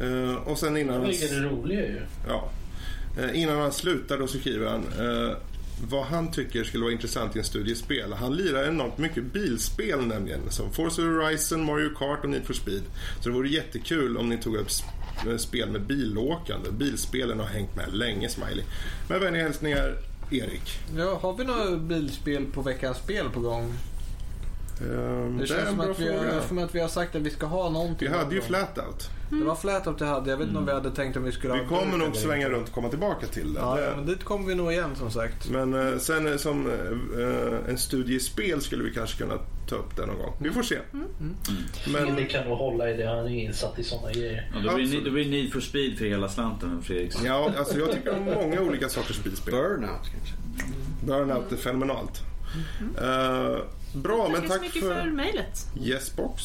[0.00, 1.00] Eh, och sen innan...
[1.00, 2.00] Det är det roliga ju.
[2.28, 2.48] Ja.
[3.18, 5.36] Eh, innan han slutar då så skriver han eh,
[5.88, 8.12] vad han tycker skulle vara intressant i en studie spel.
[8.12, 10.50] Han lirar enormt mycket bilspel nämligen.
[10.50, 12.82] Som Forza Horizon, Mario Kart och Need for Speed.
[13.20, 14.68] Så det vore jättekul om ni tog upp
[15.28, 16.70] eh, spel med bilåkande.
[16.70, 18.64] Bilspelen har hängt med länge, Smiley.
[19.08, 19.96] Med vänliga hälsningar,
[20.30, 20.78] Erik.
[20.96, 23.74] Ja, har vi några bilspel på veckans spel på gång?
[24.82, 27.30] Ehm, Det det känns som att, vi har, som att vi har sagt att vi
[27.30, 28.08] ska ha någonting.
[28.10, 28.40] Vi hade ju.
[28.40, 29.10] Flatout.
[29.30, 30.30] Det var Flatout det hade.
[30.30, 32.68] Jag vet inte om vi hade tänkt om vi skulle Vi kommer nog svänga runt
[32.68, 33.60] och komma tillbaka till det.
[33.60, 35.50] Ja, Det- men dit kommer vi nog igen som sagt.
[35.50, 39.34] Men eh, sen eh, som eh, en studie i spel skulle vi kanske kunna
[39.68, 40.34] ta upp det någon gång.
[40.38, 40.78] Vi får se.
[41.92, 43.06] Men Det kan nog hålla i det.
[43.06, 44.50] Han är insatt i sådana grejer.
[44.54, 45.04] Ja, då, blir, Absolut.
[45.04, 47.12] då blir det Need for speed för hela slanten Fredrik.
[47.24, 49.54] ja, alltså jag tycker om många olika sorters bilspel.
[49.54, 50.34] Burnout kanske.
[51.06, 52.20] Burnout är fenomenalt.
[53.00, 53.58] Eh,
[53.94, 55.66] bra, men Tack så tack mycket för för mejlet.
[55.80, 56.42] Yesbox.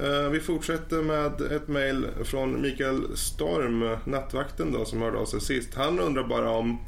[0.00, 5.40] Eh, vi fortsätter med ett mejl från Mikael Storm, nattvakten då, som hörde av sig
[5.40, 5.74] sist.
[5.74, 6.78] Han undrar bara om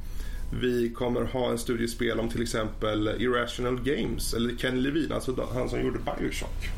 [0.60, 5.68] vi kommer ha en studiespel om till exempel Irrational Games eller Ken Levine, alltså han
[5.68, 6.68] som gjorde Bioshock.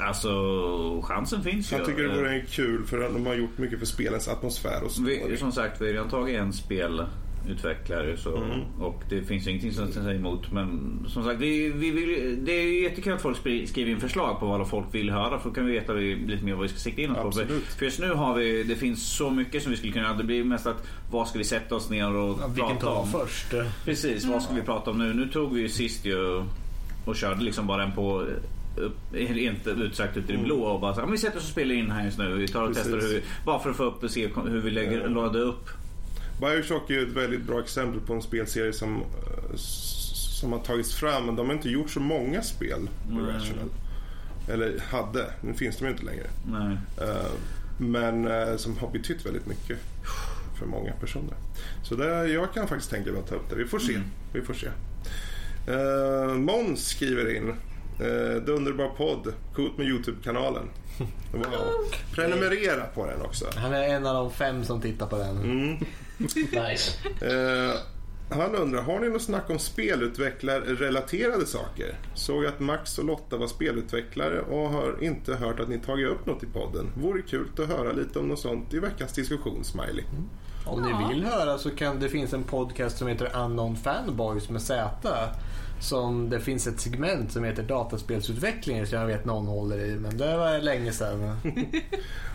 [0.00, 0.30] Alltså
[1.02, 1.76] chansen finns ju.
[1.76, 5.18] Han tycker det vore kul för de har gjort mycket för spelens atmosfär och Vi,
[5.18, 5.36] story.
[5.36, 6.52] som sagt, vi har redan tagit en
[7.44, 8.60] spelutvecklare så, Mm.
[8.80, 10.52] och det finns ingenting som säger emot.
[10.52, 13.36] Men som sagt, vi, vi vill, det är jättekul att folk
[13.68, 16.52] skriver in förslag på vad folk vill höra för då kan vi veta lite mer
[16.54, 17.44] vad vi ska sikta in oss på.
[17.78, 20.44] För, just nu har vi, det finns så mycket som vi skulle kunna, det blir
[20.44, 23.06] mest att vad ska vi sätta oss ner och Ja, vilken prata tar om.
[23.08, 23.54] först?
[23.84, 25.14] Precis, vad ska vi prata om nu?
[25.14, 26.42] Nu tog vi ju sist ju
[27.04, 28.24] och körde liksom bara en på
[28.76, 31.42] upp, inte utsagt ut i det blå och bara så, här, "Men vi sätter oss
[31.44, 32.34] och spelar in här just nu.
[32.36, 32.82] Vi tar och Precis.
[32.84, 35.08] testar hur vi, bara för att få upp och se hur vi lägger, Ja.
[35.08, 35.68] laddar upp.
[36.44, 39.56] Bioshock är ju ett väldigt bra exempel på en spelserie som, eh,
[40.40, 41.26] som har tagits fram.
[41.26, 43.14] Men de har inte gjort så många spel på.
[43.14, 43.70] Irrational.
[44.48, 46.26] Eller hade, nu finns de ju inte längre.
[46.46, 46.76] Nej.
[47.00, 47.30] Eh,
[47.78, 49.78] Men eh, som har betytt väldigt mycket
[50.58, 51.34] för många personer.
[51.82, 53.56] Så det, jag kan faktiskt tänka mig att ta upp det.
[53.56, 53.94] Vi får se.
[53.94, 54.06] Mm.
[54.32, 54.66] Vi får se.
[55.72, 57.48] Uh, Måns skriver in.
[57.48, 59.32] Uh, det underbar podd.
[59.54, 60.68] Coolt med Youtube-kanalen.
[61.32, 61.42] Wow.
[62.14, 63.46] Prenumerera på den också.
[63.56, 65.36] Han är en av de fem som tittar på den.
[65.38, 65.76] Mm.
[66.18, 66.92] Nice.
[67.20, 67.74] Eh,
[68.30, 71.98] han undrar, har ni något snack om spelutvecklarrelaterade saker?
[72.14, 76.26] Såg att Max och Lotta var spelutvecklare och har inte hört att ni tagit upp
[76.26, 76.86] något i podden.
[76.96, 80.04] Vore kul att höra lite om något sånt i veckans diskussion, Smiley.
[80.66, 80.98] Om Ja.
[81.08, 84.90] ni vill höra så kan det finns en podcast som heter Unknown Fanboys med Z.
[85.84, 89.96] Som det finns ett segment som heter dataspelsutveckling som jag vet någon håller i.
[89.96, 91.36] Men det var länge sedan.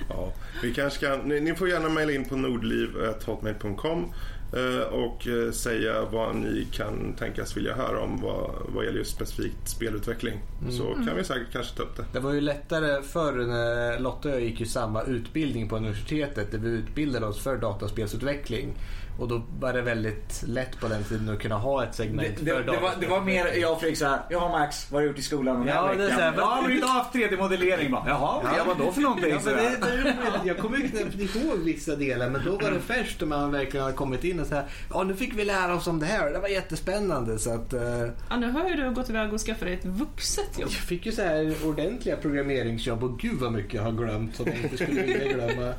[0.10, 4.06] Ja, vi kanske kan, ni, ni får gärna mejla in på nordliv.hotmail.com
[4.54, 9.16] eh, och eh, säga vad ni kan tänkas vilja höra om vad, vad gäller just
[9.16, 10.40] specifikt spelutveckling.
[10.70, 12.06] Så kan vi säkert kanske ta upp det.
[12.14, 16.52] Det var ju lättare förr när Lotta och jag gick ju samma utbildning på universitetet
[16.52, 18.74] där vi utbildade oss för dataspelsutveckling.
[19.20, 22.46] Och då var det väldigt lätt på den tiden att kunna ha ett segment Det,
[22.46, 25.02] det, för det, var, det var mer jag och Fredrik såhär, jaha Max, vad har
[25.02, 26.20] du gjort i skolan den här Ja, det är veckan?
[26.22, 28.04] här, vad- ja, men idag har haft 3D-modellering bara.
[28.08, 28.64] Jaha, ja.
[28.68, 29.30] vad då för någonting?
[29.30, 29.56] Ja, här.
[29.56, 30.16] det, det.
[30.48, 33.84] Jag kommer ju knappt ihåg vissa delar men då var det färskt och man verkligen
[33.84, 36.32] hade kommit in och så här, ja nu fick vi lära oss om det här
[36.32, 37.82] det var jättespännande så att eh,
[38.30, 40.62] Ja, nu har ju du gått iväg och skaffat dig ett vuxet jobb.
[40.62, 44.46] jag fick ju så här ordentliga programmeringsjobb och gud vad mycket jag har glömt som
[44.48, 45.74] jag inte skulle vilja glömma.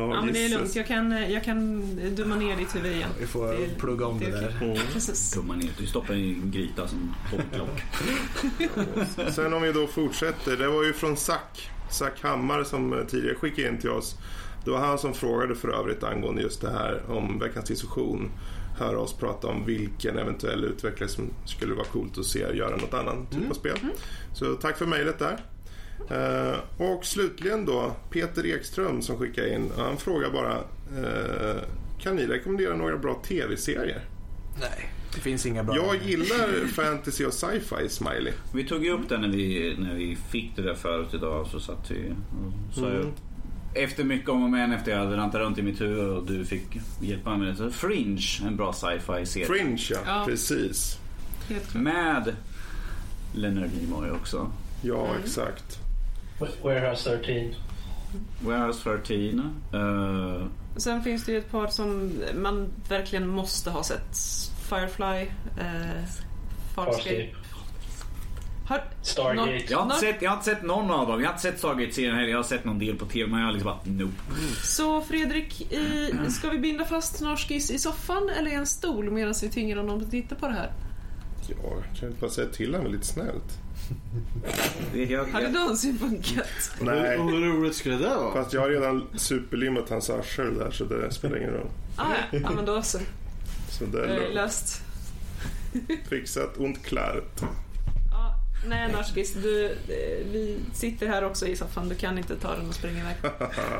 [0.00, 0.76] Ja, men det är lugnt.
[0.76, 1.80] Jag kan, jag kan
[2.14, 3.10] dumma ner ditt huvud igen.
[3.20, 4.58] Vi får Det- plugga om det, det är där.
[4.62, 4.76] Mm.
[4.92, 5.30] Precis.
[5.30, 7.82] Tumma ner, du stoppar i en gryta som popklock.
[9.34, 10.56] Sen om vi då fortsätter.
[10.56, 11.70] Det var ju från Zack.
[11.90, 14.16] Zack Hammar som tidigare skickade in till oss.
[14.64, 18.30] Det var han som frågade för övrigt angående just det här om veckans diskussion.
[18.78, 22.94] Höra oss prata om vilken eventuell utvecklare som skulle vara coolt att se göra något
[22.94, 23.78] annat typ av spel.
[24.34, 25.38] Så tack för mejlet där.
[26.10, 29.70] Eh, och slutligen då Peter Ekström som skickade in.
[29.76, 30.54] Han frågar bara
[31.02, 31.56] eh,
[32.00, 34.04] kan ni rekommendera några bra tv-serier?
[34.60, 35.76] Nej, det finns inga bra.
[35.76, 38.32] Jag gillar fantasy och sci-fi, Smiley.
[38.54, 41.46] Vi tog ju upp det när vi, när vi fick det där förut idag.
[41.46, 42.12] Så satt vi
[42.68, 43.12] och sa jag,
[43.74, 46.44] efter mycket om och men efter jag hade rantat runt i mitt huvud och du
[46.44, 46.66] fick
[47.00, 47.56] hjälpa mig med det.
[47.56, 49.46] Så Fringe, en bra sci-fi serie.
[49.46, 49.98] Fringe, ja.
[50.06, 50.22] Ja.
[50.26, 50.98] Precis.
[51.74, 52.36] Med
[53.34, 54.52] Leonard Nimoy också.
[54.82, 55.78] Ja, exakt.
[56.62, 57.54] Warehouse 13.
[58.40, 59.60] Warehouse 13.
[59.74, 64.16] Uh, Sen finns det ju ett par som man verkligen måste ha sett.
[64.68, 65.20] Firefly,
[65.60, 66.04] eh,
[66.74, 67.28] Farscape.
[68.66, 69.64] Har, Stargate.
[69.68, 71.20] jag, har inte sett, jag har inte sett någon av dem.
[71.20, 72.28] Jag har inte sett Stargate-serien heller.
[72.28, 74.14] Jag har sett någon del på TV men jag har liksom bara nope.
[74.64, 79.34] Så Fredrik, i, ska vi binda fast Norskis i soffan eller i en stol medan
[79.42, 80.72] vi tvingar honom att titta på det här?
[81.48, 83.58] Ja, kan jag inte bara säga till honom lite snällt?
[85.32, 86.70] Har det någonsin funkat?
[86.80, 88.32] Nej, Och hur roligt skulle det vara?
[88.32, 91.66] fast jag har redan superlimmat hans arsel där så det spelar ingen roll.
[91.96, 92.38] Ah, ja.
[92.42, 92.98] ja, men då så.
[93.70, 94.34] Så det Det är lugnt.
[94.34, 94.82] löst.
[96.08, 97.40] Fixat und klart.
[98.12, 98.34] Ja,
[98.68, 101.88] nej, Narskis, du, eh, vi sitter här också i soffan.
[101.88, 103.16] Du kan inte ta den och springa iväg.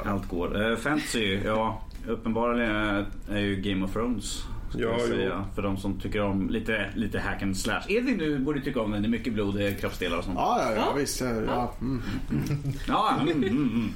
[0.05, 0.71] allt går.
[0.71, 1.83] Eh, fantasy, ja.
[2.07, 4.43] Uppenbarligen är ju Game of Thrones.
[4.71, 5.07] Ska Ja, jag jo.
[5.07, 7.81] säga, för de som tycker om lite, lite hack and slash.
[7.89, 9.03] Edvin du borde tycka om den.
[9.03, 10.37] Det är mycket blod, det är kroppsdelar och sånt.
[10.39, 10.93] Ja, ja, ja, Ja.
[10.93, 11.21] visst.
[11.21, 11.75] Ja, ja.
[11.81, 12.03] Mm.
[12.89, 13.93] Ja, mm, mm,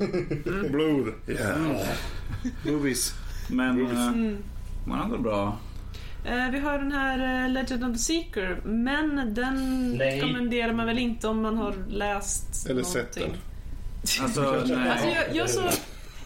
[0.46, 0.72] mm.
[0.72, 1.06] Blod.
[1.28, 1.56] Yeah.
[2.66, 3.14] Movies.
[3.50, 4.36] Men eh, Mm.
[4.86, 5.58] man har gått bra.
[6.24, 10.20] Eh, vi har den här eh, Legend of the Seeker, men den Nej.
[10.20, 13.40] rekommenderar man väl inte om man har läst Eller sett någonting.
[14.22, 14.90] Alltså, nej.
[14.90, 15.62] Alltså, jag, jag, så,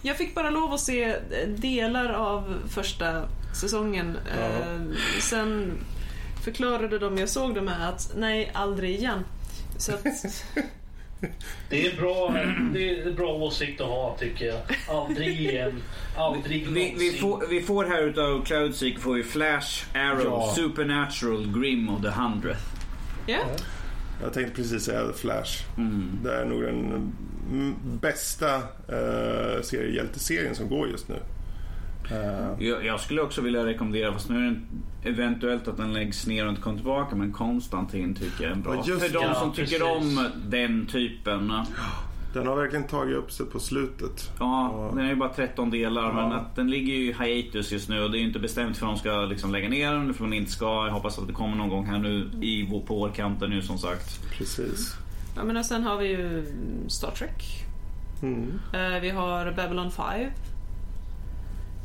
[0.03, 1.15] jag fick bara lov att se eh,
[1.57, 3.23] delar av första
[3.57, 4.19] säsongen.
[4.39, 5.73] Eh, sen
[6.45, 9.25] förklarade de jag såg det med att nej, aldrig igen.
[9.79, 10.05] Så att,
[11.71, 12.31] Det är bra,
[12.73, 14.61] det är en bra åsikt att ha tycker jag.
[14.89, 15.83] Aldrig igen.
[16.17, 20.53] Aldrig Vi, vi, får, vi får här utav Cloudseek får vi Flash, Arrow, Ja.
[20.57, 22.61] Supernatural, Grim och The Hundredth.
[23.27, 23.39] ja.
[24.23, 25.65] Jag tänkte precis säga The Flash.
[25.77, 26.19] Mm.
[26.25, 27.13] Det är nog den
[28.01, 31.17] bästa uh, seriehjälteserien som går just nu.
[32.11, 34.51] Eh, Jag, jag skulle också vilja rekommendera, fast nu är
[35.03, 38.57] det eventuellt att den läggs ner och inte kommer tillbaka, men Konstantin tycker jag är
[38.57, 38.75] en bra.
[38.75, 39.35] Ja, just För de det.
[39.35, 40.19] som Ja, tycker precis.
[40.19, 41.53] om den typen.
[42.35, 44.31] den har verkligen tagit upp sig på slutet.
[44.39, 46.37] Ja, den är ju bara 13 delar, men Ja.
[46.37, 48.87] att den ligger ju i hiatus just nu och det är ju inte bestämt för
[48.87, 50.87] om de ska liksom lägga ner den, för de inte ska.
[50.87, 53.79] Jag hoppas att det kommer någon gång här nu i, vår- på vårkanten nu som
[53.79, 54.21] sagt.
[54.39, 54.97] Precis.
[55.37, 56.45] ja, men och sen har vi ju
[56.89, 57.45] Star Trek.
[58.23, 58.53] Mm.
[58.73, 60.05] Eh, vi har Babylon 5.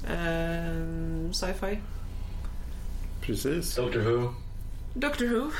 [0.08, 1.80] Eh, Sci-fi.
[3.22, 3.76] Precis.
[3.76, 4.34] Doctor Who.
[4.94, 5.52] Doctor Who.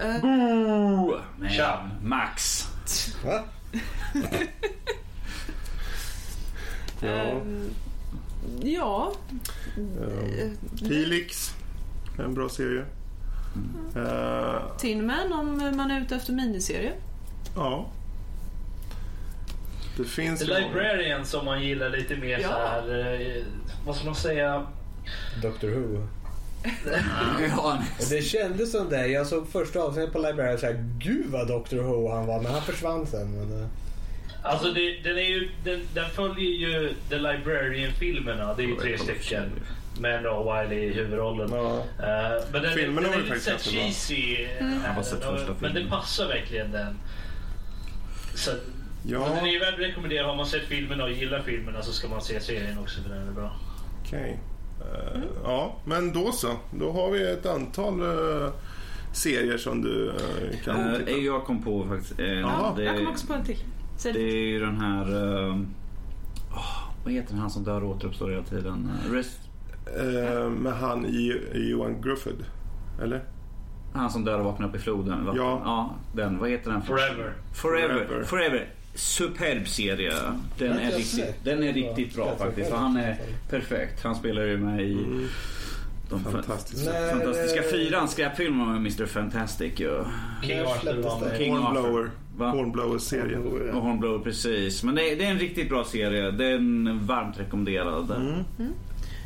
[0.00, 1.90] Eh, Oh, men, Tja.
[2.02, 2.66] Max.
[3.24, 3.44] Va?
[7.00, 7.08] Ja.
[7.08, 7.70] ehm,
[8.62, 9.12] ja.
[9.76, 10.50] Eh,
[10.88, 11.54] Helix.
[12.18, 12.84] En bra serie.
[13.96, 16.92] Eh, Tin Man om man är ute efter miniserie.
[17.56, 17.86] ja.
[19.96, 20.46] Det finns The.
[20.46, 22.48] Librarian som man gillar lite mer Ja.
[22.48, 23.42] så här.
[23.86, 24.66] Vad ska man säga?
[25.42, 26.06] Doctor Who.
[27.56, 29.06] Ja, Och det kändes som det.
[29.06, 32.42] Jag såg första avsnittet på Library och här, gud vad Doctor Who han var.
[32.42, 33.30] Men han försvann sen.
[33.30, 33.68] Men, eh,
[34.42, 38.54] Alltså det, den, är ju, den, den följer ju The Librarian-filmerna.
[38.54, 39.50] Det är ju tre stycken.
[40.00, 41.50] Med då Wiley i huvudrollen.
[41.52, 41.76] Ja.
[41.78, 44.46] Eh, men den, Filmerna den var är lite såhär cheesy.
[44.94, 45.74] Bara sett eh, första Men filmen.
[45.84, 46.98] det passar verkligen den.
[48.34, 48.50] Så,
[49.06, 49.18] Ja.
[49.26, 50.26] men Den är ju värd att rekommendera.
[50.26, 53.28] Har man sett filmerna och gillar filmerna så ska man se serien också för den
[53.28, 53.56] är bra.
[54.14, 54.38] Okej.
[54.80, 56.48] Eh, Ja, men då så.
[56.78, 58.48] Då har vi ett antal eh,
[59.12, 62.14] serier som du eh, kan titta jag kom på faktiskt.
[62.18, 62.74] Jaha.
[62.76, 63.58] det, Jag kom också på en till.
[63.96, 65.04] Säg det är ju den här...
[67.04, 68.90] vad heter den han som dör och återuppstår hela tiden?
[69.12, 69.40] Rest,
[69.86, 72.44] Eh, med han i, i Johan Grufford.
[73.02, 73.24] Eller?
[73.94, 75.24] han som dör och vaknar upp i floden.
[75.24, 75.42] vatten.
[75.42, 75.60] Ja.
[75.64, 75.94] ja.
[76.12, 76.82] Den, vad heter den?
[76.82, 77.32] Forever.
[77.52, 77.88] Forever.
[78.06, 78.24] Forever.
[78.24, 78.68] Forever.
[78.94, 80.12] Superb serie.
[80.58, 82.72] Den är riktigt, den är riktigt bra faktiskt.
[82.72, 84.02] Och han är perfekt.
[84.02, 85.28] Han spelar ju med i Mm.
[86.10, 86.86] de fa- Fantastiskt.
[86.92, 87.10] Nej.
[87.10, 90.04] fantastiska fyran skräpfilmer med Mr Fantastic ju.
[90.42, 91.38] King Arthur den?
[91.38, 92.10] King Hornblower.
[92.38, 93.70] Hornblower-serien.
[93.74, 94.82] Och Hornblower precis.
[94.84, 96.30] Men det är, det är en riktigt bra serie.
[96.30, 98.10] Den är varmt rekommenderad.
[98.10, 98.44] Mm.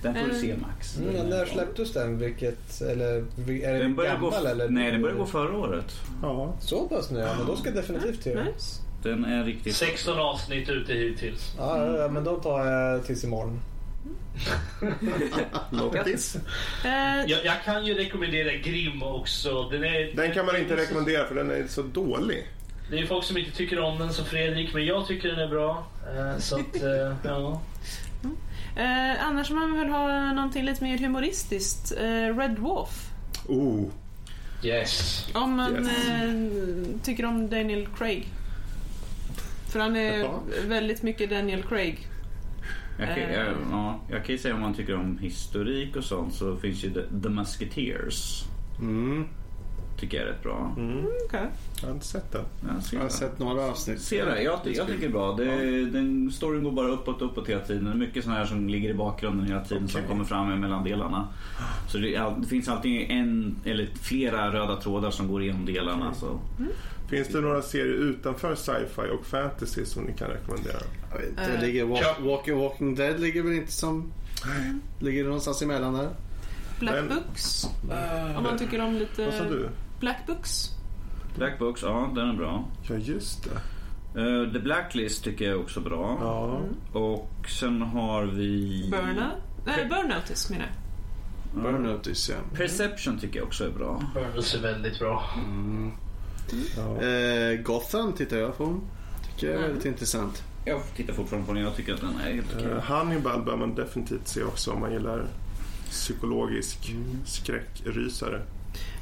[0.02, 0.98] Den får du Eh, se Max.
[0.98, 2.18] Mm, när släpptes den?
[2.18, 3.14] Vilket, eller
[3.62, 4.68] är det Den börjar gammal gå, eller?
[4.68, 5.92] Nej, den började gå förra året.
[6.22, 6.54] Ja.
[6.60, 8.34] Så pass nu ja, men då ska jag definitivt till.
[8.38, 8.80] Nice.
[9.02, 9.76] Den är riktigt...
[9.76, 11.54] 16 avsnitt ute hittills.
[11.58, 13.60] Ja, ja, ja, men då tar jag tills imorgon.
[16.84, 16.90] Eh,
[17.26, 19.68] Jag, jag kan ju rekommendera Grim också.
[19.68, 22.46] Den, är, Den kan man inte rekommendera för den är så dålig.
[22.90, 25.48] Det är folk som inte tycker om den som Fredrik, men jag tycker den är
[25.48, 25.86] bra.
[26.16, 27.60] Eh, så att, eh, ja.
[28.76, 31.92] eh, annars man vill ha någonting lite mer humoristiskt.
[31.98, 33.10] Eh, Red Dwarf.
[33.48, 33.84] Oh.
[34.62, 35.26] Yes.
[35.34, 36.08] Om man Yes.
[36.08, 38.28] eh, tycker om Daniel Craig.
[39.68, 40.38] För han är Jaha.
[40.68, 42.06] väldigt mycket Daniel Craig.
[42.98, 43.32] Jag kan, Eh.
[43.34, 46.84] jag, ja, jag kan ju säga om man tycker om historik och sånt så finns
[46.84, 48.44] ju The, The Musketeers.
[48.80, 49.24] Mm.
[50.00, 50.74] Tycker jag är rätt bra.
[50.76, 51.04] Mm.
[51.26, 51.46] Okej.
[51.80, 52.44] Jag har inte sett den.
[52.60, 53.14] Ja, se Jag har det.
[53.14, 54.00] sett några avsnitt.
[54.00, 55.32] Se det, jag, jag tycker det är bra.
[55.32, 57.84] Det, den, storyn går bara uppåt uppåt hela tiden.
[57.84, 60.08] Det är mycket sådana här som ligger i bakgrunden hela tiden som Okej.
[60.10, 61.28] kommer fram mellan delarna.
[61.88, 66.14] Så det, ja, det finns alltid en eller flera röda trådar som går igenom delarna.
[66.14, 66.40] Så.
[67.08, 70.78] Finns det några serier utanför sci-fi och fantasy som ni kan rekommendera?
[71.10, 71.86] Jag vet inte, Eh, ligger ja.
[71.86, 74.12] walk, walking, walking Dead ligger väl inte som...
[74.98, 76.08] Ligger det någonstans emellan där?
[76.80, 77.64] Black Men- Books.
[78.36, 79.24] Om man tycker om lite...
[79.24, 79.68] Vad sa du?
[80.00, 80.70] Black Books.
[81.36, 82.64] Black Books, ja den är bra.
[82.88, 84.20] Ja, just det.
[84.20, 86.18] Eh, The Blacklist tycker jag är också bra.
[86.20, 86.60] Ja.
[87.00, 88.88] Och sen har vi...
[88.90, 89.32] Burnout.
[89.66, 90.74] Nej, Burnoutis menar jag.
[91.60, 91.72] Mm.
[91.72, 92.36] Burn Notice, ja.
[92.56, 94.02] Perception tycker jag också är bra.
[94.14, 95.24] Burnus är väldigt bra.
[96.76, 97.02] Ja.
[97.06, 98.80] Eh, Gotham tittar jag på.
[99.34, 99.68] Tycker jag är Mm.
[99.70, 100.42] väldigt intressant.
[100.64, 101.62] Jag tittar fortfarande på den.
[101.62, 102.70] Jag tycker att den är helt okej.
[102.70, 105.26] Eh, Hannibal bör man definitivt se också om man gillar
[105.90, 107.18] psykologisk Mm.
[107.26, 108.42] skräckrysare.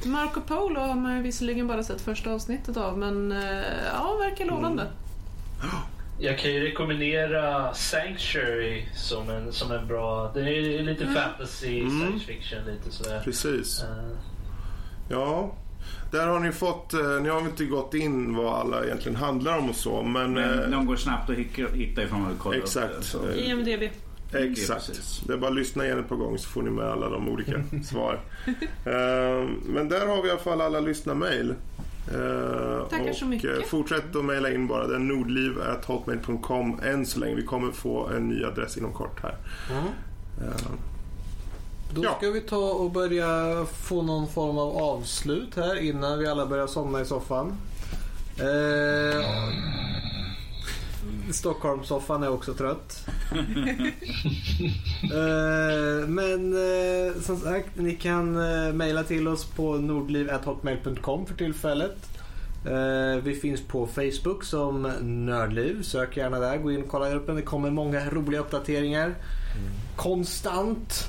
[0.05, 4.45] Marco Polo har man ju visserligen bara sett första avsnittet av, men eh, ja, verkar
[4.45, 4.87] lovande.
[6.19, 10.31] Jag kan ju rekommendera Sanctuary som en, som en bra...
[10.35, 11.15] Det är lite Mm.
[11.15, 11.91] fantasy, Mm.
[12.01, 13.21] science fiction lite sådär.
[13.25, 13.83] Precis.
[13.83, 14.17] Eh,
[15.09, 15.55] Ja,
[16.11, 19.59] där har ni fått, eh, ni har väl inte gått in vad alla egentligen handlar
[19.59, 20.33] om och så, men...
[20.33, 23.17] Men eh, de går snabbt att hitta ifrån att kolla upp Exakt.
[23.37, 23.83] IMDB.
[24.33, 24.87] Exakt.
[24.87, 25.23] precis.
[25.27, 27.29] Det är bara att lyssna igen ett par gånger så får ni med alla de
[27.29, 27.53] olika
[27.85, 28.21] svar.
[28.85, 31.55] Eh, Men där har vi i alla fall alla lyssnarmail.
[32.15, 33.59] Eh, Tackar och så mycket.
[33.59, 34.87] eh, Fortsätt att mejla in bara.
[34.87, 37.35] Det är nordliv.hotmail.com än så länge.
[37.35, 39.37] Vi kommer få en ny adress inom kort här.
[40.41, 40.67] Eh,
[41.97, 42.15] Då Ja.
[42.19, 46.67] ska vi ta och börja få någon form av avslut här innan vi alla börjar
[46.67, 47.53] somna i soffan.
[48.41, 49.25] Eh,
[51.33, 53.07] Stockholmssoffan är också trött.
[55.03, 61.97] eh, men eh, som sagt, ni kan eh, mejla till oss på nordliv.hotmail.com för tillfället.
[62.67, 65.83] Eh, vi finns på Facebook som Nördliv.
[65.83, 66.57] Sök gärna där.
[66.57, 67.37] Gå in och kolla upp den.
[67.37, 69.15] Det kommer många roliga uppdateringar.
[69.97, 71.09] Konstant.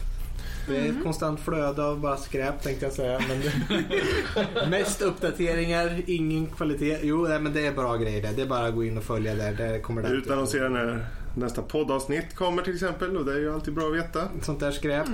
[0.67, 3.21] Det är ett konstant flöde av bara skräp tänkte jag säga.
[3.27, 6.99] Men mest uppdateringar, ingen kvalitet.
[7.01, 8.31] Jo, nej, men det är bra grejer det.
[8.35, 9.51] Det är bara att gå in och följa där.
[9.51, 11.05] där kommer det Utannonsera när
[11.37, 14.27] nästa poddavsnitt kommer till exempel och det är ju alltid bra att veta.
[14.41, 15.07] Sånt där skräp.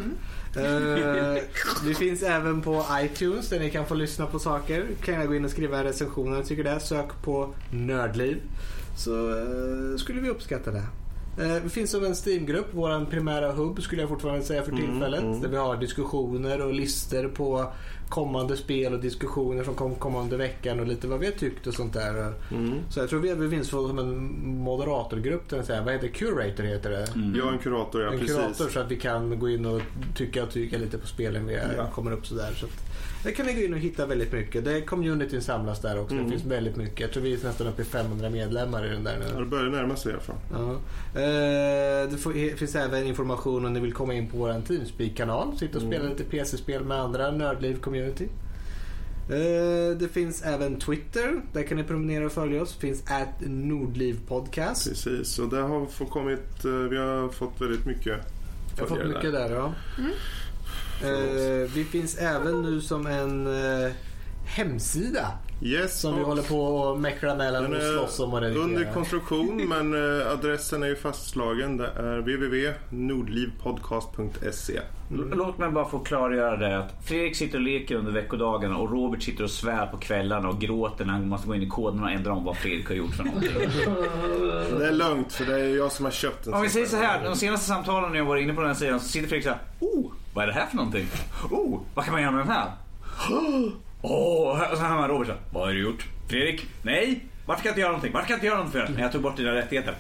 [0.56, 1.44] Eh,
[1.86, 4.86] vi finns även på iTunes där ni kan få lyssna på saker.
[5.06, 6.80] Kan jag gå in och skriva en recension om ni tycker det.
[6.80, 8.42] Sök på Nördliv.
[8.98, 10.84] Så eh, skulle vi uppskatta det.
[11.38, 14.86] Eh, vi finns som en Steamgrupp, vår primära hubb skulle jag fortfarande säga för Mm,
[14.92, 15.22] tillfället.
[15.24, 15.42] mm.
[15.42, 17.72] Där vi har diskussioner och listor på
[18.10, 21.74] kommande spel och diskussioner som kom kommande veckan och lite vad vi har tyckt och
[21.74, 22.34] sånt där.
[22.52, 22.74] Mm.
[22.90, 24.18] Så jag tror vi, finns som en
[24.58, 25.50] moderatorgrupp.
[25.50, 27.08] Där, så här, vad heter Curator heter det?
[27.16, 27.36] Mm.
[27.36, 28.36] Jag är en kurator, ja en precis.
[28.36, 29.82] kurator så att vi kan gå in och
[30.16, 31.88] tycka och tycka lite på spelen vi Ja.
[31.94, 32.52] kommer upp sådär.
[32.56, 32.72] Så att,
[33.24, 34.66] där kan ni gå in och hitta väldigt mycket.
[34.66, 36.14] Det är communityn samlas där också.
[36.16, 36.26] Mm.
[36.26, 37.00] Det finns väldigt mycket.
[37.00, 39.44] Jag tror vi är nästan uppe i 500 medlemmar i den där Ja, nu.
[39.44, 40.36] det börjar närma sig i alla fall.
[40.52, 40.72] Ja.
[41.22, 45.58] Eh, det finns även information om ni vill komma in på vår Teamspeak-kanal.
[45.58, 46.10] Sitta och spela Mm.
[46.18, 48.28] lite PC-spel med andra Nördliv-community.
[49.30, 51.42] Eh, det finns även Twitter.
[51.54, 52.74] Där kan ni prenumerera och följa oss.
[52.76, 54.90] Det finns at Nordliv Podcast.
[54.90, 58.18] Precis, och där har fått kommit, eh, vi har fått väldigt mycket
[58.78, 59.74] Jag har fått mycket där ja.
[61.04, 63.92] Eh, vi finns även nu som en eh,
[64.46, 65.28] hemsida
[65.62, 69.94] Yes, som vi håller på och mecklar mellan och slåss om och under konstruktion men
[70.22, 71.78] eh, adressen är ju fastslagen.
[71.78, 74.78] Det är www.nordlivpodcast.se.
[75.12, 78.92] L- Låt mig bara få klargöra det att Fredrik sitter och leker under veckodagarna och
[78.92, 82.04] Robert sitter och svär på kvällarna och gråter när han måste gå in i koden
[82.04, 83.52] och ändra om vad Fredrik har gjort för någonting.
[84.80, 86.54] Det är lugnt för det är jag som har köpt den.
[86.54, 88.76] Om vi säger så här, de senaste samtalen när jag var inne på den här
[88.76, 89.60] sidan så sitter Fredrik så här.
[89.80, 91.08] Oh, vad är det här för någonting?
[91.52, 92.72] Oh, vad kan man göra med den här?
[94.02, 95.34] Åh, och så hör man Robert så.
[95.52, 96.06] Vad har du gjort?
[96.30, 96.66] Fredrik?
[96.82, 97.26] Nej?
[97.46, 98.14] Varför kan jag inte göra någonting?
[98.14, 98.90] Varför kan jag inte göra någonting för?
[98.94, 99.96] Nej, jag tog bort dina rättigheter.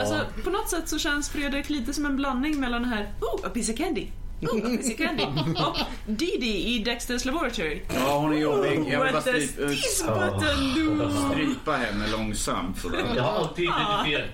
[0.00, 3.46] Alltså, på något sätt så känns Fredrik lite som en blandning mellan den här Oh,
[3.46, 4.06] a piece of candy.
[4.42, 5.24] Oh, a piece of candy.
[5.66, 7.82] Och Didi i Dexter's Laboratory.
[7.94, 8.70] Ja, hon är jobbig.
[8.70, 11.10] Jag vill bara What does strypa, this button do?
[11.30, 12.98] strypa henne långsamt sådär.
[13.16, 14.24] Jag har alltid identifierat,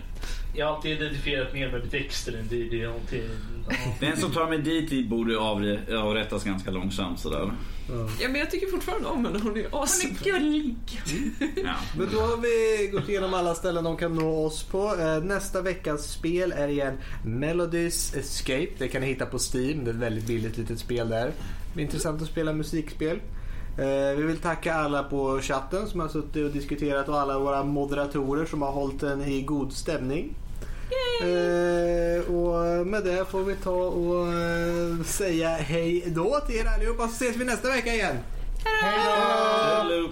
[0.56, 3.22] jag har alltid identifierat mer med Dexter än alltid-
[3.68, 3.74] ja.
[4.00, 5.38] Den som tar mig dit borde
[5.98, 7.52] avrättas ganska långsamt sådär.
[8.20, 9.38] Ja, men jag tycker fortfarande om henne.
[9.42, 10.14] Hon är awesome.
[10.24, 10.76] Hon är gullig.
[11.64, 11.74] Ja.
[11.98, 14.94] Men då har vi gått igenom alla ställen de kan nå oss på.
[15.00, 18.68] Eh, Nästa veckas spel är igen Melodies Escape.
[18.78, 19.84] Det kan ni hitta på Steam.
[19.84, 21.32] Det är ett väldigt billigt litet spel där.
[21.74, 23.16] Det är intressant att spela musikspel.
[23.78, 27.64] Eh, Vi vill tacka alla på chatten som har suttit och diskuterat och alla våra
[27.64, 30.34] moderatorer som har hållit den i god stämning.
[31.20, 37.08] Eh, och med det får vi ta och eh, säga hej då till er allihopa
[37.08, 38.16] så ses vi nästa vecka igen.
[38.82, 40.08] Hello.